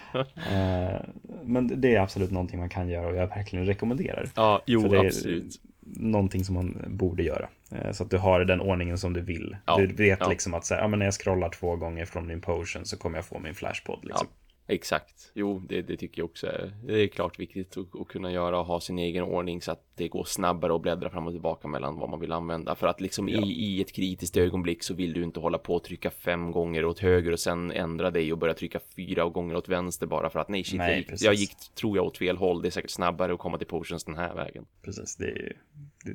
Eh, 0.52 1.02
men 1.44 1.82
det 1.82 1.96
är 1.96 2.00
absolut 2.02 2.32
någonting 2.32 2.60
man 2.60 2.70
kan 2.70 2.90
göra 2.90 3.08
och 3.08 3.16
jag 3.16 3.28
verkligen 3.28 3.66
rekommenderar. 3.66 4.30
Ja, 4.36 4.62
jo, 4.66 4.82
För 4.82 4.90
det 4.90 4.98
är 4.98 5.06
absolut. 5.06 5.62
någonting 5.84 6.46
som 6.46 6.56
man 6.56 6.86
borde 6.88 7.24
göra. 7.24 7.48
Eh, 7.72 7.92
Så 7.92 8.04
att 8.04 8.10
du 8.12 8.18
har 8.18 8.40
den 8.46 8.62
ordningen 8.62 8.98
som 8.98 9.14
du 9.14 9.22
vill. 9.22 9.58
Ja, 9.66 9.78
Du 9.78 9.88
vet 9.88 10.20
ja. 10.22 10.30
liksom 10.30 10.54
att 10.54 10.66
så 10.66 10.74
här, 10.74 10.82
ja, 10.82 10.88
men 10.88 11.00
när 11.00 11.06
jag 11.06 11.14
scrollar 11.14 11.50
två 11.50 11.76
gånger 11.76 12.06
från 12.06 12.28
min 12.28 12.42
potion 12.42 12.86
så 12.86 12.98
kommer 12.98 13.18
jag 13.18 13.26
få 13.26 13.40
min 13.40 13.56
flashpod. 13.56 14.00
Liksom. 14.04 14.28
Exakt. 14.72 15.32
Jo, 15.34 15.60
det, 15.70 15.82
det 15.82 15.98
tycker 15.98 16.22
jag 16.22 16.26
också 16.26 16.48
det 16.84 16.94
är 17.04 17.08
klart 17.08 17.40
viktigt 17.40 17.78
att, 17.78 18.02
att 18.02 18.08
kunna 18.08 18.32
göra 18.32 18.60
och 18.60 18.66
ha 18.66 18.80
sin 18.80 19.00
egen 19.00 19.24
ordning 19.24 19.62
så 19.62 19.72
att 19.72 19.84
det 19.96 20.08
går 20.08 20.24
snabbare 20.24 20.76
att 20.76 20.82
bläddra 20.82 21.10
fram 21.10 21.28
och 21.28 21.34
tillbaka 21.34 21.68
mellan 21.68 21.96
vad 22.00 22.10
man 22.10 22.20
vill 22.20 22.32
använda. 22.32 22.76
För 22.76 22.88
att 22.88 23.02
liksom 23.02 23.30
Ja. 23.30 23.40
i, 23.46 23.50
i 23.52 23.82
ett 23.82 23.92
kritiskt 23.92 24.38
ögonblick 24.38 24.84
så 24.84 24.94
vill 24.94 25.14
du 25.14 25.24
inte 25.24 25.40
hålla 25.40 25.58
på 25.58 25.74
och 25.76 25.84
trycka 25.84 26.10
fem 26.12 26.52
gånger 26.52 26.86
åt 26.86 27.00
höger 27.00 27.32
och 27.32 27.40
sen 27.40 27.72
ändra 27.72 28.12
dig 28.12 28.32
och 28.32 28.38
börja 28.38 28.54
trycka 28.54 28.80
fyra 28.96 29.30
gånger 29.30 29.56
åt 29.56 29.70
vänster 29.70 30.08
bara 30.08 30.30
för 30.30 30.40
att 30.40 30.50
nej 30.50 30.64
shit, 30.64 30.78
Nej, 30.78 30.92
jag, 30.92 31.00
gick, 31.14 31.22
jag 31.24 31.34
gick 31.34 31.56
tror 31.76 31.98
jag 31.98 32.06
åt 32.06 32.18
fel 32.18 32.38
håll. 32.38 32.62
Det 32.62 32.68
är 32.68 32.72
säkert 32.72 32.90
snabbare 32.92 33.34
att 33.34 33.40
komma 33.40 33.58
till 33.58 33.68
potions 33.68 34.04
den 34.04 34.16
här 34.16 34.36
vägen. 34.36 34.66
Precis, 34.82 35.16
det, 35.16 35.26
är- 35.32 35.58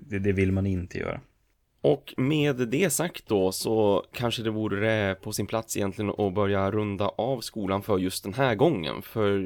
det, 0.09 0.19
det 0.19 0.33
vill 0.33 0.53
man 0.53 0.67
inte 0.67 0.99
göra. 0.99 1.21
Och 1.85 2.15
med 2.17 2.57
det 2.57 2.91
sagt 2.91 3.27
då 3.29 3.53
så 3.53 4.05
kanske 4.13 4.43
det 4.43 4.51
vore 4.51 5.15
på 5.15 5.33
sin 5.33 5.47
plats 5.47 5.77
egentligen 5.77 6.11
att 6.19 6.35
börja 6.35 6.71
runda 6.71 7.09
av 7.09 7.41
skolan 7.41 7.83
för 7.83 7.99
just 7.99 8.25
den 8.25 8.35
här 8.35 8.55
gången. 8.55 9.03
För 9.03 9.39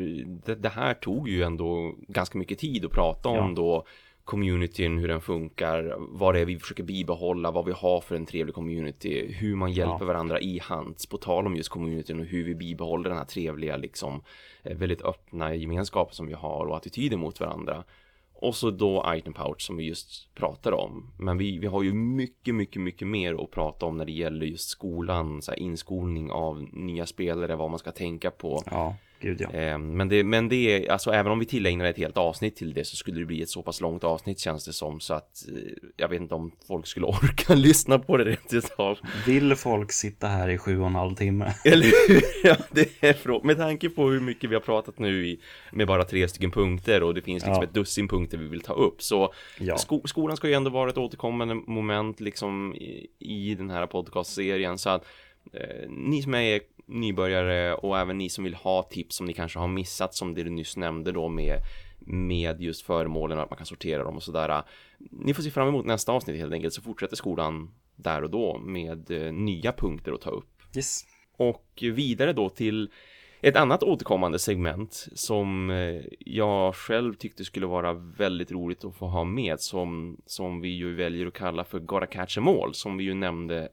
det, 0.47 0.55
det 0.55 0.68
här 0.68 0.95
tog 0.95 1.28
ju 1.28 1.43
ändå 1.43 1.95
ganska 2.09 2.39
mycket 2.39 2.59
tid 2.59 2.84
att 2.84 2.91
prata 2.93 3.28
om 3.28 3.36
Ja. 3.36 3.53
då 3.57 3.86
communityn, 4.24 4.99
hur 4.99 5.09
den 5.09 5.20
funkar, 5.20 5.95
vad 5.99 6.34
det 6.34 6.41
är 6.41 6.45
vi 6.45 6.59
försöker 6.59 6.82
bibehålla, 6.82 7.51
vad 7.51 7.64
vi 7.64 7.72
har 7.72 8.01
för 8.01 8.16
en 8.16 8.26
trevlig 8.26 8.55
community, 8.55 9.32
hur 9.39 9.57
man 9.57 9.72
hjälper 9.72 10.01
Ja. 10.01 10.07
varandra 10.07 10.41
i 10.41 10.59
hands, 10.62 11.07
på 11.07 11.16
tal 11.16 11.47
om 11.47 11.57
just 11.57 11.68
communityn 11.68 12.20
och 12.20 12.26
hur 12.26 12.45
vi 12.45 12.55
bibehåller 12.55 13.09
den 13.09 13.18
här 13.18 13.24
trevliga 13.24 13.76
liksom 13.76 14.22
eh, 14.62 14.76
väldigt 14.76 15.03
öppna 15.03 15.55
gemenskapen 15.55 16.14
som 16.14 16.26
vi 16.26 16.34
har 16.34 16.66
och 16.66 16.76
attityder 16.76 17.16
mot 17.16 17.41
varandra. 17.41 17.84
Och 18.41 18.55
så 18.55 18.70
då 18.70 19.05
item 19.16 19.32
pouch 19.32 19.61
som 19.61 19.76
vi 19.76 19.84
just 19.84 20.34
pratade 20.34 20.76
om. 20.76 21.11
Men 21.18 21.39
vi, 21.39 21.59
vi 21.59 21.66
har 21.66 21.82
ju 21.82 21.93
mycket, 21.93 22.55
mycket, 22.55 22.82
mycket 22.82 23.09
mer 23.09 23.43
att 23.45 23.51
prata 23.51 23.86
om 23.86 23.97
när 23.97 24.05
det 24.05 24.12
gäller 24.12 24.47
just 24.47 24.68
skolan, 24.68 25.43
så 25.43 25.51
här 25.51 25.59
inskolning 25.59 26.30
av 26.30 26.62
nya 26.72 27.07
spelare, 27.07 27.57
vad 27.57 27.70
man 27.70 27.78
ska 27.78 27.93
tänka 27.93 28.30
på. 28.30 28.62
Ja, 28.70 28.97
gud 29.21 29.41
ja. 29.41 29.51
Eh, 29.59 29.79
Men 29.79 30.09
det, 30.09 30.25
men 30.25 30.49
det 30.49 30.57
är, 30.87 30.91
alltså 30.93 31.11
även 31.11 31.33
om 31.33 31.39
vi 31.39 31.45
tillägnar 31.47 31.85
ett 31.85 31.97
helt 31.99 32.16
avsnitt 32.16 32.57
till 32.57 32.75
det 32.75 32.85
så 32.85 32.97
skulle 32.97 33.19
det 33.21 33.25
bli 33.27 33.43
ett 33.43 33.49
så 33.49 33.62
pass 33.62 33.81
långt 33.81 34.05
avsnitt 34.05 34.39
känns 34.39 34.64
det 34.64 34.73
som 34.73 35.01
så 35.01 35.14
att 35.14 35.45
eh, 35.49 35.55
jag 35.97 36.09
vet 36.09 36.21
inte 36.21 36.35
om 36.35 36.53
folk 36.66 36.87
skulle 36.87 37.07
orka 37.23 37.55
lyssna 37.55 37.99
på 37.99 38.16
det 38.16 38.25
rätt 38.25 38.55
utav. 38.55 38.99
Vill 39.27 39.55
folk 39.57 39.93
sitta 39.93 40.27
här 40.27 40.49
i 40.49 40.59
sju 40.59 40.81
och 40.81 40.87
en 40.87 40.95
halv 40.95 41.14
timme? 41.14 41.55
Eller 41.64 42.09
hur? 42.09 42.23
Ja, 42.45 42.57
det 42.71 42.89
är 43.01 43.12
frå- 43.12 43.45
Med 43.45 43.57
tanke 43.57 43.89
på 43.89 44.09
hur 44.11 44.21
mycket 44.21 44.51
vi 44.51 44.55
har 44.55 44.61
pratat 44.62 44.99
nu 44.99 45.27
i, 45.29 45.41
med 45.73 45.87
bara 45.87 46.05
tre 46.05 46.29
stycken 46.29 46.51
punkter 46.51 47.03
och 47.03 47.14
det 47.14 47.23
finns 47.23 47.43
liksom 47.43 47.62
Ja. 47.62 47.69
ett 47.69 47.75
dussin 47.75 48.09
punkter 48.09 48.39
vi 48.39 48.47
vill 48.49 48.61
ta 48.61 48.73
upp. 48.73 49.03
Så 49.03 49.33
Ja. 49.61 49.79
sko- 49.79 50.03
skolan 50.07 50.37
ska 50.37 50.49
ju 50.49 50.55
ändå 50.55 50.71
vara 50.71 50.91
ett 50.91 50.99
återkommande 50.99 51.55
moment 51.55 52.21
liksom 52.21 52.75
i, 52.75 53.07
i 53.19 53.55
den 53.55 53.71
här 53.71 53.87
podcastserien. 53.87 54.79
Så 54.79 54.91
att 54.91 55.05
eh, 55.53 55.89
ni 55.89 56.23
som 56.23 56.35
är 56.35 56.61
nybörjare 56.89 57.74
och 57.74 57.99
även 57.99 58.18
ni 58.18 58.28
som 58.28 58.45
vill 58.45 58.55
ha 58.55 58.82
tips 58.82 59.16
som 59.16 59.26
ni 59.26 59.32
kanske 59.32 59.59
har 59.59 59.68
missat 59.68 60.14
som 60.14 60.34
det 60.34 60.43
du 60.43 60.51
nyss 60.51 60.76
nämnde 60.76 61.12
då 61.12 61.28
med 61.28 61.55
med 62.01 62.61
just 62.61 62.82
föremålen 62.82 63.39
att 63.39 63.51
man 63.51 63.57
kan 63.57 63.66
sortera 63.66 64.05
dem 64.05 64.16
och 64.16 64.22
sådär. 64.22 64.62
Ni 64.99 65.34
får 65.34 65.43
se 65.43 65.51
fram 65.51 65.68
emot 65.68 65.86
nästa 65.86 66.12
avsnitt 66.12 66.36
helt 66.36 66.53
enkelt 66.53 66.74
så 66.74 66.82
fortsätter 66.82 67.16
skolan 67.16 67.70
där 67.97 68.22
och 68.24 68.30
då 68.30 68.59
med 68.59 69.11
eh, 69.11 69.32
nya 69.32 69.72
punkter 69.72 70.12
att 70.12 70.20
ta 70.20 70.30
upp. 70.30 70.62
Yes. 70.76 71.05
Och 71.36 71.78
vidare 71.80 72.32
då 72.32 72.49
till 72.49 72.91
ett 73.41 73.57
annat 73.57 73.82
återkommande 73.82 74.39
segment 74.39 75.07
som 75.14 75.70
eh, 75.70 76.01
jag 76.18 76.74
själv 76.74 77.14
tyckte 77.14 77.45
skulle 77.45 77.66
vara 77.66 77.93
väldigt 77.93 78.53
roligt 78.53 78.84
att 78.84 78.95
få 78.97 79.07
ha 79.07 79.24
med 79.24 79.61
som, 79.61 80.16
som 80.26 80.61
vi 80.61 80.68
ju 80.68 80.95
väljer 80.95 81.26
att 81.26 81.34
kalla 81.34 81.64
för 81.64 81.78
Gotta 81.78 82.07
Catch 82.07 82.39
'em 82.39 82.49
All 82.49 82.74
som 82.74 82.97
vi 82.97 83.05
ju 83.05 83.14
nämnde 83.14 83.68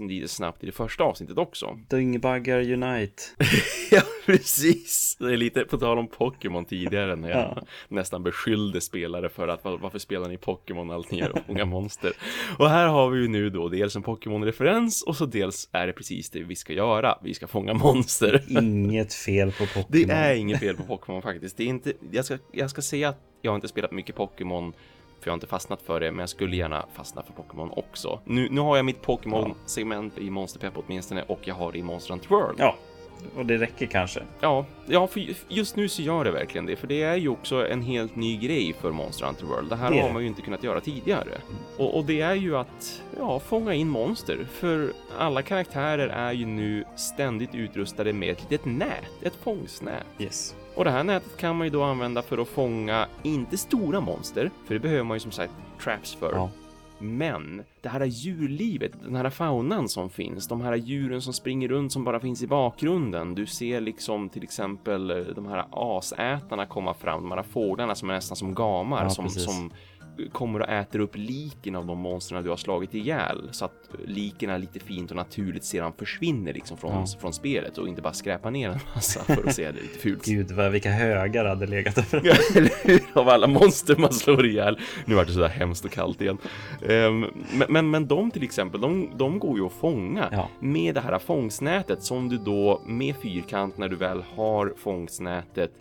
lite 0.00 0.28
snabbt 0.28 0.62
i 0.62 0.66
det 0.66 0.72
första 0.72 1.04
avsnittet 1.04 1.38
också. 1.38 1.78
Dyngbaggar 1.88 2.58
Unite. 2.72 3.22
ja, 3.90 4.00
precis. 4.26 5.16
Det 5.20 5.32
är 5.32 5.36
lite 5.36 5.64
på 5.64 5.78
tal 5.78 5.98
om 5.98 6.06
Pokémon 6.08 6.64
tidigare 6.64 7.16
när 7.16 7.28
jag 7.30 7.38
Ja. 7.38 7.62
nästan 7.88 8.22
beskyllde 8.22 8.80
spelare 8.80 9.28
för 9.28 9.48
att 9.48 9.64
"Var- 9.64 9.78
varför 9.78 9.98
spelar 9.98 10.28
ni 10.28 10.36
Pokémon 10.36 10.90
allt 10.90 11.10
ni 11.10 11.18
gör 11.18 11.30
och 11.32 11.46
fånga 11.46 11.64
monster. 11.64 12.12
Och 12.58 12.68
här 12.70 12.86
har 12.86 13.10
vi 13.10 13.20
ju 13.20 13.28
nu 13.28 13.50
då 13.50 13.68
dels 13.68 13.96
en 13.96 14.02
Pokémon-referens 14.02 15.02
och 15.02 15.16
så 15.16 15.26
dels 15.26 15.68
är 15.72 15.86
det 15.86 15.92
precis 15.92 16.30
det 16.30 16.42
vi 16.42 16.54
ska 16.56 16.72
göra. 16.72 17.18
Vi 17.22 17.34
ska 17.34 17.46
fånga 17.46 17.74
monster. 17.74 18.44
Inget 18.48 19.07
fel 19.14 19.52
på 19.52 19.66
Pokémon. 19.66 19.86
Det 19.88 20.14
är 20.14 20.34
inget 20.34 20.60
fel 20.60 20.76
på 20.76 20.82
Pokémon 20.82 21.22
faktiskt. 21.22 21.56
Det 21.56 21.62
är 21.62 21.68
inte, 21.68 21.92
jag, 22.10 22.24
ska, 22.24 22.38
jag 22.52 22.70
ska 22.70 22.82
säga 22.82 23.08
att 23.08 23.20
jag 23.42 23.50
har 23.50 23.56
inte 23.56 23.68
spelat 23.68 23.92
mycket 23.92 24.16
Pokémon 24.16 24.72
för 25.20 25.28
jag 25.28 25.32
har 25.32 25.36
inte 25.36 25.46
fastnat 25.46 25.82
för 25.82 26.00
det, 26.00 26.10
men 26.10 26.20
jag 26.20 26.28
skulle 26.28 26.56
gärna 26.56 26.86
fastna 26.92 27.22
för 27.22 27.32
Pokémon 27.32 27.70
också. 27.70 28.20
Nu, 28.24 28.48
nu 28.50 28.60
har 28.60 28.76
jag 28.76 28.84
mitt 28.86 29.02
Pokémon-segment 29.02 30.18
i 30.18 30.30
Monsterpepp 30.30 30.72
åtminstone 30.76 31.22
och 31.22 31.40
jag 31.44 31.54
har 31.54 31.72
det 31.72 31.78
i 31.78 31.82
Monster 31.82 32.10
Hunter 32.10 32.28
World. 32.28 32.56
Ja, 32.58 32.76
och 33.36 33.46
det 33.46 33.58
räcker 33.58 33.86
kanske. 33.86 34.20
Ja, 34.40 34.66
ja, 34.86 35.06
för 35.06 35.26
just 35.48 35.76
nu 35.76 35.88
så 35.88 36.02
gör 36.02 36.24
det 36.24 36.30
verkligen 36.30 36.66
det, 36.66 36.76
för 36.76 36.86
det 36.86 37.02
är 37.02 37.16
ju 37.16 37.28
också 37.28 37.68
en 37.68 37.82
helt 37.82 38.16
ny 38.16 38.36
grej 38.36 38.74
för 38.80 38.92
Monster 38.92 39.26
Hunter 39.26 39.46
World. 39.46 39.68
Det 39.70 39.76
här 39.76 39.90
Det 39.90 40.00
har 40.00 40.12
man 40.12 40.22
ju 40.22 40.28
inte 40.28 40.42
kunnat 40.42 40.64
göra 40.64 40.80
tidigare. 40.80 41.40
Och, 41.76 41.96
och 41.96 42.04
det 42.04 42.20
är 42.20 42.34
ju 42.34 42.56
att, 42.56 43.02
ja, 43.18 43.40
fånga 43.40 43.74
in 43.74 43.88
monster. 43.88 44.46
För 44.52 44.92
alla 45.18 45.42
karaktärer 45.42 46.08
är 46.08 46.32
ju 46.32 46.46
nu 46.46 46.84
ständigt 46.96 47.54
utrustade 47.54 48.12
med 48.12 48.30
ett 48.30 48.50
litet 48.50 48.64
nät, 48.64 49.04
ett 49.22 49.36
fångstnät. 49.42 50.06
Yes. 50.18 50.54
Och 50.74 50.84
det 50.84 50.90
här 50.90 51.04
nätet 51.04 51.36
kan 51.36 51.56
man 51.56 51.66
ju 51.66 51.70
då 51.70 51.82
använda 51.82 52.22
för 52.22 52.38
att 52.38 52.48
fånga, 52.48 53.06
inte 53.22 53.58
stora 53.58 54.00
monster, 54.00 54.50
för 54.66 54.74
det 54.74 54.80
behöver 54.80 55.04
man 55.04 55.16
ju 55.16 55.20
som 55.20 55.32
sagt 55.32 55.52
traps 55.82 56.14
för. 56.14 56.32
Ja. 56.32 56.50
Men 56.98 57.62
det 57.80 57.88
här 57.88 58.04
djurlivet, 58.04 58.92
den 59.04 59.16
här 59.16 59.30
faunan 59.30 59.88
som 59.88 60.10
finns, 60.10 60.48
de 60.48 60.60
här 60.60 60.74
djuren 60.74 61.22
som 61.22 61.32
springer 61.32 61.68
runt 61.68 61.92
som 61.92 62.04
bara 62.04 62.20
finns 62.20 62.42
i 62.42 62.46
bakgrunden. 62.46 63.34
Du 63.34 63.46
ser 63.46 63.80
liksom 63.80 64.28
till 64.28 64.42
exempel 64.42 65.10
eh, 65.10 65.16
de 65.16 65.46
här 65.46 65.64
asätarna 65.70 66.66
komma 66.66 66.94
fram, 66.94 67.22
de 67.22 67.32
här 67.32 67.42
fåglarna 67.42 67.94
som 67.94 68.10
är 68.10 68.14
nästan 68.14 68.36
som 68.36 68.54
gamar 68.54 69.02
Ja, 69.02 69.10
som, 69.10 69.28
som 69.28 69.70
kommer 70.32 70.60
och 70.60 70.68
äter 70.68 70.98
upp 70.98 71.16
liken 71.16 71.76
av 71.76 71.86
de 71.86 71.98
monstren 71.98 72.44
du 72.44 72.50
har 72.50 72.56
slagit 72.56 72.94
ihjäl 72.94 73.48
så 73.50 73.64
att 73.64 73.88
liken 74.06 74.60
lite 74.60 74.80
fint 74.80 75.10
och 75.10 75.16
naturligt 75.16 75.64
sedan 75.64 75.92
försvinner 75.98 76.52
liksom 76.54 76.76
från, 76.76 76.92
Ja. 76.92 77.06
från 77.20 77.32
spelet 77.32 77.78
och 77.78 77.88
inte 77.88 78.02
bara 78.02 78.12
skräpar 78.12 78.50
ner 78.50 78.68
en 78.68 78.78
massa 78.94 79.20
för 79.34 79.46
att 79.48 79.54
se 79.54 79.64
det 79.72 79.80
lite 79.80 79.98
fult. 79.98 80.24
Gud, 80.24 80.50
vad, 80.50 80.72
vilka 80.72 80.90
högar 80.90 81.44
hade 81.44 81.66
legat 81.66 81.94
där? 82.10 83.08
Av 83.18 83.28
alla 83.28 83.46
monster 83.46 83.96
man 83.96 84.12
slår 84.12 84.46
ihjäl. 84.46 84.78
Nu 85.04 85.14
vart 85.14 85.26
det 85.26 85.32
sådär 85.32 85.48
hemskt 85.48 85.84
och 85.84 85.90
kallt 85.90 86.20
igen. 86.20 86.38
Ehm, 86.88 87.20
men, 87.52 87.66
men, 87.68 87.90
men 87.90 88.06
de 88.06 88.30
till 88.30 88.42
exempel, 88.42 88.80
de, 88.80 89.10
de 89.16 89.38
går 89.38 89.58
ju 89.58 89.66
att 89.66 89.72
fånga 89.72 90.28
Ja. 90.32 90.48
med 90.60 90.94
det 90.94 91.00
här 91.00 91.18
fångstnätet 91.18 92.02
som 92.02 92.28
du 92.28 92.38
då 92.38 92.82
med 92.86 93.14
fyrkant 93.22 93.78
när 93.78 93.88
du 93.88 93.96
väl 93.96 94.22
har 94.36 94.74
fångstnätet 94.76 95.72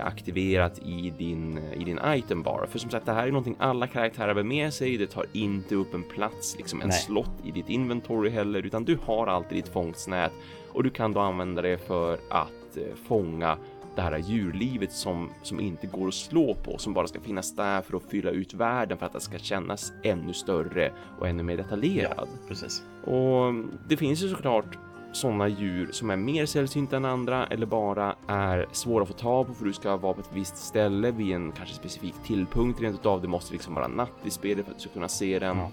aktiverat 0.00 0.78
i 0.78 1.12
din, 1.18 1.58
i 1.58 1.84
din 1.84 1.98
item 2.06 2.42
bar. 2.42 2.66
För 2.70 2.78
som 2.78 2.90
sagt, 2.90 3.06
det 3.06 3.12
här 3.12 3.26
är 3.26 3.30
någonting 3.30 3.56
alla 3.58 3.86
karaktärer 3.86 4.34
har 4.34 4.42
med 4.42 4.74
sig. 4.74 4.96
Det 4.96 5.06
tar 5.06 5.26
inte 5.32 5.74
upp 5.74 5.94
en 5.94 6.02
plats, 6.02 6.56
liksom 6.56 6.80
en 6.82 6.88
Nej. 6.88 6.98
slott 6.98 7.32
i 7.44 7.50
ditt 7.50 7.68
inventory 7.68 8.30
heller, 8.30 8.66
utan 8.66 8.84
du 8.84 8.98
har 9.04 9.26
alltid 9.26 9.58
ditt 9.58 9.68
fångstnät 9.68 10.32
och 10.72 10.82
du 10.82 10.90
kan 10.90 11.12
då 11.12 11.20
använda 11.20 11.62
det 11.62 11.78
för 11.78 12.18
att 12.30 12.76
eh, 12.76 12.94
fånga 13.08 13.56
det 13.96 14.02
här 14.02 14.18
djurlivet 14.18 14.92
som, 14.92 15.30
som 15.42 15.60
inte 15.60 15.86
går 15.86 16.08
att 16.08 16.14
slå 16.14 16.54
på, 16.54 16.78
som 16.78 16.94
bara 16.94 17.06
ska 17.06 17.20
finnas 17.20 17.56
där 17.56 17.82
för 17.82 17.96
att 17.96 18.10
fylla 18.10 18.30
ut 18.30 18.54
världen 18.54 18.98
för 18.98 19.06
att 19.06 19.12
det 19.12 19.20
ska 19.20 19.38
kännas 19.38 19.92
ännu 20.02 20.32
större 20.32 20.92
och 21.18 21.28
ännu 21.28 21.42
mer 21.42 21.56
detaljerad. 21.56 22.28
Precis. 22.48 22.82
Och 23.04 23.54
det 23.88 23.96
finns 23.96 24.22
ju 24.22 24.28
såklart 24.28 24.78
sådana 25.12 25.48
djur 25.48 25.88
som 25.92 26.10
är 26.10 26.16
mer 26.16 26.46
sällsynta 26.46 26.96
än 26.96 27.04
andra 27.04 27.46
eller 27.46 27.66
bara 27.66 28.14
är 28.26 28.66
svåra 28.72 29.02
att 29.02 29.08
få 29.08 29.14
tag 29.14 29.46
på 29.46 29.54
för 29.54 29.64
du 29.64 29.72
ska 29.72 29.96
vara 29.96 30.14
på 30.14 30.20
ett 30.20 30.30
visst 30.32 30.56
ställe 30.56 31.10
vid 31.10 31.34
en 31.34 31.52
kanske 31.52 31.74
specifik 31.74 32.14
tillpunkt 32.24 32.80
rent 32.80 32.94
utav. 32.94 33.22
Det 33.22 33.28
måste 33.28 33.52
liksom 33.52 33.74
vara 33.74 33.88
natt 33.88 34.12
i 34.24 34.30
spelet 34.30 34.64
för 34.64 34.72
att 34.72 34.78
du 34.78 34.82
ska 34.82 34.92
kunna 34.92 35.08
se 35.08 35.38
den. 35.38 35.58
Ja. 35.58 35.70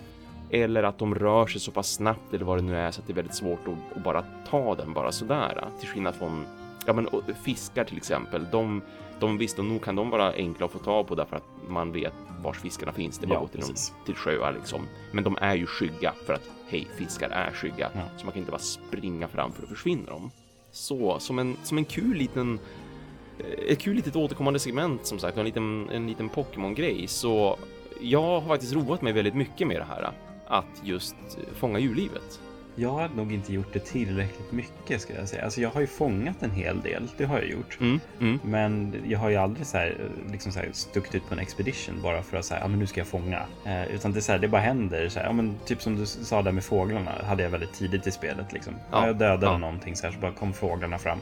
Eller 0.50 0.84
att 0.84 0.98
de 0.98 1.16
rör 1.16 1.48
sig 1.48 1.62
så 1.62 1.72
pass 1.72 1.94
snabbt 1.94 2.34
eller 2.34 2.46
vad 2.46 2.58
det 2.58 2.62
nu 2.62 2.78
är 2.78 2.92
så 2.92 3.02
att 3.02 3.08
det 3.08 3.14
är 3.14 3.16
väldigt 3.16 3.36
svårt 3.36 3.60
att, 3.68 3.98
att 3.98 4.04
bara 4.04 4.24
ta 4.50 4.76
den 4.76 4.94
bara 4.94 5.12
sådär. 5.12 5.68
Till 5.80 5.90
skillnad 5.90 6.16
från 6.16 6.46
ja, 6.86 6.94
men, 6.94 7.08
fiskar 7.44 7.84
till 7.84 7.98
exempel. 7.98 8.46
De, 8.52 8.82
de 9.20 9.38
visst, 9.38 9.60
och 9.60 9.66
nog 9.66 9.84
kan 9.84 9.96
de 9.96 10.10
vara 10.10 10.34
enkla 10.34 10.66
att 10.66 10.72
få 10.72 10.80
tag 10.80 11.08
på 11.08 11.16
därför 11.16 11.36
att 11.36 11.48
man 11.68 11.92
vet 11.92 12.14
vars 12.44 12.60
fiskarna 12.60 12.92
finns. 12.92 13.18
Det 13.18 13.26
är 13.26 13.28
bara 13.28 13.36
Ja, 13.36 13.42
gå 13.42 13.48
till, 13.48 13.76
till 14.06 14.16
sjöar 14.16 14.54
liksom. 14.54 14.82
Men 15.12 15.24
de 15.24 15.38
är 15.42 15.56
ju 15.56 15.66
skygga 15.66 16.14
för 16.26 16.34
att 16.34 16.50
hej, 16.68 16.88
fiskar 16.96 17.30
är 17.30 17.52
skygga. 17.52 17.90
Ja. 17.94 18.02
Så 18.18 18.26
man 18.26 18.34
kan 18.34 18.40
inte 18.40 18.52
bara 18.52 18.62
springa 18.62 19.28
fram 19.28 19.54
för 19.54 19.64
att 19.64 19.70
försvinna 19.70 20.12
dem. 20.12 20.32
Så 20.72 21.20
som 21.20 21.40
en, 21.40 21.58
som 21.64 21.78
en 21.78 21.86
kul 21.86 22.18
liten 22.18 22.60
eh, 23.40 23.72
ett 23.72 23.80
kul 23.80 23.96
litet 23.96 24.16
återkommande 24.16 24.60
segment 24.60 25.06
som 25.06 25.20
sagt, 25.20 25.38
en 25.38 25.46
liten, 25.46 25.90
en 25.90 26.08
liten 26.08 26.30
Pokémon-grej. 26.30 27.08
Så 27.08 27.58
jag 28.02 28.22
har 28.22 28.42
faktiskt 28.42 28.74
roat 28.74 29.02
mig 29.02 29.14
väldigt 29.14 29.36
mycket 29.36 29.68
med 29.68 29.80
det 29.80 29.86
här. 29.86 30.12
Att 30.48 30.82
just 30.84 31.16
fånga 31.54 31.80
djurlivet. 31.80 32.40
Jag 32.80 32.90
har 32.90 33.10
nog 33.10 33.34
inte 33.34 33.54
gjort 33.54 33.74
det 33.74 33.80
tillräckligt 33.80 34.52
mycket 34.52 35.02
ska 35.02 35.14
jag 35.14 35.30
säga. 35.30 35.44
Alltså 35.44 35.62
jag 35.62 35.70
har 35.70 35.82
ju 35.82 35.88
fångat 35.88 36.44
en 36.44 36.52
hel 36.52 36.82
del, 36.82 37.08
det 37.18 37.26
har 37.26 37.40
jag 37.40 37.50
gjort. 37.50 37.78
Mm, 37.82 38.00
mm. 38.20 38.40
Men 38.44 38.96
jag 39.08 39.20
har 39.20 39.30
ju 39.30 39.36
aldrig 39.36 39.68
så 39.68 39.78
här, 39.78 39.98
liksom 40.32 40.52
så 40.52 40.60
här 40.60 40.70
stuckit 40.74 41.16
ut 41.16 41.28
på 41.28 41.34
en 41.34 41.40
expedition 41.40 42.02
bara 42.02 42.24
för 42.24 42.38
att 42.38 42.46
säga, 42.46 42.60
ja 42.60 42.68
men 42.68 42.80
nu 42.80 42.88
ska 42.88 43.00
jag 43.00 43.08
fånga. 43.08 43.42
Eh, 43.66 43.88
utan 43.88 44.12
det 44.14 44.22
så 44.22 44.32
här, 44.32 44.40
det 44.40 44.48
bara 44.48 44.62
händer 44.62 45.10
så 45.10 45.20
här, 45.20 45.26
ja 45.26 45.32
men 45.32 45.56
typ 45.66 45.82
som 45.82 45.96
du 45.96 46.06
sa 46.06 46.42
där 46.42 46.52
med 46.52 46.64
fåglarna, 46.64 47.12
hade 47.24 47.44
jag 47.44 47.50
väldigt 47.50 47.74
tidigt 47.74 48.08
i 48.08 48.12
spelet 48.12 48.54
liksom. 48.54 48.74
Ja, 48.92 49.08
jag 49.08 49.16
dödade 49.18 49.46
ja. 49.46 49.58
någonting 49.58 49.96
så 49.96 50.08
här, 50.08 50.14
så 50.14 50.20
bara 50.20 50.32
kom 50.32 50.54
fåglarna 50.54 50.98
fram. 50.98 51.20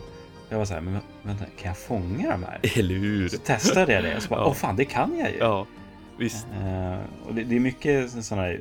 Jag 0.49 0.57
var 0.57 0.65
så 0.65 0.73
här, 0.73 0.81
men 0.81 0.99
vänta, 1.23 1.45
kan 1.45 1.67
jag 1.67 1.77
fånga 1.77 2.31
de 2.31 2.43
här? 2.43 2.59
Eller 2.79 2.95
hur? 2.95 3.27
Så 3.29 3.37
testade 3.37 3.93
jag 3.93 4.03
det 4.03 4.15
och 4.15 4.21
så 4.23 4.29
bara, 4.29 4.39
Ja. 4.39 4.45
åh 4.45 4.53
fan, 4.53 4.75
det 4.75 4.85
kan 4.85 5.17
jag 5.19 5.31
ju. 5.31 5.37
Ja, 5.37 5.65
visst. 6.18 6.47
Eh, 6.63 6.97
och 7.28 7.36
det, 7.36 7.43
det 7.43 7.55
är 7.55 7.59
mycket 7.59 8.09
sådana 8.26 8.53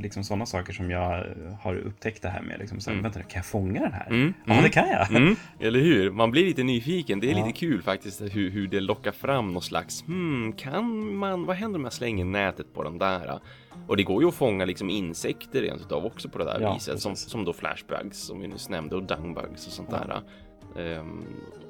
liksom 0.00 0.24
såna 0.24 0.46
saker 0.46 0.72
som 0.72 0.90
jag 0.90 1.26
har 1.60 1.74
upptäckt 1.76 2.22
det 2.22 2.28
här 2.28 2.42
med. 2.42 2.58
Liksom, 2.58 2.80
så 2.80 2.90
här, 2.90 2.94
Mm. 2.98 3.02
Vänta, 3.02 3.22
kan 3.22 3.38
jag 3.38 3.46
fånga 3.46 3.80
den 3.80 3.92
här? 3.92 4.06
Mm, 4.06 4.34
Ja, 4.44 4.52
mm. 4.52 4.64
det 4.64 4.70
kan 4.70 4.88
jag. 4.88 5.10
Mm, 5.10 5.36
eller 5.60 5.80
hur? 5.80 6.10
Man 6.10 6.30
blir 6.30 6.44
lite 6.44 6.62
nyfiken. 6.62 7.20
Det 7.20 7.30
är 7.30 7.38
Ja. 7.38 7.46
lite 7.46 7.58
kul 7.58 7.82
faktiskt 7.82 8.20
hur, 8.20 8.50
hur 8.50 8.66
det 8.68 8.80
lockar 8.80 9.12
fram 9.12 9.52
någon 9.52 9.62
slags 9.62 10.04
hmm, 10.06 10.52
kan 10.52 11.14
man, 11.16 11.44
vad 11.46 11.56
händer 11.56 11.78
om 11.78 11.84
jag 11.84 11.92
slänger 11.92 12.24
nätet 12.24 12.74
på 12.74 12.82
den 12.82 12.98
där? 12.98 13.38
Och 13.86 13.96
det 13.96 14.02
går 14.02 14.22
ju 14.22 14.28
att 14.28 14.34
fånga 14.34 14.64
liksom 14.64 14.90
insekter 14.90 15.62
rent 15.62 15.80
utav 15.80 16.04
också 16.06 16.28
på 16.28 16.38
det 16.38 16.44
där 16.44 16.60
Ja, 16.60 16.74
viset 16.74 17.00
som, 17.00 17.12
precis. 17.12 17.30
som 17.30 17.44
då 17.44 17.52
flashbugs 17.52 18.18
som 18.18 18.40
vi 18.40 18.48
nyss 18.48 18.68
nämnde 18.68 18.96
och 18.96 19.02
dungbugs 19.02 19.66
och 19.66 19.72
sånt 19.72 19.90
där. 19.90 20.20
Ehm, 20.78 21.24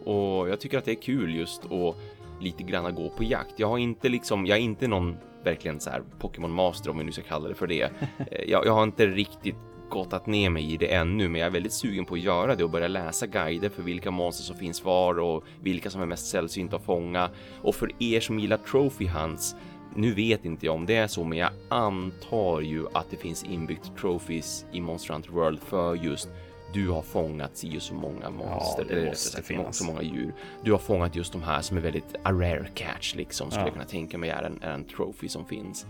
och 0.05 0.49
jag 0.49 0.61
tycker 0.61 0.79
att 0.79 0.85
det 0.85 0.91
är 0.93 1.03
kul 1.03 1.35
just 1.35 1.65
att 1.65 1.97
lite 2.41 2.63
granna 2.63 2.91
gå 2.91 3.11
på 3.11 3.25
jakt. 3.25 3.55
Jag 3.57 3.69
har 3.69 3.79
inte 3.79 4.09
liksom, 4.09 4.47
jag 4.47 4.59
är 4.59 4.63
inte 4.63 4.89
någon 4.89 5.17
verkligen 5.45 5.81
så 5.81 5.91
här 5.91 6.03
Pokémon 6.19 6.53
Master 6.53 6.91
om 6.91 6.99
vi 6.99 7.05
nu 7.05 7.13
ska 7.13 7.23
kalla 7.23 7.49
det 7.49 7.55
för 7.55 7.67
det. 7.67 7.91
Eh, 8.19 8.51
jag, 8.51 8.67
jag 8.67 8.73
har 8.73 8.83
inte 8.83 9.07
riktigt 9.07 9.57
gottat 9.91 10.27
ner 10.27 10.51
mig 10.51 10.73
i 10.73 10.77
det 10.77 10.95
ännu, 10.95 11.29
men 11.29 11.41
jag 11.41 11.47
är 11.47 11.51
väldigt 11.51 11.73
sugen 11.73 12.05
på 12.05 12.15
att 12.15 12.21
göra 12.21 12.55
det 12.55 12.65
och 12.65 12.71
börja 12.71 12.89
läsa 12.89 13.27
guider 13.27 13.69
för 13.69 13.83
vilka 13.83 14.11
monster 14.11 14.45
som 14.45 14.57
finns 14.57 14.85
var 14.85 15.19
och 15.19 15.45
vilka 15.63 15.91
som 15.91 16.03
är 16.03 16.07
mest 16.07 16.27
sällsynta 16.27 16.77
att 16.77 16.85
fånga. 16.85 17.31
Och 17.63 17.75
för 17.75 17.91
er 17.99 18.21
som 18.21 18.39
gillar 18.39 18.57
Trophy 18.57 19.07
Hunts, 19.07 19.57
nu 19.95 20.15
vet 20.15 20.45
inte 20.45 20.67
jag 20.67 20.75
om 20.75 20.87
det 20.87 20.97
är 20.97 21.07
så, 21.07 21.25
men 21.25 21.39
jag 21.39 21.51
antar 21.69 22.61
ju 22.61 22.87
att 22.93 23.11
det 23.11 23.17
finns 23.17 23.45
inbyggt 23.45 23.97
trophies 24.01 24.67
i 24.73 24.81
Monster 24.81 25.15
Hunter 25.15 25.31
World 25.31 25.61
för 25.61 25.95
just 25.95 26.29
du 26.73 26.89
har 26.89 27.03
fångat 27.03 27.57
si 27.57 27.81
så 27.81 27.95
många 27.95 28.31
monster, 28.31 28.85
det 28.89 28.95
eller 28.95 29.07
måste 29.09 29.43
sagt, 29.43 29.75
så 29.75 29.85
många 29.85 30.03
djur. 30.03 30.33
Du 30.63 30.73
har 30.73 30.79
fångat 30.79 31.17
just 31.17 31.33
de 31.33 31.43
här 31.43 31.61
som 31.63 31.77
är 31.77 31.81
väldigt 31.81 32.15
a 32.23 32.33
rare 32.33 32.67
catch 32.75 33.15
liksom, 33.15 33.51
skulle 33.51 33.63
Ja. 33.63 33.67
jag 33.67 33.73
kunna 33.75 33.85
tänka 33.85 34.19
mig 34.19 34.31
är 34.31 34.43
en, 34.43 34.63
är 34.63 34.71
en 34.71 34.85
trophy 34.85 35.29
som 35.29 35.45
finns. 35.45 35.87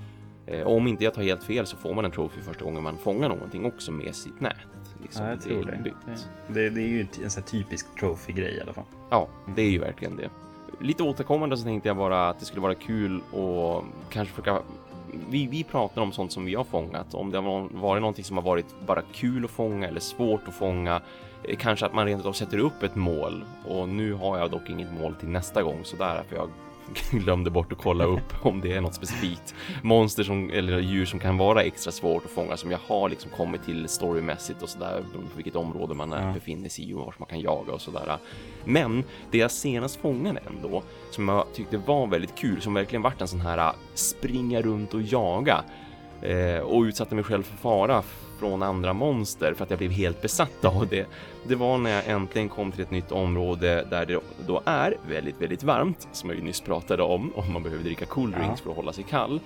Eh, 0.46 0.66
om 0.66 0.86
inte 0.86 1.04
jag 1.04 1.14
tar 1.14 1.22
helt 1.22 1.42
fel 1.44 1.66
så 1.66 1.76
får 1.76 1.94
man 1.94 2.04
en 2.04 2.10
trophy 2.10 2.40
första 2.40 2.64
gången 2.64 2.82
man 2.82 2.98
fångar 2.98 3.28
någonting 3.28 3.64
också 3.66 3.92
med 3.92 4.14
sitt 4.14 4.40
nät. 4.40 4.56
Liksom. 5.02 5.24
Ja, 5.24 5.30
jag 5.30 5.40
tror 5.40 5.64
det. 5.64 5.76
inbyggt. 5.76 5.96
Det, 6.48 6.70
det 6.70 6.80
är 6.82 6.86
ju 6.88 7.06
en 7.24 7.30
sån 7.30 7.42
typisk 7.42 7.86
trophy-grej 8.00 8.54
i 8.56 8.60
alla 8.60 8.72
fall. 8.72 8.84
Ja, 9.10 9.28
det 9.56 9.62
är 9.62 9.70
ju 9.70 9.78
verkligen 9.78 10.16
det. 10.16 10.30
Lite 10.80 11.02
återkommande 11.02 11.56
så 11.56 11.64
tänkte 11.64 11.88
jag 11.88 11.96
bara 11.96 12.28
att 12.28 12.38
det 12.40 12.44
skulle 12.44 12.60
vara 12.62 12.74
kul 12.74 13.20
och 13.32 13.84
kanske 14.10 14.34
försöka 14.34 14.62
vi, 15.28 15.46
vi 15.46 15.64
pratar 15.64 16.02
om 16.02 16.12
sånt 16.12 16.32
som 16.32 16.44
vi 16.44 16.54
har 16.54 16.64
fångat. 16.64 17.14
Om 17.14 17.30
det 17.30 17.38
har 17.38 17.68
varit 17.80 18.00
någonting 18.00 18.24
som 18.24 18.36
har 18.36 18.44
varit 18.44 18.66
bara 18.86 19.02
kul 19.02 19.44
att 19.44 19.50
fånga 19.50 19.88
eller 19.88 20.00
svårt 20.00 20.48
att 20.48 20.54
fånga. 20.54 21.00
Eh, 21.44 21.56
kanske 21.56 21.86
att 21.86 21.94
man 21.94 22.06
rent 22.06 22.26
av 22.26 22.32
sätter 22.32 22.59
upp 22.59 22.82
ett 22.82 22.94
mål. 22.94 23.44
Och 23.66 23.88
nu 23.88 24.12
har 24.12 24.38
jag 24.38 24.50
dock 24.50 24.70
inget 24.70 24.92
mål 24.92 25.14
till 25.14 25.28
nästa 25.28 25.62
gång 25.62 25.80
så 25.85 25.97
därför 25.97 26.36
jag 26.36 26.51
glömde 27.10 27.51
bort 27.51 27.73
att 27.73 27.78
kolla 27.78 28.05
upp 28.05 28.35
om 28.47 28.60
det 28.60 28.73
är 28.73 28.81
något 28.81 28.94
specifikt 28.94 29.55
monster 29.82 30.23
som, 30.23 30.51
eller 30.51 30.78
djur 30.78 31.06
som 31.06 31.19
kan 31.19 31.39
vara 31.39 31.62
extra 31.62 31.93
svårt 31.93 32.24
att 32.24 32.31
fånga 32.31 32.56
som 32.56 32.70
jag 32.70 32.78
har 32.86 33.09
liksom 33.09 33.31
kommit 33.31 33.65
till 33.65 33.89
storymässigt 33.89 34.62
och 34.62 34.69
sådär, 34.69 35.05
beroende 35.10 35.31
på 35.31 35.36
vilket 35.36 35.56
område 35.56 35.94
man 35.94 36.12
är, 36.12 36.27
Ja. 36.27 36.32
befinner 36.32 36.69
sig 36.69 36.90
i 36.90 36.94
och 36.94 36.98
vart 37.06 37.19
man 37.19 37.28
kan 37.28 37.40
jaga 37.40 37.73
och 37.73 37.81
sådär. 37.81 38.16
Men 38.65 39.05
det 39.31 39.39
jag 39.39 39.51
senast 39.51 39.97
fångade 40.01 40.40
ändå, 40.47 40.82
som 41.10 41.28
jag 41.28 41.44
tyckte 41.55 41.77
var 41.78 42.06
väldigt 42.06 42.35
kul, 42.35 42.60
som 42.60 42.74
verkligen 42.74 43.02
vart 43.02 43.20
en 43.20 43.28
sån 43.28 43.40
här 43.40 43.59
äh, 43.59 43.73
springa 43.94 44.62
runt 44.62 44.94
och 44.94 45.02
jaga 45.02 45.65
eh, 46.23 46.59
och 46.60 46.82
utsatte 46.82 47.15
mig 47.15 47.24
själv 47.24 47.43
för 47.43 47.56
fara 47.56 48.02
från 48.39 48.62
andra 48.62 48.93
monster 48.93 49.55
för 49.55 49.65
att 49.65 49.70
jag 49.70 49.78
blev 49.78 49.90
helt 49.90 50.23
besatt 50.23 50.65
av 50.65 50.86
det. 50.90 51.06
Det 51.48 51.55
var 51.55 51.78
när 51.78 51.90
jag 51.90 52.06
äntligen 52.09 52.48
kom 52.48 52.73
till 52.73 52.81
ett 52.82 52.90
nytt 52.90 53.12
område 53.12 53.86
där 53.90 54.06
det 54.06 54.20
då 54.47 54.62
är 54.65 54.94
väldigt, 55.09 55.40
väldigt 55.40 55.62
varmt, 55.62 56.09
som 56.12 56.31
jag 56.31 56.39
ju 56.39 56.44
nyss 56.44 56.60
pratade 56.60 57.02
om, 57.02 57.31
och 57.31 57.48
man 57.48 57.62
behöver 57.62 57.85
dricka 57.85 58.06
cool 58.06 58.35
Ja. 58.40 58.56
för 58.56 58.70
att 58.70 58.77
hålla 58.77 58.93
sig 58.93 59.05
kall. 59.05 59.40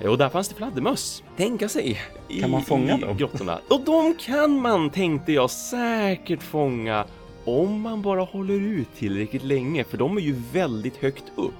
Eh, 0.00 0.10
Och 0.10 0.18
där 0.18 0.28
fanns 0.28 0.48
det 0.48 0.54
fladdermöss. 0.54 1.22
Tänka 1.36 1.68
sig. 1.68 2.00
I, 2.28 2.40
Kan 2.40 2.50
man 2.50 2.62
fånga 2.62 2.96
dem? 2.96 3.16
grottorna. 3.16 3.58
Och 3.68 3.80
de 3.80 4.14
kan 4.14 4.60
man, 4.60 4.90
tänkte 4.90 5.32
jag, 5.32 5.50
säkert 5.50 6.42
fånga 6.42 7.04
om 7.44 7.80
man 7.80 8.02
bara 8.02 8.20
håller 8.22 8.54
ut 8.60 8.88
tillräckligt 8.96 9.42
länge, 9.44 9.84
för 9.84 9.96
de 9.98 10.16
är 10.16 10.20
ju 10.20 10.36
väldigt 10.52 10.96
högt 10.96 11.24
upp. 11.36 11.54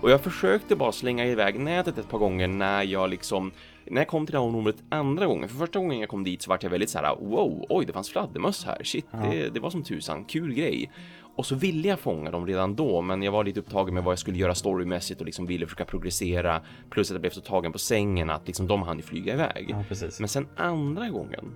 Och 0.00 0.10
jag 0.10 0.20
försökte 0.20 0.76
bara 0.76 0.92
slänga 0.92 1.26
iväg 1.26 1.58
nätet 1.60 1.98
ett 1.98 2.08
par 2.10 2.18
gånger 2.18 2.48
när 2.48 2.82
jag 2.82 3.10
liksom 3.10 3.52
när 3.90 4.00
jag 4.00 4.08
kom 4.08 4.26
till 4.26 4.32
det 4.32 4.38
här 4.38 4.46
området 4.46 4.76
andra 4.88 5.26
gången, 5.26 5.48
för 5.48 5.56
första 5.56 5.78
gången 5.78 6.00
jag 6.00 6.08
kom 6.08 6.24
dit 6.24 6.42
så 6.42 6.50
var 6.50 6.58
jag 6.62 6.70
väldigt 6.70 6.90
så 6.90 6.98
här: 6.98 7.16
wow, 7.20 7.66
oj, 7.68 7.86
det 7.86 7.92
fanns 7.92 8.10
fladdermöss 8.10 8.64
här, 8.64 8.84
shit, 8.84 9.06
Ja. 9.10 9.18
det, 9.18 9.48
det 9.54 9.60
var 9.60 9.70
som 9.70 9.82
tusan, 9.82 10.24
kul 10.24 10.54
grej. 10.54 10.90
Och 11.36 11.46
så 11.46 11.54
ville 11.54 11.88
jag 11.88 12.00
fånga 12.00 12.30
dem 12.30 12.46
redan 12.46 12.74
då, 12.74 13.00
men 13.02 13.22
jag 13.22 13.32
var 13.32 13.44
lite 13.44 13.60
upptagen 13.60 13.94
med 13.94 14.04
vad 14.04 14.12
jag 14.12 14.18
skulle 14.18 14.38
göra 14.38 14.54
storymässigt 14.54 15.20
och 15.20 15.26
liksom 15.26 15.46
ville 15.46 15.66
försöka 15.66 15.84
progressera, 15.84 16.60
plus 16.90 17.10
att 17.10 17.14
jag 17.14 17.20
blev 17.20 17.30
så 17.30 17.40
tagen 17.40 17.72
på 17.72 17.78
sängen 17.78 18.30
att 18.30 18.46
liksom 18.46 18.66
de 18.66 18.82
hann 18.82 18.96
ju 18.96 19.02
flyga 19.02 19.34
iväg. 19.34 19.66
ja. 19.68 19.84
Men 20.20 20.28
sen 20.28 20.48
andra 20.56 21.08
gången, 21.08 21.54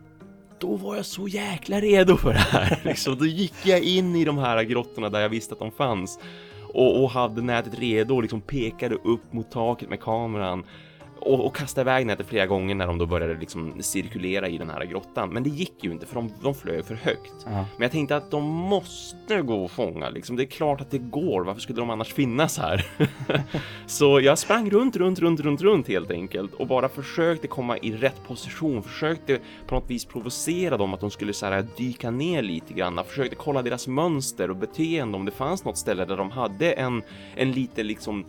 då 0.59 0.77
var 0.77 0.97
jag 0.97 1.05
så 1.07 1.29
jäkla 1.29 1.81
redo 1.81 2.17
för 2.17 2.33
det 2.33 2.39
här. 2.39 2.81
Liksom, 2.85 3.19
då 3.19 3.27
gick 3.27 3.55
jag 3.65 3.83
in 3.83 4.17
i 4.17 4.25
de 4.25 4.39
här 4.39 4.63
grottorna 4.63 5.09
där 5.09 5.21
jag 5.21 5.29
visste 5.29 5.53
att 5.55 5.59
de 5.61 5.71
fanns 5.73 6.19
och, 6.75 7.03
och 7.03 7.11
hade 7.11 7.43
nätet 7.43 7.79
redo 7.79 8.15
och 8.15 8.23
liksom 8.23 8.41
pekade 8.41 8.95
upp 8.95 9.33
mot 9.33 9.51
taket 9.51 9.89
med 9.91 10.01
kameran. 10.01 10.65
Och, 11.27 11.47
och 11.47 11.57
kasta 11.57 11.81
iväg 11.81 12.07
nätet 12.07 12.27
flera 12.27 12.47
gånger 12.47 12.75
när 12.75 12.87
de 12.87 12.99
då 12.99 13.07
började 13.07 13.35
liksom 13.35 13.83
cirkulera 13.83 14.49
i 14.49 14.59
den 14.59 14.71
här 14.71 14.85
grottan. 14.85 15.31
Men 15.31 15.43
det 15.43 15.51
gick 15.51 15.85
ju 15.85 15.93
inte 15.93 16.07
för 16.07 16.15
de, 16.15 16.33
de 16.43 16.55
flög 16.55 16.85
för 16.85 16.95
högt. 16.95 17.35
Ja. 17.45 17.51
Men 17.51 17.83
jag 17.83 17.91
tänkte 17.91 18.17
att 18.17 18.31
de 18.31 18.45
måste 18.45 19.43
gå 19.43 19.65
och 19.65 19.71
fånga 19.71 20.09
liksom. 20.09 20.37
Det 20.37 20.43
är 20.43 20.47
klart 20.47 20.81
att 20.81 20.91
det 20.91 20.99
går. 20.99 21.45
Varför 21.45 21.61
skulle 21.61 21.81
de 21.81 21.91
annars 21.91 22.13
finnas 22.13 22.59
här? 22.59 22.87
så 23.87 24.21
jag 24.21 24.39
sprang 24.39 24.71
runt, 24.71 24.97
runt, 24.97 25.19
runt, 25.19 25.41
runt, 25.41 25.63
runt 25.63 25.89
helt 25.89 26.11
enkelt 26.11 26.55
och 26.55 26.67
bara 26.67 26.89
försökte 26.89 27.49
komma 27.49 27.79
i 27.79 27.93
rätt 27.93 28.25
position. 28.27 28.83
Försökte 28.83 29.39
på 29.67 29.75
något 29.75 29.91
vis 29.91 30.05
provocera 30.05 30.77
dem 30.77 30.95
att 30.95 31.01
de 31.01 31.11
skulle 31.11 31.33
så 31.33 31.47
här 31.47 31.67
dyka 31.77 32.11
ner 32.11 32.43
lite 32.43 32.75
grann. 32.75 33.01
Försökte 33.07 33.37
kolla 33.37 33.63
deras 33.63 33.89
mönster 33.89 34.51
och 34.51 34.57
beteende 34.57 35.17
om 35.17 35.25
det 35.25 35.33
fanns 35.33 35.65
något 35.65 35.79
ställe 35.79 36.05
där 36.05 36.17
de 36.17 36.31
hade 36.31 36.73
en, 36.73 37.03
en 37.37 37.53
lite 37.53 37.83
liksom 37.83 38.25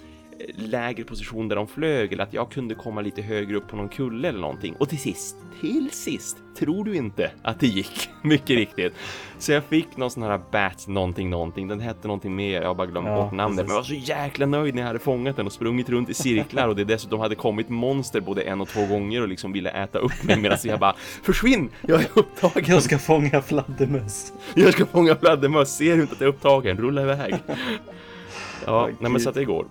lägre 0.55 1.03
position 1.03 1.47
där 1.47 1.55
de 1.55 1.67
flög 1.67 2.13
eller 2.13 2.23
att 2.23 2.33
jag 2.33 2.51
kunde 2.51 2.75
komma 2.75 3.01
lite 3.01 3.21
högre 3.21 3.57
upp 3.57 3.67
på 3.67 3.75
någon 3.75 3.89
kulle 3.89 4.27
eller 4.27 4.39
någonting. 4.39 4.75
Och 4.79 4.89
till 4.89 4.99
sist, 4.99 5.35
till 5.61 5.89
sist, 5.91 6.37
tror 6.57 6.83
du 6.85 6.95
inte 6.95 7.31
att 7.43 7.59
det 7.59 7.67
gick? 7.67 8.09
Mycket 8.23 8.49
riktigt. 8.49 8.93
Så 9.39 9.51
jag 9.51 9.63
fick 9.63 9.97
någon 9.97 10.11
sån 10.11 10.23
här 10.23 10.39
bat 10.51 10.87
någonting 10.87 11.29
någonting. 11.29 11.67
Den 11.67 11.79
hette 11.79 12.07
någonting 12.07 12.35
mer. 12.35 12.61
Jag 12.61 12.67
har 12.67 12.75
bara 12.75 12.87
glömt 12.87 13.07
Ja, 13.07 13.23
bort 13.23 13.33
namnet. 13.33 13.57
precis. 13.57 13.67
Men 13.67 13.75
jag 13.75 13.75
var 13.75 13.83
så 13.83 14.11
jäkla 14.23 14.45
nöjd 14.45 14.75
när 14.75 14.81
jag 14.81 14.87
hade 14.87 14.99
fångat 14.99 15.35
den 15.35 15.45
och 15.45 15.51
sprungit 15.51 15.89
runt 15.89 16.09
i 16.09 16.13
cirklar 16.13 16.67
och 16.67 16.75
det 16.75 16.83
dessutom 16.83 17.19
hade 17.19 17.35
kommit 17.35 17.69
monster 17.69 18.21
både 18.21 18.41
en 18.41 18.61
och 18.61 18.67
två 18.67 18.85
gånger 18.85 19.21
och 19.21 19.27
liksom 19.27 19.51
ville 19.51 19.69
äta 19.69 19.99
upp 19.99 20.23
mig 20.23 20.37
medan 20.39 20.57
jag 20.63 20.79
bara 20.79 20.95
försvinn! 21.23 21.69
Jag 21.81 22.01
är 22.01 22.07
upptagen! 22.13 22.63
Jag 22.67 22.83
ska 22.83 22.97
fånga 22.97 23.41
fladdermöss. 23.41 24.33
Jag 24.55 24.73
ska 24.73 24.85
fånga 24.85 25.15
fladdermöss! 25.15 25.77
Ser 25.77 25.95
du 25.95 26.01
inte 26.01 26.13
att 26.13 26.21
jag 26.21 26.27
är 26.27 26.33
upptagen? 26.33 26.77
Rulla 26.77 27.01
iväg! 27.01 27.35
Ja, 28.65 28.89
nej 28.99 29.11
men 29.11 29.21
så 29.21 29.29
att 29.29 29.35
det 29.35 29.45
går. 29.45 29.65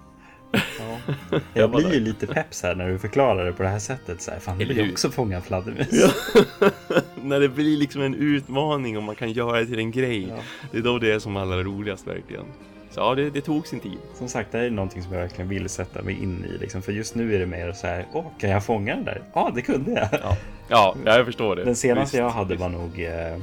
Ja. 0.79 1.41
Jag 1.55 1.71
blir 1.71 1.95
ju 1.95 2.01
lite 2.01 2.27
peps 2.27 2.63
här 2.63 2.75
när 2.75 2.89
du 2.89 2.99
förklarar 2.99 3.45
det 3.45 3.53
på 3.53 3.63
det 3.63 3.69
här 3.69 3.79
sättet. 3.79 4.23
Så 4.23 4.31
här, 4.31 4.39
fan, 4.39 4.61
jag 4.61 4.67
vill 4.67 4.77
hur? 4.77 4.93
också 4.93 5.11
fånga 5.11 5.41
fladdermöss. 5.41 5.89
när 7.23 7.41
det 7.41 7.49
blir 7.49 7.77
liksom 7.77 8.03
en 8.03 8.15
utmaning 8.15 8.97
och 8.97 9.03
man 9.03 9.15
kan 9.15 9.33
göra 9.33 9.61
det 9.61 9.67
till 9.67 9.79
en 9.79 9.91
grej. 9.91 10.27
Ja. 10.29 10.37
Det 10.73 10.79
är 10.79 10.83
då 10.83 10.99
det 10.99 11.13
är 11.13 11.19
som 11.19 11.37
allra 11.37 11.63
roligast 11.63 12.07
verkligen. 12.07 12.45
Så 12.91 13.01
ja, 13.01 13.15
det, 13.15 13.31
det 13.31 13.41
tog 13.41 13.67
sin 13.67 13.81
tid. 13.81 13.99
Som 14.15 14.29
sagt, 14.29 14.53
det 14.53 14.59
här 14.59 14.65
är 14.65 14.71
någonting 14.71 15.03
som 15.03 15.13
jag 15.13 15.21
verkligen 15.21 15.49
vill 15.49 15.69
sätta 15.69 16.03
mig 16.03 16.23
in 16.23 16.45
i. 16.45 16.59
Liksom. 16.59 16.83
För 16.83 16.93
just 16.93 17.15
nu 17.15 17.35
är 17.35 17.39
det 17.39 17.47
mer 17.47 17.73
så 17.73 17.87
här, 17.87 18.07
åh, 18.13 18.25
kan 18.39 18.51
jag 18.51 18.65
fånga 18.65 18.95
den 18.95 19.05
där? 19.05 19.23
Ja, 19.33 19.53
det 19.55 19.63
kunde 19.63 19.91
jag. 19.91 20.09
Ja, 20.23 20.37
ja 20.69 21.17
jag 21.17 21.27
förstår 21.27 21.57
det. 21.57 21.65
Den 21.65 21.77
senaste 21.77 22.03
Visst, 22.03 22.15
jag 22.15 22.31
hade 22.31 22.57
var 22.57 22.69
nog 22.69 23.01
eh, 23.01 23.39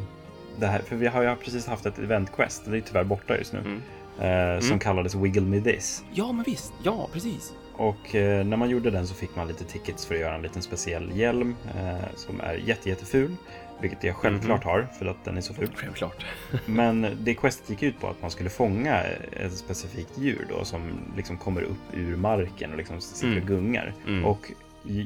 det 0.59 0.67
här, 0.67 0.79
för 0.79 0.95
vi 0.95 1.07
har 1.07 1.23
ju 1.23 1.35
precis 1.35 1.67
haft 1.67 1.85
ett 1.85 1.99
event 1.99 2.31
quest, 2.35 2.61
det 2.65 2.77
är 2.77 2.81
tyvärr 2.81 3.03
borta 3.03 3.37
just 3.37 3.53
nu, 3.53 3.59
Mm. 3.59 3.81
Eh, 4.19 4.59
som 4.59 4.67
Mm. 4.67 4.79
kallades 4.79 5.15
Wiggle 5.15 5.41
Me 5.41 5.61
This. 5.61 6.03
Ja, 6.13 6.31
men 6.31 6.43
visst. 6.43 6.73
Ja, 6.83 7.09
precis. 7.13 7.53
Och 7.75 8.15
eh, 8.15 8.45
när 8.45 8.57
man 8.57 8.69
gjorde 8.69 8.91
den 8.91 9.07
så 9.07 9.13
fick 9.15 9.35
man 9.35 9.47
lite 9.47 9.63
tickets 9.63 10.05
för 10.05 10.15
att 10.15 10.21
göra 10.21 10.35
en 10.35 10.41
liten 10.41 10.61
speciell 10.61 11.11
hjälm 11.17 11.55
eh, 11.77 11.95
som 12.15 12.41
är 12.41 12.53
jätte, 12.53 12.89
jätteful. 12.89 13.35
Vilket 13.81 14.03
jag 14.03 14.15
självklart 14.15 14.63
har 14.63 14.87
för 14.99 15.05
att 15.05 15.25
den 15.25 15.37
är 15.37 15.41
så 15.41 15.53
ful. 15.53 15.69
Självklart. 15.75 16.25
Men 16.65 17.07
det 17.23 17.33
questet 17.33 17.69
gick 17.69 17.83
ut 17.83 17.99
på 17.99 18.07
att 18.07 18.21
man 18.21 18.31
skulle 18.31 18.49
fånga 18.49 19.01
ett 19.31 19.53
specifikt 19.53 20.17
djur 20.17 20.45
då 20.49 20.65
som 20.65 20.81
liksom 21.17 21.37
kommer 21.37 21.61
upp 21.61 21.93
ur 21.93 22.15
marken 22.15 22.71
och 22.71 22.77
liksom 22.77 23.01
sitter 23.01 23.27
Mm. 23.27 23.41
och 23.43 23.47
gungar. 23.47 23.93
Mm. 24.07 24.25
Och 24.25 24.51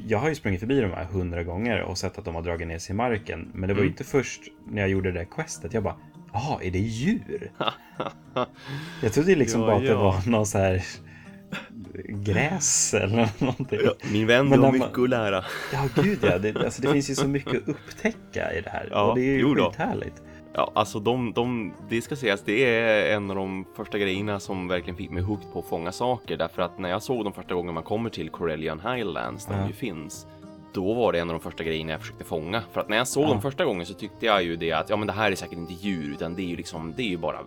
jag 0.06 0.18
har 0.18 0.28
ju 0.28 0.34
sprungit 0.34 0.60
förbi 0.60 0.80
de 0.80 0.92
här 0.92 1.04
hundra 1.04 1.42
gånger 1.42 1.80
och 1.82 1.98
sett 1.98 2.18
att 2.18 2.24
de 2.24 2.34
har 2.34 2.42
dragit 2.42 2.68
ner 2.68 2.78
sig 2.78 2.92
i 2.92 2.96
marken. 2.96 3.50
Men 3.54 3.68
det 3.68 3.74
var 3.74 3.80
ju 3.80 3.86
Mm. 3.86 3.92
inte 3.92 4.04
först 4.04 4.40
när 4.70 4.80
jag 4.82 4.90
gjorde 4.90 5.12
det 5.12 5.24
questet 5.24 5.74
jag 5.74 5.82
bara 5.82 5.96
Jaha, 6.32 6.58
är 6.62 6.70
det 6.70 6.78
djur? 6.78 7.50
Jag 9.02 9.12
trodde 9.12 9.34
liksom 9.34 9.60
Ja, 9.60 9.66
bara 9.66 9.76
att 9.76 9.82
det 9.82 9.88
ja. 9.88 10.02
var 10.02 10.30
någon 10.30 10.46
så 10.46 10.58
här 10.58 10.84
gräs 12.08 12.94
eller 12.94 13.28
någonting. 13.38 13.78
Ja, 13.84 13.92
min 14.12 14.26
vän, 14.26 14.46
du 14.50 14.56
har 14.56 14.58
man- 14.62 14.72
mycket 14.72 14.98
att 14.98 15.08
lära. 15.08 15.44
Ja, 15.72 15.88
gud 16.02 16.18
ja. 16.22 16.38
Det, 16.38 16.56
alltså, 16.64 16.82
det 16.82 16.92
finns 16.92 17.10
ju 17.10 17.14
så 17.14 17.28
mycket 17.28 17.62
att 17.62 17.68
upptäcka 17.68 18.52
i 18.52 18.60
det 18.60 18.70
här. 18.70 18.88
Ja, 18.90 19.02
och 19.10 19.14
det 19.18 19.20
är 19.22 19.38
ju 19.38 19.54
skithärligt. 19.54 20.22
Ja, 20.54 20.72
alltså 20.74 21.00
de, 21.00 21.32
de, 21.32 21.72
det 21.88 22.02
ska 22.02 22.16
sägas, 22.16 22.42
det 22.44 22.64
är 22.64 23.16
en 23.16 23.30
av 23.30 23.36
de 23.36 23.64
första 23.76 23.98
grejerna 23.98 24.40
som 24.40 24.68
verkligen 24.68 24.96
fick 24.96 25.10
mig 25.10 25.22
hooked 25.22 25.52
på 25.52 25.58
att 25.58 25.66
fånga 25.68 25.92
saker. 25.92 26.36
Därför 26.36 26.62
att 26.62 26.78
när 26.78 26.88
jag 26.88 27.02
såg 27.02 27.24
dem 27.24 27.32
första 27.32 27.54
gången 27.54 27.74
man 27.74 27.82
kommer 27.82 28.10
till 28.10 28.30
Corellian 28.30 28.80
Highlands, 28.80 29.46
där 29.46 29.54
Ja. 29.54 29.60
de 29.60 29.66
ju 29.66 29.72
finns, 29.74 30.26
då 30.78 30.94
var 30.94 31.12
det 31.12 31.18
en 31.18 31.28
av 31.30 31.34
de 31.34 31.40
första 31.40 31.64
grejerna 31.64 31.90
jag 31.92 32.00
försökte 32.00 32.24
fånga. 32.24 32.62
För 32.72 32.80
att 32.80 32.88
när 32.88 32.96
jag 32.96 33.08
såg 33.08 33.24
Ja. 33.24 33.28
dem 33.28 33.42
första 33.42 33.64
gången 33.64 33.86
så 33.86 33.94
tyckte 33.94 34.26
jag 34.26 34.42
ju 34.42 34.56
det 34.56 34.72
att 34.72 34.90
ja, 34.90 34.96
men 34.96 35.06
det 35.06 35.12
här 35.12 35.32
är 35.32 35.36
säkert 35.36 35.58
inte 35.58 35.72
djur, 35.72 36.12
utan 36.12 36.34
det 36.34 36.42
är 36.42 36.46
ju 36.46 36.56
liksom, 36.56 36.94
det 36.96 37.02
är 37.02 37.06
ju 37.08 37.16
bara 37.16 37.38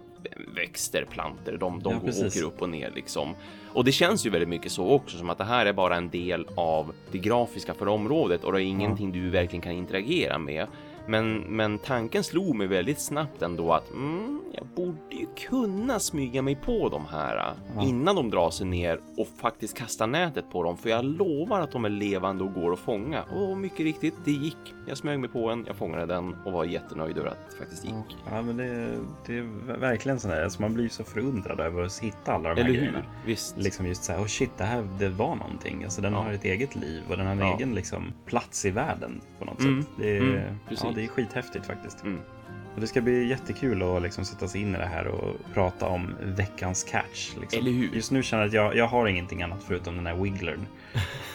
växter, 0.55 1.05
planter, 1.09 1.57
de, 1.57 1.79
de 1.83 1.93
Ja, 1.93 1.99
precis. 2.05 2.35
åker 2.37 2.47
upp 2.47 2.61
och 2.61 2.69
ner 2.69 2.91
liksom. 2.95 3.35
Och 3.73 3.85
det 3.85 3.91
känns 3.91 4.25
ju 4.25 4.29
väldigt 4.29 4.49
mycket 4.49 4.71
så 4.71 4.89
också, 4.89 5.17
som 5.17 5.29
att 5.29 5.37
det 5.37 5.43
här 5.43 5.65
är 5.65 5.73
bara 5.73 5.95
en 5.95 6.09
del 6.09 6.47
av 6.55 6.91
det 7.11 7.17
grafiska 7.17 7.73
för 7.73 7.87
området 7.87 8.43
och 8.43 8.53
det 8.53 8.61
är 8.61 8.63
ingenting 8.63 9.11
du 9.11 9.29
verkligen 9.29 9.61
kan 9.61 9.71
interagera 9.71 10.37
med. 10.37 10.67
Men, 11.07 11.37
men 11.37 11.77
tanken 11.77 12.23
slog 12.23 12.55
mig 12.55 12.67
väldigt 12.67 12.99
snabbt 12.99 13.41
ändå 13.41 13.73
att 13.73 13.91
mm, 13.91 14.41
jag 14.53 14.67
borde 14.75 15.15
ju 15.15 15.25
kunna 15.49 15.99
smyga 15.99 16.41
mig 16.41 16.55
på 16.55 16.89
de 16.89 17.05
här 17.05 17.53
Ja. 17.75 17.83
innan 17.83 18.15
de 18.15 18.29
drar 18.29 18.49
sig 18.49 18.67
ner 18.67 18.99
och 19.17 19.27
faktiskt 19.41 19.77
kasta 19.77 20.05
nätet 20.05 20.45
på 20.51 20.63
dem. 20.63 20.77
För 20.77 20.89
jag 20.89 21.05
lovar 21.05 21.61
att 21.61 21.71
de 21.71 21.85
är 21.85 21.89
levande 21.89 22.43
och 22.43 22.53
går 22.53 22.73
att 22.73 22.79
fånga. 22.79 23.23
Och 23.23 23.57
mycket 23.57 23.79
riktigt, 23.79 24.13
det 24.25 24.31
gick. 24.31 24.73
Jag 24.87 24.97
smög 24.97 25.19
mig 25.19 25.29
på 25.29 25.49
en, 25.49 25.63
jag 25.67 25.75
fångade 25.75 26.05
den 26.05 26.35
och 26.45 26.51
var 26.51 26.65
jättenöjd 26.65 27.17
över 27.17 27.29
att 27.29 27.49
det 27.51 27.55
faktiskt 27.57 27.85
gick. 27.85 28.17
Ja, 28.31 28.41
men 28.41 28.57
det, 28.57 28.97
det 29.25 29.37
är 29.37 29.77
verkligen 29.79 30.19
sådär. 30.19 30.43
Alltså, 30.43 30.61
man 30.61 30.73
blir 30.73 30.89
så 30.89 31.03
förundrad 31.03 31.59
över 31.59 31.83
att 31.83 31.99
hitta 31.99 32.33
alla 32.33 32.49
de 32.49 32.61
här 32.61 32.69
Eller 32.69 32.79
grejerna. 32.79 32.97
hur? 32.97 33.05
Visst. 33.25 33.57
Liksom 33.57 33.85
just 33.87 34.03
så 34.03 34.11
här, 34.11 34.19
oh 34.21 34.25
shit, 34.25 34.51
det 34.57 34.63
här 34.63 34.87
det 34.99 35.09
var 35.09 35.35
någonting. 35.35 35.83
Alltså 35.83 36.01
den 36.01 36.13
Ja. 36.13 36.19
har 36.19 36.33
ett 36.33 36.45
eget 36.45 36.75
liv 36.75 37.01
och 37.09 37.17
den 37.17 37.25
har 37.25 37.33
en 37.33 37.39
Ja. 37.39 37.55
egen 37.57 37.75
liksom, 37.75 38.13
plats 38.25 38.65
i 38.65 38.71
världen 38.71 39.21
på 39.39 39.45
något 39.45 39.59
Mm. 39.59 39.81
sätt. 39.81 39.91
Det 39.97 40.17
är, 40.17 40.21
Mm, 40.21 40.55
precis. 40.69 40.83
ja, 40.83 40.90
det 40.95 41.03
är 41.03 41.07
skithäftigt 41.07 41.65
faktiskt. 41.65 42.03
Mm. 42.03 42.19
Och 42.75 42.81
det 42.81 42.87
ska 42.87 43.01
bli 43.01 43.27
jättekul 43.27 43.83
att 43.83 44.01
liksom 44.01 44.25
sätta 44.25 44.47
sig 44.47 44.61
in 44.61 44.75
i 44.75 44.77
det 44.77 44.85
här 44.85 45.07
och 45.07 45.35
prata 45.53 45.87
om 45.87 46.15
veckans 46.21 46.83
catch. 46.83 47.31
Liksom. 47.41 47.59
Eller 47.59 47.71
hur? 47.71 47.95
Just 47.95 48.11
nu 48.11 48.23
känner 48.23 48.43
jag 48.43 48.47
att 48.47 48.53
jag, 48.53 48.75
jag 48.75 48.87
har 48.87 49.07
ingenting 49.07 49.41
annat 49.41 49.63
förutom 49.67 49.95
den 49.95 50.07
här 50.07 50.15
wigglern. 50.15 50.65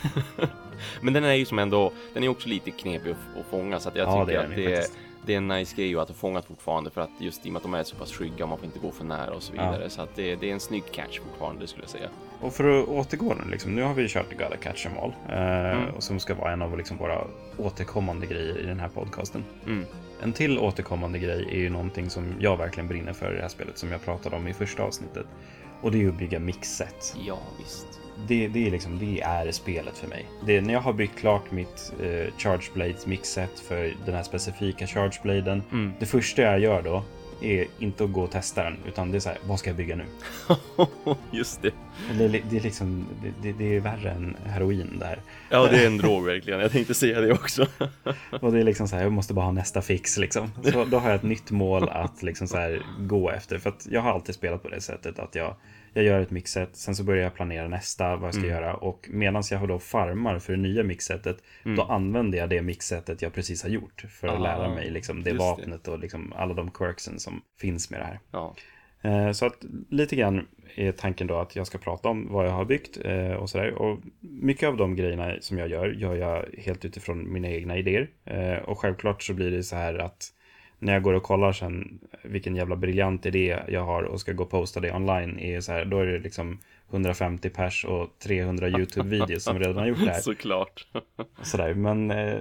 Men 1.01 1.15
den 1.15 1.25
är 1.25 1.35
ju 1.35 1.45
som 1.45 1.59
ändå, 1.59 1.93
den 2.15 2.25
är 2.25 2.29
också 2.29 2.49
lite 2.49 2.71
knepig 2.71 3.11
att, 3.11 3.17
att 3.41 3.47
fånga 3.51 3.81
så 3.81 3.89
att 3.89 3.97
jag 3.97 4.09
Ja, 4.09 4.27
tycker 4.27 4.39
det 4.39 4.45
att 4.45 4.57
det 4.57 4.75
är, 4.75 4.85
det 5.27 5.33
är 5.33 5.37
en 5.37 5.49
nice 5.49 5.77
grej 5.77 5.97
att 5.97 6.09
ha 6.09 6.15
fångat 6.15 6.47
fortfarande 6.47 6.91
för 6.91 7.01
att 7.01 7.11
just 7.19 7.47
i 7.47 7.49
och 7.49 7.53
med 7.53 7.57
att 7.57 7.63
de 7.63 7.75
är 7.75 7.83
så 7.83 7.97
pass 7.97 8.13
skygga 8.13 8.47
man 8.47 8.59
får 8.59 8.67
inte 8.67 8.79
gå 8.79 8.91
för 8.91 9.05
nära 9.05 9.35
och 9.35 9.43
så 9.43 9.53
vidare. 9.53 9.83
Ja. 9.83 9.89
Så 9.89 10.03
att 10.03 10.17
det, 10.17 10.37
det 10.37 10.49
är 10.49 10.53
en 10.53 10.61
snygg 10.61 10.93
catch 10.93 11.21
fortfarande 11.21 11.67
skulle 11.67 11.83
jag 11.83 11.91
säga. 11.91 12.09
Och 12.47 12.55
för 12.55 12.83
att 12.83 12.89
återgå 12.89 13.35
nu, 13.45 13.51
liksom, 13.51 13.75
nu 13.75 13.83
har 13.83 13.95
vi 13.95 14.09
kört 14.09 14.33
Gotta 14.39 14.57
Catch 14.57 14.87
'em 14.87 14.99
All. 15.03 15.13
Eh, 15.29 15.77
Mm. 15.79 15.95
och 15.95 16.03
som 16.03 16.21
ska 16.21 16.35
vara 16.35 16.53
en 16.53 16.63
av 16.63 16.79
liksom, 16.79 16.97
våra 16.97 17.25
återkommande 17.59 18.27
grejer 18.27 18.59
i 18.59 18.67
den 18.67 18.81
här 18.81 18.89
podcasten. 18.89 19.45
Mm. 19.67 19.85
En 20.23 20.33
till 20.33 20.59
återkommande 20.59 21.19
grej 21.19 21.49
är 21.51 21.59
ju 21.59 21.71
någonting 21.71 22.11
som 22.11 22.35
jag 22.41 22.57
verkligen 22.57 22.89
brinner 22.89 23.13
för 23.13 23.33
i 23.33 23.37
det 23.37 23.43
här 23.43 23.49
spelet 23.49 23.79
som 23.79 23.91
jag 23.93 24.05
pratade 24.05 24.37
om 24.37 24.49
i 24.49 24.55
första 24.55 24.83
avsnittet. 24.83 25.27
Och 25.81 25.93
det 25.93 25.99
är 25.99 26.01
ju 26.01 26.09
att 26.09 26.19
bygga 26.19 26.39
mixset. 26.39 27.17
Ja, 27.27 27.39
visst. 27.59 27.87
Det, 28.29 28.49
det, 28.49 28.67
är 28.67 28.71
liksom, 28.71 28.99
det 28.99 29.21
är 29.21 29.51
spelet 29.53 29.99
för 29.99 30.09
mig. 30.09 30.27
Det, 30.47 30.61
när 30.61 30.73
jag 30.73 30.81
har 30.81 30.93
byggt 30.93 31.19
klart 31.19 31.51
mitt 31.51 31.93
eh, 32.03 32.33
Charge 32.39 32.71
Blades 32.75 33.07
mixset 33.07 33.61
för 33.61 33.93
den 34.07 34.15
här 34.15 34.23
specifika 34.23 34.87
Charge 34.87 35.19
Bladen. 35.23 35.63
Mm. 35.73 35.93
Det 35.99 36.07
första 36.07 36.43
jag 36.43 36.61
gör 36.61 36.83
då 36.83 37.03
är 37.41 37.67
inte 37.79 38.05
att 38.05 38.13
gå 38.13 38.23
och 38.23 38.31
testa 38.31 38.65
den, 38.65 38.77
utan 38.87 39.11
det 39.11 39.19
är 39.19 39.21
så 39.21 39.29
här, 39.29 39.39
vad 39.47 39.59
ska 39.59 39.71
jag 39.71 39.77
bygga 39.77 39.97
nu? 39.97 40.05
Just 41.31 41.63
det. 41.63 41.71
Det, 42.19 42.25
är- 42.25 42.43
det 42.51 42.57
är 42.57 42.61
liksom, 42.61 43.07
det, 43.43 43.53
det, 43.53 43.77
är 43.77 43.81
värre 43.81 44.11
än 44.11 44.37
heroin 44.45 44.97
det 44.99 45.07
här. 45.07 45.21
Ja, 45.51 45.69
det 45.71 45.83
är 45.83 45.87
en 45.87 45.99
drog 45.99 46.25
verkligen. 46.25 46.61
Jag 46.61 46.73
tänkte 46.73 46.95
säga 46.95 47.21
det 47.21 47.33
också. 47.33 47.67
Och 48.41 48.53
det 48.53 48.61
är 48.61 48.65
liksom 48.65 48.89
så 48.89 48.97
här, 48.97 49.03
jag 49.03 49.13
måste 49.13 49.35
bara 49.35 49.45
ha 49.45 49.53
nästa 49.53 49.83
fix 49.83 50.17
liksom. 50.19 50.51
Så 50.73 50.85
då 50.85 50.99
har 50.99 51.09
jag 51.11 51.17
ett 51.17 51.23
nytt 51.23 51.51
mål 51.51 51.89
att 51.89 52.23
liksom 52.23 52.49
så 52.49 52.57
här 52.57 52.83
gå 52.99 53.31
efter. 53.31 53.59
För 53.59 53.71
att 53.71 53.87
jag 53.91 54.01
har 54.01 54.11
alltid 54.13 54.35
spelat 54.35 54.63
på 54.63 54.69
det 54.69 54.81
sättet 54.81 55.19
att 55.19 55.35
jag, 55.35 55.55
jag 55.97 56.05
gör 56.05 56.21
ett 56.21 56.31
mixset, 56.31 56.77
sen 56.77 56.97
så 56.97 57.05
börjar 57.05 57.23
jag 57.23 57.35
planera 57.35 57.69
nästa, 57.69 58.17
vad 58.17 58.27
jag 58.27 58.35
ska 58.35 58.45
Mm. 58.45 58.55
göra. 58.57 58.75
Och 58.75 59.09
medan 59.13 59.43
jag 59.51 59.69
då 59.69 59.79
farmar 59.79 60.39
för 60.39 60.53
det 60.53 60.59
nya 60.59 60.83
mixsetet, 60.83 61.37
då 61.77 61.83
använder 61.83 62.39
jag 62.39 62.49
det 62.49 62.63
mixsetet 62.63 63.23
jag 63.23 63.33
precis 63.35 63.63
har 63.63 63.71
gjort. 63.71 64.05
För 64.11 64.29
att 64.29 64.35
Mm. 64.35 64.47
Ah, 64.47 64.57
lära 64.57 64.75
mig 64.75 64.91
liksom 64.91 65.23
det 65.23 65.31
just 65.31 65.41
det. 65.41 65.45
vapnet 65.45 65.89
och 65.89 65.99
liksom 65.99 66.33
alla 66.37 66.55
de 66.55 66.71
quirksen 66.71 67.19
som 67.21 67.43
finns 67.61 67.91
med 67.91 68.01
det 68.01 68.05
här. 68.05 68.21
Ja. 68.31 68.55
Eh, 69.03 69.33
Så 69.33 69.47
att 69.47 69.65
lite 69.91 70.17
grann 70.17 70.47
är 70.75 70.93
tanken 70.93 71.27
då 71.27 71.39
att 71.39 71.57
jag 71.57 71.67
ska 71.67 71.79
prata 71.79 72.09
om 72.09 72.29
vad 72.33 72.47
jag 72.47 72.51
har 72.53 72.65
byggt 72.65 72.99
eh, 73.05 73.33
och 73.33 73.51
sådär. 73.51 73.73
Och 73.75 73.99
mycket 74.21 74.69
av 74.69 74.77
de 74.77 74.97
grejerna 74.97 75.35
som 75.41 75.59
jag 75.59 75.69
gör, 75.69 75.89
gör 75.89 76.15
jag 76.15 76.45
helt 76.59 76.85
utifrån 76.85 77.33
mina 77.33 77.49
egna 77.49 77.77
idéer. 77.77 78.09
Eh, 78.25 78.57
Och 78.59 78.79
självklart 78.79 79.23
så 79.23 79.35
blir 79.35 79.51
det 79.51 79.63
så 79.63 79.77
här 79.77 79.95
att 79.99 80.33
när 80.79 80.93
jag 80.93 81.03
går 81.03 81.15
och 81.15 81.23
kollar 81.23 81.53
sen 81.53 81.99
vilken 82.23 82.57
jävla 82.57 82.77
briljant 82.77 83.27
idé 83.27 83.59
jag 83.69 83.85
har 83.85 84.03
och 84.03 84.21
ska 84.21 84.33
gå 84.33 84.43
och 84.43 84.51
posta 84.51 84.81
det 84.81 84.93
online, 84.93 85.39
är 85.39 85.61
så 85.61 85.73
här, 85.73 85.85
då 85.85 85.99
är 85.99 86.07
det 86.07 86.19
liksom 86.19 86.59
150 86.91 87.51
pers 87.51 87.85
och 87.85 88.19
300 88.19 88.69
YouTube-videos 88.69 89.39
som 89.39 89.59
redan 89.59 89.77
har 89.77 89.87
gjort 89.87 90.05
det 90.05 90.11
här. 90.11 90.21
Såklart. 90.21 90.87
Sådär, 91.43 91.75
men 91.75 92.11
eh, 92.11 92.41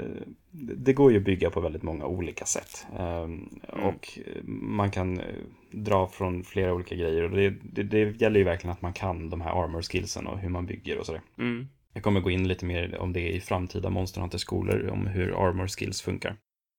det 0.75 0.93
går 0.93 1.11
ju 1.11 1.17
att 1.17 1.23
bygga 1.23 1.49
på 1.49 1.59
väldigt 1.59 1.83
många 1.83 2.05
olika 2.05 2.45
sätt. 2.45 2.87
Ehm, 2.99 3.59
Och 3.67 4.19
man 4.47 4.91
kan 4.91 5.19
eh, 5.19 5.25
dra 5.71 6.07
från 6.07 6.43
flera 6.43 6.73
olika 6.73 6.95
grejer. 6.95 7.23
Och 7.23 7.31
det, 7.31 7.49
det, 7.49 7.83
det 7.83 8.21
gäller 8.21 8.39
ju 8.39 8.43
verkligen 8.45 8.71
att 8.71 8.81
man 8.81 8.93
kan 8.93 9.29
de 9.29 9.41
här 9.41 9.63
armor 9.63 9.81
skillsen 9.81 10.27
och 10.27 10.39
hur 10.39 10.49
man 10.49 10.65
bygger 10.65 10.97
och 10.97 11.05
sådär. 11.05 11.21
Mm. 11.37 11.67
Jag 11.93 12.03
kommer 12.03 12.19
gå 12.19 12.29
in 12.29 12.47
lite 12.47 12.65
mer 12.65 12.97
om 12.97 13.13
det 13.13 13.29
i 13.29 13.39
framtida 13.39 13.89
Monster 13.89 14.21
Hunter-skolor, 14.21 14.89
om 14.89 15.07
hur 15.07 15.47
armor 15.47 15.67
skills 15.67 16.01
funkar. 16.01 16.35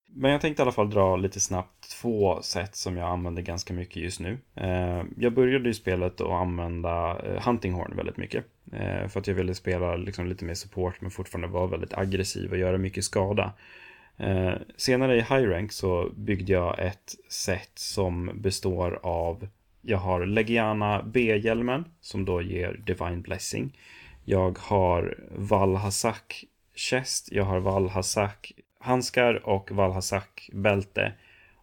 Men 0.09 0.31
jag 0.31 0.41
tänkte 0.41 0.61
i 0.61 0.63
alla 0.63 0.71
fall 0.71 0.89
dra 0.89 1.15
lite 1.15 1.39
snabbt 1.39 1.89
två 2.01 2.41
sätt 2.41 2.75
som 2.75 2.97
jag 2.97 3.09
använder 3.09 3.41
ganska 3.41 3.73
mycket 3.73 3.95
just 4.03 4.19
nu. 4.19 4.37
Eh, 4.55 5.03
jag 5.17 5.33
började 5.33 5.69
i 5.69 5.73
spelet 5.73 6.21
att 6.21 6.31
använda 6.31 7.19
eh, 7.19 7.45
Hunting 7.45 7.73
Horn 7.73 7.93
väldigt 7.95 8.17
mycket. 8.17 8.45
Eh, 8.71 9.07
för 9.07 9.19
att 9.19 9.27
jag 9.27 9.35
ville 9.35 9.55
spela 9.55 9.95
liksom 9.95 10.27
lite 10.27 10.45
mer 10.45 10.53
support 10.53 11.01
men 11.01 11.11
fortfarande 11.11 11.47
vara 11.47 11.67
väldigt 11.67 11.93
aggressiv 11.93 12.51
och 12.51 12.57
göra 12.57 12.77
mycket 12.77 13.03
skada. 13.03 13.53
Senare 14.77 15.15
i 15.15 15.21
High 15.21 15.49
Rank 15.49 15.71
så 15.71 16.09
byggde 16.15 16.53
jag 16.53 16.79
ett 16.79 17.15
set 17.29 17.71
som 17.75 18.31
består 18.35 18.99
av 19.03 19.47
jag 19.81 19.97
har 19.97 20.25
Legiana 20.25 21.03
B-hjälmen 21.03 21.85
som 22.01 22.25
då 22.25 22.41
ger 22.41 22.73
Divine 22.73 23.21
Blessing. 23.21 23.77
Jag 24.25 24.57
har 24.57 25.17
Valhazak 25.31 26.45
Chest, 26.75 27.31
jag 27.31 27.43
har 27.43 27.59
Valhazak 27.59 28.51
handskar 28.79 29.47
och 29.47 29.71
Valhazak 29.71 30.49
bälte. 30.53 31.13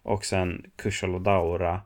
Och 0.02 0.24
sen 0.24 0.66
Kushaladaura 0.76 1.80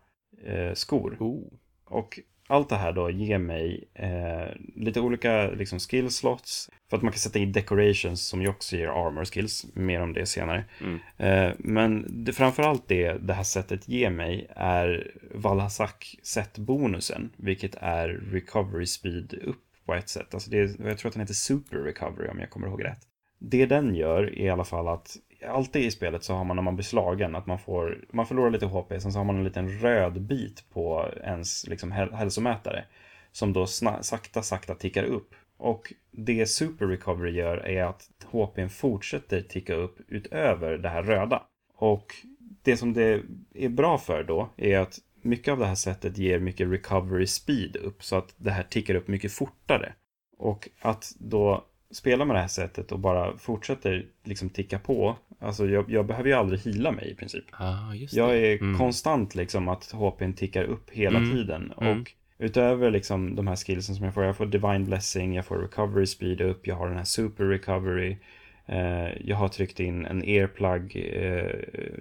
eh, 0.45 0.73
skor. 0.75 1.17
Oh. 1.21 1.53
Och 1.85 2.21
allt 2.47 2.69
det 2.69 2.77
här 2.77 2.93
då 2.93 3.11
ger 3.11 3.39
mig 3.39 3.89
eh, 3.95 4.49
lite 4.75 5.01
olika 5.01 5.51
liksom, 5.51 5.79
skill 5.79 6.11
slots. 6.11 6.71
För 6.91 6.97
att 6.97 7.03
man 7.03 7.13
kan 7.13 7.19
sätta 7.19 7.39
in 7.39 7.53
decorations 7.53 8.27
som 8.27 8.43
ju 8.43 8.49
också 8.49 8.77
ger 8.77 8.89
armor 8.89 9.25
skills. 9.25 9.67
Mer 9.75 10.01
om 10.01 10.13
det 10.13 10.27
senare. 10.27 10.65
Mm. 10.81 10.99
Eh, 11.17 11.55
men 11.59 12.07
det, 12.25 12.33
framförallt 12.33 12.89
det 12.89 13.13
det 13.13 13.33
här 13.33 13.43
sättet 13.43 13.89
ger 13.89 14.11
mig 14.11 14.47
är 14.57 15.13
Valhazak 15.35 16.17
set-bonusen. 16.23 17.31
Vilket 17.37 17.75
är 17.75 18.09
recovery 18.09 18.87
speed 18.87 19.35
upp 19.35 19.65
på 19.87 19.95
ett 19.95 20.09
sätt. 20.09 20.35
Alltså 20.35 20.51
det, 20.51 20.79
jag 20.79 20.99
tror 20.99 21.09
att 21.09 21.15
den 21.15 21.21
heter 21.21 21.35
super 21.35 21.77
recovery 21.77 22.29
om 22.29 22.41
jag 22.41 22.51
kommer 22.51 22.67
ihåg 22.67 22.85
rätt. 22.85 23.01
Det 23.39 23.67
den 23.67 23.95
gör 23.95 24.23
är 24.23 24.39
i 24.39 24.51
alla 24.51 24.65
fall 24.65 24.89
att 24.89 25.17
alltid 25.47 25.83
i 25.83 25.91
spelet 25.91 26.25
så 26.25 26.35
har 26.35 26.45
man 26.45 26.57
när 26.57 26.63
man 26.63 26.77
blir 26.77 26.85
slagen 26.85 27.37
att 27.37 27.47
man 27.47 27.59
får, 27.59 28.05
man 28.13 28.27
förlorar 28.27 28.51
lite 28.51 28.67
HP, 28.67 28.89
sen 28.89 29.13
så 29.13 29.19
har 29.19 29.25
man 29.25 29.37
en 29.37 29.45
liten 29.45 29.69
röd 29.69 30.23
bit 30.23 30.65
på 30.71 31.09
ens 31.23 31.67
liksom, 31.67 31.93
hälsomätare. 31.93 32.85
Som 33.33 33.53
då 33.53 33.67
sakta, 33.67 34.43
sakta 34.43 34.75
tickar 34.75 35.05
upp. 35.05 35.35
Och 35.57 35.93
det 36.11 36.47
Super 36.47 36.87
Recovery 36.87 37.33
gör 37.33 37.57
är 37.57 37.85
att 37.85 38.11
HPn 38.25 38.69
fortsätter 38.69 39.43
ticka 39.43 39.75
upp 39.75 39.99
utöver 40.09 40.79
det 40.79 40.89
här 40.89 41.03
röda. 41.03 41.43
Och 41.75 42.15
det 42.63 42.77
som 42.77 42.93
det 42.93 43.23
är 43.55 43.69
bra 43.69 43.99
för 43.99 44.25
då 44.25 44.49
är 44.57 44.79
att 44.79 44.99
mycket 45.23 45.53
av 45.53 45.59
det 45.59 45.67
här 45.67 45.75
sättet 45.75 46.19
ger 46.19 46.39
mycket 46.39 46.69
recovery 46.69 47.27
speed 47.27 47.77
upp 47.77 48.05
så 48.05 48.17
att 48.17 48.35
det 48.37 48.51
här 48.51 48.63
tickar 48.63 48.95
upp 48.95 49.09
mycket 49.09 49.33
fortare. 49.33 49.93
Och 50.39 50.69
att 50.81 51.13
då 51.19 51.65
spela 51.91 52.25
med 52.25 52.37
det 52.37 52.41
här 52.41 52.49
sättet 52.49 52.93
och 52.93 52.99
bara 52.99 53.37
fortsätter 53.39 54.07
liksom 54.25 54.49
ticka 54.51 54.79
på. 54.79 55.17
Alltså 55.39 55.67
jag, 55.67 55.91
jag 55.91 56.07
behöver 56.07 56.29
ju 56.29 56.35
aldrig 56.35 56.61
hila 56.61 56.93
mig 56.93 57.11
i 57.11 57.15
princip. 57.15 57.45
Ah, 57.51 57.95
jag 58.11 58.37
är 58.37 58.63
mm. 58.63 58.79
konstant 58.79 59.35
liksom 59.35 59.69
att 59.69 59.93
HPn 59.93 60.33
tickar 60.33 60.65
upp 60.65 60.91
hela 60.91 61.19
mm. 61.19 61.33
tiden. 61.33 61.73
Mm. 61.81 62.01
Och 62.01 62.13
utöver 62.39 62.91
liksom 62.91 63.37
de 63.37 63.47
här 63.47 63.57
skillsen 63.57 63.95
som 63.95 64.05
jag 64.05 64.15
får, 64.15 64.25
jag 64.25 64.37
får 64.37 64.47
Divine 64.47 64.85
Blessing, 64.85 65.35
jag 65.35 65.45
får 65.47 65.59
Recovery 65.59 66.07
Speed 66.07 66.41
upp, 66.41 66.67
jag 66.67 66.77
har 66.77 66.89
den 66.89 66.97
här 66.97 67.05
Super 67.05 67.45
Recovery. 67.45 68.17
Eh, 68.67 69.29
jag 69.29 69.37
har 69.37 69.49
tryckt 69.49 69.81
in 69.81 70.07
en 70.07 70.25
earplug 70.25 70.97
eh, 71.13 71.51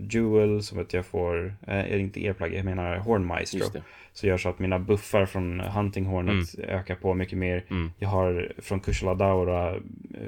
Jewel 0.09 0.63
så 0.63 0.79
att 0.79 0.93
jag 0.93 1.05
får, 1.05 1.55
eh, 1.67 2.01
inte 2.01 2.25
earplug, 2.25 2.53
jag 2.53 2.65
menar 2.65 2.97
Horn 2.97 3.25
Maestro. 3.25 3.81
Så 4.17 4.27
gör 4.27 4.37
så 4.37 4.49
att 4.49 4.59
mina 4.59 4.79
buffar 4.79 5.25
från 5.25 5.59
Hunting 5.59 6.05
Hornet 6.05 6.57
mm. 6.57 6.69
ökar 6.69 6.95
på 6.95 7.13
mycket 7.13 7.37
mer. 7.37 7.65
Mm. 7.69 7.91
Jag 7.97 8.09
har 8.09 8.51
från 8.57 8.79
Kushla 8.79 9.15
Daura 9.15 9.75
eh, 9.75 9.81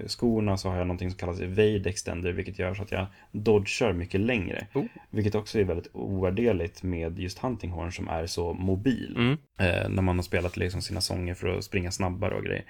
skorna 0.08 0.58
så 0.58 0.70
har 0.70 0.78
jag 0.78 0.88
någonting 0.88 1.10
som 1.10 1.20
kallas 1.20 1.40
Evade 1.40 1.90
Extender 1.90 2.32
vilket 2.32 2.60
gör 2.60 2.74
så 2.74 2.84
att 2.84 2.92
jag 2.92 3.06
dodgar 3.32 3.94
mycket 3.94 4.22
längre. 4.22 4.68
Oh. 4.74 4.86
Vilket 5.10 5.36
också 5.36 5.60
är 5.60 5.64
väldigt 5.64 5.90
ovärderligt 5.94 6.84
med 6.84 7.20
just 7.20 7.40
Hunting 7.40 7.72
Horn 7.72 7.92
som 7.92 8.08
är 8.08 8.26
så 8.26 8.54
mobil. 8.54 9.16
Mm. 9.18 9.38
Eh, 9.60 9.90
när 9.90 10.02
man 10.02 10.16
har 10.16 10.24
spelat 10.24 10.58
liksom 10.58 10.82
sina 10.82 11.02
sånger 11.02 11.34
för 11.34 11.48
att 11.48 11.64
springa 11.64 11.92
snabbare 11.92 12.36
och 12.36 12.44
grejer. 12.44 12.64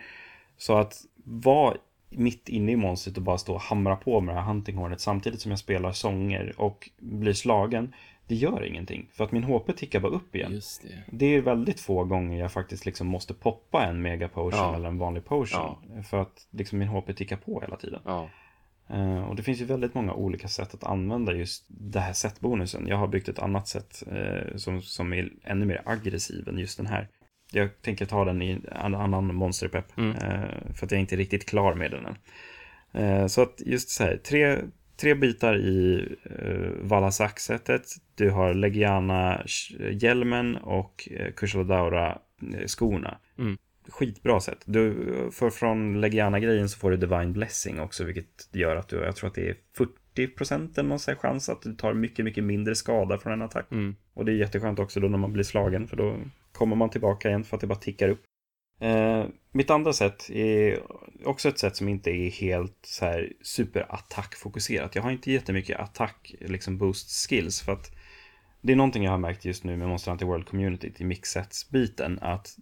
Så 0.58 0.78
att 0.78 0.94
vara 1.24 1.78
mitt 2.10 2.50
inne 2.50 2.72
i 2.72 2.76
monstret 2.76 3.18
och 3.18 3.24
bara 3.24 3.38
stå 3.38 3.54
och 3.54 3.62
hamra 3.62 3.96
på 3.96 4.22
med 4.22 4.36
det 4.36 4.41
här 4.41 4.48
huntinghornet 4.48 5.02
samtidigt 5.02 5.41
som 5.41 5.52
jag 5.52 5.60
spelar 5.60 5.91
sånger 5.91 6.54
och 6.58 6.90
blir 7.00 7.34
slagen. 7.34 7.94
Det 8.30 8.36
gör 8.36 8.64
ingenting, 8.64 9.10
för 9.14 9.24
att 9.24 9.32
min 9.32 9.44
HP 9.44 9.74
tickar 9.78 10.00
bara 10.00 10.12
upp 10.12 10.36
igen. 10.36 10.62
Det. 10.82 11.04
det 11.12 11.26
är 11.26 11.42
väldigt 11.42 11.80
få 11.80 12.04
gånger 12.04 12.40
jag 12.40 12.52
faktiskt 12.52 12.86
liksom 12.86 13.08
måste 13.08 13.34
poppa 13.34 13.86
en 13.86 14.02
mega 14.02 14.28
potion 14.28 14.60
ja. 14.60 14.76
eller 14.76 14.90
en 14.90 14.98
vanlig 14.98 15.26
potion. 15.26 15.76
Ja. 15.96 16.04
För 16.04 16.22
att 16.22 16.48
liksom 16.52 16.80
min 16.80 16.88
HP 16.88 17.16
tickar 17.16 17.38
på 17.38 17.62
hela 17.62 17.76
tiden. 17.76 18.02
Ja. 18.06 18.30
Uh, 18.94 19.24
och 19.24 19.36
det 19.36 19.44
finns 19.44 19.62
ju 19.62 19.66
väldigt 19.66 19.94
många 19.94 20.14
olika 20.14 20.48
sätt 20.48 20.74
att 20.74 20.84
använda 20.84 21.34
just 21.34 21.66
det 21.68 22.00
här 22.00 22.14
setbonusen. 22.14 22.88
Jag 22.88 22.98
har 22.98 23.08
byggt 23.08 23.30
ett 23.30 23.40
annat 23.40 23.68
sätt 23.68 24.04
uh, 24.12 24.58
som, 24.58 24.82
som 24.82 25.14
är 25.14 25.30
ännu 25.44 25.66
mer 25.66 25.82
aggressiv 25.86 26.48
än 26.48 26.58
just 26.58 26.78
den 26.78 26.88
här 26.88 27.08
jag 27.52 27.82
tänker 27.82 28.06
ta 28.06 28.26
den 28.26 28.42
i 28.42 28.62
en 28.72 28.96
annan 28.96 29.36
monsterpepp. 29.36 29.98
Mm. 29.98 30.12
Eh, 30.12 30.74
för 30.74 30.86
att 30.86 30.92
jag 30.92 30.98
är 30.98 31.02
inte 31.02 31.16
riktigt 31.16 31.46
klar 31.46 31.74
med 31.74 31.92
den 31.92 32.06
än. 32.06 33.30
Så 33.30 33.42
att 33.42 33.62
just 33.66 33.90
så 33.90 34.04
här, 34.04 34.18
tre, 34.18 34.58
tre 35.00 35.16
bitar 35.16 35.56
i 35.56 36.08
uh, 36.42 36.72
Valasak-sättet. 36.82 37.82
Du 38.16 38.30
har 38.30 38.54
Legiana-hjälmen 38.54 40.58
och 40.58 41.10
uh, 41.12 41.32
Kushaladaura-skorna. 41.32 43.18
Mm. 43.38 43.58
Skitbra 43.88 44.40
sätt. 44.40 44.62
Du, 44.66 44.96
för 45.32 45.50
från 45.50 46.02
Legiana-grejen 46.02 46.70
så 46.70 46.80
får 46.80 46.92
du 46.92 46.98
Divine 46.98 47.34
Blessing 47.34 47.80
också, 47.80 48.04
vilket 48.04 48.50
gör 48.52 48.76
att 48.76 48.88
du, 48.88 48.96
jag 48.96 49.16
tror 49.16 49.28
att 49.28 49.36
det 49.36 49.50
är 49.50 49.56
40% 50.16 50.80
eller 50.80 50.90
någon 50.90 51.00
chans 51.00 51.50
att 51.50 51.62
du 51.62 51.74
tar 51.74 51.94
mycket, 51.94 52.26
mycket 52.26 52.44
mindre 52.44 52.76
skada 52.76 53.18
från 53.18 53.34
en 53.34 53.42
attack. 53.42 53.72
Mm. 53.72 53.96
Och 54.14 54.26
det 54.26 54.32
är 54.32 54.36
jätteskönt 54.36 54.80
också 54.80 55.00
då 55.00 55.08
när 55.08 55.18
man 55.18 55.34
blir 55.34 55.44
slagen, 55.44 55.88
för 55.88 55.98
då 55.98 56.18
kommer 56.52 56.76
man 56.76 56.90
tillbaka 56.90 57.30
igen 57.30 57.44
för 57.44 57.58
att 57.58 57.62
det 57.62 57.68
bara 57.68 57.80
tickar 57.80 58.10
upp. 58.10 58.22
Eh, 58.80 59.26
mitt 59.52 59.70
andra 59.70 59.94
sätt 59.94 60.30
är 60.30 60.80
också 61.26 61.50
ett 61.50 61.60
sätt 61.60 61.76
som 61.76 61.88
inte 61.88 62.12
är 62.12 62.30
helt 62.30 62.78
så 62.82 63.06
här 63.06 63.34
superattackfokuserat. 63.42 64.96
Jag 64.96 65.04
har 65.04 65.12
inte 65.12 65.32
jättemycket 65.32 65.80
attack, 65.80 66.36
liksom 66.40 66.78
boost 66.78 67.30
skills 67.30 67.62
för 67.62 67.72
att 67.72 67.92
det 68.62 68.72
är 68.72 68.76
någonting 68.76 69.04
jag 69.04 69.12
har 69.12 69.18
märkt 69.18 69.46
just 69.46 69.64
nu 69.64 69.78
med 69.78 69.88
Monster 69.88 70.12
Hunter 70.12 70.26
World 70.26 70.46
Community 70.46 70.92
i 70.98 71.04
mixsets-biten 71.04 72.20
att 72.22 72.58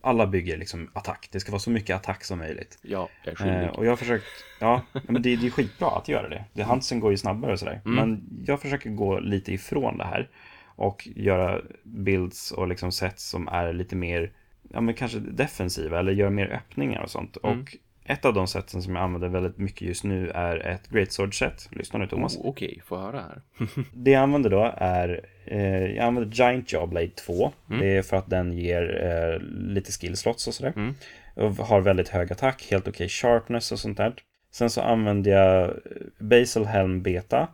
alla 0.00 0.26
bygger 0.26 0.56
liksom 0.56 0.90
attack. 0.92 1.28
Det 1.32 1.40
ska 1.40 1.52
vara 1.52 1.60
så 1.60 1.70
mycket 1.70 1.96
attack 1.96 2.24
som 2.24 2.38
möjligt. 2.38 2.78
Ja, 2.82 3.08
jag 3.24 3.32
är 3.32 3.36
skyldig. 3.36 3.62
Eh, 3.62 3.68
och 3.68 3.86
jag 3.86 3.90
har 3.90 3.96
försökt, 3.96 4.24
ja, 4.60 4.82
men 5.08 5.22
det, 5.22 5.36
det 5.36 5.46
är 5.46 5.50
skitbra 5.50 5.88
att 5.88 6.08
göra 6.08 6.28
det. 6.28 6.44
det 6.52 6.62
Hansen 6.62 7.00
går 7.00 7.10
ju 7.10 7.16
snabbare 7.16 7.52
och 7.52 7.58
sådär. 7.58 7.80
Mm. 7.84 7.96
Men 7.96 8.42
jag 8.46 8.60
försöker 8.60 8.90
gå 8.90 9.20
lite 9.20 9.52
ifrån 9.52 9.98
det 9.98 10.04
här 10.04 10.28
och 10.64 11.08
göra 11.16 11.60
builds 11.82 12.52
och 12.52 12.68
liksom 12.68 12.92
sets 12.92 13.28
som 13.28 13.48
är 13.48 13.72
lite 13.72 13.96
mer, 13.96 14.32
ja 14.72 14.80
men 14.80 14.94
kanske 14.94 15.18
defensiva 15.18 15.98
eller 15.98 16.12
göra 16.12 16.30
mer 16.30 16.52
öppningar 16.52 17.02
och 17.02 17.10
sånt. 17.10 17.36
Mm. 17.42 17.60
Och 17.60 17.76
ett 18.04 18.24
av 18.24 18.34
de 18.34 18.46
sätten 18.46 18.82
som 18.82 18.94
jag 18.96 19.04
använder 19.04 19.28
väldigt 19.28 19.58
mycket 19.58 19.82
just 19.82 20.04
nu 20.04 20.30
är 20.30 20.66
ett 20.66 20.88
Great 20.88 21.12
Sword 21.12 21.38
set. 21.38 21.68
Lyssna 21.72 21.98
nu 21.98 22.06
Thomas. 22.06 22.36
Oh, 22.36 22.46
Okej, 22.46 22.68
okay. 22.68 22.80
få 22.80 22.98
höra 22.98 23.20
här. 23.20 23.42
det 23.92 24.10
jag 24.10 24.22
använder 24.22 24.50
då 24.50 24.74
är, 24.76 25.24
eh, 25.44 25.86
jag 25.86 26.04
använder 26.04 26.36
Giant 26.36 26.72
Jaw 26.72 26.86
Blade 26.90 27.08
2. 27.10 27.52
Mm. 27.68 27.80
Det 27.80 27.96
är 27.96 28.02
för 28.02 28.16
att 28.16 28.30
den 28.30 28.52
ger 28.52 29.04
eh, 29.04 29.46
lite 29.48 29.92
skillslots 29.92 30.46
och 30.46 30.54
sådär. 30.54 30.72
Mm. 30.76 30.94
Och 31.34 31.66
har 31.66 31.80
väldigt 31.80 32.08
hög 32.08 32.32
attack, 32.32 32.66
helt 32.70 32.88
okej 32.88 33.04
okay 33.04 33.08
sharpness 33.08 33.72
och 33.72 33.78
sånt 33.78 33.96
där. 33.96 34.14
Sen 34.52 34.70
så 34.70 34.80
använder 34.80 35.30
jag 35.30 35.74
Basal 36.18 36.64
Helm 36.64 37.02
Beta. 37.02 37.48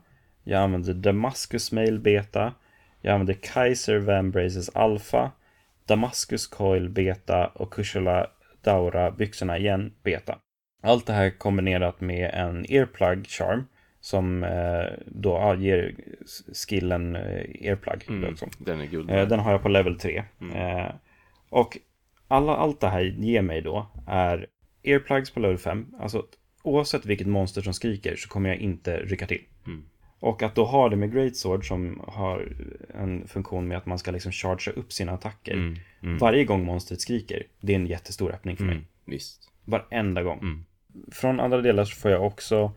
Jag 0.44 0.62
använder 0.62 0.94
Damascus 0.94 1.72
Mail 1.72 1.98
Beta. 1.98 2.52
Jag 3.00 3.12
använder 3.12 3.34
Kaiser 3.34 3.98
Vambraces 3.98 4.68
Alpha, 4.68 5.30
Damascus 5.86 6.46
Coil 6.46 6.88
Beta 6.88 7.46
och 7.46 7.72
Kushala 7.72 8.26
Daura 8.64 9.10
byxorna 9.10 9.58
igen 9.58 9.92
Beta. 10.02 10.38
Allt 10.82 11.06
det 11.06 11.12
här 11.12 11.30
kombinerat 11.30 12.00
med 12.00 12.30
en 12.34 12.66
Earplug 12.68 13.26
Charm 13.26 13.64
som 14.00 14.44
eh, 14.44 14.86
då 15.06 15.30
ja, 15.30 15.54
ger 15.54 15.94
skillen 16.68 17.16
eh, 17.16 17.66
Earplug. 17.66 18.04
Mm, 18.08 18.34
den 18.58 18.80
är 18.80 18.86
guld. 18.86 19.10
Eh, 19.10 19.28
den 19.28 19.40
har 19.40 19.52
jag 19.52 19.62
på 19.62 19.68
level 19.68 19.98
3. 19.98 20.24
Mm. 20.40 20.56
Eh, 20.56 20.92
och 21.48 21.78
alla, 22.28 22.56
allt 22.56 22.80
det 22.80 22.88
här 22.88 23.00
ger 23.00 23.42
mig 23.42 23.62
då 23.62 23.86
är 24.06 24.46
Earplugs 24.82 25.30
på 25.30 25.40
level 25.40 25.58
5. 25.58 25.86
Alltså 26.00 26.26
oavsett 26.62 27.06
vilket 27.06 27.26
monster 27.26 27.62
som 27.62 27.74
skriker 27.74 28.16
så 28.16 28.28
kommer 28.28 28.48
jag 28.48 28.58
inte 28.58 28.96
rycka 28.96 29.26
till. 29.26 29.42
Mm. 29.66 29.84
Och 30.26 30.42
att 30.42 30.54
då 30.54 30.64
ha 30.64 30.88
det 30.88 30.96
med 30.96 31.12
Great 31.12 31.36
Sword 31.36 31.68
som 31.68 32.02
har 32.08 32.48
en 32.94 33.28
funktion 33.28 33.68
med 33.68 33.78
att 33.78 33.86
man 33.86 33.98
ska 33.98 34.10
liksom 34.10 34.32
chargea 34.32 34.74
upp 34.74 34.92
sina 34.92 35.12
attacker. 35.12 35.52
Mm, 35.52 35.76
mm. 36.02 36.18
Varje 36.18 36.44
gång 36.44 36.64
monstret 36.64 37.00
skriker, 37.00 37.42
det 37.60 37.72
är 37.72 37.76
en 37.76 37.86
jättestor 37.86 38.32
öppning 38.32 38.56
för 38.56 38.64
mig. 38.64 38.74
Mm, 38.74 38.86
visst. 39.04 39.50
Varenda 39.64 40.22
gång. 40.22 40.38
Mm. 40.38 40.64
Från 41.12 41.40
andra 41.40 41.60
delar 41.60 41.84
så 41.84 41.96
får 41.96 42.10
jag 42.10 42.26
också 42.26 42.72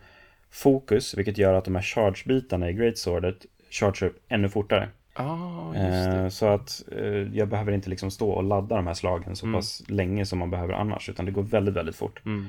fokus, 0.52 1.18
vilket 1.18 1.38
gör 1.38 1.54
att 1.54 1.66
de 1.66 1.76
här 1.76 1.82
charge-bitarna 1.82 2.70
i 2.70 2.74
Great 2.74 2.98
Swordet 2.98 3.46
chargear 3.70 4.10
upp 4.10 4.26
ännu 4.28 4.50
fortare. 4.50 4.90
Ah, 5.14 5.76
eh, 5.76 6.28
så 6.28 6.46
att 6.46 6.84
eh, 6.92 7.38
jag 7.38 7.48
behöver 7.48 7.72
inte 7.72 7.90
liksom 7.90 8.12
stå 8.12 8.30
och 8.30 8.44
ladda 8.44 8.76
de 8.76 8.88
här 8.88 8.94
slagen 8.94 9.36
så 9.36 9.46
mm. 9.46 9.58
pass 9.58 9.84
länge 9.88 10.26
som 10.26 10.40
man 10.40 10.50
behöver 10.50 10.74
annars, 10.74 11.10
utan 11.10 11.26
det 11.26 11.32
går 11.32 11.44
väldigt, 11.44 11.76
väldigt 11.76 11.96
fort. 11.96 12.26
Mm. 12.26 12.46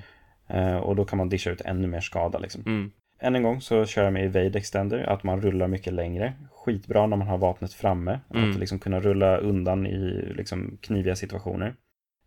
Eh, 0.46 0.76
och 0.76 0.96
då 0.96 1.04
kan 1.04 1.16
man 1.16 1.28
disha 1.28 1.50
ut 1.50 1.60
ännu 1.60 1.88
mer 1.88 2.00
skada 2.00 2.38
liksom. 2.38 2.62
Än 3.20 3.36
en 3.36 3.42
gång 3.42 3.60
så 3.60 3.84
kör 3.84 4.04
jag 4.04 4.12
med 4.12 4.24
Evade 4.24 4.58
Extender, 4.58 4.98
att 4.98 5.22
man 5.22 5.40
rullar 5.40 5.68
mycket 5.68 5.92
längre. 5.92 6.32
Skitbra 6.52 7.06
när 7.06 7.16
man 7.16 7.28
har 7.28 7.38
vapnet 7.38 7.72
framme. 7.72 8.20
Mm. 8.34 8.50
Att 8.50 8.58
liksom 8.58 8.78
kunna 8.78 9.00
rulla 9.00 9.36
undan 9.36 9.86
i 9.86 10.32
liksom 10.36 10.78
kniviga 10.80 11.16
situationer. 11.16 11.74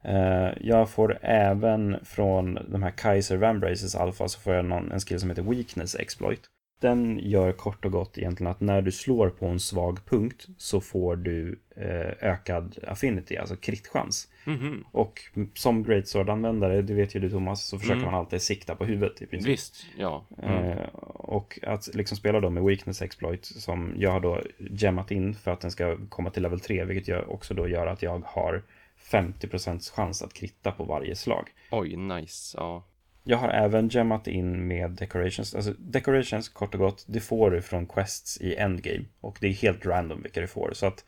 Eh, 0.04 0.50
jag 0.62 0.90
får 0.90 1.20
även 1.22 2.06
från 2.06 2.60
de 2.68 2.84
här 2.84 2.92
Kaiser 2.92 3.38
Vambraces 3.38 3.96
Alpha 3.96 4.28
så 4.28 4.40
får 4.40 4.54
jag 4.54 4.66
någon, 4.66 4.92
en 4.92 5.00
skill 5.00 5.20
som 5.20 5.30
heter 5.30 5.44
Weakness 5.44 5.96
Exploit. 5.96 6.42
Den 6.84 7.20
gör 7.20 7.52
kort 7.52 7.86
och 7.86 7.92
gott 7.92 8.18
egentligen 8.18 8.52
att 8.52 8.62
när 8.62 8.82
du 8.82 8.92
slår 8.92 9.30
på 9.30 9.46
en 9.46 9.60
svag 9.60 10.06
punkt 10.06 10.48
så 10.58 10.82
får 10.82 11.16
du 11.16 11.60
eh, 11.76 12.30
ökad 12.32 12.78
affinity, 12.88 13.38
alltså 13.38 13.56
kritchans. 13.56 14.28
Mhm. 14.46 14.84
Och 14.92 15.22
som 15.54 15.84
Greatsword-användare, 15.84 16.82
det 16.82 16.94
vet 16.94 17.16
ju 17.16 17.20
du 17.20 17.30
Thomas, 17.30 17.66
så 17.66 17.80
försöker 17.80 18.00
Mm. 18.00 18.12
man 18.12 18.20
alltid 18.20 18.42
sikta 18.42 18.76
på 18.76 18.86
huvudet 18.86 19.22
i 19.22 19.26
princip. 19.26 19.50
Visst, 19.52 19.86
ja. 19.98 20.26
Mm. 20.44 20.70
Eh, 20.70 20.86
och 21.14 21.60
att 21.64 21.96
liksom 21.96 22.18
spela 22.18 22.40
då 22.40 22.50
med 22.50 22.64
Weakness 22.64 23.02
Exploit 23.02 23.46
som 23.46 23.94
jag 23.98 24.12
har 24.12 24.20
då 24.20 24.42
gemmat 24.58 25.12
in 25.12 25.34
för 25.34 25.52
att 25.52 25.62
den 25.62 25.72
ska 25.72 25.98
komma 26.10 26.30
till 26.30 26.44
level 26.44 26.60
3, 26.60 26.86
vilket 26.86 27.08
jag 27.08 27.30
också 27.30 27.54
då 27.54 27.68
gör 27.68 27.88
att 27.88 28.02
jag 28.02 28.24
har 28.26 28.64
50% 29.12 29.92
chans 29.96 30.22
att 30.22 30.34
kritta 30.34 30.72
på 30.72 30.84
varje 30.84 31.16
slag. 31.16 31.50
Oj, 31.72 31.96
nice. 31.96 32.58
Ja. 32.58 32.84
Jag 33.24 33.38
har 33.38 33.50
även 33.50 33.90
gemmat 33.90 34.28
in 34.28 34.68
med 34.68 34.92
decorations. 34.92 35.56
Alltså 35.56 35.74
decorations, 35.78 36.50
kort 36.50 36.74
och 36.74 36.80
gott, 36.80 37.06
det 37.08 37.20
får 37.20 37.52
du 37.52 37.62
från 37.62 37.88
quests 37.88 38.42
i 38.42 38.56
endgame. 38.56 39.06
Och 39.22 39.38
det 39.42 39.48
är 39.48 39.54
helt 39.54 39.86
random 39.86 40.22
vilka 40.24 40.42
du 40.42 40.48
får. 40.48 40.72
Så 40.74 40.86
att, 40.86 41.06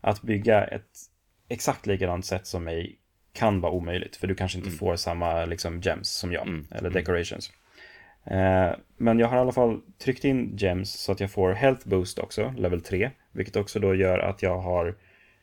att 0.00 0.22
bygga 0.22 0.64
ett 0.64 0.98
exakt 1.48 1.86
likadant 1.86 2.26
sätt 2.26 2.46
som 2.46 2.64
mig 2.64 2.98
kan 3.32 3.60
vara 3.60 3.72
omöjligt. 3.72 4.16
För 4.16 4.26
du 4.26 4.34
kanske 4.34 4.58
inte 4.58 4.70
får 4.70 4.96
samma 4.96 5.44
liksom, 5.44 5.80
gems 5.80 6.08
som 6.08 6.32
jag. 6.32 6.46
Mm. 6.46 6.66
Eller 6.70 6.90
decorations. 6.90 7.52
Eh, 8.24 8.70
men 8.96 9.18
jag 9.18 9.28
har 9.28 9.36
i 9.36 9.40
alla 9.40 9.52
fall 9.52 9.80
tryckt 9.98 10.24
in 10.24 10.56
gems 10.56 10.92
så 10.92 11.12
att 11.12 11.20
jag 11.20 11.30
får 11.30 11.52
health 11.52 11.88
boost 11.88 12.18
också, 12.18 12.54
level 12.56 12.80
3. 12.80 13.10
Vilket 13.32 13.56
också 13.56 13.78
då 13.78 13.94
gör 13.94 14.18
att 14.18 14.42
jag 14.42 14.58
har 14.58 14.94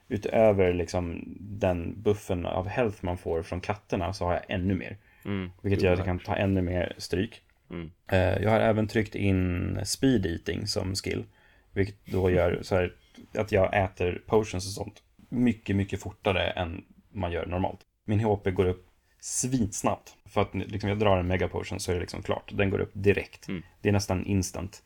utöver 0.07 0.73
liksom 0.73 1.23
den 1.39 2.01
buffen 2.01 2.45
av 2.45 2.67
health 2.67 2.97
man 3.01 3.17
får 3.17 3.43
från 3.43 3.61
katterna 3.61 4.13
så 4.13 4.25
har 4.25 4.33
jag 4.33 4.43
ännu 4.47 4.75
mer. 4.75 4.97
Mm. 5.25 5.51
Vilket 5.61 5.83
gör 5.83 5.91
att 5.91 5.99
jag 5.99 6.05
kan 6.07 6.19
ta 6.19 6.35
ännu 6.35 6.61
mer 6.61 6.93
stryk. 6.97 7.41
Mm. 7.69 7.91
Eh, 8.07 8.43
Jag 8.43 8.49
har 8.49 8.59
även 8.59 8.87
tryckt 8.87 9.15
in 9.15 9.79
speed 9.85 10.25
eating 10.25 10.67
som 10.67 10.95
skill. 10.95 11.23
Vilket 11.71 12.05
då 12.05 12.29
gör 12.31 12.59
så 12.61 12.75
här 12.75 12.93
att 13.37 13.51
jag 13.51 13.83
äter 13.83 14.21
potions 14.25 14.65
och 14.67 14.71
sånt 14.83 15.03
mycket, 15.29 15.75
mycket 15.75 15.99
fortare 16.01 16.49
än 16.49 16.83
man 17.11 17.31
gör 17.31 17.45
normalt. 17.45 17.79
Min 18.05 18.19
HP 18.19 18.51
går 18.51 18.65
upp 18.65 18.87
svinsnabbt. 19.19 20.15
För 20.25 20.41
att 20.41 20.55
liksom, 20.55 20.89
jag 20.89 20.99
drar 20.99 21.17
en 21.17 21.27
mega 21.27 21.47
potion 21.47 21.79
så 21.79 21.91
är 21.91 21.95
det 21.95 22.01
liksom 22.01 22.23
klart. 22.23 22.51
Den 22.53 22.69
går 22.69 22.79
upp 22.79 22.91
direkt. 22.93 23.47
Mm. 23.47 23.63
Det 23.81 23.89
är 23.89 23.93
nästan 23.93 24.25
instant. 24.25 24.83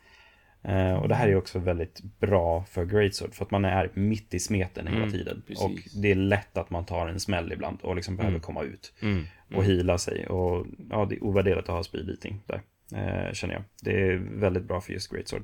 Eh, 0.63 0.93
och 0.93 1.07
det 1.07 1.15
här 1.15 1.27
är 1.27 1.35
också 1.35 1.59
väldigt 1.59 2.01
bra 2.19 2.63
för 2.63 2.85
Greatsword. 2.85 3.33
För 3.33 3.45
att 3.45 3.51
man 3.51 3.65
är 3.65 3.89
mitt 3.93 4.33
i 4.33 4.39
smeten 4.39 4.87
hela 4.87 4.97
Mm, 4.99 5.11
tiden. 5.11 5.43
precis. 5.47 5.65
Och 5.65 6.01
det 6.01 6.11
är 6.11 6.15
lätt 6.15 6.57
att 6.57 6.69
man 6.69 6.85
tar 6.85 7.07
en 7.07 7.19
smäll 7.19 7.51
ibland 7.53 7.77
och 7.81 7.95
liksom 7.95 8.15
behöver 8.17 8.39
komma 8.39 8.63
ut 8.63 8.93
Mm. 9.01 9.23
och 9.55 9.63
hila 9.63 9.97
sig. 9.97 10.27
Och 10.27 10.65
ja, 10.89 11.05
det 11.05 11.15
är 11.15 11.23
ovärderligt 11.23 11.69
att 11.69 11.75
ha 11.75 11.83
speed 11.83 12.09
eating 12.09 12.41
där, 12.45 12.61
eh, 12.95 13.33
känner 13.33 13.53
jag. 13.53 13.63
Det 13.81 14.01
är 14.07 14.15
väldigt 14.39 14.63
bra 14.63 14.81
för 14.81 14.93
just 14.93 15.11
Greatsword. 15.11 15.43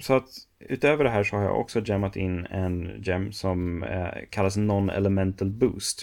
Så 0.00 0.14
att 0.14 0.28
utöver 0.58 1.04
det 1.04 1.10
här 1.10 1.24
så 1.24 1.36
har 1.36 1.42
jag 1.42 1.60
också 1.60 1.80
gemmat 1.84 2.16
in 2.16 2.46
en 2.46 3.02
gem 3.02 3.32
som 3.32 3.82
eh, 3.82 4.08
kallas 4.30 4.56
Non-Elemental 4.56 5.50
Boost. 5.50 6.02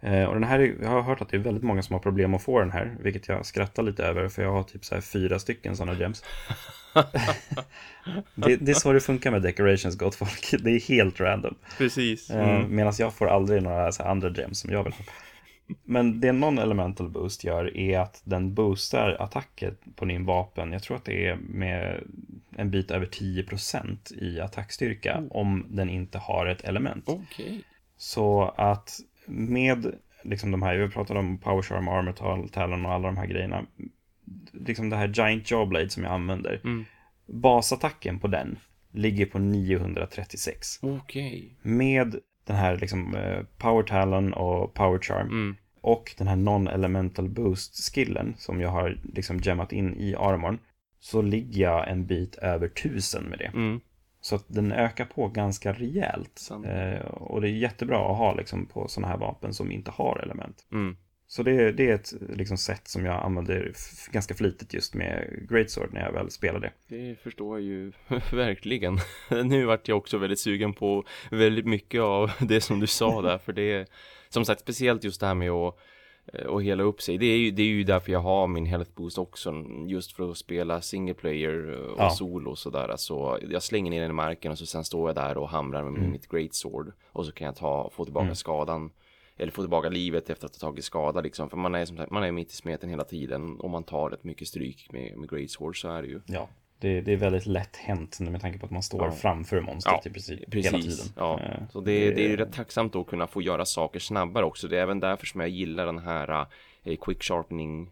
Eh, 0.00 0.24
och 0.24 0.34
den 0.34 0.44
här, 0.44 0.58
är, 0.58 0.76
jag 0.82 0.88
har 0.88 1.02
hört 1.02 1.20
att 1.20 1.28
det 1.28 1.36
är 1.36 1.40
väldigt 1.40 1.64
många 1.64 1.82
som 1.82 1.94
har 1.94 2.00
problem 2.00 2.34
att 2.34 2.42
få 2.42 2.60
den 2.60 2.70
här, 2.70 2.96
vilket 3.00 3.28
jag 3.28 3.46
skrattar 3.46 3.82
lite 3.82 4.04
över, 4.04 4.28
för 4.28 4.42
jag 4.42 4.52
har 4.52 4.62
typ 4.62 4.84
så 4.84 4.94
här 4.94 5.02
fyra 5.02 5.38
stycken 5.38 5.76
sådana 5.76 5.98
gems. 5.98 6.24
det, 8.34 8.56
det 8.56 8.70
är 8.70 8.74
så 8.74 8.92
det 8.92 9.00
funkar 9.00 9.30
med 9.30 9.42
decorations, 9.42 9.96
gott 9.96 10.14
folk. 10.14 10.54
Det 10.64 10.70
är 10.70 10.88
helt 10.88 11.20
random. 11.20 11.54
Precis. 11.78 12.30
Eh, 12.30 12.50
Mm. 12.50 12.76
Medan 12.76 12.92
jag 12.98 13.14
får 13.14 13.28
aldrig 13.28 13.62
några 13.62 13.90
andra 13.90 14.30
gems 14.30 14.60
som 14.60 14.70
jag 14.70 14.84
vill 14.84 14.92
ha. 14.92 15.04
Men 15.84 16.20
det 16.20 16.32
non-elemental 16.32 17.08
boost 17.08 17.44
gör 17.44 17.76
är 17.76 17.98
att 17.98 18.22
den 18.24 18.54
boostar 18.54 19.16
attacker 19.20 19.74
på 19.96 20.04
din 20.04 20.24
vapen. 20.24 20.72
Jag 20.72 20.82
tror 20.82 20.96
att 20.96 21.04
det 21.04 21.26
är 21.26 21.36
med 21.36 22.04
en 22.56 22.70
bit 22.70 22.90
över 22.90 23.06
10% 23.06 24.14
i 24.14 24.40
attackstyrka 24.40 25.22
om 25.30 25.66
den 25.68 25.90
inte 25.90 26.18
har 26.18 26.46
ett 26.46 26.64
element. 26.64 27.04
Okej. 27.06 27.62
Så 27.96 28.54
att 28.56 29.00
med 29.30 29.94
liksom 30.24 30.50
de 30.50 30.62
här, 30.62 30.76
vi 30.76 30.88
pratade 30.88 31.20
om 31.20 31.38
Power 31.38 31.62
Charm, 31.62 31.88
Armor 31.88 32.12
Tal- 32.12 32.48
Talon 32.48 32.86
och 32.86 32.92
alla 32.92 33.08
de 33.08 33.16
här 33.16 33.26
grejerna. 33.26 33.64
Liksom 34.52 34.90
det 34.90 34.96
här 34.96 35.08
Giant 35.08 35.50
Jawblade 35.50 35.88
som 35.90 36.02
jag 36.04 36.12
använder. 36.12 36.60
Mm. 36.64 36.84
Basattacken 37.26 38.18
på 38.18 38.28
den 38.28 38.58
ligger 38.92 39.26
på 39.26 39.38
936 39.38 40.78
Okej. 40.82 41.56
med 41.62 42.16
den 42.44 42.56
här 42.56 42.76
liksom 42.78 43.14
eh, 43.14 43.42
Power 43.58 43.82
Talon 43.82 44.32
och 44.32 44.74
Power 44.74 44.98
Charm 44.98 45.28
Mm. 45.28 45.56
och 45.80 46.14
den 46.18 46.28
här 46.28 46.36
Non-Elemental 46.36 47.28
Boost-skillen 47.28 48.34
som 48.38 48.60
jag 48.60 48.68
har 48.68 48.98
liksom 49.14 49.38
gemmat 49.40 49.72
in 49.72 49.96
i 49.96 50.14
armorn 50.14 50.58
så 51.00 51.22
ligger 51.22 51.62
jag 51.62 51.88
en 51.90 52.06
bit 52.06 52.34
över 52.34 52.66
1000 52.66 53.24
med 53.24 53.38
det. 53.38 53.44
Mm. 53.54 53.80
Så 54.30 54.36
att 54.36 54.44
den 54.48 54.72
ökar 54.72 55.04
på 55.04 55.28
ganska 55.28 55.72
rejält. 55.72 56.48
Eh, 56.64 57.06
och 57.06 57.40
det 57.40 57.48
är 57.48 57.52
jättebra 57.52 58.10
att 58.10 58.18
ha 58.18 58.34
liksom 58.34 58.66
på 58.66 58.88
sådana 58.88 59.08
här 59.08 59.18
vapen 59.18 59.54
som 59.54 59.72
inte 59.72 59.90
har 59.90 60.20
element. 60.22 60.66
Mm. 60.72 60.96
Så 61.26 61.42
det, 61.42 61.72
det 61.72 61.90
är 61.90 61.94
ett 61.94 62.12
liksom, 62.28 62.56
sätt 62.56 62.88
som 62.88 63.04
jag 63.04 63.24
använder 63.24 63.72
ganska 64.10 64.34
flitigt 64.34 64.74
just 64.74 64.94
med 64.94 65.46
Greatsword 65.48 65.92
när 65.92 66.00
jag 66.00 66.12
väl 66.12 66.30
spelar 66.30 66.60
det. 66.60 66.72
Det 66.88 67.20
förstår 67.22 67.58
jag 67.58 67.66
ju 67.66 67.92
verkligen. 68.32 68.98
Nu 69.44 69.64
vart 69.64 69.88
jag 69.88 69.98
också 69.98 70.18
väldigt 70.18 70.40
sugen 70.40 70.72
på 70.72 71.04
väldigt 71.30 71.66
mycket 71.66 72.00
av 72.00 72.30
det 72.40 72.60
som 72.60 72.80
du 72.80 72.86
sa 72.86 73.22
där, 73.22 73.38
för 73.38 73.52
det 73.52 73.72
är 73.72 73.86
som 74.28 74.44
sagt 74.44 74.60
speciellt 74.60 75.04
just 75.04 75.20
det 75.20 75.26
här 75.26 75.34
med 75.34 75.50
att 75.50 75.78
eh, 76.26 76.50
att 76.54 76.62
hela 76.62 76.82
upp 76.82 77.02
sig. 77.02 77.18
Det 77.18 77.26
är, 77.26 77.36
ju, 77.38 77.50
det 77.50 77.62
är 77.62 77.66
ju 77.66 77.84
därför 77.84 78.12
jag 78.12 78.20
har 78.20 78.46
min 78.46 78.66
health 78.66 78.90
boost 78.94 79.18
också. 79.18 79.64
Just 79.86 80.12
för 80.12 80.30
att 80.30 80.36
spela 80.38 80.80
single 80.80 81.14
player 81.14 81.72
eh, 81.72 81.78
och 81.92 82.00
Ja. 82.00 82.10
solo 82.10 82.50
och 82.50 82.58
sådär. 82.58 82.94
Så 82.96 83.38
jag 83.50 83.62
slänger 83.62 83.90
ner 83.90 84.00
den 84.00 84.10
i 84.10 84.14
marken 84.14 84.52
och 84.52 84.58
så 84.58 84.66
sen 84.66 84.84
står 84.84 85.08
jag 85.08 85.16
där 85.16 85.38
och 85.38 85.48
hamrar 85.48 85.82
med 85.84 85.98
Mm. 85.98 86.10
mitt 86.12 86.28
great 86.28 86.54
sword. 86.54 86.92
Och 87.06 87.26
så 87.26 87.32
kan 87.32 87.44
jag 87.44 87.56
ta, 87.56 87.90
få 87.92 88.04
tillbaka 88.04 88.34
skadan. 88.34 88.90
Eller 89.36 89.52
få 89.52 89.62
tillbaka 89.62 89.88
livet 89.88 90.30
efter 90.30 90.46
att 90.46 90.56
ha 90.62 90.68
tagit 90.68 90.84
skada 90.84 91.20
liksom. 91.20 91.50
För 91.50 91.56
man 91.56 91.74
är 91.74 91.84
som 91.84 91.96
sagt, 91.96 92.10
man 92.10 92.22
är 92.24 92.32
mitt 92.32 92.52
i 92.52 92.56
smeten 92.56 92.90
hela 92.90 93.04
tiden. 93.04 93.60
Och 93.60 93.70
man 93.70 93.82
tar 93.84 94.10
rätt 94.10 94.24
mycket 94.24 94.48
stryk 94.48 94.88
med, 94.92 95.16
med 95.16 95.30
great 95.30 95.50
sword 95.50 95.80
så 95.80 95.88
är 95.88 96.02
det 96.02 96.08
ju. 96.08 96.20
Ja, 96.26 96.48
det, 96.80 97.00
det 97.00 97.12
är 97.12 97.16
väldigt 97.16 97.46
lätt 97.46 97.76
hänt 97.76 98.20
med 98.20 98.40
tanke 98.40 98.58
på 98.58 98.66
att 98.66 98.72
man 98.72 98.82
står 98.82 99.04
Ja. 99.04 99.10
framför 99.12 99.60
monstret 99.60 100.00
Ja, 100.04 100.10
i 100.10 100.12
princip 100.12 100.50
Precis, 100.50 100.72
hela 100.72 100.82
tiden. 100.82 101.06
ja. 101.16 101.40
Eh, 101.40 101.68
Så 101.72 101.80
det, 101.80 102.10
det 102.10 102.24
är 102.24 102.28
ju 102.28 102.36
rätt 102.36 102.52
tacksamt 102.52 102.96
att 102.96 103.06
kunna 103.06 103.26
få 103.26 103.42
göra 103.42 103.64
saker 103.64 104.00
snabbare 104.00 104.44
också. 104.44 104.68
Det 104.68 104.78
är 104.78 104.82
även 104.82 105.00
därför 105.00 105.26
som 105.26 105.40
jag 105.40 105.50
gillar 105.50 105.86
den 105.86 105.98
här 105.98 106.46
eh, 106.84 106.96
quick 107.00 107.22
sharpening 107.22 107.90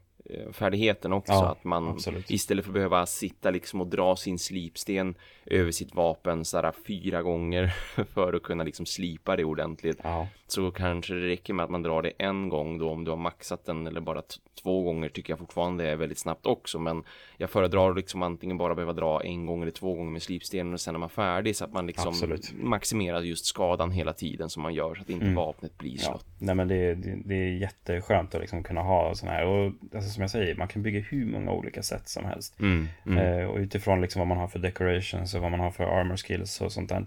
färdigheten 0.53 1.13
också. 1.13 1.33
Ja, 1.33 1.49
att 1.49 1.65
man 1.65 1.89
absolut. 1.89 2.31
istället 2.31 2.65
för 2.65 2.71
att 2.71 2.75
behöva 2.75 3.07
sitta 3.07 3.51
liksom 3.51 3.81
och 3.81 3.87
dra 3.87 4.17
sin 4.17 4.39
slipsten 4.39 5.15
över 5.47 5.71
sitt 5.71 5.95
vapen 5.95 6.45
sådär 6.45 6.73
fyra 6.87 7.23
gånger 7.23 7.67
för 8.15 8.33
att 8.33 8.43
kunna 8.43 8.65
liksom 8.65 8.87
slipa 8.87 9.37
det 9.37 9.45
ordentligt. 9.45 10.01
Ja, 10.03 10.29
Så 10.47 10.71
kanske 10.71 11.15
det 11.15 11.29
räcker 11.29 11.55
med 11.55 11.65
att 11.65 11.71
man 11.71 11.83
drar 11.83 12.03
det 12.03 12.13
en 12.19 12.49
gång 12.49 12.79
då 12.79 12.91
om 12.91 13.05
du 13.05 13.11
har 13.11 13.19
maxat 13.19 13.65
den 13.65 13.87
eller 13.87 14.01
bara 14.01 14.23
två 14.63 14.83
gånger 14.83 15.09
tycker 15.09 15.33
jag 15.33 15.39
fortfarande 15.39 15.89
är 15.89 15.97
väldigt 15.97 16.19
snabbt 16.19 16.47
också. 16.47 16.79
Men 16.79 17.05
jag 17.37 17.51
föredrar 17.51 17.95
liksom 17.95 18.23
antingen 18.23 18.59
bara 18.59 18.75
behöva 18.75 18.93
dra 18.93 19.23
en 19.23 19.47
gång 19.47 19.63
eller 19.63 19.73
två 19.73 19.95
gånger 19.95 20.11
med 20.11 20.23
slipstenen 20.23 20.73
och 20.73 20.81
sen 20.81 20.95
är 20.95 20.99
man 20.99 21.11
färdig 21.11 21.57
så 21.57 21.65
att 21.65 21.73
man 21.73 21.87
liksom 21.87 22.09
Absolut. 22.09 22.53
maximerar 22.63 23.21
just 23.21 23.45
skadan 23.45 23.91
hela 23.91 24.13
tiden 24.13 24.51
som 24.51 24.63
man 24.63 24.75
gör 24.75 24.95
så 24.95 25.03
att 25.03 25.11
inte 25.11 25.35
vapnet 25.35 25.79
blir 25.79 25.93
ja. 25.93 25.99
slött. 25.99 26.27
Nej, 26.39 26.55
men 26.55 26.69
det, 26.69 26.95
det, 26.95 27.23
det 27.25 27.35
är 27.35 27.61
jätteskönt 27.61 28.35
att 28.35 28.41
liksom 28.41 28.63
kunna 28.63 28.83
ha 28.83 29.15
sådana 29.15 29.37
här. 29.37 29.47
Och 29.47 29.73
alltså, 29.95 30.11
som 30.19 30.23
jag 30.23 30.31
säger, 30.31 30.55
man 30.55 30.69
kan 30.69 30.83
bygga 30.83 31.01
hur 31.01 31.27
många 31.27 31.51
olika 31.51 31.83
sätt 31.83 32.09
som 32.09 32.25
helst. 32.25 32.61
Mm, 32.61 32.89
mm. 33.07 33.19
Eh, 33.19 33.47
och 33.47 33.59
utifrån 33.59 34.01
liksom 34.01 34.19
vad 34.19 34.29
man 34.29 34.39
har 34.39 34.49
för 34.49 34.59
decorations 34.59 35.35
och 35.35 35.43
vad 35.43 35.51
man 35.51 35.61
har 35.61 35.71
för 35.71 35.85
armor 35.85 36.17
skills 36.17 36.61
och 36.61 36.73
sånt 36.73 36.89
där. 36.89 37.07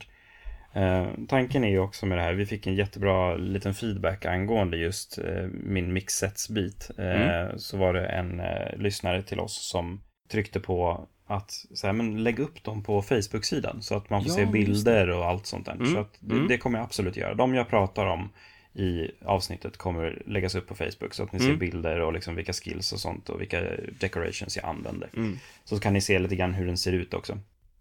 Eh, 0.73 1.07
tanken 1.27 1.63
är 1.63 1.69
ju 1.69 1.79
också 1.79 2.05
med 2.05 2.17
det 2.17 2.21
här, 2.21 2.33
vi 2.33 2.45
fick 2.45 2.67
en 2.67 2.75
jättebra 2.75 3.35
liten 3.35 3.73
feedback 3.73 4.25
angående 4.25 4.77
just 4.77 5.17
eh, 5.17 5.47
min 5.63 5.93
mixsets-bit. 5.93 6.91
Eh, 6.97 7.55
Så 7.57 7.77
var 7.77 7.93
det 7.93 8.05
en 8.05 8.39
eh, 8.39 8.77
lyssnare 8.77 9.21
till 9.23 9.39
oss 9.39 9.69
som 9.69 10.01
tryckte 10.31 10.59
på 10.59 11.07
att 11.27 11.51
så 11.73 11.87
här, 11.87 11.93
men 11.93 12.23
lägg 12.23 12.39
upp 12.39 12.63
dem 12.63 12.83
på 12.83 13.01
Facebook-sidan 13.01 13.81
så 13.81 13.95
att 13.95 14.09
man 14.09 14.21
får 14.21 14.29
Ja, 14.29 14.35
se 14.35 14.45
bilder 14.45 15.09
och 15.09 15.25
allt 15.25 15.45
sånt 15.45 15.65
där. 15.65 15.73
Mm, 15.73 15.93
Så 15.93 15.99
att 15.99 16.17
det, 16.19 16.35
mm. 16.35 16.47
det 16.47 16.57
kommer 16.57 16.79
jag 16.79 16.85
absolut 16.85 17.17
göra. 17.17 17.33
De 17.33 17.55
jag 17.55 17.69
pratar 17.69 18.05
om 18.05 18.29
i 18.73 19.11
avsnittet 19.25 19.77
kommer 19.77 20.21
läggas 20.25 20.55
upp 20.55 20.67
på 20.67 20.75
Facebook 20.75 21.13
så 21.13 21.23
att 21.23 21.31
ni 21.33 21.39
ser 21.39 21.45
Mm. 21.47 21.59
bilder 21.59 21.99
och 21.99 22.13
liksom 22.13 22.35
vilka 22.35 22.53
skills 22.53 22.93
och 22.93 22.99
sånt 22.99 23.29
och 23.29 23.41
vilka 23.41 23.61
decorations 23.99 24.57
jag 24.57 24.65
använder. 24.65 25.09
Mm. 25.15 25.37
Så 25.63 25.79
kan 25.79 25.93
ni 25.93 26.01
se 26.01 26.19
lite 26.19 26.35
grann 26.35 26.53
hur 26.53 26.65
den 26.67 26.77
ser 26.77 26.91
ut 26.93 27.13
också. 27.13 27.39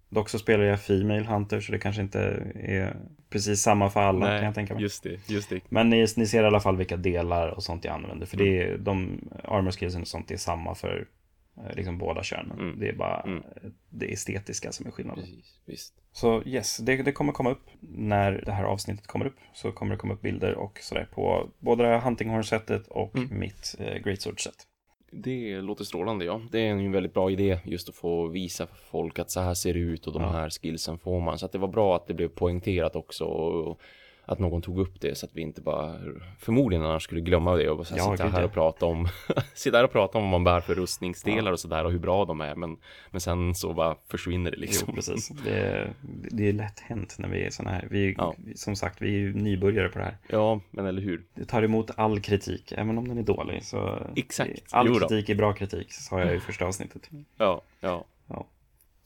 Dock 0.09 0.29
så 0.29 0.39
spelar 0.39 0.65
jag 0.65 0.81
Female 0.83 1.25
Hunter 1.25 1.61
så 1.61 1.73
det 1.73 1.79
kanske 1.79 2.03
inte 2.03 2.21
är 2.55 2.97
precis 3.31 3.61
samma 3.63 3.91
för 3.91 4.01
alla 4.01 4.19
Nej, 4.27 4.39
kan 4.39 4.45
jag 4.47 4.55
tänka 4.55 4.75
mig. 4.75 4.83
just 4.83 5.03
det, 5.03 5.29
just 5.29 5.51
det. 5.51 5.61
Men 5.69 5.91
ni, 5.91 6.07
ni 6.17 6.27
ser 6.27 6.43
i 6.43 6.47
alla 6.47 6.61
fall 6.61 6.77
vilka 6.77 6.97
delar 6.97 7.49
och 7.49 7.63
sånt 7.63 7.85
jag 7.85 7.95
använder. 7.95 8.27
För 8.27 8.37
det 8.37 8.63
är, 8.63 8.79
de 8.79 9.21
armor 9.45 9.71
skillsen 9.71 10.01
och 10.03 10.09
sånt 10.09 10.31
är 10.31 10.37
samma 10.37 10.75
för 10.75 11.07
eh, 11.57 11.77
liksom 11.77 11.99
båda 11.99 12.23
könen. 12.23 12.59
Mm. 12.61 12.81
Det 12.81 12.89
är 12.89 12.93
bara 12.93 13.21
Mm. 13.21 13.43
det 13.89 14.13
estetiska 14.13 14.73
som 14.73 14.87
är 14.87 14.91
skillnaden. 14.91 15.25
Precis, 15.25 15.59
visst. 15.67 15.95
Så 16.13 16.43
yes, 16.47 16.77
det, 16.77 16.97
det 16.97 17.13
kommer 17.13 17.33
komma 17.33 17.51
upp 17.51 17.67
när 17.81 18.33
det 18.47 18.53
här 18.53 18.65
avsnittet 18.65 19.07
kommer 19.07 19.27
upp. 19.27 19.37
Så 19.55 19.73
kommer 19.73 19.95
det 19.95 19.99
komma 19.99 20.15
upp 20.15 20.23
bilder 20.23 20.55
och 20.55 20.79
sådär 20.83 21.09
på 21.15 21.49
både 21.59 21.83
det 21.83 21.89
här 21.89 21.99
Hunting 22.01 22.29
Horn-setet 22.31 22.87
och 22.89 23.17
Mm. 23.17 23.39
mitt 23.39 23.75
eh, 23.79 23.95
Great 23.95 24.21
Sword-set. 24.21 24.67
Det 25.13 25.61
låter 25.61 25.85
strålande, 25.85 26.25
ja. 26.25 26.41
Det 26.53 26.61
är 26.61 26.71
en 26.71 26.93
väldigt 26.93 27.15
bra 27.15 27.31
idé 27.31 27.59
just 27.65 27.89
att 27.89 27.95
få 27.95 28.27
visa 28.27 28.67
för 28.67 28.77
folk 28.77 29.19
att 29.19 29.31
så 29.31 29.41
här 29.41 29.55
ser 29.55 29.75
det 29.75 29.81
ut 29.81 30.07
och 30.07 30.13
de 30.13 30.23
Ja. 30.23 30.29
här 30.29 30.51
skillsen 30.51 30.99
får 30.99 31.21
man. 31.21 31.39
Så 31.39 31.47
att 31.47 31.53
det 31.53 31.59
var 31.59 31.69
bra 31.69 31.97
att 31.97 32.07
det 32.07 32.15
blev 32.15 32.29
poängterat 32.29 32.97
också 32.97 33.25
och 33.25 33.81
att 34.31 34.39
någon 34.39 34.63
tog 34.63 34.79
upp 34.79 35.01
det 35.01 35.19
så 35.19 35.27
att 35.27 35.33
vi 35.35 35.43
inte 35.43 35.61
bara 35.61 35.97
förmodligen 36.39 36.85
annars 36.85 37.03
skulle 37.03 37.21
glömma 37.21 37.57
det 37.57 37.71
och 37.71 37.77
bara 37.77 37.87
Ja, 37.97 38.13
sitta 38.17 38.29
här 38.29 38.41
ja. 38.41 38.47
och 38.47 38.53
prata 38.53 38.87
om 38.87 39.09
sitta 39.55 39.77
här 39.77 39.85
och 39.85 39.93
prata 39.93 40.19
om 40.19 40.25
vad 40.25 40.31
man 40.31 40.45
bär 40.45 40.61
för 40.61 40.75
rustningsdelar 40.75 41.53
och 41.53 41.61
sådär 41.61 41.85
och 41.85 41.93
hur 41.93 41.99
bra 41.99 42.25
de 42.25 42.41
är. 42.41 42.55
Men, 42.55 42.77
men 43.11 43.21
sen 43.21 43.55
så 43.55 43.73
bara 43.73 43.97
försvinner 44.09 44.51
det 44.51 44.57
liksom. 44.57 44.85
Jo, 44.89 44.95
precis. 44.95 45.29
Det, 45.45 45.91
det 46.31 46.49
är 46.49 46.53
lätt 46.53 46.81
hänt 46.81 47.17
när 47.19 47.29
vi 47.29 47.45
är 47.45 47.51
sådana 47.51 47.77
här. 47.77 47.89
Vi, 47.91 48.15
Ja. 48.19 48.35
Som 48.55 48.77
sagt, 48.77 49.03
vi 49.03 49.09
är 49.09 49.19
ju 49.19 49.35
nybörjare 49.35 49.89
på 49.89 49.99
det 49.99 50.05
här. 50.05 50.17
Ja, 50.29 50.61
men 50.71 50.87
eller 50.87 51.03
hur? 51.03 51.23
Det 51.35 51.45
tar 51.45 51.63
emot 51.63 51.91
all 51.97 52.21
kritik, 52.21 52.73
även 52.73 52.99
om 52.99 53.09
den 53.09 53.19
är 53.19 53.23
dålig. 53.23 53.65
Så 53.65 53.99
Exakt. 54.17 54.63
All 54.71 54.99
kritik 55.01 55.29
är 55.29 55.35
bra 55.35 55.53
kritik, 55.53 55.93
sa 55.93 56.21
jag 56.21 56.37
i 56.37 56.41
första 56.41 56.65
avsnittet. 56.65 57.11
Ja, 57.37 57.63
ja. 57.81 58.05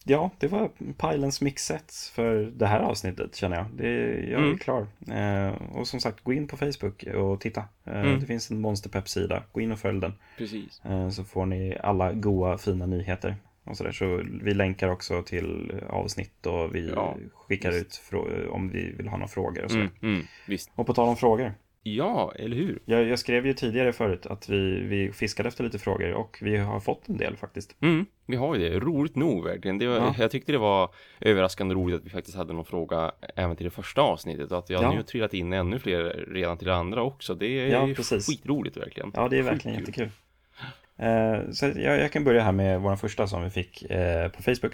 Ja, 0.07 0.31
det 0.39 0.49
var 0.49 0.69
Pylons 0.99 1.41
mixet 1.41 1.93
för 2.15 2.35
det 2.57 2.67
här 2.67 2.81
avsnittet 2.81 3.35
känner 3.37 3.57
jag. 3.57 3.67
Det, 3.77 3.89
jag 4.31 4.41
är 4.41 4.47
Mm. 4.47 4.59
klar. 4.59 4.87
Eh, 5.13 5.55
och 5.77 5.89
som 5.89 6.01
sagt, 6.01 6.25
gå 6.25 6.33
in 6.33 6.47
på 6.49 6.57
Facebook 6.57 7.03
och 7.15 7.41
titta. 7.41 7.65
Eh, 7.85 8.01
Mm. 8.01 8.21
Det 8.21 8.27
finns 8.27 8.51
en 8.51 8.61
Monsterpepp-sida. 8.61 9.43
Gå 9.53 9.61
in 9.61 9.73
och 9.73 9.79
följ 9.79 10.01
den. 10.01 10.13
Precis. 10.39 10.83
Eh, 10.85 11.09
så 11.09 11.25
får 11.25 11.47
ni 11.47 11.77
alla 11.83 12.13
goa, 12.13 12.59
fina 12.59 12.87
nyheter. 12.87 13.37
Och 13.65 13.77
så, 13.77 13.85
där. 13.85 13.93
så 13.93 14.23
vi 14.43 14.55
länkar 14.55 14.89
också 14.89 15.23
till 15.23 15.81
avsnitt 15.89 16.47
och 16.47 16.75
vi 16.75 16.91
Ja, 16.95 17.17
skickar 17.35 17.73
visst. 17.73 18.13
ut 18.13 18.49
om 18.51 18.69
vi 18.71 18.91
vill 18.93 19.09
ha 19.09 19.17
några 19.17 19.29
frågor 19.29 19.65
och 19.65 19.71
så. 19.71 19.77
Mm, 19.77 19.91
mm. 20.03 20.27
Och 20.75 20.87
på 20.87 20.95
tal 20.95 21.09
om 21.09 21.17
frågor. 21.17 21.55
Ja, 21.87 22.33
eller 22.39 22.57
hur? 22.57 22.79
Jag, 22.85 23.05
jag 23.05 23.19
skrev 23.19 23.47
ju 23.47 23.53
tidigare 23.53 23.93
förut 23.93 24.27
att 24.27 24.49
vi, 24.49 24.81
vi 24.81 25.13
fiskade 25.13 25.49
efter 25.49 25.65
lite 25.65 25.79
frågor 25.79 26.13
och 26.13 26.39
vi 26.43 26.57
har 26.57 26.81
fått 26.81 27.09
en 27.09 27.17
del 27.17 27.37
faktiskt. 27.37 27.77
Mm, 27.81 28.07
vi 28.27 28.37
har 28.37 28.55
ju 28.57 28.69
det. 28.71 28.79
Roligt 28.81 29.17
nog 29.17 29.45
verkligen. 29.45 29.79
Det 29.79 29.87
var, 29.87 29.97
Ja. 29.97 30.15
Jag 30.19 30.31
tyckte 30.31 30.53
det 30.53 30.59
var 30.59 30.91
överraskande 31.21 31.75
roligt 31.75 31.97
att 31.97 32.05
vi 32.07 32.11
faktiskt 32.11 32.37
hade 32.37 32.53
någon 32.53 32.65
fråga 32.65 33.13
även 33.37 33.57
till 33.57 33.65
det 33.65 33.71
första 33.71 34.01
avsnittet 34.03 34.53
och 34.53 34.59
att 34.59 34.69
har 34.69 34.83
Ja. 34.83 34.93
nu 34.95 35.03
trillat 35.03 35.35
in 35.35 35.53
ännu 35.53 35.79
fler 35.79 36.27
redan 36.33 36.59
till 36.59 36.67
det 36.67 36.75
andra 36.77 37.03
också. 37.03 37.35
Det 37.35 37.47
är 37.47 37.67
Ja, 37.67 37.89
precis. 37.97 38.27
skitroligt 38.27 38.77
verkligen. 38.77 39.13
Ja, 39.15 39.29
det 39.29 39.39
är 39.39 39.43
verkligen 39.43 39.77
Skitkul. 39.85 40.05
jättekul. 40.05 41.47
Eh, 41.47 41.51
så 41.51 41.67
jag, 41.67 41.99
jag 42.01 42.13
kan 42.13 42.25
börja 42.25 42.43
här 42.43 42.53
med 42.53 42.81
vår 42.81 42.97
första 42.97 43.27
som 43.27 43.45
vi 43.45 43.51
fick 43.51 43.83
eh, 43.91 44.29
på 44.29 44.43
Facebook. 44.43 44.73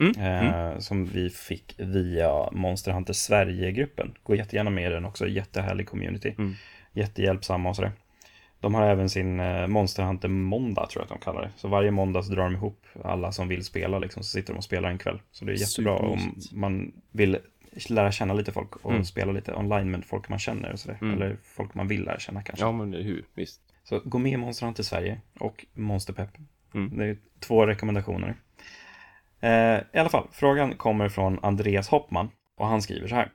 Mm, 0.00 0.12
Eh, 0.72 0.78
Som 0.78 1.04
vi 1.04 1.30
fick 1.30 1.74
via 1.78 2.50
Monster 2.52 2.92
Hunter 2.92 3.12
Sverige-gruppen. 3.12 4.14
Gå 4.22 4.34
jättegärna 4.34 4.70
med 4.70 4.86
i 4.90 4.94
den 4.94 5.04
också, 5.04 5.28
jättehärlig 5.28 5.88
community. 5.88 6.34
Mm. 6.38 6.54
Jättehjälpsamma 6.92 7.68
och 7.68 7.76
sådär. 7.76 7.92
De 8.60 8.74
har 8.74 8.86
även 8.86 9.08
sin 9.10 9.40
eh, 9.40 9.66
Monster 9.66 10.02
Hunter 10.02 10.28
måndag 10.28 10.86
tror 10.86 11.00
jag 11.00 11.04
att 11.14 11.20
de 11.20 11.24
kallar 11.24 11.42
det. 11.42 11.50
Så 11.56 11.68
varje 11.68 11.90
måndag 11.90 12.22
så 12.22 12.32
drar 12.32 12.44
de 12.44 12.54
ihop 12.54 12.86
alla 13.04 13.32
som 13.32 13.48
vill 13.48 13.64
spela 13.64 13.98
liksom, 13.98 14.22
så 14.22 14.28
sitter 14.28 14.52
de 14.52 14.56
och 14.56 14.64
spelar 14.64 14.88
en 14.90 14.98
kväll. 14.98 15.20
Så 15.32 15.44
det 15.44 15.52
är 15.52 15.56
jättebra 15.56 15.92
om 15.96 16.34
man 16.52 16.92
vill 17.12 17.38
lära 17.88 18.12
känna 18.12 18.34
lite 18.34 18.52
folk 18.52 18.76
och 18.76 18.90
Mm. 18.92 19.04
spela 19.04 19.32
lite 19.32 19.54
online 19.54 19.90
med 19.90 20.04
folk 20.04 20.28
man 20.28 20.38
känner 20.38 20.72
och 20.72 20.78
sådär. 20.78 20.98
Mm. 21.00 21.14
Eller 21.14 21.36
folk 21.42 21.74
man 21.74 21.88
vill 21.88 22.04
lära 22.04 22.18
känna 22.18 22.42
kanske. 22.42 22.64
Ja, 22.64 22.72
men 22.72 22.92
hur? 22.94 23.24
Visst. 23.34 23.60
Så 23.84 24.00
gå 24.04 24.18
med 24.18 24.32
i 24.32 24.36
Monster 24.36 24.66
Hunter 24.66 24.82
Sverige 24.82 25.20
och 25.40 25.66
Monsterpepp. 25.74 26.30
Mm. 26.74 26.98
Det 26.98 27.04
är 27.06 27.16
två 27.40 27.66
rekommendationer. 27.66 28.34
Eh, 29.40 29.50
I 29.92 29.98
alla 29.98 30.08
fall, 30.08 30.28
frågan 30.32 30.74
kommer 30.76 31.08
från 31.08 31.38
Andreas 31.42 31.88
Hoppman 31.88 32.30
och 32.56 32.66
han 32.66 32.82
skriver 32.82 33.08
så 33.08 33.14
här. 33.14 33.28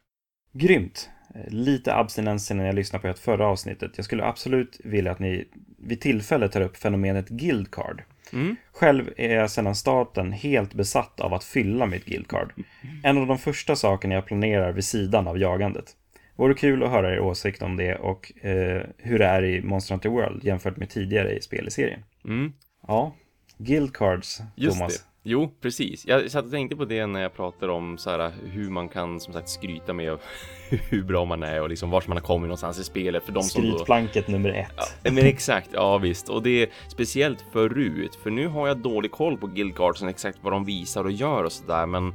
Grymt! 0.54 1.10
Eh, 1.36 1.42
Lite 1.54 1.96
abstinens 1.96 2.52
när 2.52 2.66
jag 2.66 2.76
lyssnade 2.76 3.02
på 3.02 3.08
ert 3.08 3.18
förra 3.20 3.48
avsnittet. 3.48 3.92
Jag 3.96 4.06
skulle 4.06 4.24
absolut 4.26 4.80
vilja 4.84 5.12
att 5.12 5.20
ni 5.20 5.48
vid 5.78 6.02
tillfälle 6.02 6.50
tar 6.50 6.62
upp 6.62 6.78
fenomenet 6.78 7.30
Guild 7.30 7.72
Card. 7.72 8.04
Mm. 8.34 8.56
Själv 8.72 9.10
är 9.18 9.36
jag 9.36 9.52
sedan 9.52 9.76
starten 9.76 10.32
helt 10.32 10.74
besatt 10.74 11.20
av 11.20 11.34
att 11.34 11.44
fylla 11.44 11.86
mitt 11.86 12.06
Guild 12.06 12.28
Card. 12.28 12.54
En 13.04 13.18
av 13.18 13.28
de 13.28 13.38
första 13.38 13.76
sakerna 13.76 14.16
jag 14.16 14.26
planerar 14.26 14.72
vid 14.72 14.84
sidan 14.86 15.28
av 15.28 15.38
jagandet. 15.38 15.86
Vore 16.36 16.54
kul 16.54 16.84
att 16.84 16.90
höra 16.90 17.14
er 17.14 17.20
åsikt 17.20 17.62
om 17.62 17.78
det 17.78 17.96
och 17.96 18.46
eh, 18.46 18.82
hur 18.98 19.20
det 19.20 19.26
är 19.26 19.44
i 19.44 19.62
Monster 19.62 19.94
Hunter 19.94 20.10
World 20.10 20.44
jämfört 20.44 20.78
med 20.78 20.90
tidigare 20.90 21.34
i 21.38 21.42
spel 21.42 21.68
i 21.68 21.72
serien. 21.72 22.04
Mm. 22.26 22.54
Ja, 22.88 23.16
Guild 23.58 23.94
Cards, 23.96 24.42
Just 24.56 24.78
Thomas. 24.78 24.98
det. 24.98 25.04
Jo, 25.28 25.52
precis. 25.62 26.06
Jag 26.08 26.32
satt 26.32 26.46
och 26.46 26.52
tänkte 26.52 26.76
på 26.76 26.86
det 26.86 27.06
när 27.06 27.22
jag 27.22 27.34
pratade 27.36 27.72
om 27.72 27.98
så 27.98 28.10
här, 28.10 28.32
hur 28.44 28.70
man 28.70 28.90
kan 28.90 29.20
som 29.20 29.34
sagt 29.34 29.50
skryta 29.50 29.94
med 29.94 30.18
hur 30.90 31.04
bra 31.04 31.26
man 31.26 31.44
är 31.44 31.62
och 31.62 31.70
liksom 31.70 31.90
vart 31.90 32.08
man 32.08 32.18
har 32.18 32.22
kommit 32.24 32.48
någonstans 32.48 32.80
i 32.80 32.84
spelet 32.84 33.24
för 33.24 33.32
de 33.32 33.44
som 33.44 33.62
då... 33.64 33.72
Skrytplanket 33.72 34.28
nummer 34.28 34.50
ett. 34.50 34.72
Ja, 35.04 35.12
men 35.12 35.26
exakt, 35.26 35.70
ja 35.74 35.98
visst. 35.98 36.30
Och 36.30 36.44
det 36.44 36.50
är 36.64 36.70
speciellt 36.88 37.46
förut, 37.52 38.16
för 38.24 38.30
nu 38.30 38.48
har 38.48 38.68
jag 38.68 38.78
dålig 38.78 39.12
koll 39.12 39.38
på 39.38 39.48
guildcardsen 39.48 40.08
exakt 40.08 40.38
vad 40.42 40.54
de 40.54 40.66
visar 40.66 41.04
och 41.04 41.12
gör 41.12 41.44
och 41.44 41.52
sådär. 41.52 41.86
Men 41.86 42.14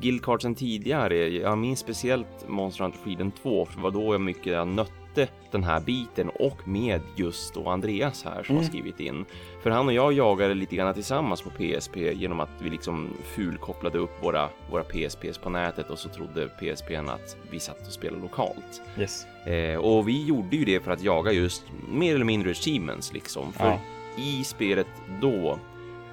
guildcardsen 0.00 0.54
tidigare, 0.54 1.28
jag 1.28 1.58
minns 1.58 1.78
speciellt 1.78 2.48
Monster 2.48 2.84
Hunter 2.84 2.98
Freedom 3.04 3.30
2, 3.30 3.64
för 3.66 3.76
det 3.76 3.82
var 3.82 3.90
då 3.90 4.14
jag 4.14 4.20
mycket 4.20 4.46
jag 4.52 4.68
nötte 4.68 5.28
den 5.50 5.64
här 5.64 5.80
biten 5.80 6.28
och 6.28 6.68
med 6.68 7.00
just 7.16 7.54
då 7.54 7.68
Andreas 7.68 8.24
här 8.24 8.42
som 8.42 8.56
har 8.56 8.62
Mm. 8.62 8.72
skrivit 8.72 9.00
in. 9.00 9.24
För 9.62 9.70
han 9.70 9.86
och 9.86 9.92
jag 9.92 10.12
jagade 10.12 10.54
lite 10.54 10.76
grann 10.76 10.94
tillsammans 10.94 11.42
på 11.42 11.50
PSP 11.50 11.96
genom 11.96 12.40
att 12.40 12.50
vi 12.58 12.70
liksom 12.70 13.10
fulkopplade 13.24 13.98
upp 13.98 14.22
våra, 14.22 14.48
våra 14.70 14.82
PSPs 14.84 15.38
på 15.38 15.50
nätet 15.50 15.90
och 15.90 15.98
så 15.98 16.08
trodde 16.08 16.48
PSPn 16.48 17.08
att 17.08 17.36
vi 17.50 17.60
satt 17.60 17.86
och 17.86 17.92
spelade 17.92 18.22
lokalt. 18.22 18.82
Yes. 18.98 19.26
Eh, 19.46 19.76
och 19.78 20.08
vi 20.08 20.24
gjorde 20.24 20.56
ju 20.56 20.64
det 20.64 20.80
för 20.80 20.90
att 20.90 21.02
jaga 21.02 21.32
just 21.32 21.62
mer 21.88 22.14
eller 22.14 22.24
mindre 22.24 22.50
achievements 22.50 23.12
liksom. 23.12 23.52
För 23.52 23.66
Ja. 23.66 23.78
i 24.18 24.44
spelet 24.44 24.86
då, 25.20 25.58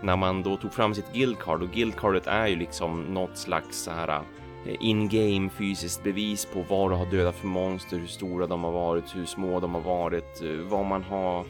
när 0.01 0.15
man 0.15 0.43
då 0.43 0.57
tog 0.57 0.73
fram 0.73 0.95
sitt 0.95 1.13
guildcard 1.13 1.61
och 1.61 1.69
guildcardet 1.71 2.27
är 2.27 2.47
ju 2.47 2.55
liksom 2.55 3.01
något 3.01 3.37
slags 3.37 3.77
så 3.83 3.91
här 3.91 4.21
eh, 4.65 4.75
in-game 4.79 5.49
fysiskt 5.49 6.03
bevis 6.03 6.45
på 6.45 6.65
vad 6.69 6.91
du 6.91 6.95
har 6.95 7.05
dödat 7.05 7.35
för 7.35 7.47
monster, 7.47 7.97
hur 7.97 8.07
stora 8.07 8.47
de 8.47 8.63
har 8.63 8.71
varit, 8.71 9.15
hur 9.15 9.25
små 9.25 9.59
de 9.59 9.73
har 9.73 9.81
varit, 9.81 10.41
eh, 10.43 10.49
vad 10.69 10.85
man 10.85 11.03
har 11.03 11.45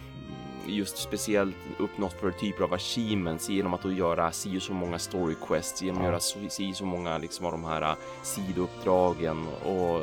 just 0.70 0.98
speciellt 0.98 1.56
uppnått 1.78 2.14
för 2.14 2.32
typer 2.32 2.64
av 2.64 2.74
achievements 2.74 3.50
genom 3.50 3.74
att 3.74 3.82
då 3.84 3.92
göra 3.92 4.32
si 4.32 4.58
och 4.58 4.62
så 4.62 4.74
många 4.74 5.00
story 5.00 5.36
quests, 5.48 5.82
genom 5.82 5.98
att 5.98 6.04
Ja. 6.04 6.10
göra 6.10 6.50
si 6.50 6.72
och 6.72 6.76
så 6.76 6.86
många 6.86 7.18
liksom 7.18 7.46
av 7.46 7.52
de 7.52 7.64
här 7.64 7.82
eh, 7.82 7.96
sidouppdragen 8.24 9.48
och, 9.66 10.02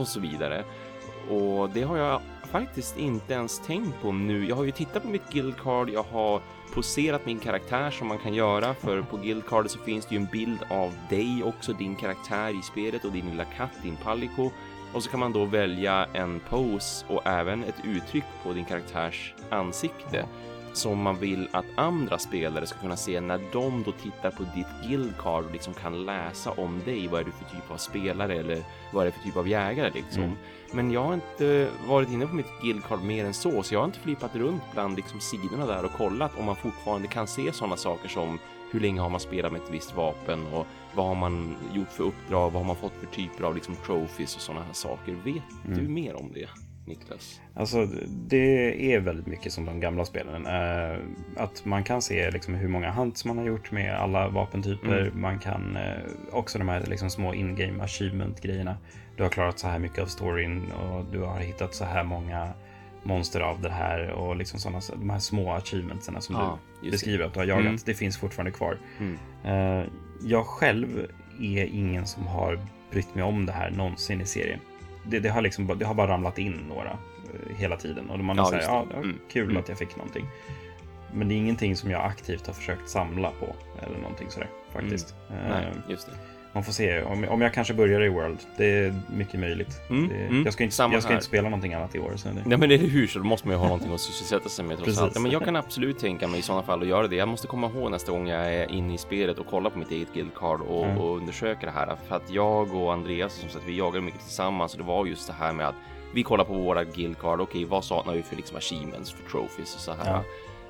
och 0.00 0.08
så 0.08 0.20
vidare. 0.20 0.64
Och 1.30 1.70
det 1.70 1.82
har 1.82 1.96
jag 1.96 2.20
faktiskt 2.50 2.98
inte 2.98 3.32
ens 3.34 3.58
tänkt 3.66 4.02
på 4.02 4.12
nu. 4.12 4.48
Jag 4.48 4.56
har 4.56 4.64
ju 4.64 4.70
tittat 4.70 5.02
på 5.02 5.08
mitt 5.08 5.30
guildcard, 5.32 5.90
jag 5.90 6.02
har 6.02 6.40
poserat 6.74 7.26
min 7.26 7.38
karaktär 7.38 7.90
som 7.90 8.08
man 8.08 8.18
kan 8.18 8.34
göra 8.34 8.74
för 8.74 9.02
på 9.02 9.16
guildcardet 9.16 9.70
så 9.70 9.78
finns 9.78 10.06
det 10.06 10.14
ju 10.14 10.20
en 10.20 10.28
bild 10.32 10.58
av 10.70 10.92
dig 11.10 11.42
också, 11.44 11.72
din 11.72 11.96
karaktär 11.96 12.58
i 12.58 12.62
spelet 12.62 13.04
och 13.04 13.12
din 13.12 13.30
lilla 13.30 13.44
katt, 13.44 13.70
din 13.82 13.96
Palico. 13.96 14.50
Och 14.94 15.02
så 15.02 15.10
kan 15.10 15.20
man 15.20 15.32
då 15.32 15.44
välja 15.44 16.06
en 16.12 16.40
pose 16.40 17.04
och 17.08 17.26
även 17.26 17.64
ett 17.64 17.84
uttryck 17.84 18.24
på 18.42 18.52
din 18.52 18.64
karaktärs 18.64 19.34
ansikte 19.50 20.26
som 20.72 21.02
man 21.02 21.18
vill 21.18 21.48
att 21.50 21.64
andra 21.74 22.18
spelare 22.18 22.66
ska 22.66 22.78
kunna 22.78 22.96
se 22.96 23.20
när 23.20 23.40
de 23.52 23.82
då 23.82 23.92
tittar 23.92 24.30
på 24.30 24.42
ditt 24.42 24.88
guildcard 24.88 25.44
och 25.44 25.52
liksom 25.52 25.74
kan 25.74 26.04
läsa 26.04 26.50
om 26.50 26.80
dig. 26.84 27.08
Vad 27.08 27.20
är 27.20 27.24
du 27.24 27.30
för 27.30 27.44
typ 27.44 27.70
av 27.70 27.76
spelare 27.76 28.34
eller 28.34 28.62
vad 28.92 29.02
är 29.02 29.06
det 29.06 29.12
för 29.12 29.22
typ 29.22 29.36
av 29.36 29.48
jägare 29.48 29.90
liksom. 29.94 30.22
Mm. 30.22 30.36
Men 30.72 30.90
jag 30.90 31.02
har 31.02 31.14
inte 31.14 31.68
varit 31.86 32.08
inne 32.08 32.26
på 32.26 32.34
mitt 32.34 32.60
guildcard 32.62 33.02
mer 33.02 33.24
än 33.24 33.34
så, 33.34 33.62
så 33.62 33.74
jag 33.74 33.80
har 33.80 33.86
inte 33.86 33.98
flippat 33.98 34.36
runt 34.36 34.62
bland 34.72 34.96
liksom 34.96 35.20
sidorna 35.20 35.66
där 35.66 35.84
och 35.84 35.92
kollat 35.92 36.38
om 36.38 36.44
man 36.44 36.56
fortfarande 36.56 37.08
kan 37.08 37.26
se 37.26 37.52
sådana 37.52 37.76
saker 37.76 38.08
som 38.08 38.38
hur 38.70 38.80
länge 38.80 39.00
har 39.00 39.08
man 39.08 39.20
spelat 39.20 39.52
med 39.52 39.60
ett 39.60 39.70
visst 39.70 39.96
vapen 39.96 40.46
och 40.46 40.66
vad 40.94 41.06
har 41.06 41.14
man 41.14 41.56
gjort 41.74 41.88
för 41.88 42.04
uppdrag, 42.04 42.50
vad 42.50 42.62
har 42.62 42.64
man 42.66 42.76
fått 42.76 42.92
för 43.00 43.06
typer 43.06 43.44
av 43.44 43.54
liksom 43.54 43.76
trophies 43.86 44.36
och 44.36 44.42
sådana 44.42 44.64
här 44.64 44.72
saker. 44.72 45.12
Vet 45.24 45.42
du 45.66 45.80
Mm. 45.80 45.94
mer 45.94 46.14
om 46.16 46.30
det, 46.34 46.48
Niklas? 46.86 47.40
Alltså, 47.54 47.86
det 48.08 48.94
är 48.94 49.00
väldigt 49.00 49.26
mycket 49.26 49.52
som 49.52 49.64
de 49.64 49.80
gamla 49.80 50.04
spelen. 50.04 50.46
Eh, 50.46 50.98
att 51.36 51.64
man 51.64 51.84
kan 51.84 52.02
se 52.02 52.30
liksom 52.30 52.54
hur 52.54 52.68
många 52.68 52.90
hunts 52.90 53.24
man 53.24 53.38
har 53.38 53.44
gjort 53.44 53.70
med 53.70 53.94
alla 53.96 54.28
vapentyper. 54.28 55.00
Mm. 55.00 55.20
Man 55.20 55.38
kan 55.38 55.76
eh, 55.76 55.92
också 56.32 56.58
de 56.58 56.68
här 56.68 56.86
liksom 56.86 57.10
små 57.10 57.34
in-game 57.34 57.82
achievement-grejerna. 57.84 58.76
Du 59.16 59.22
har 59.22 59.30
klarat 59.30 59.58
så 59.58 59.68
här 59.68 59.78
mycket 59.78 59.98
av 59.98 60.06
storyn 60.06 60.72
och 60.72 61.04
du 61.12 61.18
har 61.20 61.38
hittat 61.40 61.74
så 61.74 61.84
här 61.84 62.04
många 62.04 62.48
monster 63.02 63.40
av 63.40 63.60
det 63.60 63.70
här 63.70 64.10
och 64.10 64.36
liksom 64.36 64.60
sådana, 64.60 64.80
de 64.96 65.10
här 65.10 65.18
små 65.18 65.52
achievementsen 65.52 66.20
som 66.20 66.34
Ja, 66.34 66.58
du 66.82 66.90
beskriver 66.90 67.24
att 67.24 67.34
du 67.34 67.40
har 67.40 67.46
jagat. 67.46 67.64
Mm. 67.66 67.78
Det 67.84 67.94
finns 67.94 68.18
fortfarande 68.18 68.50
kvar. 68.50 68.78
Mm. 68.98 69.18
Eh, 69.44 69.86
jag 70.24 70.46
själv 70.46 71.06
är 71.40 71.64
ingen 71.64 72.06
som 72.06 72.26
har 72.26 72.58
brytt 72.90 73.14
mig 73.14 73.24
om 73.24 73.46
det 73.46 73.52
här 73.52 73.70
någonsin 73.70 74.20
i 74.20 74.26
serien. 74.26 74.60
Det, 75.06 75.20
det 75.20 75.28
har, 75.28 75.42
liksom, 75.42 75.78
det 75.78 75.84
har 75.84 75.94
bara 75.94 76.08
ramlat 76.08 76.38
in 76.38 76.52
några 76.68 76.90
eh, 76.90 77.56
hela 77.56 77.76
tiden. 77.76 78.10
Och 78.10 78.18
man 78.18 78.36
Ja, 78.36 78.50
det. 78.50 78.62
ja, 78.62 78.86
ja, 78.90 78.96
Mm. 78.96 79.18
kul 79.30 79.44
Mm. 79.44 79.56
att 79.56 79.68
jag 79.68 79.78
fick 79.78 79.96
någonting. 79.96 80.26
Men 81.14 81.28
det 81.28 81.34
är 81.34 81.36
ingenting 81.36 81.76
som 81.76 81.90
jag 81.90 82.04
aktivt 82.04 82.46
har 82.46 82.54
försökt 82.54 82.88
samla 82.88 83.30
på. 83.30 83.54
Eller 83.86 83.98
någonting 83.98 84.30
sådär 84.30 84.48
faktiskt. 84.72 85.14
Mm. 85.30 85.48
Nej, 85.50 85.66
Eh, 85.66 85.90
just 85.90 86.06
det. 86.06 86.12
Man 86.54 86.64
får 86.64 86.72
se 86.72 87.02
om, 87.02 87.24
om 87.28 87.40
jag 87.40 87.54
kanske 87.54 87.74
börjar 87.74 88.00
i 88.02 88.08
World. 88.08 88.38
Det 88.56 88.64
är 88.78 88.94
mycket 89.10 89.40
möjligt. 89.40 89.80
Mm, 89.90 90.08
Det, 90.08 90.14
mm, 90.14 90.44
jag 90.44 90.52
ska, 90.52 90.64
inte, 90.64 90.82
jag 90.82 91.02
ska 91.02 91.12
inte 91.12 91.24
spela 91.24 91.48
någonting 91.48 91.74
annat 91.74 91.94
i 91.94 91.98
år. 91.98 92.12
Så 92.16 92.28
det, 92.28 92.34
Nej 92.34 92.58
men 92.58 92.62
eller 92.62 92.76
hur, 92.88 93.06
så 93.06 93.18
då 93.18 93.24
måste 93.24 93.48
man 93.48 93.54
ju 93.56 93.58
ha 93.60 93.66
någonting 93.66 93.94
att 93.94 94.00
sysselsätta 94.00 94.48
sig 94.48 94.64
med 94.64 94.76
trots 94.78 94.98
allt. 94.98 95.12
Ja, 95.14 95.20
men 95.20 95.30
jag 95.32 95.44
kan 95.44 95.56
absolut 95.56 95.98
tänka 95.98 96.28
mig 96.28 96.38
i 96.40 96.42
sådana 96.42 96.62
fall 96.62 96.82
att 96.82 96.88
göra 96.88 97.06
det. 97.08 97.16
Jag 97.16 97.28
måste 97.28 97.46
komma 97.46 97.66
ihåg 97.66 97.90
nästa 97.90 98.12
gång 98.12 98.28
jag 98.28 98.54
är 98.54 98.70
inne 98.72 98.94
i 98.94 98.98
spelet 98.98 99.38
och 99.38 99.46
kollar 99.46 99.70
på 99.70 99.78
mitt 99.78 99.90
eget 99.90 100.14
guild 100.14 100.34
card 100.34 100.60
och, 100.60 100.84
Mm. 100.86 100.98
och 100.98 101.16
undersöker 101.16 101.66
det 101.66 101.72
här. 101.72 101.96
För 102.08 102.16
att 102.16 102.30
jag 102.30 102.74
och 102.74 102.92
Andreas 102.92 103.32
som 103.34 103.48
sagt, 103.48 103.64
vi 103.66 103.76
jagade 103.78 104.00
mycket 104.04 104.20
tillsammans 104.20 104.72
och 104.72 104.78
det 104.78 104.84
var 104.84 105.06
just 105.06 105.26
det 105.26 105.34
här 105.38 105.52
med 105.52 105.68
att 105.68 105.74
vi 106.14 106.22
kollar 106.22 106.44
på 106.44 106.52
våra 106.54 106.84
guild 106.84 107.18
card. 107.18 107.40
Okej, 107.40 107.64
vad 107.64 107.84
saknar 107.84 108.14
vi 108.14 108.22
för 108.22 108.36
liksom 108.36 108.56
achievements, 108.56 109.12
för 109.12 109.30
trophies 109.30 109.74
och 109.74 109.80
så 109.80 109.92
här. 109.92 110.10
Ja. 110.12 110.22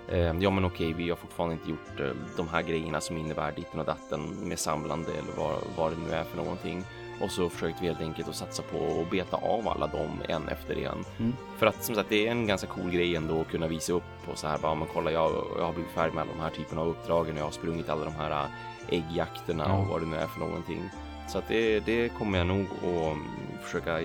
Eh, 0.08 0.18
Ja 0.40 0.50
men 0.50 0.64
okej, 0.64 0.92
vi 0.92 1.08
har 1.10 1.16
fortfarande 1.16 1.54
inte 1.54 1.70
gjort 1.70 2.00
eh, 2.00 2.06
de 2.36 2.48
här 2.48 2.62
grejerna 2.62 3.00
som 3.00 3.16
innebär 3.16 3.52
ditten 3.52 3.80
och 3.80 3.86
datten 3.86 4.20
med 4.48 4.58
samlande 4.58 5.12
eller 5.12 5.32
vad, 5.36 5.56
vad 5.76 5.92
det 5.92 5.96
nu 6.08 6.12
är 6.14 6.24
för 6.24 6.36
någonting. 6.36 6.84
Och 7.20 7.30
så 7.30 7.48
försökte 7.48 7.82
vi 7.82 7.88
helt 7.88 8.00
enkelt 8.00 8.28
att 8.28 8.34
satsa 8.36 8.62
på 8.62 9.00
att 9.00 9.10
beta 9.10 9.36
av 9.36 9.68
alla 9.68 9.86
dem 9.86 10.22
en 10.28 10.48
efter 10.48 10.74
en. 10.76 11.04
Mm. 11.18 11.32
För 11.58 11.66
att 11.66 11.84
som 11.84 11.94
sagt, 11.94 12.08
det 12.08 12.26
är 12.26 12.30
en 12.30 12.46
ganska 12.46 12.66
cool 12.66 12.90
grej 12.90 13.16
ändå 13.16 13.40
att 13.40 13.48
kunna 13.48 13.66
visa 13.68 13.92
upp 13.92 14.02
på 14.26 14.36
så 14.36 14.46
här 14.46 14.58
bara, 14.58 14.74
men 14.74 14.88
kolla 14.94 15.10
jag, 15.10 15.30
jag 15.58 15.64
har 15.64 15.72
blivit 15.72 15.92
färdig 15.92 16.14
med 16.14 16.22
alla 16.22 16.32
de 16.32 16.40
här 16.40 16.50
typerna 16.50 16.80
av 16.80 16.88
uppdragen 16.88 17.32
och 17.34 17.38
jag 17.40 17.44
har 17.44 17.50
sprungit 17.50 17.88
alla 17.88 18.04
de 18.04 18.14
här 18.14 18.30
äh, 18.30 18.98
äggjakterna 18.98 19.64
Ja. 19.68 19.78
och 19.78 19.86
vad 19.86 20.00
det 20.00 20.06
nu 20.06 20.16
är 20.16 20.26
för 20.26 20.40
någonting. 20.40 20.82
Så 21.28 21.38
att 21.38 21.48
det, 21.48 21.80
det 21.80 22.08
kommer 22.08 22.38
jag 22.38 22.46
nog 22.46 22.66
att 22.76 22.82
mm, 22.84 23.26
försöka 23.62 24.00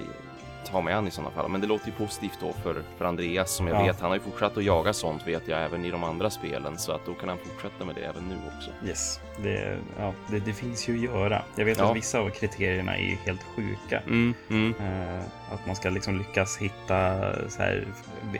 ta 0.71 0.81
mig 0.81 0.93
an 0.93 1.07
i 1.07 1.11
sådana 1.11 1.31
fall. 1.31 1.49
Men 1.49 1.61
det 1.61 1.67
låter 1.67 1.85
ju 1.87 1.91
positivt 1.91 2.37
då 2.39 2.53
för, 2.63 2.83
för 2.97 3.05
Andreas 3.05 3.51
som 3.51 3.67
jag 3.67 3.81
Ja. 3.81 3.83
vet, 3.85 3.99
han 4.01 4.09
har 4.09 4.15
ju 4.15 4.21
fortsatt 4.21 4.57
att 4.57 4.63
jaga 4.63 4.93
sånt 4.93 5.27
vet 5.27 5.47
jag 5.47 5.63
även 5.63 5.85
i 5.85 5.91
de 5.91 6.03
andra 6.03 6.29
spelen 6.29 6.77
så 6.77 6.91
att 6.91 7.05
då 7.05 7.13
kan 7.13 7.29
han 7.29 7.37
fortsätta 7.37 7.85
med 7.85 7.95
det 7.95 8.01
även 8.01 8.23
nu 8.29 8.35
också. 8.57 8.69
yes, 8.87 9.19
det, 9.43 9.77
ja, 9.99 10.13
det, 10.31 10.39
det 10.39 10.53
finns 10.53 10.87
ju 10.89 10.93
att 10.95 11.15
göra. 11.15 11.41
Jag 11.55 11.65
vet 11.65 11.77
Ja. 11.77 11.89
att 11.91 11.95
vissa 11.97 12.19
av 12.19 12.29
kriterierna 12.29 12.97
är 12.97 13.03
ju 13.03 13.15
helt 13.25 13.43
sjuka. 13.55 13.99
Mm, 14.07 14.33
mm. 14.49 14.73
Eh, 14.79 15.23
att 15.53 15.65
man 15.67 15.75
ska 15.75 15.89
liksom 15.89 16.17
lyckas 16.17 16.57
hitta 16.57 17.19
så 17.49 17.61
här, 17.61 17.87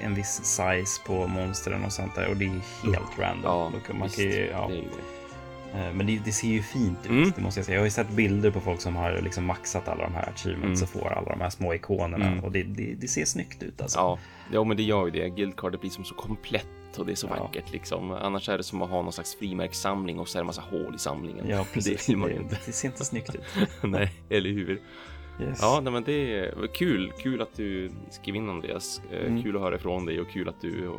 en 0.01 0.15
viss 0.15 0.41
size 0.45 1.01
på 1.05 1.27
monstren 1.27 1.85
och 1.85 1.91
sånt 1.93 2.15
där. 2.15 2.27
Och 2.29 2.37
det 2.37 2.45
är 2.45 2.49
helt 2.91 3.19
random. 3.19 3.41
Ja, 3.43 3.93
man 3.93 4.03
visst, 4.03 4.15
kan 4.15 4.25
ju, 4.25 4.47
ja. 4.51 4.67
det 4.67 4.73
är 4.73 4.77
ju 4.77 4.81
det. 4.83 5.16
Eh, 5.75 5.93
Men 5.93 6.07
det, 6.07 6.19
det 6.25 6.31
ser 6.31 6.47
ju 6.47 6.61
fint 6.61 6.99
ut, 7.05 7.09
Mm. 7.11 7.31
det 7.35 7.41
måste 7.41 7.59
jag 7.59 7.65
säga. 7.65 7.75
Jag 7.75 7.81
har 7.81 7.85
ju 7.87 7.91
sett 7.91 8.09
bilder 8.09 8.51
på 8.51 8.59
folk 8.59 8.81
som 8.81 8.95
har 8.95 9.21
liksom 9.21 9.45
maxat 9.45 9.87
alla 9.87 10.03
de 10.03 10.13
här 10.13 10.29
achievements 10.29 10.81
Mm. 10.81 10.83
och 10.83 11.01
får 11.01 11.13
alla 11.13 11.29
de 11.29 11.41
här 11.41 11.49
små 11.49 11.73
ikonerna. 11.73 12.27
Mm. 12.27 12.43
Och 12.43 12.51
det, 12.51 12.63
det, 12.63 12.93
det 12.93 13.07
ser 13.07 13.25
snyggt 13.25 13.63
ut 13.63 13.81
alltså. 13.81 13.99
Ja, 13.99 14.19
ja, 14.51 14.63
men 14.63 14.77
det 14.77 14.83
gör 14.83 15.05
ju 15.05 15.11
det. 15.11 15.29
Guildcardet 15.29 15.81
blir 15.81 15.89
som 15.91 16.03
så 16.03 16.15
komplett 16.15 16.67
och 16.97 17.05
det 17.05 17.11
är 17.11 17.15
så 17.15 17.27
Ja. 17.37 17.43
vackert 17.43 17.71
liksom. 17.71 18.11
Annars 18.11 18.49
är 18.49 18.57
det 18.57 18.63
som 18.63 18.81
att 18.81 18.89
ha 18.89 19.01
någon 19.01 19.13
slags 19.13 19.35
frimärkssamling 19.35 20.19
och 20.19 20.27
så 20.27 20.37
är 20.37 20.41
det 20.41 20.45
massa 20.45 20.61
hål 20.61 20.95
i 20.95 20.99
samlingen. 20.99 21.45
Ja, 21.49 21.65
precis. 21.73 22.05
Det 22.65 22.71
ser 22.71 22.87
inte 22.87 23.05
snyggt 23.05 23.35
ut. 23.35 23.41
Nej, 23.83 24.11
eller 24.29 24.49
hur? 24.49 24.81
Yes. 25.41 25.59
Ja, 25.61 25.79
nej, 25.83 25.93
men 25.93 26.03
det 26.03 26.39
är 26.39 26.67
kul. 26.73 27.11
Kul 27.19 27.41
att 27.41 27.53
du 27.55 27.91
skrev 28.09 28.35
in 28.35 28.49
Andreas. 28.49 29.01
Eh, 29.11 29.25
Mm. 29.27 29.43
Kul 29.43 29.55
att 29.55 29.61
höra 29.61 29.75
ifrån 29.75 30.05
dig 30.05 30.19
och 30.21 30.29
kul 30.29 30.49
att 30.49 30.61
du 30.61 30.91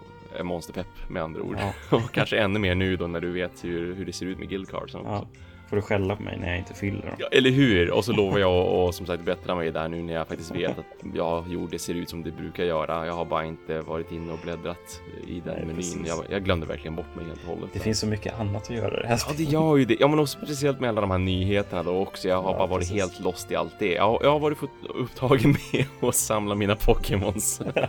monsterpepp 0.43 1.09
med 1.09 1.23
andra 1.23 1.43
ord. 1.43 1.57
Ja. 1.61 1.73
och 1.97 2.13
kanske 2.13 2.39
ännu 2.39 2.59
mer 2.59 2.75
nu 2.75 2.97
då 2.97 3.07
när 3.07 3.21
du 3.21 3.33
vet 3.33 3.65
hur, 3.65 3.95
hur 3.95 4.05
det 4.05 4.13
ser 4.13 4.27
ut 4.27 4.39
med 4.39 4.49
guildcardsen 4.49 5.01
också. 5.01 5.27
Ja. 5.33 5.41
Får 5.69 5.77
du 5.77 5.83
skälla 5.83 6.17
på 6.17 6.23
mig 6.23 6.39
när 6.41 6.49
jag 6.49 6.59
inte 6.59 6.75
fyller 6.75 7.03
dem? 7.07 7.15
Ja, 7.19 7.27
eller 7.33 7.51
hur? 7.51 7.91
Och 7.91 8.05
så 8.05 8.13
lovar 8.13 8.39
jag 8.39 8.51
att 8.53 8.69
och 8.89 8.95
som 8.95 9.07
sagt 9.07 9.23
bättra 9.23 9.55
mig 9.55 9.71
där 9.71 9.89
nu 9.89 10.03
när 10.03 10.13
jag 10.13 10.29
faktiskt 10.29 10.55
vet 10.55 10.79
att 10.79 10.87
ja, 11.15 11.45
jo, 11.49 11.67
det 11.71 11.79
ser 11.79 11.95
ut 11.95 12.11
som 12.11 12.23
det 12.23 12.31
brukar 12.31 12.65
göra. 12.65 13.07
Jag 13.07 13.13
har 13.13 13.25
bara 13.25 13.45
inte 13.45 13.81
varit 13.81 14.13
inne 14.13 14.33
och 14.33 14.39
bläddrat 14.39 15.01
i 15.27 15.41
den 15.41 15.55
Nej, 15.57 15.65
menyn. 15.67 16.05
Jag, 16.07 16.25
jag 16.31 16.45
glömde 16.45 16.67
verkligen 16.67 16.97
bort 16.97 17.15
mig 17.17 17.25
helt 17.27 17.41
och 17.43 17.49
hållet. 17.55 17.71
Det 17.73 17.79
finns 17.79 17.99
så 18.01 18.07
mycket 18.07 18.41
annat 18.41 18.63
att 18.63 18.71
göra 18.77 19.01
det 19.01 19.07
här 19.07 19.21
Ja, 19.29 19.35
det 19.37 19.43
gör 19.43 19.77
ju 19.77 19.85
det. 19.85 19.97
Ja, 20.01 20.09
men 20.09 20.19
och 20.19 20.29
speciellt 20.29 20.81
med 20.81 20.89
alla 20.91 21.01
de 21.01 21.11
här 21.11 21.19
nyheterna 21.19 21.83
då 21.83 21.97
också. 21.99 22.29
Jag 22.29 22.43
har 22.43 22.51
Ja, 22.53 22.59
bara 22.59 22.67
varit 22.67 22.81
precis. 22.89 22.97
helt 22.97 23.21
lost 23.21 23.51
i 23.51 23.57
allt 23.57 23.79
det. 23.79 23.93
Jag, 23.93 24.19
jag 24.23 24.31
har 24.31 24.39
varit 24.39 24.59
fått 24.59 24.71
upptagen 24.95 25.51
med 25.73 25.87
att 26.09 26.15
samla 26.15 26.55
mina 26.55 26.77
Pokémons. 26.77 27.61
Ja, 27.75 27.89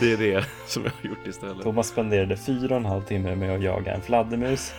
det 0.00 0.12
är 0.12 0.16
det 0.16 0.44
som 0.66 0.82
jag 0.84 0.90
har 1.02 1.08
gjort 1.16 1.26
istället. 1.26 1.62
Thomas 1.62 1.88
spenderade 1.88 2.36
fyra 2.36 2.70
och 2.74 2.76
en 2.80 2.84
halv 2.84 3.02
timme 3.02 3.34
med 3.36 3.54
att 3.56 3.62
jaga 3.62 3.94
en 3.94 4.00
fladdermus. 4.00 4.72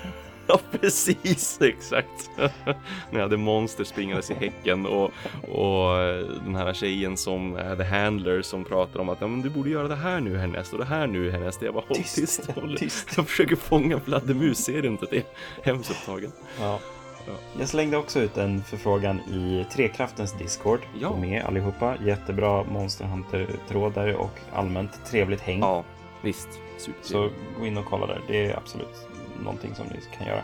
Ja, 0.52 0.60
precis, 0.80 1.60
exakt. 1.62 2.30
När 2.36 2.76
jag 3.12 3.22
hade 3.22 3.38
monster 3.38 3.84
springandes 3.84 4.32
i 4.32 4.34
häcken 4.34 4.86
och, 4.86 5.12
och 5.52 5.98
eh, 6.00 6.26
den 6.46 6.56
här 6.56 6.74
tjejen 6.74 7.18
som 7.18 7.56
är 7.56 7.76
the 7.76 7.84
handler 7.84 8.42
som 8.42 8.64
pratar 8.64 9.00
om 9.00 9.10
att 9.10 9.22
ja, 9.22 9.28
men 9.28 9.42
du 9.42 9.50
borde 9.50 9.70
göra 9.70 9.88
det 9.88 9.96
här 9.96 10.20
nu 10.20 10.38
härnäst 10.38 10.74
och 10.74 10.80
det 10.80 10.86
här 10.86 11.08
nu 11.08 11.32
härnäst. 11.32 11.62
Jag 11.62 11.74
bara 11.74 11.84
håll 11.88 11.98
Tyst, 11.98 12.16
tyst, 12.16 12.52
håll. 12.56 12.78
tyst. 12.78 13.14
Jag 13.18 13.28
försöker 13.28 13.56
fånga 13.56 14.00
fladdermus, 14.00 14.58
ser 14.58 14.82
du 14.82 14.88
inte 14.88 15.06
det? 15.12 15.26
Hemskt 15.64 15.92
upptagen. 15.92 16.32
Ja. 16.60 16.80
Ja. 17.28 17.34
Jag 17.60 17.68
slängde 17.70 17.98
också 17.98 18.20
ut 18.20 18.38
en 18.38 18.64
förfrågan 18.64 19.20
i 19.20 19.66
Trekraftens 19.74 20.34
Discord. 20.34 20.80
Ja. 21.00 21.10
Gå 21.10 21.18
med 21.18 21.44
allihopa. 21.46 21.96
Jättebra 22.06 22.64
Monster 22.64 23.06
Hunter-tråd 23.06 23.94
där 23.94 24.16
och 24.16 24.40
allmänt 24.54 25.06
trevligt 25.06 25.42
häng. 25.42 25.60
Ja, 25.60 25.84
visst. 26.22 26.48
Så 26.78 26.92
Supertrevligt. 26.92 27.36
gå 27.60 27.66
in 27.66 27.78
och 27.78 27.86
kolla 27.86 28.08
där. 28.08 28.22
Det 28.28 28.46
är 28.46 28.58
absolut 28.58 29.08
någonting 29.42 29.76
som 29.76 29.86
ni 29.88 30.00
kan 30.18 30.28
göra. 30.28 30.42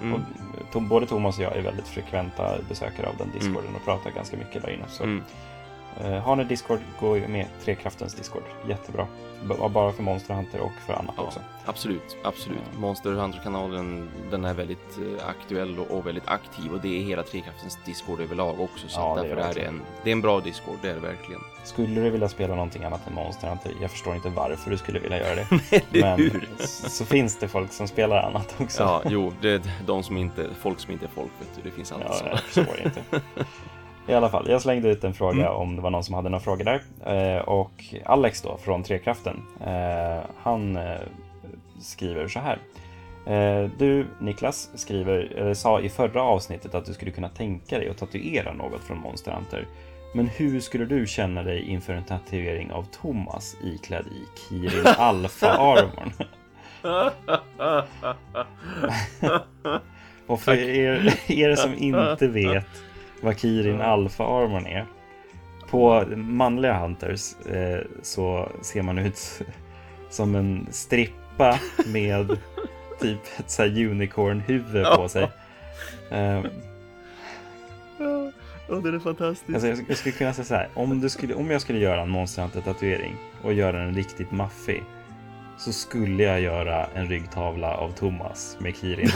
Mm. 0.00 0.14
Och, 0.14 0.20
to- 0.72 0.88
både 0.88 1.06
Thomas 1.06 1.38
och 1.38 1.44
jag 1.44 1.56
är 1.56 1.62
väldigt 1.62 1.88
frekventa 1.88 2.56
besökare 2.68 3.06
av 3.08 3.16
den 3.16 3.30
Discorden 3.30 3.74
och 3.74 3.84
pratar 3.84 4.10
ganska 4.10 4.36
mycket 4.36 4.62
där 4.62 4.70
inne. 4.70 4.84
Så 4.88 5.02
Mm. 5.02 5.18
eh, 5.18 5.24
har 6.00 6.36
ni 6.36 6.44
Discord, 6.44 6.78
gå 7.00 7.14
med 7.14 7.46
Trekraftens 7.64 8.14
Discord. 8.14 8.42
Jättebra. 8.68 9.06
B- 9.44 9.54
bara 9.70 9.92
för 9.92 10.02
Monster 10.02 10.34
Hunter 10.34 10.60
och 10.60 10.72
för 10.86 10.92
annat 10.92 11.14
Ja, 11.16 11.22
också. 11.22 11.40
absolut, 11.64 12.16
absolut. 12.24 12.58
Monster 12.78 13.10
Hunter-kanalen, 13.12 14.08
den 14.30 14.44
är 14.44 14.54
väldigt 14.54 14.98
eh, 14.98 15.28
aktuell 15.28 15.78
och, 15.78 15.90
och 15.98 16.06
väldigt 16.06 16.28
aktiv 16.28 16.72
och 16.72 16.80
det 16.80 16.88
är 16.98 17.02
hela 17.02 17.22
Trekraftens 17.22 17.78
Discord 17.84 18.20
överlag 18.20 18.60
också. 18.60 18.88
Så 18.88 19.00
Ja, 19.00 19.16
att 19.16 19.22
det 19.24 19.30
är 19.30 19.36
därför 19.36 19.54
det, 19.60 19.66
en, 19.66 19.82
det 20.04 20.10
är 20.10 20.12
en 20.12 20.20
bra 20.20 20.40
Discord, 20.40 20.78
det 20.82 20.90
är 20.90 20.94
det 20.94 21.00
verkligen. 21.00 21.40
Skulle 21.64 22.00
du 22.00 22.10
vilja 22.10 22.28
spela 22.28 22.54
någonting 22.54 22.84
annat 22.84 23.06
än 23.06 23.14
Monster 23.14 23.48
Hunter? 23.48 23.72
Jag 23.80 23.90
förstår 23.90 24.14
inte 24.14 24.28
varför 24.28 24.70
du 24.70 24.76
skulle 24.76 24.98
vilja 24.98 25.18
göra 25.18 25.34
det. 25.34 25.46
Eller 25.92 26.02
Men 26.02 26.18
hur? 26.18 26.48
så 26.88 27.04
finns 27.04 27.38
det 27.38 27.48
folk 27.48 27.72
som 27.72 27.88
spelar 27.88 28.22
annat 28.22 28.54
också. 28.58 28.82
Ja, 28.82 29.02
jo, 29.04 29.32
det 29.40 29.50
är 29.50 29.60
de 29.86 30.02
som 30.02 30.16
inte, 30.16 30.48
folk 30.60 30.80
som 30.80 30.92
inte 30.92 31.04
är 31.04 31.10
folk, 31.14 31.30
vet 31.38 31.48
du. 31.56 31.70
Det 31.70 31.76
finns 31.76 31.92
alltid 31.92 32.06
Ja, 32.10 32.14
sådana. 32.14 32.30
jag 32.32 32.40
förstår 32.40 32.80
inte. 32.84 33.02
I 34.10 34.14
alla 34.14 34.28
fall, 34.28 34.46
jag 34.50 34.62
slängde 34.62 34.88
ut 34.88 35.04
en 35.04 35.14
fråga 35.14 35.40
Mm. 35.46 35.56
om 35.56 35.76
det 35.76 35.82
var 35.82 35.90
någon 35.90 36.04
som 36.04 36.14
hade 36.14 36.28
några 36.28 36.44
frågor 36.44 36.64
där. 36.64 36.82
Eh, 37.36 37.42
och 37.42 37.84
Alex 38.04 38.42
då, 38.42 38.56
från 38.56 38.82
Trekraften, 38.82 39.42
eh, 39.60 40.20
han 40.42 40.76
eh, 40.76 41.00
skriver 41.80 42.28
så 42.28 42.40
här. 42.40 42.58
Du, 43.78 44.06
Niklas, 44.20 44.70
skriver, 44.74 45.54
sa 45.54 45.80
i 45.80 45.88
förra 45.88 46.22
avsnittet 46.22 46.74
att 46.74 46.84
du 46.84 46.92
skulle 46.92 47.10
kunna 47.10 47.28
tänka 47.28 47.78
dig 47.78 47.88
att 47.88 47.98
tatuera 47.98 48.52
något 48.52 48.84
från 48.84 48.98
Monster 48.98 49.32
Hunter. 49.32 49.66
Men 50.14 50.26
hur 50.26 50.60
skulle 50.60 50.84
du 50.84 51.06
känna 51.06 51.42
dig 51.42 51.70
inför 51.70 51.92
en 51.92 52.04
tatuering 52.04 52.72
av 52.72 52.86
Thomas 53.02 53.56
iklädd 53.62 54.04
i 54.06 54.24
Kirin 54.48 54.86
Alpha-armorn? 54.98 56.12
Och 60.26 60.40
för 60.40 60.54
er, 60.54 61.14
er 61.26 61.56
som 61.56 61.74
inte 61.74 62.28
vet 62.28 62.66
vad 63.20 63.38
Kirin 63.38 63.80
Alpha 63.80 64.24
Armorn 64.24 64.66
är. 64.66 64.86
På 65.70 66.04
manliga 66.16 66.78
Hunters 66.78 67.46
eh, 67.46 67.80
så 68.02 68.48
ser 68.60 68.82
man 68.82 68.98
ut 68.98 69.42
som 70.10 70.34
en 70.34 70.66
strippa 70.70 71.58
med 71.86 72.28
typ 73.00 73.18
ett 73.38 73.50
så 73.50 73.62
här 73.62 73.84
unicorn-huvud 73.86 74.86
på 74.86 75.08
sig. 75.08 75.30
Eh, 76.10 76.42
Ja, 78.70 78.76
det 78.76 78.88
är 78.88 78.98
fantastiskt. 78.98 79.50
alltså 79.54 79.68
jag, 79.68 79.78
jag 79.88 79.96
skulle 79.96 80.14
kunna 80.14 80.32
säga 80.32 80.44
så 80.44 80.54
här. 80.54 80.68
Om, 80.74 81.00
du 81.00 81.08
skulle, 81.08 81.34
om 81.34 81.50
jag 81.50 81.60
skulle 81.60 81.78
göra 81.78 82.00
en 82.02 82.08
Monster 82.10 82.42
Hunter-tatuering 82.42 83.14
och 83.42 83.52
göra 83.52 83.76
den 83.78 83.94
riktigt 83.94 84.30
maffig 84.30 84.82
så 85.58 85.72
skulle 85.72 86.22
jag 86.22 86.40
göra 86.40 86.86
en 86.94 87.08
ryggtavla 87.08 87.76
av 87.76 87.90
Thomas 87.90 88.56
med 88.60 88.76
Kirin. 88.76 89.08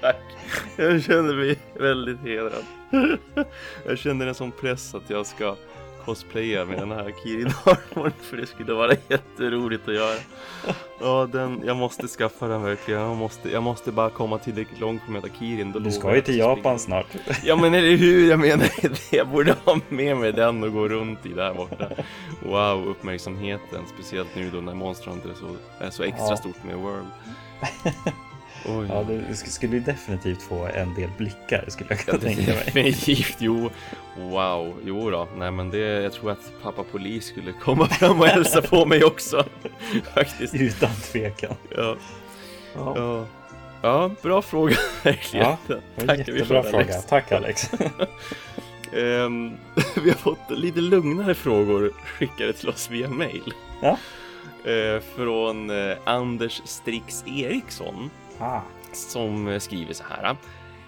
Tack. 0.00 0.16
Jag 0.76 1.02
känner 1.02 1.34
mig 1.34 1.58
väldigt 1.78 2.20
hedrad. 2.20 2.64
Jag 3.86 3.98
känner 3.98 4.26
en 4.26 4.34
sån 4.34 4.52
press 4.52 4.94
att 4.94 5.10
jag 5.10 5.26
ska 5.26 5.56
cosplaya 6.04 6.64
med 6.64 6.78
den 6.78 6.90
här 6.92 7.12
Kirin 7.24 7.52
Armorn 7.64 8.12
för 8.22 8.36
det 8.36 8.46
skulle 8.46 8.72
vara 8.72 8.92
jätteroligt 9.08 9.88
att 9.88 9.94
göra. 9.94 10.16
Ja, 11.00 11.28
den, 11.32 11.62
jag 11.66 11.76
måste 11.76 12.08
skaffa 12.08 12.48
den 12.48 12.62
verkligen. 12.62 13.00
Jag 13.00 13.16
måste, 13.16 13.50
jag 13.50 13.62
måste 13.62 13.92
bara 13.92 14.10
komma 14.10 14.38
tillräckligt 14.38 14.80
långt 14.80 15.00
för 15.02 15.06
att 15.08 15.12
möta 15.12 15.28
Kirin. 15.38 15.72
Då 15.72 15.78
Du 15.78 15.90
ska 15.92 16.14
ju 16.14 16.20
till 16.20 16.38
Japan 16.38 16.78
springer. 16.78 17.04
snart. 17.12 17.38
Ja 17.44 17.56
men 17.56 17.74
eller 17.74 17.96
hur, 17.96 18.30
jag 18.30 18.38
menar 18.38 18.68
det. 18.82 19.16
Jag 19.16 19.28
borde 19.28 19.54
ha 19.64 19.80
med 19.88 20.16
mig 20.16 20.32
den 20.32 20.62
och 20.64 20.72
gå 20.72 20.88
runt 20.88 21.26
i 21.26 21.28
där 21.28 21.54
borta. 21.54 21.88
Wow, 22.42 22.88
uppmärksamheten. 22.88 23.80
Speciellt 23.94 24.28
nu 24.36 24.50
då 24.50 24.60
när 24.60 24.74
Monster 24.74 25.10
Hunter 25.10 25.30
är 25.30 25.34
så, 25.34 25.46
är 25.84 25.90
så 25.90 26.02
extra 26.02 26.26
Ja. 26.28 26.36
stort 26.36 26.64
med 26.64 26.76
World. 26.76 27.06
Oj. 28.66 28.86
Ja, 28.88 29.02
du 29.08 29.14
sk- 29.20 29.46
skulle 29.48 29.74
ju 29.76 29.80
definitivt 29.82 30.42
få 30.42 30.66
en 30.74 30.94
del 30.94 31.10
blickar 31.18 31.64
skulle 31.68 31.90
jag 31.90 31.98
kunna 31.98 32.18
tänka 32.18 32.42
mig. 32.52 32.62
Definitivt, 32.64 33.36
jo. 33.38 33.70
Wow, 34.16 34.74
jo 34.84 35.10
då. 35.10 35.28
Nej 35.36 35.50
men 35.50 35.70
det, 35.70 35.78
jag 35.78 36.12
tror 36.12 36.30
att 36.30 36.52
pappa 36.62 36.82
polis 36.82 37.24
skulle 37.26 37.52
komma 37.52 37.86
fram 37.86 38.20
och 38.20 38.26
hälsa 38.26 38.62
på 38.62 38.86
mig 38.86 39.04
också. 39.04 39.44
Faktiskt. 40.14 40.54
Utan 40.54 40.90
tvekan. 41.12 41.54
Ja, 41.76 41.96
Ja, 42.74 42.92
ja. 42.96 43.26
ja 43.82 44.10
bra 44.22 44.42
fråga 44.42 44.76
verkligen. 45.02 45.46
Ja, 45.46 45.58
vi 45.96 46.06
jättebra 46.18 46.62
fråga. 46.62 46.76
Alex. 46.84 47.04
Tack 47.06 47.32
Alex. 47.32 47.70
Ehm, 48.92 49.52
vi 50.02 50.10
har 50.10 50.16
fått 50.16 50.50
lite 50.50 50.80
lugnare 50.80 51.34
frågor 51.34 51.92
skickade 52.04 52.52
till 52.52 52.68
oss 52.68 52.90
via 52.90 53.08
mail. 53.08 53.52
Ja. 53.82 53.98
Eh, 54.70 55.00
från 55.16 55.70
eh, 55.70 55.96
Anders 56.04 56.62
Strix 56.64 57.24
Eriksson. 57.26 58.10
Ah, 58.40 58.60
som 58.92 59.48
eh, 59.48 59.58
skriver 59.58 59.92
så 59.94 60.04
här. 60.08 60.36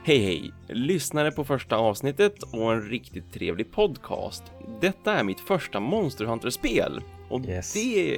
Hej 0.04 0.18
hej! 0.18 0.52
Lyssnade 0.68 1.30
på 1.32 1.44
första 1.44 1.76
avsnittet 1.76 2.42
och 2.42 2.72
en 2.72 2.82
riktigt 2.82 3.32
trevlig 3.32 3.72
podcast. 3.72 4.42
Detta 4.80 5.14
är 5.14 5.24
mitt 5.24 5.40
första 5.40 5.80
Monster 5.80 6.24
Hunter-spel 6.24 7.00
och 7.28 7.40
Yes. 7.46 7.72
det 7.72 8.16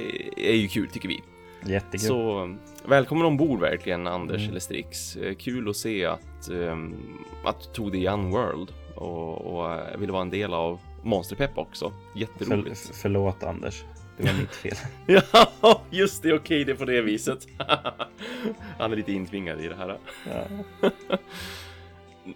är 0.49 0.55
ju 0.55 0.67
kul 0.67 0.87
tycker 0.89 1.07
vi. 1.09 1.19
jättekul. 1.65 1.99
Så 1.99 2.43
eh, 2.43 2.49
välkommen 2.89 3.25
ombord 3.25 3.59
verkligen 3.59 4.07
Anders 4.07 4.37
Mm. 4.37 4.49
eller 4.49 4.59
Strix. 4.59 5.15
Eh, 5.15 5.35
Kul 5.35 5.69
att 5.69 5.75
se 5.77 6.05
att, 6.05 6.49
um, 6.49 6.95
att 7.43 7.61
du 7.61 7.67
tog 7.73 7.91
dig 7.91 8.03
i 8.03 8.07
Unworld 8.07 8.71
och, 8.95 9.41
och 9.41 9.79
ville 10.01 10.11
vara 10.11 10.21
en 10.21 10.29
del 10.29 10.53
av 10.53 10.79
Monsterpepp 11.03 11.57
också. 11.57 11.89
För, 12.13 12.19
Jätteroligt. 12.19 12.87
f- 12.89 12.95
förlåt 13.01 13.43
Anders. 13.43 13.83
Det 14.17 14.23
var 14.23 14.33
mitt 14.33 14.55
fel. 14.55 14.75
Ja, 15.61 15.81
just 15.89 16.23
det, 16.23 16.33
okej, 16.33 16.63
det 16.63 16.71
är 16.71 16.75
på 16.75 16.85
det 16.85 17.01
viset. 17.01 17.47
Han 18.77 18.91
är 18.91 18.95
lite 18.95 19.11
intvingad 19.11 19.61
i 19.61 19.67
det 19.67 19.75
här. 19.75 19.97
Ja. 20.31 20.43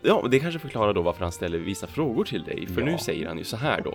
Ja, 0.02 0.28
det 0.32 0.40
kanske 0.40 0.60
förklarar 0.60 0.94
då 0.94 1.02
varför 1.02 1.22
han 1.24 1.32
ställer 1.32 1.58
vissa 1.60 1.88
frågor 1.88 2.24
till 2.26 2.44
dig, 2.44 2.68
för 2.68 2.82
Ja. 2.82 2.86
nu 2.88 2.98
säger 2.98 3.28
han 3.28 3.38
ju 3.38 3.44
så 3.44 3.58
här 3.58 3.82
då. 3.82 3.94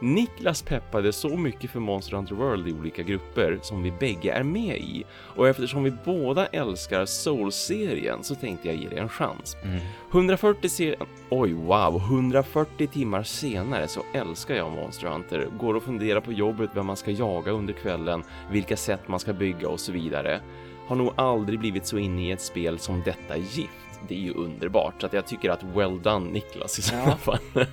Niklas 0.00 0.62
peppade 0.62 1.12
så 1.12 1.36
mycket 1.36 1.70
för 1.70 1.80
Monster 1.80 2.16
Hunter 2.16 2.34
World 2.34 2.68
i 2.68 2.72
olika 2.72 3.02
grupper 3.02 3.58
som 3.62 3.82
vi 3.82 3.90
bägge 3.90 4.32
är 4.32 4.42
med 4.42 4.76
i 4.76 5.04
och 5.10 5.48
eftersom 5.48 5.82
vi 5.84 5.92
båda 6.04 6.46
älskar 6.46 7.04
Souls-serien 7.06 8.22
så 8.22 8.34
tänkte 8.34 8.68
jag 8.68 8.76
ge 8.76 8.88
det 8.88 8.96
en 8.96 9.08
chans. 9.08 9.56
Mm. 9.64 9.78
140 10.12 10.68
se- 10.68 10.96
Oj, 11.30 11.52
wow, 11.52 11.96
140 12.00 12.86
timmar 12.86 13.22
senare 13.22 13.88
så 13.88 14.00
älskar 14.14 14.54
jag 14.54 14.72
Monster 14.72 15.06
Hunter. 15.08 15.48
Går 15.58 15.74
och 15.74 15.82
funderar 15.82 16.20
på 16.20 16.32
jobbet 16.32 16.70
vem 16.74 16.86
man 16.86 16.96
ska 16.96 17.10
jaga 17.10 17.52
under 17.52 17.72
kvällen, 17.74 18.22
vilka 18.50 18.76
sätt 18.76 19.08
man 19.08 19.20
ska 19.20 19.32
bygga 19.32 19.68
och 19.68 19.80
så 19.80 19.92
vidare. 19.92 20.40
Har 20.86 20.96
nog 20.96 21.12
aldrig 21.16 21.58
blivit 21.58 21.86
så 21.86 21.98
inne 21.98 22.28
i 22.28 22.32
ett 22.32 22.40
spel 22.40 22.78
som 22.78 23.02
detta 23.04 23.36
gift. 23.36 23.70
Det 24.08 24.14
är 24.14 24.18
ju 24.18 24.32
underbart, 24.34 24.94
så 25.00 25.06
att 25.06 25.12
jag 25.12 25.26
tycker 25.26 25.50
att 25.50 25.62
well 25.62 26.02
done 26.02 26.30
Niklas 26.30 26.78
i 26.78 26.82
sådana 26.82 27.04
Ja. 27.08 27.16
fall. 27.16 27.38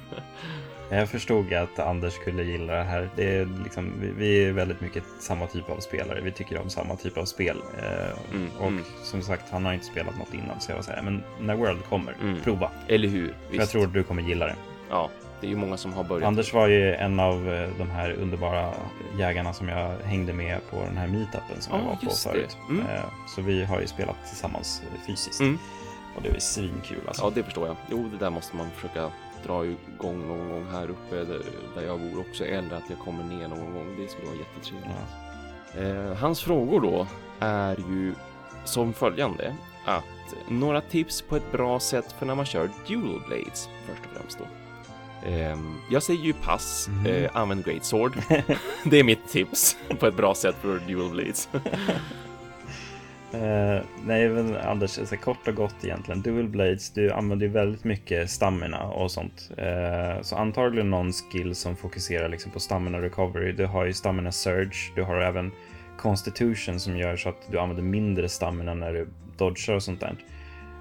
Jag 0.90 1.10
förstod 1.10 1.54
att 1.54 1.80
Anders 1.80 2.14
skulle 2.14 2.44
gilla 2.44 2.74
det 2.74 2.84
här. 2.84 3.10
Det 3.16 3.36
är 3.38 3.50
liksom, 3.64 3.94
vi, 4.18 4.46
är 4.46 4.52
väldigt 4.52 4.82
mycket 4.82 5.04
samma 5.20 5.48
typ 5.48 5.70
av 5.70 5.80
spelare. 5.80 6.22
Vi 6.22 6.32
tycker 6.32 6.62
om 6.62 6.70
samma 6.70 6.96
typ 6.96 7.18
av 7.18 7.26
spel. 7.26 7.58
Eh, 7.78 8.18
Mm, 8.36 8.50
och 8.60 8.68
mm. 8.68 8.84
som 9.04 9.22
sagt, 9.22 9.50
han 9.52 9.66
har 9.66 9.74
inte 9.74 9.86
spelat 9.86 10.18
något 10.18 10.34
innan 10.34 10.60
så 10.62 10.72
jag 10.72 10.76
vill 10.76 10.86
säga, 10.86 11.02
men 11.02 11.24
när 11.40 11.56
World 11.56 11.84
kommer, 11.90 12.16
Mm. 12.22 12.42
prova. 12.44 12.70
Eller 12.88 13.08
hur? 13.08 13.34
Jag 13.52 13.70
tror 13.70 13.84
att 13.84 13.94
du 13.94 14.04
kommer 14.04 14.22
gilla 14.22 14.46
det. 14.46 14.56
Ja, 14.90 15.10
det 15.42 15.48
är 15.48 15.50
ju 15.50 15.56
många 15.58 15.78
som 15.78 15.94
har 15.94 16.04
börjat. 16.04 16.28
Anders 16.28 16.54
var 16.54 16.68
ju 16.68 16.94
en 16.96 17.20
av 17.20 17.54
eh, 17.54 17.70
de 17.78 17.90
här 17.90 18.12
underbara 18.12 18.70
jägarna 19.18 19.54
som 19.54 19.70
jag 19.70 19.96
hängde 20.04 20.34
med 20.34 20.60
på 20.72 20.76
den 20.84 20.98
här 20.98 21.08
meetupen 21.08 21.62
som 21.62 21.74
Ja, 21.74 21.80
jag 21.80 21.86
var 21.86 21.96
på 21.96 22.10
förut. 22.16 22.58
Mm. 22.70 22.86
Eh, 22.86 23.02
Så 23.36 23.42
vi 23.42 23.64
har 23.64 23.82
ju 23.82 23.88
spelat 23.88 24.16
tillsammans 24.28 24.82
fysiskt. 25.08 25.40
Mm. 25.40 25.58
Och 26.16 26.22
det 26.22 26.30
ju 26.30 26.40
svinkul 26.40 27.02
alltså. 27.08 27.24
Ja, 27.24 27.32
det 27.36 27.44
förstår 27.44 27.68
jag. 27.68 27.76
Jo, 27.92 28.10
det 28.12 28.18
där 28.18 28.30
måste 28.30 28.56
man 28.56 28.70
försöka 28.72 29.12
dra 29.48 29.66
igång 29.66 30.28
någon 30.28 30.50
gång 30.50 30.66
här 30.72 30.90
uppe 30.90 31.16
där, 31.16 31.42
jag 31.88 32.00
bor 32.00 32.20
också, 32.20 32.46
eller 32.46 32.76
att 32.78 32.90
jag 32.90 33.00
kommer 33.00 33.24
ner 33.24 33.48
någon 33.48 33.74
gång. 33.74 33.96
Det 34.00 34.08
skulle 34.08 34.28
vara 34.28 34.38
jättetrevligt. 34.38 34.98
Eh, 35.78 36.18
hans 36.18 36.42
frågor 36.42 36.82
då 36.82 37.08
är 37.40 37.76
ju 37.76 38.14
som 38.66 38.94
följande 38.94 39.56
att 39.86 40.04
några 40.48 40.82
tips 40.82 41.22
på 41.22 41.36
ett 41.36 41.52
bra 41.52 41.80
sätt 41.80 42.16
för 42.20 42.26
när 42.26 42.36
man 42.36 42.46
kör 42.46 42.70
dual 42.88 43.22
blades 43.28 43.70
först 43.88 44.02
och 44.06 44.18
främst 44.18 44.38
då. 44.40 44.46
Ehm, 45.30 45.76
jag 45.92 46.04
säger 46.04 46.24
ju 46.24 46.34
pass, 46.34 46.88
Mhm. 46.90 47.06
eh, 47.06 47.30
använd 47.34 47.66
great 47.66 47.86
sword. 47.86 48.18
det 48.86 49.00
är 49.00 49.04
mitt 49.04 49.28
tips 49.30 49.78
på 50.00 50.08
ett 50.08 50.16
bra 50.18 50.36
sätt 50.36 50.56
för 50.62 50.80
dual 50.88 51.10
blades. 51.10 51.50
Uh, 53.34 53.82
nej, 54.06 54.30
men 54.30 54.56
Anders, 54.56 55.00
alltså, 55.00 55.16
kort 55.16 55.48
och 55.48 55.56
gott 55.56 55.76
egentligen. 55.84 56.22
Dual 56.22 56.48
Blades, 56.48 56.92
du 56.92 57.12
använder 57.12 57.46
ju 57.46 57.52
väldigt 57.52 57.84
mycket 57.84 58.30
stamina 58.30 58.84
och 58.84 59.12
sånt. 59.12 59.52
Uh, 59.52 60.22
så 60.22 60.36
antagligen 60.36 60.90
någon 60.90 61.14
skill 61.14 61.56
som 61.56 61.76
fokuserar 61.76 62.30
liksom 62.30 62.52
på 62.52 62.60
stamina 62.60 63.02
recovery. 63.02 63.52
Du 63.52 63.66
har 63.66 63.86
ju 63.86 63.94
stamina 63.94 64.32
surge, 64.32 64.92
du 64.96 65.04
har 65.04 65.18
även 65.22 65.52
constitution 65.98 66.80
som 66.80 66.98
gör 66.98 67.16
så 67.16 67.30
att 67.30 67.52
du 67.52 67.60
använder 67.60 67.84
mindre 67.84 68.30
stamina 68.30 68.74
när 68.74 68.94
du 68.94 69.08
dodgar 69.38 69.76
och 69.76 69.84
sånt 69.84 70.00
där. 70.00 70.16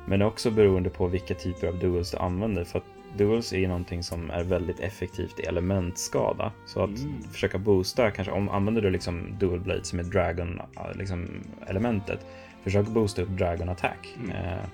Men 0.07 0.19
det 0.19 0.25
är 0.25 0.27
också 0.29 0.51
beroende 0.51 0.91
på 0.91 1.07
vilka 1.07 1.35
typer 1.35 1.67
av 1.67 1.79
duels 1.79 2.11
du 2.11 2.17
använder. 2.17 2.65
För 2.65 2.79
att 2.79 2.85
duals 3.17 3.53
är 3.53 3.59
ju 3.59 3.69
någonting 3.69 4.03
som 4.03 4.31
är 4.31 4.43
väldigt 4.45 4.81
effektivt 4.81 5.41
i 5.41 5.43
elementskada. 5.43 6.53
Så 6.67 6.83
att 6.85 6.99
Mm. 6.99 7.23
försöka 7.33 7.59
boosta, 7.59 8.11
kanske 8.11 8.33
om 8.33 8.49
använder 8.49 8.83
du 8.83 8.91
liksom 8.91 9.39
dual 9.39 9.61
blade 9.61 9.85
som 9.85 9.99
är 9.99 10.03
dragon 10.03 10.61
liksom, 10.95 11.29
elementet. 11.67 12.27
Försök 12.65 12.87
boosta 12.87 13.23
upp 13.23 13.29
dragon 13.29 13.69
attack. 13.69 14.09
Mm. 14.25 14.31
Eh, 14.31 14.65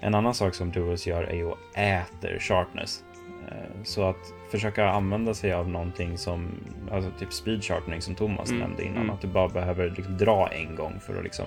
en 0.00 0.14
annan 0.14 0.34
sak 0.34 0.54
som 0.54 0.70
duals 0.72 1.06
gör 1.06 1.22
är 1.24 1.34
ju 1.36 1.50
att 1.50 1.58
äter 1.74 2.38
sharpness. 2.40 3.04
Eh, 3.48 3.82
så 3.84 4.02
att 4.08 4.32
försöka 4.50 4.88
använda 4.88 5.34
sig 5.34 5.52
av 5.52 5.68
någonting 5.68 6.18
som, 6.18 6.48
alltså 6.92 7.10
typ 7.18 7.32
speed 7.32 7.64
sharpening 7.64 8.00
som 8.02 8.14
Thomas 8.14 8.48
Mm, 8.50 8.60
nämnde 8.62 8.84
innan. 8.84 8.96
mm. 8.96 9.10
Att 9.10 9.20
du 9.20 9.28
bara 9.28 9.48
behöver 9.48 9.90
liksom 9.90 10.16
dra 10.16 10.48
en 10.52 10.76
gång 10.76 11.00
för 11.00 11.16
att 11.18 11.24
liksom 11.24 11.46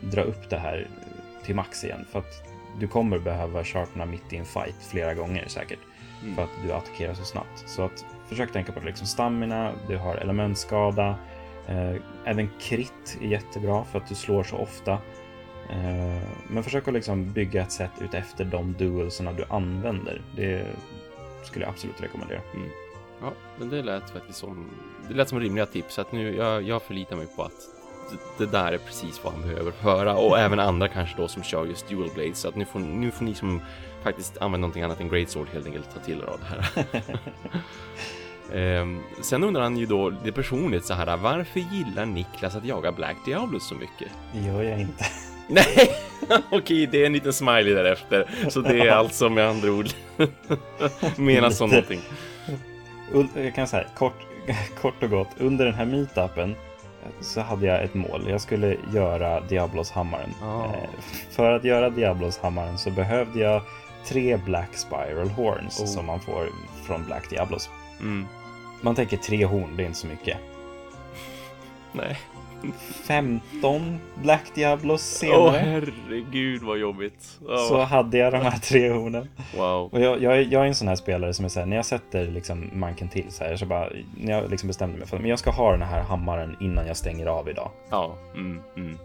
dra 0.00 0.22
upp 0.22 0.50
det 0.50 0.58
här 0.58 0.86
till 1.44 1.54
max 1.54 1.84
igen. 1.84 2.04
För 2.12 2.18
att 2.18 2.48
du 2.78 2.88
kommer 2.88 3.18
behöva 3.18 3.64
sharpna 3.64 4.06
mitt 4.06 4.32
i 4.32 4.36
en 4.36 4.44
fight 4.44 4.76
flera 4.90 5.14
gånger 5.14 5.44
säkert. 5.48 5.78
Mm. 6.22 6.34
För 6.34 6.42
att 6.42 6.50
du 6.64 6.72
attackerar 6.72 7.14
så 7.14 7.24
snabbt. 7.24 7.64
Så 7.66 7.82
att 7.82 8.04
försök 8.28 8.52
tänka 8.52 8.72
på 8.72 8.80
det. 8.80 8.86
Liksom 8.86 9.06
stamina, 9.06 9.72
du 9.88 9.96
har 9.96 10.16
elementskada. 10.16 11.18
Eh, 11.66 11.94
även 12.24 12.48
krit 12.60 13.18
är 13.20 13.26
jättebra 13.26 13.84
för 13.84 13.98
att 13.98 14.08
du 14.08 14.14
slår 14.14 14.42
så 14.42 14.56
ofta. 14.56 14.92
Eh, 15.70 16.28
men 16.48 16.62
försök 16.62 16.88
att 16.88 16.94
liksom 16.94 17.32
bygga 17.32 17.62
ett 17.62 17.72
sätt 17.72 17.90
utefter 18.00 18.44
de 18.44 18.72
dualserna 18.72 19.32
du 19.32 19.44
använder. 19.48 20.22
Det 20.36 20.66
skulle 21.44 21.64
jag 21.64 21.72
absolut 21.72 22.02
rekommendera. 22.02 22.40
Ja, 23.20 23.32
men 23.58 23.68
det 23.68 23.82
lät 23.82 24.10
faktiskt 24.10 24.38
som, 24.38 24.70
det 25.08 25.14
lät 25.14 25.28
som 25.28 25.40
rimliga 25.40 25.66
tips. 25.66 25.94
Så 25.94 26.00
att 26.00 26.12
nu, 26.12 26.36
jag, 26.36 26.62
jag 26.62 26.82
förlitar 26.82 27.16
mig 27.16 27.26
på 27.36 27.42
att 27.42 27.75
det, 28.38 28.46
där 28.46 28.72
är 28.72 28.78
precis 28.78 29.24
vad 29.24 29.32
han 29.32 29.42
behöver 29.42 29.72
höra. 29.80 30.16
Och 30.16 30.38
även 30.46 30.60
andra 30.60 30.88
kanske 30.88 31.16
då 31.16 31.28
som 31.28 31.42
kör 31.42 31.66
just 31.66 31.88
dual 31.88 32.10
blades. 32.14 32.38
Så 32.38 32.48
att 32.48 32.56
nu 32.56 32.64
får, 32.64 32.78
nu 32.78 33.10
får 33.10 33.24
ni 33.24 33.34
som 33.34 33.60
faktiskt 34.02 34.38
använder 34.38 34.58
någonting 34.58 34.82
annat 34.82 35.00
än 35.00 35.08
great 35.08 35.30
sword 35.30 35.48
helt 35.52 35.66
enkelt 35.66 35.94
ta 35.94 36.00
till 36.00 36.20
er 36.20 36.26
av 36.26 36.40
det 36.40 36.46
här. 36.46 36.84
Ehm, 38.52 39.00
sen 39.20 39.44
undrar 39.44 39.62
han 39.62 39.76
ju 39.76 39.86
då 39.86 40.10
det 40.10 40.32
personligt 40.32 40.84
så 40.84 40.94
här. 40.94 41.16
Varför 41.16 41.60
gillar 41.60 42.06
Niklas 42.06 42.56
att 42.56 42.64
jaga 42.64 42.92
Black 42.92 43.16
Diablo 43.24 43.60
så 43.60 43.74
mycket? 43.74 44.08
Det 44.32 44.40
gör 44.40 44.62
jag 44.62 44.80
inte. 44.80 45.04
Nej, 45.48 45.90
okej, 46.50 46.86
det 46.86 47.02
är 47.02 47.06
en 47.06 47.12
liten 47.12 47.32
smiley 47.32 47.74
därefter. 47.74 48.30
Så 48.48 48.60
det 48.60 48.80
är 48.80 48.90
alltså 48.90 49.28
med 49.28 49.48
andra 49.48 49.72
ord 49.72 49.86
menas 51.16 51.56
som 51.56 51.70
någonting. 51.70 52.00
Jag 53.34 53.54
kan 53.54 53.68
säga 53.68 53.86
kort, 53.96 54.18
kort 54.80 55.02
och 55.02 55.10
gott. 55.10 55.28
Under 55.38 55.64
den 55.64 55.74
här 55.74 55.84
meetupen 55.84 56.54
så 57.20 57.40
hade 57.40 57.66
jag 57.66 57.82
ett 57.84 57.94
mål. 57.94 58.24
Jag 58.28 58.40
skulle 58.40 58.76
göra 58.92 59.40
Diablos-hammaren. 59.40 60.30
Eh, 60.42 60.70
För 61.30 61.52
att 61.52 61.64
göra 61.64 61.90
Diablos-hammaren 61.90 62.78
så 62.78 62.90
behövde 62.90 63.40
jag 63.40 63.62
tre 64.04 64.36
Black 64.36 64.76
Spiral 64.76 65.28
Horns 65.28 65.80
Oh. 65.80 65.86
som 65.86 66.06
man 66.06 66.20
får 66.20 66.48
från 66.86 67.04
Black 67.04 67.30
Diablos. 67.30 67.70
Mm. 68.00 68.26
Man 68.80 68.94
tänker 68.94 69.16
tre 69.16 69.44
horn, 69.44 69.76
det 69.76 69.82
är 69.82 69.86
inte 69.86 69.98
så 69.98 70.06
mycket. 70.06 70.36
Nej. 71.92 72.18
15 72.72 73.98
Black 74.22 74.42
Diablos 74.54 75.22
Åh 75.24 75.28
senare 75.28 75.58
herregud 75.58 76.62
vad 76.62 76.78
jobbigt. 76.78 77.38
Ja, 77.48 77.56
så 77.56 77.80
hade 77.80 78.18
jag 78.18 78.32
de 78.32 78.36
här 78.38 78.58
tre 78.58 78.90
hornen. 78.90 79.28
Wow. 79.56 79.88
Och 79.92 80.00
jag, 80.00 80.22
jag, 80.22 80.36
är- 80.38 80.48
jag 80.52 80.62
är 80.62 80.66
en 80.66 80.74
sån 80.74 80.88
här 80.88 80.96
spelare 80.96 81.34
som 81.34 81.44
är 81.44 81.48
såhär, 81.48 81.66
när 81.66 81.76
jag 81.76 81.86
sätter 81.86 82.26
liksom 82.26 82.70
manken 82.72 83.08
till 83.08 83.24
så 83.32 83.44
här, 83.44 83.56
så 83.56 83.66
bara, 83.66 83.88
när 84.16 84.32
jag 84.32 84.50
liksom 84.50 84.66
bestämde 84.66 84.98
mig 84.98 85.06
för 85.06 85.16
att 85.16 85.28
jag 85.28 85.38
ska 85.38 85.50
ha 85.50 85.72
den 85.72 85.82
här 85.82 86.02
hammaren 86.02 86.56
innan 86.60 86.86
jag 86.86 86.96
stänger 86.96 87.26
av 87.26 87.48
idag. 87.48 87.70
Ja. 87.90 88.14
Mm, 88.34 88.60
mm. 88.76 88.98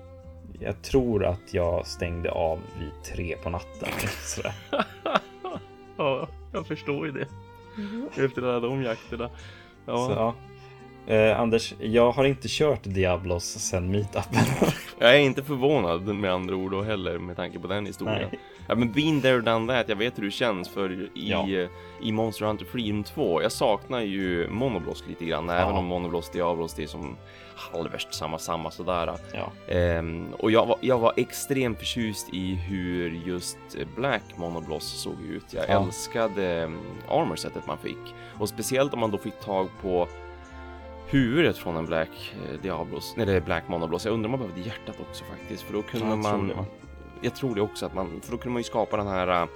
Jag 0.59 0.81
tror 0.81 1.25
att 1.25 1.53
jag 1.53 1.85
stängde 1.87 2.31
av 2.31 2.59
vid 2.79 3.15
tre 3.15 3.35
på 3.43 3.49
natten. 3.49 3.89
Ja, 5.97 6.27
jag 6.53 6.67
förstår 6.67 7.05
ju 7.05 7.11
det. 7.11 7.27
Efter 8.25 8.41
alla 8.41 8.59
de 8.59 8.83
jakterna. 8.83 9.29
Ja. 9.85 10.07
Så, 10.07 10.11
ja. 10.11 10.35
Eh, 11.07 11.39
Anders, 11.39 11.73
jag 11.79 12.11
har 12.11 12.25
inte 12.25 12.47
kört 12.49 12.83
Diablos 12.83 13.43
sen 13.45 13.91
meetupen. 13.91 14.39
Jag 14.99 15.15
är 15.15 15.19
inte 15.19 15.43
förvånad 15.43 16.01
med 16.15 16.31
andra 16.31 16.55
ord 16.55 16.71
då 16.71 16.81
heller 16.81 17.17
med 17.17 17.35
tanke 17.35 17.59
på 17.59 17.67
den 17.67 17.85
historien. 17.85 18.27
Nej. 18.31 18.39
Ja 18.67 18.75
men 18.75 18.91
been 18.91 19.21
there 19.21 19.41
done 19.41 19.73
that, 19.73 19.89
jag 19.89 19.95
vet 19.95 20.17
hur 20.17 20.23
det 20.23 20.31
känns 20.31 20.69
för 20.69 20.91
i, 20.91 21.09
Ja. 21.13 21.47
i 22.01 22.11
Monster 22.11 22.45
Hunter 22.45 22.65
Freedom 22.65 23.03
2, 23.03 23.41
jag 23.41 23.51
saknar 23.51 24.01
ju 24.01 24.47
Monobloss 24.49 25.03
lite 25.07 25.25
grann, 25.25 25.49
även 25.49 25.75
om 25.75 25.85
Monobloss 25.85 26.29
Diablos 26.29 26.73
det 26.73 26.83
är 26.83 26.87
som 26.87 27.17
halvvärst 27.55 28.13
samma 28.13 28.37
samma 28.39 28.71
sådär. 28.71 29.13
ja. 29.33 29.73
Ehm, 29.73 30.27
och 30.39 30.51
jag 30.51 30.65
var, 30.65 30.77
jag 30.81 30.97
var 30.99 31.13
extremt 31.17 31.79
förtjust 31.79 32.27
i 32.33 32.53
hur 32.55 33.09
just 33.25 33.57
Black 33.95 34.23
Monobloss 34.35 34.85
såg 35.01 35.21
ut. 35.29 35.45
Jag 35.53 35.65
Ja. 35.69 35.83
älskade 35.85 36.63
um, 36.63 36.79
armorsetet 37.09 37.67
man 37.67 37.77
fick. 37.77 38.15
Och 38.39 38.49
speciellt 38.49 38.93
om 38.93 38.99
man 38.99 39.11
då 39.11 39.17
fick 39.17 39.39
tag 39.39 39.67
på 39.81 40.07
huvudet 41.11 41.57
från 41.57 41.75
en 41.77 41.85
Black 41.85 42.35
eh, 42.49 42.61
Diablos, 42.61 43.13
nej 43.17 43.25
det 43.25 43.33
är 43.33 43.41
Black 43.41 43.67
Monobloss. 43.67 44.05
Jag 44.05 44.13
undrar 44.13 44.27
om 44.27 44.31
man 44.31 44.39
behövde 44.39 44.61
hjärtat 44.61 44.95
också 45.09 45.23
faktiskt, 45.23 45.63
för 45.63 45.73
då 45.73 45.81
kunde 45.81 46.07
Ja, 46.07 46.15
jag 46.15 46.23
tror 46.23 46.37
man 46.37 46.47
va? 46.57 46.65
jag 47.21 47.35
tror 47.35 47.55
det 47.55 47.61
också 47.61 47.85
att 47.85 47.93
man, 47.93 48.21
för 48.21 48.31
då 48.31 48.37
kunde 48.37 48.53
man 48.53 48.59
ju 48.59 48.63
skapa 48.63 48.97
den 48.97 49.07
här 49.07 49.41
eh, 49.41 49.47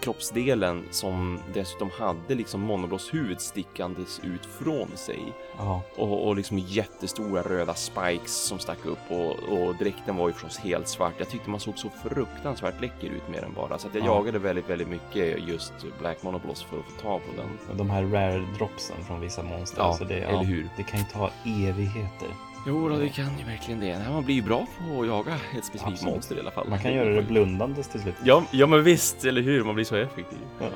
kroppsdelen 0.00 0.84
som 0.90 1.38
dessutom 1.54 1.90
hade 1.98 2.34
liksom 2.34 2.60
Monobloss 2.60 3.14
huvud 3.14 3.40
stickandes 3.40 4.20
ut 4.22 4.46
från 4.46 4.88
sig 4.96 5.20
Ja. 5.58 5.82
och, 5.96 6.26
och 6.28 6.36
liksom 6.36 6.58
jättestora 6.58 7.42
röda 7.42 7.74
spikes 7.74 8.34
som 8.46 8.58
stack 8.58 8.86
upp 8.86 8.98
och, 9.10 9.30
och 9.32 9.74
dräkten 9.76 10.16
var 10.16 10.26
ju 10.28 10.32
förstås 10.32 10.58
helt 10.58 10.88
svart. 10.88 11.12
Jag 11.18 11.28
tyckte 11.28 11.50
man 11.50 11.60
såg 11.60 11.78
så 11.78 11.88
fruktansvärt 11.90 12.80
läcker 12.80 13.06
ut 13.08 13.28
med 13.28 13.42
den 13.42 13.52
bara 13.52 13.78
så 13.78 13.88
att 13.88 13.94
jag 13.94 14.04
Ja. 14.04 14.14
jagade 14.14 14.38
väldigt, 14.38 14.70
väldigt 14.70 14.88
mycket 14.88 15.48
just 15.48 15.72
Black 16.00 16.22
Monobloss 16.22 16.62
för 16.62 16.78
att 16.78 16.84
få 16.84 17.00
tag 17.00 17.20
på 17.20 17.42
den. 17.42 17.76
De 17.78 17.90
här 17.90 18.02
rare 18.04 18.46
dropsen 18.58 18.96
från 19.06 19.20
vissa 19.20 19.42
monster. 19.42 19.78
Ja, 19.80 19.84
alltså 19.84 20.04
det, 20.04 20.14
eller 20.20 20.44
hur? 20.44 20.68
Det 20.76 20.82
kan 20.82 20.98
ju 21.00 21.06
ta 21.12 21.30
evigheter. 21.44 22.28
Jo, 22.66 22.88
då, 22.88 22.96
det 22.96 23.08
kan 23.08 23.38
ju 23.38 23.44
verkligen 23.44 23.80
det. 23.80 24.00
Man 24.10 24.24
blir 24.24 24.34
ju 24.34 24.42
bra 24.42 24.66
på 24.78 25.00
att 25.00 25.06
jaga 25.06 25.34
ett 25.58 25.64
specifikt 25.64 25.92
Absolut. 25.92 26.14
monster 26.14 26.36
i 26.36 26.40
alla 26.40 26.50
fall. 26.50 26.68
Man 26.68 26.78
kan 26.78 26.92
göra 26.94 27.08
det 27.08 27.22
blundandes 27.22 27.88
till 27.88 28.00
slut. 28.00 28.14
Ja, 28.24 28.44
ja 28.50 28.66
men 28.66 28.82
visst, 28.82 29.24
eller 29.24 29.42
hur? 29.42 29.64
Man 29.64 29.74
blir 29.74 29.84
så 29.84 29.96
effektiv. 29.96 30.38
Ja. 30.60 30.66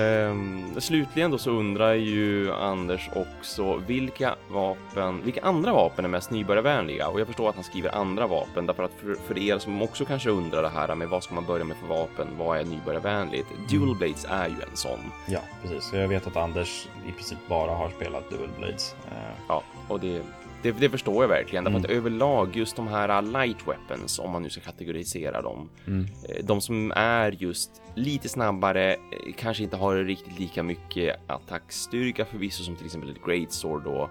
Ehm, 0.00 0.80
slutligen 0.80 1.30
då 1.30 1.38
så 1.38 1.50
undrar 1.50 1.94
ju 1.94 2.52
Anders 2.52 3.10
också 3.14 3.76
vilka 3.86 4.34
vapen, 4.50 5.22
vilka 5.24 5.40
andra 5.42 5.72
vapen 5.72 6.04
är 6.04 6.08
mest 6.08 6.30
nybörjarvänliga? 6.30 7.08
Och 7.08 7.20
jag 7.20 7.26
förstår 7.26 7.48
att 7.48 7.54
han 7.54 7.64
skriver 7.64 7.94
andra 7.94 8.26
vapen 8.26 8.66
därför 8.66 8.82
att 8.82 8.92
för, 8.92 9.14
för 9.14 9.38
er 9.38 9.58
som 9.58 9.82
också 9.82 10.04
kanske 10.04 10.30
undrar 10.30 10.62
det 10.62 10.68
här 10.68 10.94
med 10.94 11.08
vad 11.08 11.22
ska 11.24 11.34
man 11.34 11.44
börja 11.44 11.64
med 11.64 11.76
för 11.76 11.86
vapen? 11.86 12.28
Vad 12.38 12.58
är 12.58 12.64
nybörjarvänligt? 12.64 13.46
Dual 13.70 13.96
Blades 13.96 14.26
är 14.30 14.48
ju 14.48 14.54
en 14.54 14.76
sån. 14.76 14.98
Ja, 15.26 15.40
precis. 15.62 15.90
Jag 15.92 16.08
vet 16.08 16.26
att 16.26 16.36
Anders 16.36 16.88
i 17.08 17.12
princip 17.12 17.38
bara 17.48 17.70
har 17.74 17.90
spelat 17.90 18.30
Dual 18.30 18.48
Blades. 18.58 18.94
Eh, 19.10 19.16
Ja, 19.48 19.62
och 19.88 20.00
det, 20.00 20.22
det, 20.62 20.72
det 20.72 20.90
förstår 20.90 21.22
jag 21.24 21.28
verkligen 21.28 21.64
därför 21.64 21.78
Mm. 21.78 21.84
att 21.90 21.96
överlag 21.96 22.56
just 22.56 22.76
de 22.76 22.88
här 22.88 23.22
light 23.22 23.66
weapons, 23.68 24.18
om 24.18 24.30
man 24.30 24.42
nu 24.42 24.50
ska 24.50 24.60
kategorisera 24.60 25.42
dem, 25.42 25.68
Mm. 25.86 26.06
Eh, 26.28 26.44
De 26.44 26.60
som 26.60 26.92
är 26.96 27.32
just 27.32 27.82
lite 27.94 28.28
snabbare, 28.28 28.92
eh, 28.92 28.98
kanske 29.36 29.62
inte 29.62 29.76
har 29.76 29.96
riktigt 29.96 30.38
lika 30.38 30.62
mycket 30.62 31.16
attackstyrka 31.26 32.24
förvisso 32.24 32.62
som 32.64 32.76
till 32.76 32.86
exempel 32.86 33.10
ett 33.10 33.24
Great 33.26 33.52
Sword 33.52 33.82
då. 33.84 34.10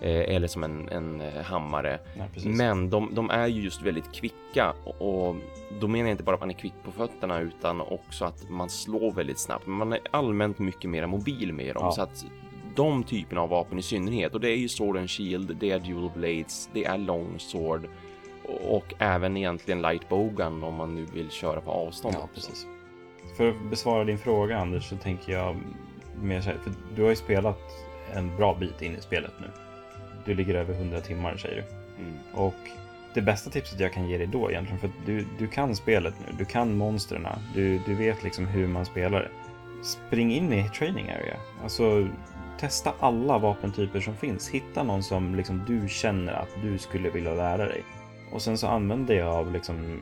eh, 0.00 0.34
Eller 0.34 0.48
som 0.48 0.64
en, 0.64 0.88
en 0.88 1.22
hammare. 1.44 1.98
Nej. 2.16 2.28
Men 2.56 2.90
de, 2.90 3.14
de 3.14 3.30
är 3.30 3.46
ju 3.46 3.62
just 3.62 3.82
väldigt 3.82 4.12
kvicka 4.12 4.74
och, 4.98 5.36
då 5.80 5.88
menar 5.88 6.04
jag 6.08 6.10
inte 6.14 6.22
bara 6.22 6.34
att 6.34 6.40
man 6.40 6.50
är 6.50 6.54
kvick 6.54 6.72
på 6.84 6.92
fötterna 6.92 7.40
utan 7.40 7.80
också 7.80 8.24
att 8.24 8.50
man 8.50 8.68
slår 8.68 9.12
väldigt 9.12 9.38
snabbt. 9.38 9.66
Men 9.66 9.76
man 9.76 9.92
är 9.92 9.98
allmänt 10.10 10.58
mycket 10.58 10.90
mer 10.90 11.06
mobil 11.06 11.52
med 11.52 11.74
dem. 11.74 11.84
Ja. 11.84 11.92
Så 11.92 12.02
att 12.02 12.24
de 12.74 13.04
typerna 13.04 13.40
av 13.40 13.48
vapen 13.48 13.78
i 13.78 13.82
synnerhet 13.82 14.34
och 14.34 14.40
det 14.40 14.48
är 14.48 14.56
ju 14.56 14.68
Sword 14.68 14.96
and 14.96 15.10
Shield, 15.10 15.56
det 15.60 15.70
är 15.70 15.78
Dual 15.78 16.10
Blades, 16.14 16.70
det 16.72 16.84
är 16.84 16.98
Long 16.98 17.38
Sword 17.38 17.88
och 18.68 18.94
även 18.98 19.36
egentligen 19.36 19.82
Light 19.82 20.08
Bogan 20.08 20.64
om 20.64 20.74
man 20.74 20.94
nu 20.94 21.06
vill 21.14 21.30
köra 21.30 21.60
på 21.60 21.70
avstånd. 21.70 22.14
Ja, 22.18 22.28
precis. 22.34 22.66
För 23.36 23.48
att 23.48 23.70
besvara 23.70 24.04
din 24.04 24.18
fråga 24.18 24.58
Anders 24.58 24.88
så 24.88 24.96
tänker 24.96 25.32
jag 25.32 25.56
mer 26.22 26.40
så 26.40 26.50
här, 26.50 26.58
för 26.58 26.72
du 26.96 27.02
har 27.02 27.10
ju 27.10 27.16
spelat 27.16 27.60
en 28.12 28.36
bra 28.36 28.54
bit 28.54 28.82
in 28.82 28.96
i 28.96 29.00
spelet 29.00 29.32
nu. 29.40 29.46
Du 30.24 30.34
ligger 30.34 30.54
över 30.54 30.74
100 30.74 31.00
timmar 31.00 31.36
säger 31.36 31.56
du. 31.56 31.62
Mm. 32.02 32.18
Och 32.34 32.54
det 33.14 33.22
bästa 33.22 33.50
tipset 33.50 33.80
jag 33.80 33.92
kan 33.92 34.08
ge 34.08 34.18
dig 34.18 34.26
då 34.26 34.50
egentligen, 34.50 34.80
för 34.80 34.88
att 34.88 35.06
du, 35.06 35.26
du 35.38 35.46
kan 35.46 35.76
spelet 35.76 36.14
nu, 36.26 36.34
du 36.38 36.44
kan 36.44 36.76
monstren, 36.76 37.26
du, 37.54 37.78
du 37.86 37.94
vet 37.94 38.22
liksom 38.24 38.46
hur 38.46 38.68
man 38.68 38.86
spelar 38.86 39.20
det. 39.20 39.30
Spring 39.84 40.34
in 40.34 40.52
i 40.52 40.68
training 40.68 41.10
area. 41.10 41.36
Alltså 41.62 42.08
testa 42.58 42.92
alla 43.00 43.38
vapentyper 43.38 44.00
som 44.00 44.16
finns. 44.16 44.48
Hitta 44.48 44.82
någon 44.82 45.02
som 45.02 45.34
liksom 45.34 45.64
du 45.66 45.88
känner 45.88 46.32
att 46.32 46.48
du 46.62 46.78
skulle 46.78 47.10
vilja 47.10 47.34
lära 47.34 47.66
dig. 47.66 47.84
Och 48.32 48.42
sen 48.42 48.58
så 48.58 48.66
använder 48.66 49.14
jag 49.14 49.28
av 49.28 49.52
liksom 49.52 50.00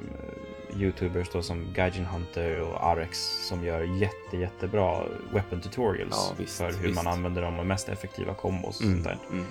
eh, 0.74 0.80
Youtubers 0.82 1.30
då 1.32 1.42
som 1.42 1.72
Gaijin 1.74 2.04
Hunter 2.04 2.60
och 2.60 2.86
Arex 2.86 3.18
som 3.48 3.64
gör 3.64 3.80
jätte, 3.80 4.36
jättebra 4.36 5.02
weapon 5.32 5.60
tutorials 5.60 6.30
Ja, 6.30 6.34
visst, 6.38 6.58
för 6.58 6.72
hur 6.72 6.88
visst. 6.88 7.04
man 7.04 7.06
använder 7.12 7.42
dem 7.42 7.58
och 7.58 7.66
mest 7.66 7.88
effektiva 7.88 8.34
kombos 8.34 8.80
och 8.80 8.86
sånt 8.86 9.04
där. 9.04 9.18
Mm. 9.30 9.44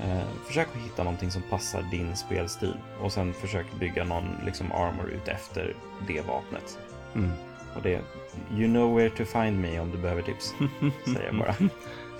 Eh, 0.00 0.26
försök 0.46 0.68
att 0.76 0.82
hitta 0.82 1.04
någonting 1.04 1.30
som 1.30 1.42
passar 1.50 1.82
din 1.82 2.16
spelstil 2.16 2.74
och 3.02 3.12
sen 3.12 3.32
försök 3.32 3.66
bygga 3.80 4.04
någon 4.04 4.28
liksom 4.44 4.72
armor 4.72 5.10
ut 5.10 5.28
efter 5.28 5.74
det 6.06 6.20
vapnet. 6.20 6.78
Mm. 7.14 7.30
Och 7.76 7.82
det, 7.82 8.00
you 8.56 8.68
know 8.68 8.96
where 8.96 9.10
to 9.10 9.24
find 9.24 9.60
me 9.60 9.80
om 9.80 9.90
du 9.90 9.98
behöver 9.98 10.22
tips, 10.22 10.54
säger 11.04 11.26
jag 11.26 11.38
bara. 11.38 11.54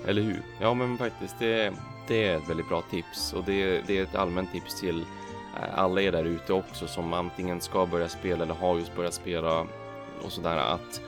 Eller 0.07 0.23
hur? 0.23 0.43
Ja, 0.61 0.74
men 0.74 0.99
faktiskt, 0.99 1.39
det, 1.39 1.73
det 2.09 2.28
är 2.28 2.37
ett 2.37 2.49
väldigt 2.49 2.69
bra 2.69 2.83
tips 2.83 3.33
och 3.33 3.45
det, 3.45 3.87
det 3.87 3.99
är 3.99 4.03
ett 4.03 4.15
allmänt 4.15 4.53
tips 4.53 4.81
till 4.81 5.01
eh, 5.01 5.78
alla 5.78 6.03
er 6.03 6.12
där 6.12 6.24
ute 6.24 6.53
också 6.53 6.87
som 6.87 7.12
antingen 7.12 7.61
ska 7.61 7.87
börja 7.87 8.09
spela 8.09 8.45
eller 8.45 8.55
har 8.55 8.78
just 8.78 8.97
börjat 8.97 9.15
spela 9.15 9.61
och 10.23 10.33
sådär 10.33 10.57
att 10.57 11.01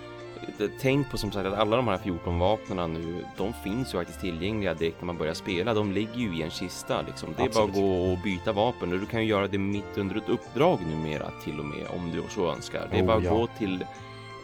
Tänk 0.81 1.11
på 1.11 1.19
som 1.19 1.33
sagt 1.33 1.47
att 1.47 1.59
alla 1.59 1.77
de 1.77 1.89
här 1.89 1.99
14 1.99 2.39
vapnen 2.39 2.93
nu, 2.93 3.25
de 3.37 3.53
finns 3.65 3.95
ju 3.95 3.99
faktiskt 3.99 4.21
tillgängliga 4.21 4.75
direkt 4.75 5.01
när 5.01 5.07
man 5.07 5.17
börjar 5.17 5.35
spela. 5.35 5.75
De 5.75 5.93
ligger 5.93 6.17
ju 6.19 6.39
i 6.39 6.43
en 6.43 6.51
kista 6.51 7.03
liksom. 7.03 7.29
Det 7.37 7.43
är 7.43 7.47
Absolut. 7.47 7.75
bara 7.75 7.83
att 7.83 7.85
gå 7.85 8.13
och 8.13 8.19
byta 8.19 8.53
vapen 8.53 8.93
och 8.93 8.99
du 8.99 9.07
kan 9.07 9.23
ju 9.23 9.29
göra 9.29 9.49
det 9.49 9.59
mitt 9.59 9.99
under 9.99 10.17
ett 10.17 10.29
uppdrag 10.29 10.79
numera 10.91 11.31
till 11.45 11.59
och 11.59 11.65
med 11.65 11.87
om 11.97 12.11
du 12.11 12.23
så 12.29 12.53
önskar. 12.53 12.89
Det 12.91 12.99
är 12.99 13.03
Oh, 13.03 13.07
bara 13.07 13.17
att 13.17 13.25
ja. 13.25 13.35
gå 13.35 13.47
till 13.59 13.85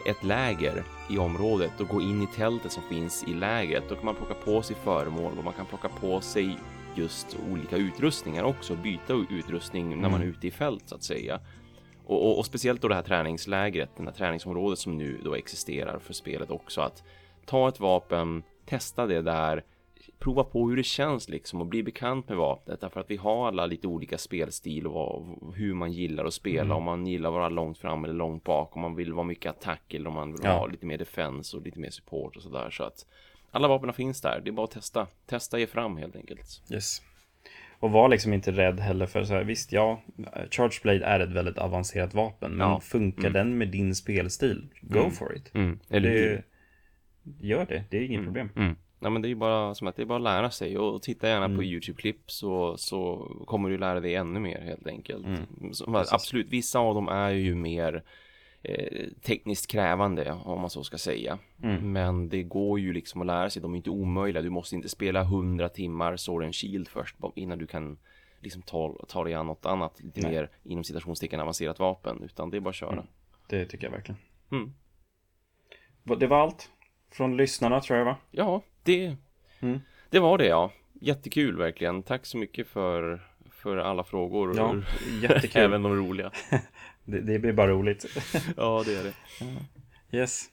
ett 0.05 0.23
läger 0.23 0.83
i 1.09 1.17
området 1.17 1.79
och 1.79 1.87
gå 1.87 2.01
in 2.01 2.21
i 2.21 2.27
tältet 2.27 2.71
som 2.71 2.83
finns 2.83 3.23
i 3.27 3.33
lägret. 3.33 3.83
Då 3.89 3.95
kan 3.95 4.05
man 4.05 4.15
plocka 4.15 4.33
på 4.33 4.61
sig 4.61 4.75
föremål 4.75 5.37
och 5.37 5.43
man 5.43 5.53
kan 5.53 5.65
plocka 5.65 5.89
på 5.89 6.21
sig 6.21 6.57
just 6.95 7.37
olika 7.51 7.77
utrustningar 7.77 8.43
också, 8.43 8.75
byta 8.75 9.13
utrustning 9.29 9.89
när 9.89 9.95
man 10.09 10.21
är 10.21 10.25
Mm. 10.25 10.29
ute 10.29 10.47
i 10.47 10.51
fält 10.51 10.83
så 10.85 10.95
att 10.95 11.03
säga. 11.03 11.39
Och, 12.05 12.25
och, 12.25 12.37
och 12.39 12.45
speciellt 12.45 12.81
då 12.81 12.87
det 12.87 12.95
här 12.95 13.01
träningslägret, 13.01 13.89
det 13.97 14.03
här 14.03 14.11
träningsområdet 14.11 14.79
som 14.79 14.97
nu 14.97 15.21
då 15.23 15.35
existerar 15.35 15.99
för 15.99 16.13
spelet 16.13 16.51
också. 16.51 16.81
Att 16.81 17.03
ta 17.45 17.69
ett 17.69 17.79
vapen, 17.79 18.43
testa 18.65 19.05
det 19.07 19.21
där, 19.21 19.63
prova 20.19 20.43
på 20.43 20.69
hur 20.69 20.77
det 20.77 20.83
känns 20.83 21.29
liksom 21.29 21.61
och 21.61 21.67
bli 21.67 21.83
bekant 21.83 22.29
med 22.29 22.37
vapnet. 22.37 22.81
Därför 22.81 22.99
att 22.99 23.11
vi 23.11 23.15
har 23.17 23.47
alla 23.47 23.65
lite 23.65 23.87
olika 23.87 24.17
spelstil 24.17 24.87
och 24.87 25.25
hur 25.55 25.73
man 25.73 25.91
gillar 25.91 26.25
att 26.25 26.33
spela. 26.33 26.61
Mm. 26.61 26.77
Om 26.77 26.83
man 26.83 27.07
gillar 27.07 27.29
att 27.29 27.33
vara 27.33 27.49
långt 27.49 27.77
fram 27.77 28.03
eller 28.03 28.13
långt 28.13 28.43
bak. 28.43 28.75
Om 28.75 28.81
man 28.81 28.95
vill 28.95 29.13
vara 29.13 29.25
mycket 29.27 29.49
attack 29.49 29.93
eller 29.93 30.07
om 30.07 30.13
man 30.13 30.31
vill 30.31 30.41
Ja. 30.43 30.51
ha 30.51 30.67
lite 30.67 30.85
mer 30.85 30.97
defense 30.97 31.57
och 31.57 31.63
lite 31.63 31.79
mer 31.79 31.89
support 31.89 32.35
och 32.35 32.41
sådär. 32.41 32.69
Så 32.69 32.83
att 32.83 33.05
alla 33.51 33.67
vapen 33.67 33.93
finns 33.93 34.21
där. 34.21 34.41
Det 34.43 34.49
är 34.49 34.53
bara 34.53 34.63
att 34.63 34.71
testa. 34.71 35.07
Testa 35.25 35.59
er 35.59 35.65
fram 35.67 35.97
helt 35.97 36.15
enkelt. 36.15 36.61
Yes. 36.71 37.01
Och 37.79 37.91
var 37.91 38.09
liksom 38.09 38.33
inte 38.33 38.51
rädd 38.51 38.79
heller 38.79 39.05
för 39.05 39.23
så 39.23 39.33
här, 39.33 39.43
visst 39.43 39.71
ja, 39.71 40.01
Charge 40.51 40.79
Blade 40.83 41.05
är 41.05 41.19
ett 41.19 41.31
väldigt 41.31 41.57
avancerat 41.57 42.13
vapen, 42.13 42.51
men 42.51 42.67
Ja. 42.69 42.79
funkar 42.79 43.21
Mm. 43.29 43.33
den 43.33 43.57
med 43.57 43.67
din 43.67 43.95
spelstil, 43.95 44.67
go 44.81 44.99
Mm. 44.99 45.11
for 45.11 45.35
it. 45.35 45.51
Mm. 45.55 45.79
Eller? 45.89 46.09
Det, 46.09 46.43
gör 47.47 47.65
det, 47.65 47.83
det 47.89 47.97
är 47.97 48.01
inget 48.01 48.19
Mm. 48.21 48.25
problem. 48.25 48.75
Ja, 49.05 49.09
men 49.09 49.21
det 49.21 49.27
är 49.27 49.29
ju 49.29 49.35
bara 49.35 49.75
som 49.75 49.87
att 49.87 49.95
det 49.95 50.01
är 50.01 50.05
bara 50.05 50.15
att 50.15 50.21
lära 50.21 50.51
sig 50.51 50.77
och 50.77 51.01
titta 51.01 51.27
gärna 51.27 51.45
på 51.47 51.53
Mm. 51.53 51.65
Youtube-klipp 51.65 52.31
så, 52.31 52.77
så 52.77 53.31
kommer 53.45 53.69
du 53.69 53.77
lära 53.77 53.99
dig 53.99 54.15
ännu 54.15 54.39
mer 54.39 54.61
helt 54.61 54.87
enkelt. 54.87 55.25
Mm. 55.25 55.41
Precis. 55.61 56.13
absolut, 56.13 56.47
vissa 56.49 56.79
av 56.79 56.95
dem 56.95 57.07
är 57.07 57.29
ju 57.29 57.55
mer 57.55 58.03
eh, 58.63 59.07
tekniskt 59.21 59.71
krävande 59.71 60.31
om 60.31 60.61
man 60.61 60.69
så 60.69 60.83
ska 60.83 60.97
säga. 60.97 61.37
Mm. 61.63 61.91
Men 61.91 62.29
det 62.29 62.43
går 62.43 62.79
ju 62.79 62.93
liksom 62.93 63.21
att 63.21 63.27
lära 63.27 63.49
sig, 63.49 63.61
de 63.61 63.73
är 63.73 63.77
inte 63.77 63.89
omöjliga. 63.89 64.43
Du 64.43 64.49
måste 64.49 64.75
inte 64.75 64.89
spela 64.89 65.21
100 65.21 65.69
timmar 65.69 66.17
Sword 66.17 66.43
and 66.43 66.55
Shield 66.55 66.87
först 66.87 67.15
innan 67.35 67.57
du 67.57 67.67
kan 67.67 67.97
liksom 68.39 68.61
ta, 68.61 68.95
ta 69.07 69.23
dig 69.23 69.33
an 69.33 69.47
något 69.47 69.65
annat 69.65 69.99
lite 70.03 70.21
Nej. 70.21 70.31
mer 70.31 70.49
inom 70.63 70.83
citationstecken 70.83 71.39
avancerat 71.39 71.79
vapen. 71.79 72.21
Utan 72.23 72.49
det 72.49 72.57
är 72.57 72.61
bara 72.61 72.69
att 72.69 72.75
köra. 72.75 72.91
Mm. 72.91 73.05
Det 73.49 73.65
tycker 73.65 73.87
jag 73.87 73.91
verkligen. 73.91 74.19
Mm. 74.51 74.73
Det 76.19 76.27
var 76.27 76.37
allt 76.37 76.69
från 77.11 77.37
lyssnarna 77.37 77.81
tror 77.81 77.97
jag 77.97 78.05
va? 78.05 78.17
Ja, 78.31 78.61
det, 78.85 79.15
Mm. 79.59 79.79
det 80.09 80.19
var 80.19 80.37
det 80.37 80.45
ja. 80.45 80.71
Jättekul 81.01 81.57
verkligen. 81.57 82.03
Tack 82.03 82.25
så 82.25 82.37
mycket 82.37 82.67
för, 82.67 83.21
för 83.51 83.77
alla 83.77 84.03
frågor. 84.03 84.57
Ja, 84.57 84.75
jättekul. 85.21 85.61
Även 85.61 85.83
de 85.83 85.95
roliga. 85.95 86.31
Det, 87.07 87.21
det 87.21 87.39
blir 87.39 87.53
bara 87.53 87.67
roligt. 87.67 88.05
ja, 88.57 88.83
det 88.85 88.95
är 88.95 89.03
det. 89.03 89.13
Yes. 90.17 90.45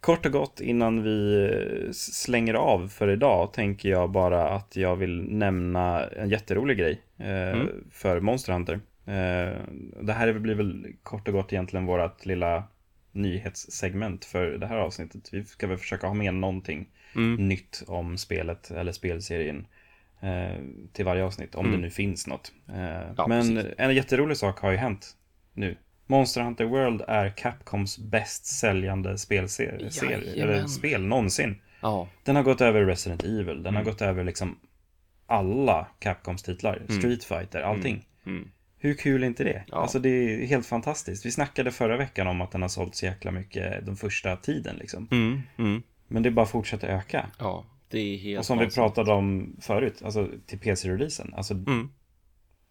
Kort 0.00 0.26
och 0.26 0.32
gott 0.32 0.60
innan 0.60 1.02
vi 1.02 1.44
eh, 1.44 1.90
slänger 1.92 2.54
av 2.54 2.88
för 2.88 3.08
idag 3.08 3.52
tänker 3.52 3.88
jag 3.88 4.10
bara 4.10 4.48
att 4.48 4.76
jag 4.76 4.96
vill 4.96 5.22
nämna 5.22 6.06
en 6.06 6.28
jätterolig 6.28 6.78
grej 6.78 7.00
eh, 7.18 7.48
mm. 7.48 7.68
för 7.90 8.20
Monster 8.20 8.52
Hunter. 8.52 8.74
Eh, 9.06 9.58
det 10.02 10.12
här 10.12 10.32
blir 10.32 10.54
väl 10.54 10.86
kort 11.02 11.28
och 11.28 11.34
gott 11.34 11.52
egentligen 11.52 11.86
vårt 11.86 12.26
lilla 12.26 12.64
nyhetssegment 13.12 14.24
för 14.24 14.46
det 14.46 14.66
här 14.66 14.76
avsnittet. 14.76 15.28
Vi 15.32 15.44
ska 15.44 15.66
väl 15.66 15.78
försöka 15.78 16.06
ha 16.06 16.14
med 16.14 16.34
någonting 16.34 16.88
mm. 17.16 17.48
nytt 17.48 17.82
om 17.86 18.18
spelet 18.18 18.70
eller 18.70 18.92
spelserien 18.92 19.66
eh, 20.20 20.58
till 20.92 21.04
varje 21.04 21.24
avsnitt, 21.24 21.54
om 21.54 21.66
mm. 21.66 21.76
det 21.76 21.82
nu 21.82 21.90
finns 21.90 22.26
något. 22.26 22.52
Eh, 22.68 23.14
ja, 23.16 23.26
men 23.26 23.54
precis. 23.54 23.72
en 23.78 23.94
jätterolig 23.94 24.36
sak 24.36 24.58
har 24.58 24.70
ju 24.70 24.76
hänt 24.76 25.16
nu. 25.52 25.76
Monster 26.06 26.40
Hunter 26.40 26.64
World 26.64 27.02
är 27.08 27.28
Capcoms 27.28 27.98
bäst 27.98 28.46
säljande 28.46 29.18
spelserie, 29.18 29.90
eller 30.42 30.66
spel 30.66 31.02
någonsin. 31.04 31.60
Ja. 31.80 32.08
Den 32.22 32.36
har 32.36 32.42
gått 32.42 32.60
över 32.60 32.84
Resident 32.84 33.24
Evil, 33.24 33.46
den 33.46 33.56
mm. 33.56 33.74
har 33.74 33.84
gått 33.84 34.02
över 34.02 34.24
liksom 34.24 34.58
alla 35.26 35.86
Capcoms 35.98 36.42
titlar, 36.42 36.76
mm. 36.76 37.00
Street 37.00 37.24
Fighter, 37.24 37.62
allting. 37.62 38.06
Mm. 38.26 38.38
mm. 38.38 38.50
Hur 38.78 38.94
kul 38.94 39.22
är 39.22 39.26
inte 39.26 39.44
det? 39.44 39.64
Ja. 39.66 39.76
Alltså 39.76 39.98
det 39.98 40.08
är 40.08 40.46
helt 40.46 40.66
fantastiskt. 40.66 41.26
Vi 41.26 41.30
snackade 41.30 41.70
förra 41.70 41.96
veckan 41.96 42.26
om 42.26 42.40
att 42.40 42.50
den 42.50 42.62
har 42.62 42.68
sålt 42.68 42.94
så 42.94 43.06
jäkla 43.06 43.30
mycket 43.30 43.86
den 43.86 43.96
första 43.96 44.36
tiden 44.36 44.76
liksom. 44.76 45.08
Mm, 45.10 45.42
mm. 45.58 45.82
Men 46.08 46.22
det 46.22 46.30
bara 46.30 46.46
fortsätter 46.46 46.88
öka. 46.88 47.30
Ja, 47.38 47.64
det 47.88 47.98
är 47.98 48.16
helt 48.16 48.38
Och 48.38 48.46
som 48.46 48.58
konstigt. 48.58 48.78
vi 48.78 48.82
pratade 48.82 49.12
om 49.12 49.56
förut, 49.60 50.02
alltså 50.04 50.28
till 50.46 50.58
PC-releasen. 50.58 51.34
Alltså, 51.36 51.54
mm. 51.54 51.90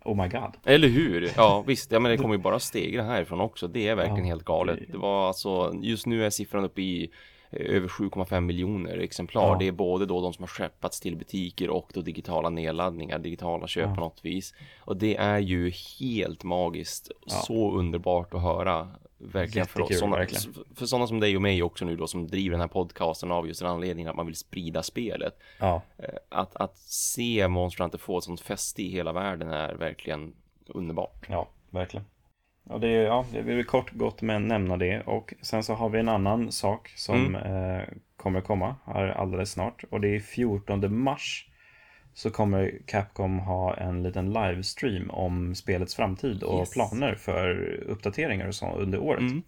oh 0.06 0.24
my 0.24 0.30
god. 0.30 0.58
Eller 0.66 0.88
hur? 0.88 1.32
Ja, 1.36 1.64
visst. 1.68 1.92
Ja, 1.92 2.00
men 2.00 2.12
det 2.12 2.18
kommer 2.18 2.36
ju 2.36 2.42
bara 2.42 2.60
stegra 2.60 3.04
härifrån 3.04 3.42
också. 3.42 3.68
Det 3.68 3.88
är 3.88 3.96
verkligen 3.96 4.26
ja, 4.26 4.34
helt 4.34 4.46
galet. 4.46 4.80
Det 4.92 4.98
var 4.98 5.28
alltså, 5.28 5.74
just 5.82 6.06
nu 6.06 6.26
är 6.26 6.30
siffran 6.30 6.64
uppe 6.64 6.82
i 6.82 7.12
över 7.56 7.88
7,5 7.88 8.40
miljoner 8.40 8.98
exemplar. 8.98 9.48
Ja. 9.48 9.58
Det 9.60 9.68
är 9.68 9.72
både 9.72 10.06
då 10.06 10.22
de 10.22 10.34
som 10.34 10.44
har 10.44 10.48
skeppats 10.48 11.00
till 11.00 11.18
butiker 11.18 11.70
och 11.70 11.92
då 11.94 12.02
digitala 12.02 12.50
nedladdningar, 12.50 13.20
digitala 13.20 13.68
köp 13.68 13.90
ja. 13.90 13.96
på 13.96 14.02
något 14.02 14.26
vis. 14.26 14.54
Och 14.80 14.98
det 14.98 15.16
är 15.16 15.40
ju 15.40 15.72
helt 16.00 16.44
magiskt, 16.44 17.12
ja. 17.26 17.36
så 17.36 17.72
underbart 17.72 18.34
att 18.34 18.42
höra. 18.42 18.88
Verkligen 19.18 19.68
för 19.68 19.82
oss, 19.82 20.00
såna, 20.00 20.18
verkligen. 20.18 20.54
för 20.76 20.86
sådana 20.86 21.08
som 21.08 21.20
dig 21.20 21.36
och 21.36 21.42
mig 21.42 21.64
också 21.64 21.86
nu 21.86 21.96
då 21.96 22.08
som 22.08 22.28
driver 22.28 22.52
den 22.52 22.62
här 22.62 22.68
podcasten 22.68 23.32
av 23.32 23.48
just 23.48 23.60
den 23.60 23.70
anledningen 23.70 24.10
att 24.10 24.16
man 24.16 24.26
vill 24.26 24.36
sprida 24.36 24.84
spelet. 24.84 25.40
Ja. 25.60 25.82
Eh, 25.98 26.06
att, 26.30 26.56
att 26.56 26.78
se 26.78 27.48
Monster 27.48 27.84
Hunter 27.84 27.98
få 27.98 28.18
ett 28.18 28.24
sånt 28.24 28.42
fäste 28.42 28.84
i 28.84 28.90
hela 28.90 29.14
världen 29.14 29.50
är 29.50 29.76
verkligen 29.76 30.34
underbart. 30.68 31.26
Ja, 31.30 31.50
verkligen. 31.70 32.06
Ja, 32.70 32.78
det, 32.78 32.88
ja, 32.88 33.26
det 33.34 33.42
vill 33.42 33.66
kort 33.66 33.92
gott 33.92 34.22
men 34.22 34.48
nämna 34.48 34.78
det. 34.78 35.02
Och 35.02 35.34
sen 35.42 35.64
så 35.64 35.74
har 35.74 35.90
vi 35.90 36.00
en 36.00 36.10
annan 36.10 36.52
sak 36.52 36.94
som 36.96 37.36
mm. 37.36 37.36
eh, 37.36 37.84
kommer 38.18 38.42
komma 38.42 38.76
här 38.86 39.08
alldeles 39.08 39.52
snart. 39.52 39.84
Och 39.90 40.02
det 40.02 40.16
är 40.16 40.20
14 40.20 40.98
mars. 41.04 41.50
Så 42.14 42.32
kommer 42.32 42.80
Capcom 42.86 43.40
ha 43.40 43.78
en 43.78 44.04
liten 44.04 44.34
livestream 44.34 45.10
om 45.12 45.56
spelets 45.56 45.96
framtid 45.96 46.44
och 46.44 46.60
yes. 46.60 46.74
planer 46.74 47.16
för 47.16 47.74
uppdateringar 47.88 48.48
och 48.48 48.56
så 48.56 48.76
under 48.76 49.00
året. 49.00 49.20
Mm. 49.20 49.44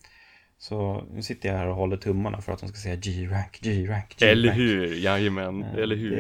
Så 0.58 1.04
nu 1.12 1.22
sitter 1.22 1.50
jag 1.50 1.58
här 1.58 1.68
och 1.68 1.76
håller 1.76 1.98
tummarna 1.98 2.42
för 2.42 2.52
att 2.52 2.60
de 2.60 2.70
ska 2.70 2.78
säga 2.78 2.96
G-rank, 2.96 3.60
G-rank, 3.62 4.16
G-rank. 4.18 4.22
Eller 4.22 4.52
hur, 4.52 4.96
jajamän, 4.96 5.64
eh, 5.64 5.74
eller 5.76 5.96
hur. 5.96 6.16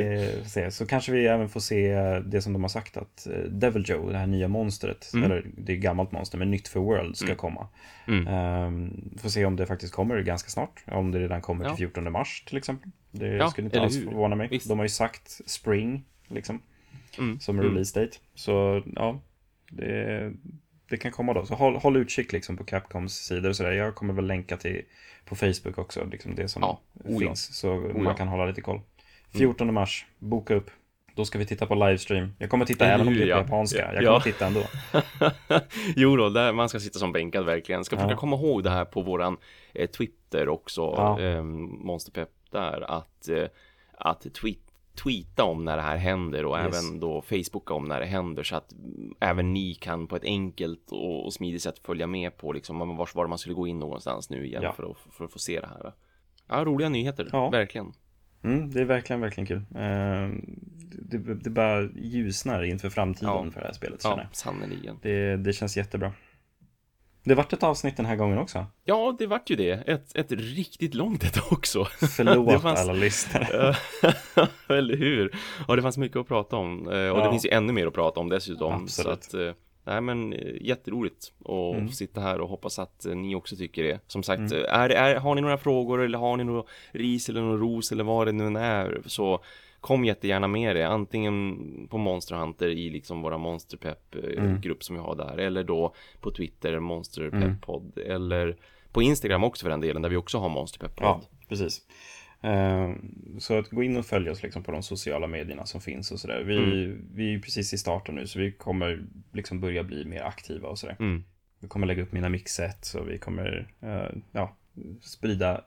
Det, 0.56 0.72
så 0.72 0.86
kanske 0.86 1.12
vi 1.12 1.28
även 1.28 1.50
får 1.50 1.60
se 1.60 1.96
det 2.20 2.42
som 2.42 2.54
de 2.54 2.62
har 2.62 2.70
sagt 2.70 2.98
att 2.98 3.28
eh, 3.28 3.40
Devil 3.40 3.84
Joe, 3.88 4.10
det 4.12 4.18
här 4.18 4.28
nya 4.28 4.48
monstret, 4.48 5.12
mm. 5.14 5.26
eller 5.26 5.46
det 5.58 5.74
är 5.74 5.78
gammalt 5.78 6.12
monster, 6.12 6.38
men 6.38 6.52
nytt 6.52 6.68
för 6.68 6.80
World 6.80 7.18
ska 7.18 7.26
mm. 7.26 7.38
komma. 7.38 7.68
Mm. 8.08 8.28
Um, 8.28 9.14
får 9.18 9.30
se 9.30 9.46
om 9.46 9.56
det 9.56 9.66
faktiskt 9.66 9.94
kommer 9.94 10.22
ganska 10.22 10.50
snart, 10.50 10.84
om 10.88 11.12
det 11.12 11.20
redan 11.20 11.42
kommer 11.42 11.66
ja. 11.66 11.76
till 11.76 11.78
14 11.78 12.12
mars 12.12 12.44
till 12.48 12.58
exempel. 12.58 12.92
Det 13.12 13.28
ja, 13.28 13.50
skulle 13.50 13.66
inte 13.66 13.82
alls 13.82 14.04
förvåna 14.04 14.36
mig. 14.36 14.48
Visst. 14.52 14.68
De 14.68 14.80
har 14.80 14.86
ju 14.86 14.90
sagt 14.90 15.42
Spring, 15.46 16.06
liksom, 16.28 16.62
mm. 17.18 17.40
som 17.40 17.60
mm. 17.60 17.72
release 17.72 18.00
date. 18.00 18.18
Så 18.36 18.84
ja, 18.96 19.22
det 19.70 20.34
det 20.90 20.98
kan 20.98 21.12
komma 21.12 21.34
då. 21.34 21.46
Så 21.46 21.56
håll, 21.56 21.76
håll 21.76 21.98
utkik 21.98 22.32
liksom 22.32 22.58
på 22.58 22.64
Capcoms 22.64 23.14
sidor 23.14 23.50
och 23.50 23.56
sådär. 23.56 23.72
Jag 23.72 23.96
kommer 23.96 24.14
väl 24.14 24.28
länka 24.28 24.58
till 24.58 24.82
på 25.26 25.36
Facebook 25.36 25.78
också, 25.78 26.06
liksom 26.12 26.36
det 26.36 26.48
som 26.48 26.62
ja. 26.62 26.80
oh, 26.94 27.20
finns. 27.20 27.58
Så 27.58 27.70
oh, 27.70 28.02
man 28.02 28.16
kan 28.16 28.28
hålla 28.28 28.46
lite 28.46 28.62
koll. 28.62 28.82
14 29.32 29.66
mm. 29.66 29.76
mars, 29.76 30.06
boka 30.20 30.56
upp. 30.56 30.70
Då 31.16 31.26
ska 31.26 31.40
vi 31.40 31.46
titta 31.46 31.66
på 31.66 31.76
livestream. 31.76 32.34
Jag 32.40 32.50
kommer 32.50 32.66
titta 32.66 32.86
även 32.86 33.08
om 33.08 33.14
det 33.14 33.24
är 33.24 33.28
ja. 33.28 33.38
japanska. 33.38 33.78
Jag 33.78 33.94
kommer 33.94 34.04
ja. 34.04 34.22
titta 34.22 34.46
ändå. 34.48 34.64
jo 35.96 36.16
då, 36.16 36.30
där 36.30 36.54
man 36.54 36.70
ska 36.70 36.80
sitta 36.80 37.00
som 37.00 37.12
bänkad 37.12 37.46
verkligen. 37.46 37.86
Ska 37.86 37.96
försöka 37.96 38.16
komma 38.16 38.36
ihåg 38.36 38.64
det 38.64 38.70
här 38.70 38.86
på 38.86 39.02
våran 39.02 39.38
eh, 39.74 39.90
Twitter 39.90 40.50
också, 40.50 40.82
ja. 40.82 41.22
eh, 41.22 41.44
Monsterpepp 41.44 42.30
där, 42.52 42.92
att, 42.92 43.30
eh, 43.30 43.46
att 43.98 44.34
tweet 44.34 44.65
tweeta 44.96 45.44
om 45.44 45.66
när 45.66 45.76
det 45.76 45.82
här 45.82 45.98
händer 45.98 46.46
och 46.46 46.58
yes. 46.58 46.68
även 46.68 47.00
då 47.00 47.22
Facebooka 47.22 47.74
om 47.74 47.86
när 47.86 48.00
det 48.00 48.06
händer 48.06 48.44
så 48.44 48.56
att 48.56 48.74
även 49.20 49.54
ni 49.54 49.76
kan 49.76 50.08
på 50.08 50.16
ett 50.16 50.24
enkelt 50.24 50.92
och, 50.92 51.34
smidigt 51.34 51.62
sätt 51.62 51.80
följa 51.80 52.08
med 52.08 52.38
på 52.38 52.54
liksom 52.54 52.98
vars 52.98 53.16
var 53.16 53.28
man 53.28 53.38
skulle 53.38 53.56
gå 53.56 53.68
in 53.68 53.80
någonstans 53.80 54.30
nu 54.30 54.46
igen 54.46 54.64
ja. 54.64 54.74
för, 54.74 54.92
att, 54.92 54.98
för 55.12 55.26
att 55.26 55.32
få 55.32 55.40
se 55.40 55.60
det 55.60 55.68
här. 55.68 55.94
Ja, 56.48 56.66
roliga 56.66 56.90
nyheter, 56.90 57.30
ja. 57.32 57.50
verkligen. 57.50 57.94
Mm, 58.44 58.72
det 58.72 58.82
är 58.82 58.86
verkligen, 58.86 59.22
verkligen 59.22 59.48
kul. 59.48 59.62
Eh, 59.76 60.30
det, 61.02 61.18
det 61.18 61.50
bara 61.50 61.90
ljusnar 61.96 62.64
inför 62.64 62.90
framtiden 62.90 63.46
ja. 63.46 63.52
för 63.52 63.60
det 63.60 63.66
här 63.66 63.74
spelet. 63.74 64.02
Ja, 64.04 64.22
sannerligen. 64.32 65.00
Det, 65.02 65.38
det 65.38 65.54
känns 65.54 65.78
jättebra. 65.78 66.14
Det 67.26 67.36
vart 67.36 67.54
ett 67.54 67.64
avsnitt 67.64 67.98
den 67.98 68.06
här 68.06 68.16
gången 68.16 68.38
också. 68.38 68.66
Ja, 68.84 69.16
det 69.20 69.28
vart 69.28 69.50
ju 69.50 69.56
det. 69.56 69.72
Ett, 69.72 70.16
ett 70.16 70.32
riktigt 70.32 70.94
långt 70.94 71.24
ett 71.24 71.52
också. 71.52 71.86
Förlåt 71.86 72.62
fanns... 72.62 72.80
alla 72.80 72.94
lyssnare. 72.94 73.76
Eller 74.70 74.98
hur? 74.98 75.36
Ja, 75.68 75.76
det 75.76 75.82
fanns 75.82 75.98
mycket 75.98 76.18
att 76.18 76.28
prata 76.28 76.56
om. 76.56 76.90
Eh, 76.90 77.10
och 77.10 77.20
ja. 77.20 77.24
det 77.24 77.30
finns 77.30 77.46
ju 77.46 77.50
ännu 77.50 77.74
mer 77.74 77.88
att 77.88 77.94
prata 77.94 78.20
om 78.20 78.30
dessutom. 78.30 78.74
Absolut. 78.74 79.24
Så 79.24 79.38
att, 79.38 79.48
eh, 79.48 79.54
nej 79.84 80.02
men 80.02 80.34
eh, 80.34 80.62
jätteroligt 80.62 81.32
att 81.46 81.76
mm. 81.76 81.90
sitta 81.90 82.22
här 82.22 82.42
och 82.42 82.50
hoppas 82.50 82.80
att 82.80 83.06
ni 83.16 83.36
också 83.36 83.56
tycker 83.56 83.84
det. 83.84 84.00
Som 84.08 84.24
sagt, 84.24 84.52
mm. 84.52 84.66
är, 84.70 84.90
är, 84.90 85.16
har 85.16 85.36
ni 85.36 85.42
några 85.42 85.58
frågor 85.58 86.02
eller 86.02 86.18
har 86.18 86.38
ni 86.38 86.44
några 86.44 86.64
ris 86.92 87.30
eller 87.30 87.42
någon 87.42 87.60
ros 87.60 87.92
eller 87.92 88.04
vad 88.04 88.28
det 88.28 88.32
nu 88.32 88.60
är 88.60 89.02
så 89.06 89.44
kom 89.86 90.06
jättegärna 90.06 90.48
med 90.48 90.76
det, 90.76 90.88
antingen 90.88 91.58
på 91.88 91.98
Monster 91.98 92.36
Hunter 92.36 92.68
i 92.68 92.90
liksom 92.90 93.22
våra 93.22 93.38
Monsterpepp 93.38 94.16
eh, 94.16 94.44
mm. 94.44 94.62
som 94.80 94.96
vi 94.96 95.02
har 95.02 95.16
där, 95.16 95.38
eller 95.38 95.64
då 95.64 95.96
på 96.22 96.32
Twitter, 96.32 96.80
Monsterpepp-podd, 96.80 97.98
mm. 97.98 98.12
eller 98.12 98.58
på 98.92 99.02
Instagram 99.02 99.44
också 99.44 99.64
för 99.64 99.70
den 99.70 99.82
delen, 99.82 100.02
där 100.02 100.10
vi 100.10 100.16
också 100.16 100.38
har 100.38 100.50
Monsterpepp-podd. 100.50 101.22
Ja, 101.22 101.22
precis. 101.50 101.82
Uh, 102.46 102.96
så 103.40 103.60
att 103.60 103.70
gå 103.70 103.84
in 103.84 103.98
och 103.98 104.06
följa 104.06 104.32
oss 104.32 104.44
liksom 104.44 104.64
på 104.64 104.72
de 104.72 104.84
sociala 104.84 105.28
medierna 105.28 105.66
som 105.66 105.82
finns 105.82 106.12
och 106.12 106.20
sådär. 106.20 106.44
Vi, 106.44 106.58
mm. 106.58 107.08
vi 107.14 107.34
är 107.34 107.40
precis 107.40 107.74
i 107.74 107.78
starten 107.78 108.16
nu, 108.16 108.28
så 108.28 108.40
vi 108.40 108.52
kommer 108.52 109.06
liksom 109.34 109.60
börja 109.60 109.84
bli 109.84 110.06
mer 110.06 110.22
aktiva 110.22 110.70
och 110.70 110.80
sådär. 110.80 110.96
Mm. 111.00 111.24
Vi 111.60 111.68
kommer 111.68 111.88
lägga 111.88 112.04
upp 112.04 112.12
mina 112.12 112.30
mixet, 112.30 112.86
så 112.86 113.04
vi 113.04 113.18
kommer, 113.18 113.74
uh, 113.84 114.22
ja, 114.32 114.56
sprida 115.02 115.62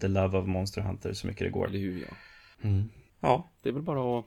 the 0.00 0.08
love 0.08 0.38
of 0.38 0.46
Monster 0.46 0.80
Hunter 0.82 1.12
så 1.12 1.26
mycket 1.26 1.46
det 1.46 1.50
går. 1.50 1.66
Eller 1.68 1.78
hur, 1.78 2.00
ja. 2.00 2.16
Mm. 2.68 2.88
Ja. 3.22 3.50
Det 3.62 3.68
är 3.68 3.72
väl 3.72 3.82
bara 3.82 4.18
att 4.18 4.24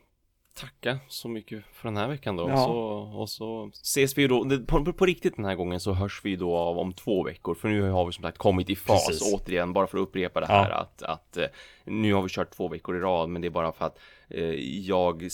tacka 0.55 0.99
så 1.07 1.27
mycket 1.27 1.63
för 1.73 1.87
den 1.87 1.97
här 1.97 2.07
veckan 2.07 2.35
då. 2.35 2.49
Ja. 2.49 2.57
Så, 2.57 2.73
och 3.19 3.29
så 3.29 3.69
ses 3.73 4.17
vi 4.17 4.21
ju 4.21 4.27
då, 4.27 4.59
på, 4.67 4.93
på, 4.93 5.05
riktigt 5.05 5.35
den 5.35 5.45
här 5.45 5.55
gången 5.55 5.79
så 5.79 5.93
hörs 5.93 6.21
vi 6.23 6.35
då 6.35 6.55
av 6.55 6.79
om 6.79 6.93
två 6.93 7.23
veckor. 7.23 7.55
För 7.55 7.69
nu 7.69 7.89
har 7.89 8.05
vi 8.05 8.11
som 8.11 8.21
sagt 8.21 8.37
kommit 8.37 8.69
i 8.69 8.75
fas 8.75 9.07
Precis. 9.07 9.33
återigen, 9.33 9.73
bara 9.73 9.87
för 9.87 9.97
att 9.97 10.01
upprepa 10.01 10.39
det 10.39 10.45
här 10.45 10.69
ja. 10.69 10.75
att, 10.75 11.01
att 11.01 11.37
eh, 11.37 11.45
nu 11.83 12.13
har 12.13 12.21
vi 12.21 12.29
kört 12.29 12.51
två 12.51 12.67
veckor 12.67 12.97
i 12.97 12.99
rad, 12.99 13.29
men 13.29 13.41
det 13.41 13.47
är 13.47 13.49
bara 13.49 13.71
för 13.71 13.85
att 13.85 13.99
eh, 14.29 14.43
jag 14.87 15.29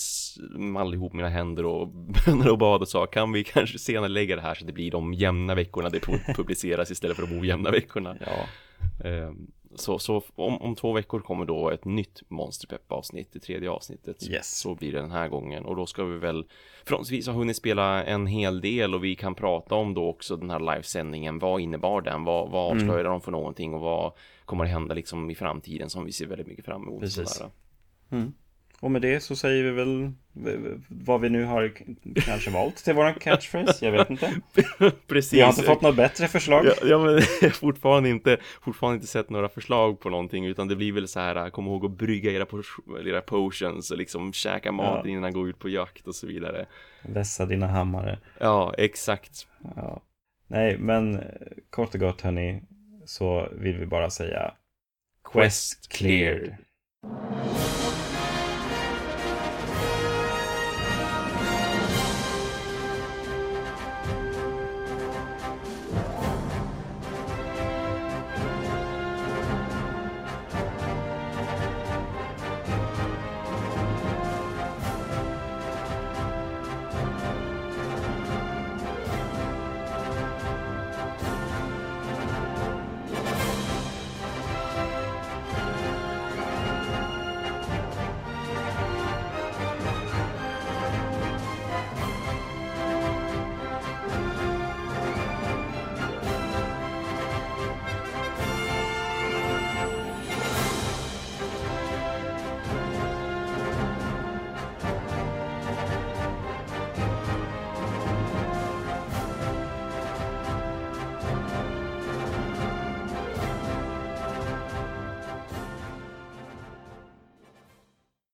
mallade 0.56 0.96
ihop 0.96 1.12
mina 1.12 1.28
händer 1.28 1.66
och 1.66 1.88
bönade 2.26 2.50
och 2.50 2.58
bad 2.58 2.82
och 2.82 2.88
sa 2.88 3.06
kan 3.06 3.32
vi 3.32 3.44
kanske 3.44 3.78
senare 3.78 4.08
lägga 4.08 4.36
det 4.36 4.42
här 4.42 4.54
så 4.54 4.64
det 4.64 4.72
blir 4.72 4.90
de 4.90 5.14
jämna 5.14 5.54
veckorna 5.54 5.88
det 5.88 6.00
publiceras 6.36 6.90
istället 6.90 7.16
för 7.16 7.26
de 7.26 7.40
ojämna 7.40 7.70
veckorna. 7.70 8.16
Ja. 8.20 8.46
Eh, 9.08 9.32
så, 9.74 9.98
så 9.98 10.22
om, 10.34 10.62
om 10.62 10.74
två 10.74 10.92
veckor 10.92 11.20
kommer 11.20 11.44
då 11.44 11.70
ett 11.70 11.84
nytt 11.84 12.22
Monsterpepp 12.28 12.92
avsnitt, 12.92 13.28
det 13.32 13.38
tredje 13.38 13.70
avsnittet. 13.70 14.28
Yes. 14.30 14.58
Så 14.58 14.74
blir 14.74 14.92
det 14.92 15.00
den 15.00 15.10
här 15.10 15.28
gången. 15.28 15.64
Och 15.64 15.76
då 15.76 15.86
ska 15.86 16.04
vi 16.04 16.18
väl 16.18 16.44
förhoppningsvis 16.84 17.26
ha 17.26 17.34
hunnit 17.34 17.56
spela 17.56 18.04
en 18.04 18.26
hel 18.26 18.60
del 18.60 18.94
och 18.94 19.04
vi 19.04 19.16
kan 19.16 19.34
prata 19.34 19.74
om 19.74 19.94
då 19.94 20.08
också 20.08 20.36
den 20.36 20.50
här 20.50 20.74
livesändningen. 20.74 21.38
Vad 21.38 21.60
innebar 21.60 22.00
den? 22.00 22.24
Vad, 22.24 22.50
vad 22.50 22.72
mm. 22.72 22.76
avslöjade 22.76 23.08
mm. 23.08 23.12
de 23.12 23.20
för 23.20 23.32
någonting? 23.32 23.74
Och 23.74 23.80
vad 23.80 24.12
kommer 24.44 24.64
att 24.64 24.70
hända 24.70 24.94
liksom 24.94 25.30
i 25.30 25.34
framtiden 25.34 25.90
som 25.90 26.04
vi 26.04 26.12
ser 26.12 26.26
väldigt 26.26 26.46
mycket 26.46 26.64
fram 26.64 26.82
emot. 26.82 27.00
Precis. 27.00 27.42
Mm. 28.10 28.32
Och 28.82 28.90
med 28.90 29.02
det 29.02 29.20
så 29.20 29.36
säger 29.36 29.64
vi 29.64 29.70
väl 29.70 30.12
vad 30.88 31.20
vi 31.20 31.28
nu 31.30 31.44
har 31.44 31.72
kanske 32.14 32.50
valt 32.50 32.76
till 32.76 32.94
våran 32.94 33.14
catchphrase. 33.14 33.84
Jag 33.84 33.92
vet 33.92 34.10
inte. 34.10 34.34
Precis. 35.06 35.32
Vi 35.32 35.40
har 35.40 35.48
inte 35.48 35.62
fått 35.62 35.82
något 35.82 35.96
bättre 35.96 36.28
förslag. 36.28 36.66
Ja, 36.66 36.72
ja 36.84 36.98
men 36.98 37.50
fortfarande 37.52 38.08
inte, 38.08 38.36
fortfarande 38.62 38.94
inte 38.94 39.06
sett 39.06 39.30
några 39.30 39.48
förslag 39.48 40.00
på 40.00 40.10
någonting. 40.10 40.46
Utan 40.46 40.68
det 40.68 40.76
blir 40.76 40.92
väl 40.92 41.08
så 41.08 41.20
här, 41.20 41.50
kom 41.50 41.66
ihåg 41.66 41.84
att 41.84 41.90
brygga 41.90 42.32
era, 42.32 42.46
era 43.04 43.20
potions 43.20 43.90
och 43.90 43.98
liksom 43.98 44.32
käka 44.32 44.72
mat 44.72 45.00
ja. 45.04 45.10
innan 45.10 45.32
gå 45.32 45.48
ut 45.48 45.58
på 45.58 45.68
jakt 45.68 46.06
och 46.06 46.14
så 46.14 46.26
vidare. 46.26 46.66
Vässa 47.02 47.46
dina 47.46 47.66
hammare. 47.66 48.18
Ja, 48.38 48.74
exakt. 48.78 49.46
Ja. 49.76 50.02
Nej, 50.46 50.78
men 50.78 51.20
kort 51.70 51.94
och 51.94 52.00
gott 52.00 52.20
hörni, 52.20 52.62
så 53.04 53.48
vill 53.52 53.78
vi 53.78 53.86
bara 53.86 54.10
säga 54.10 54.54
Quest 55.32 55.92
cleared. 55.92 56.56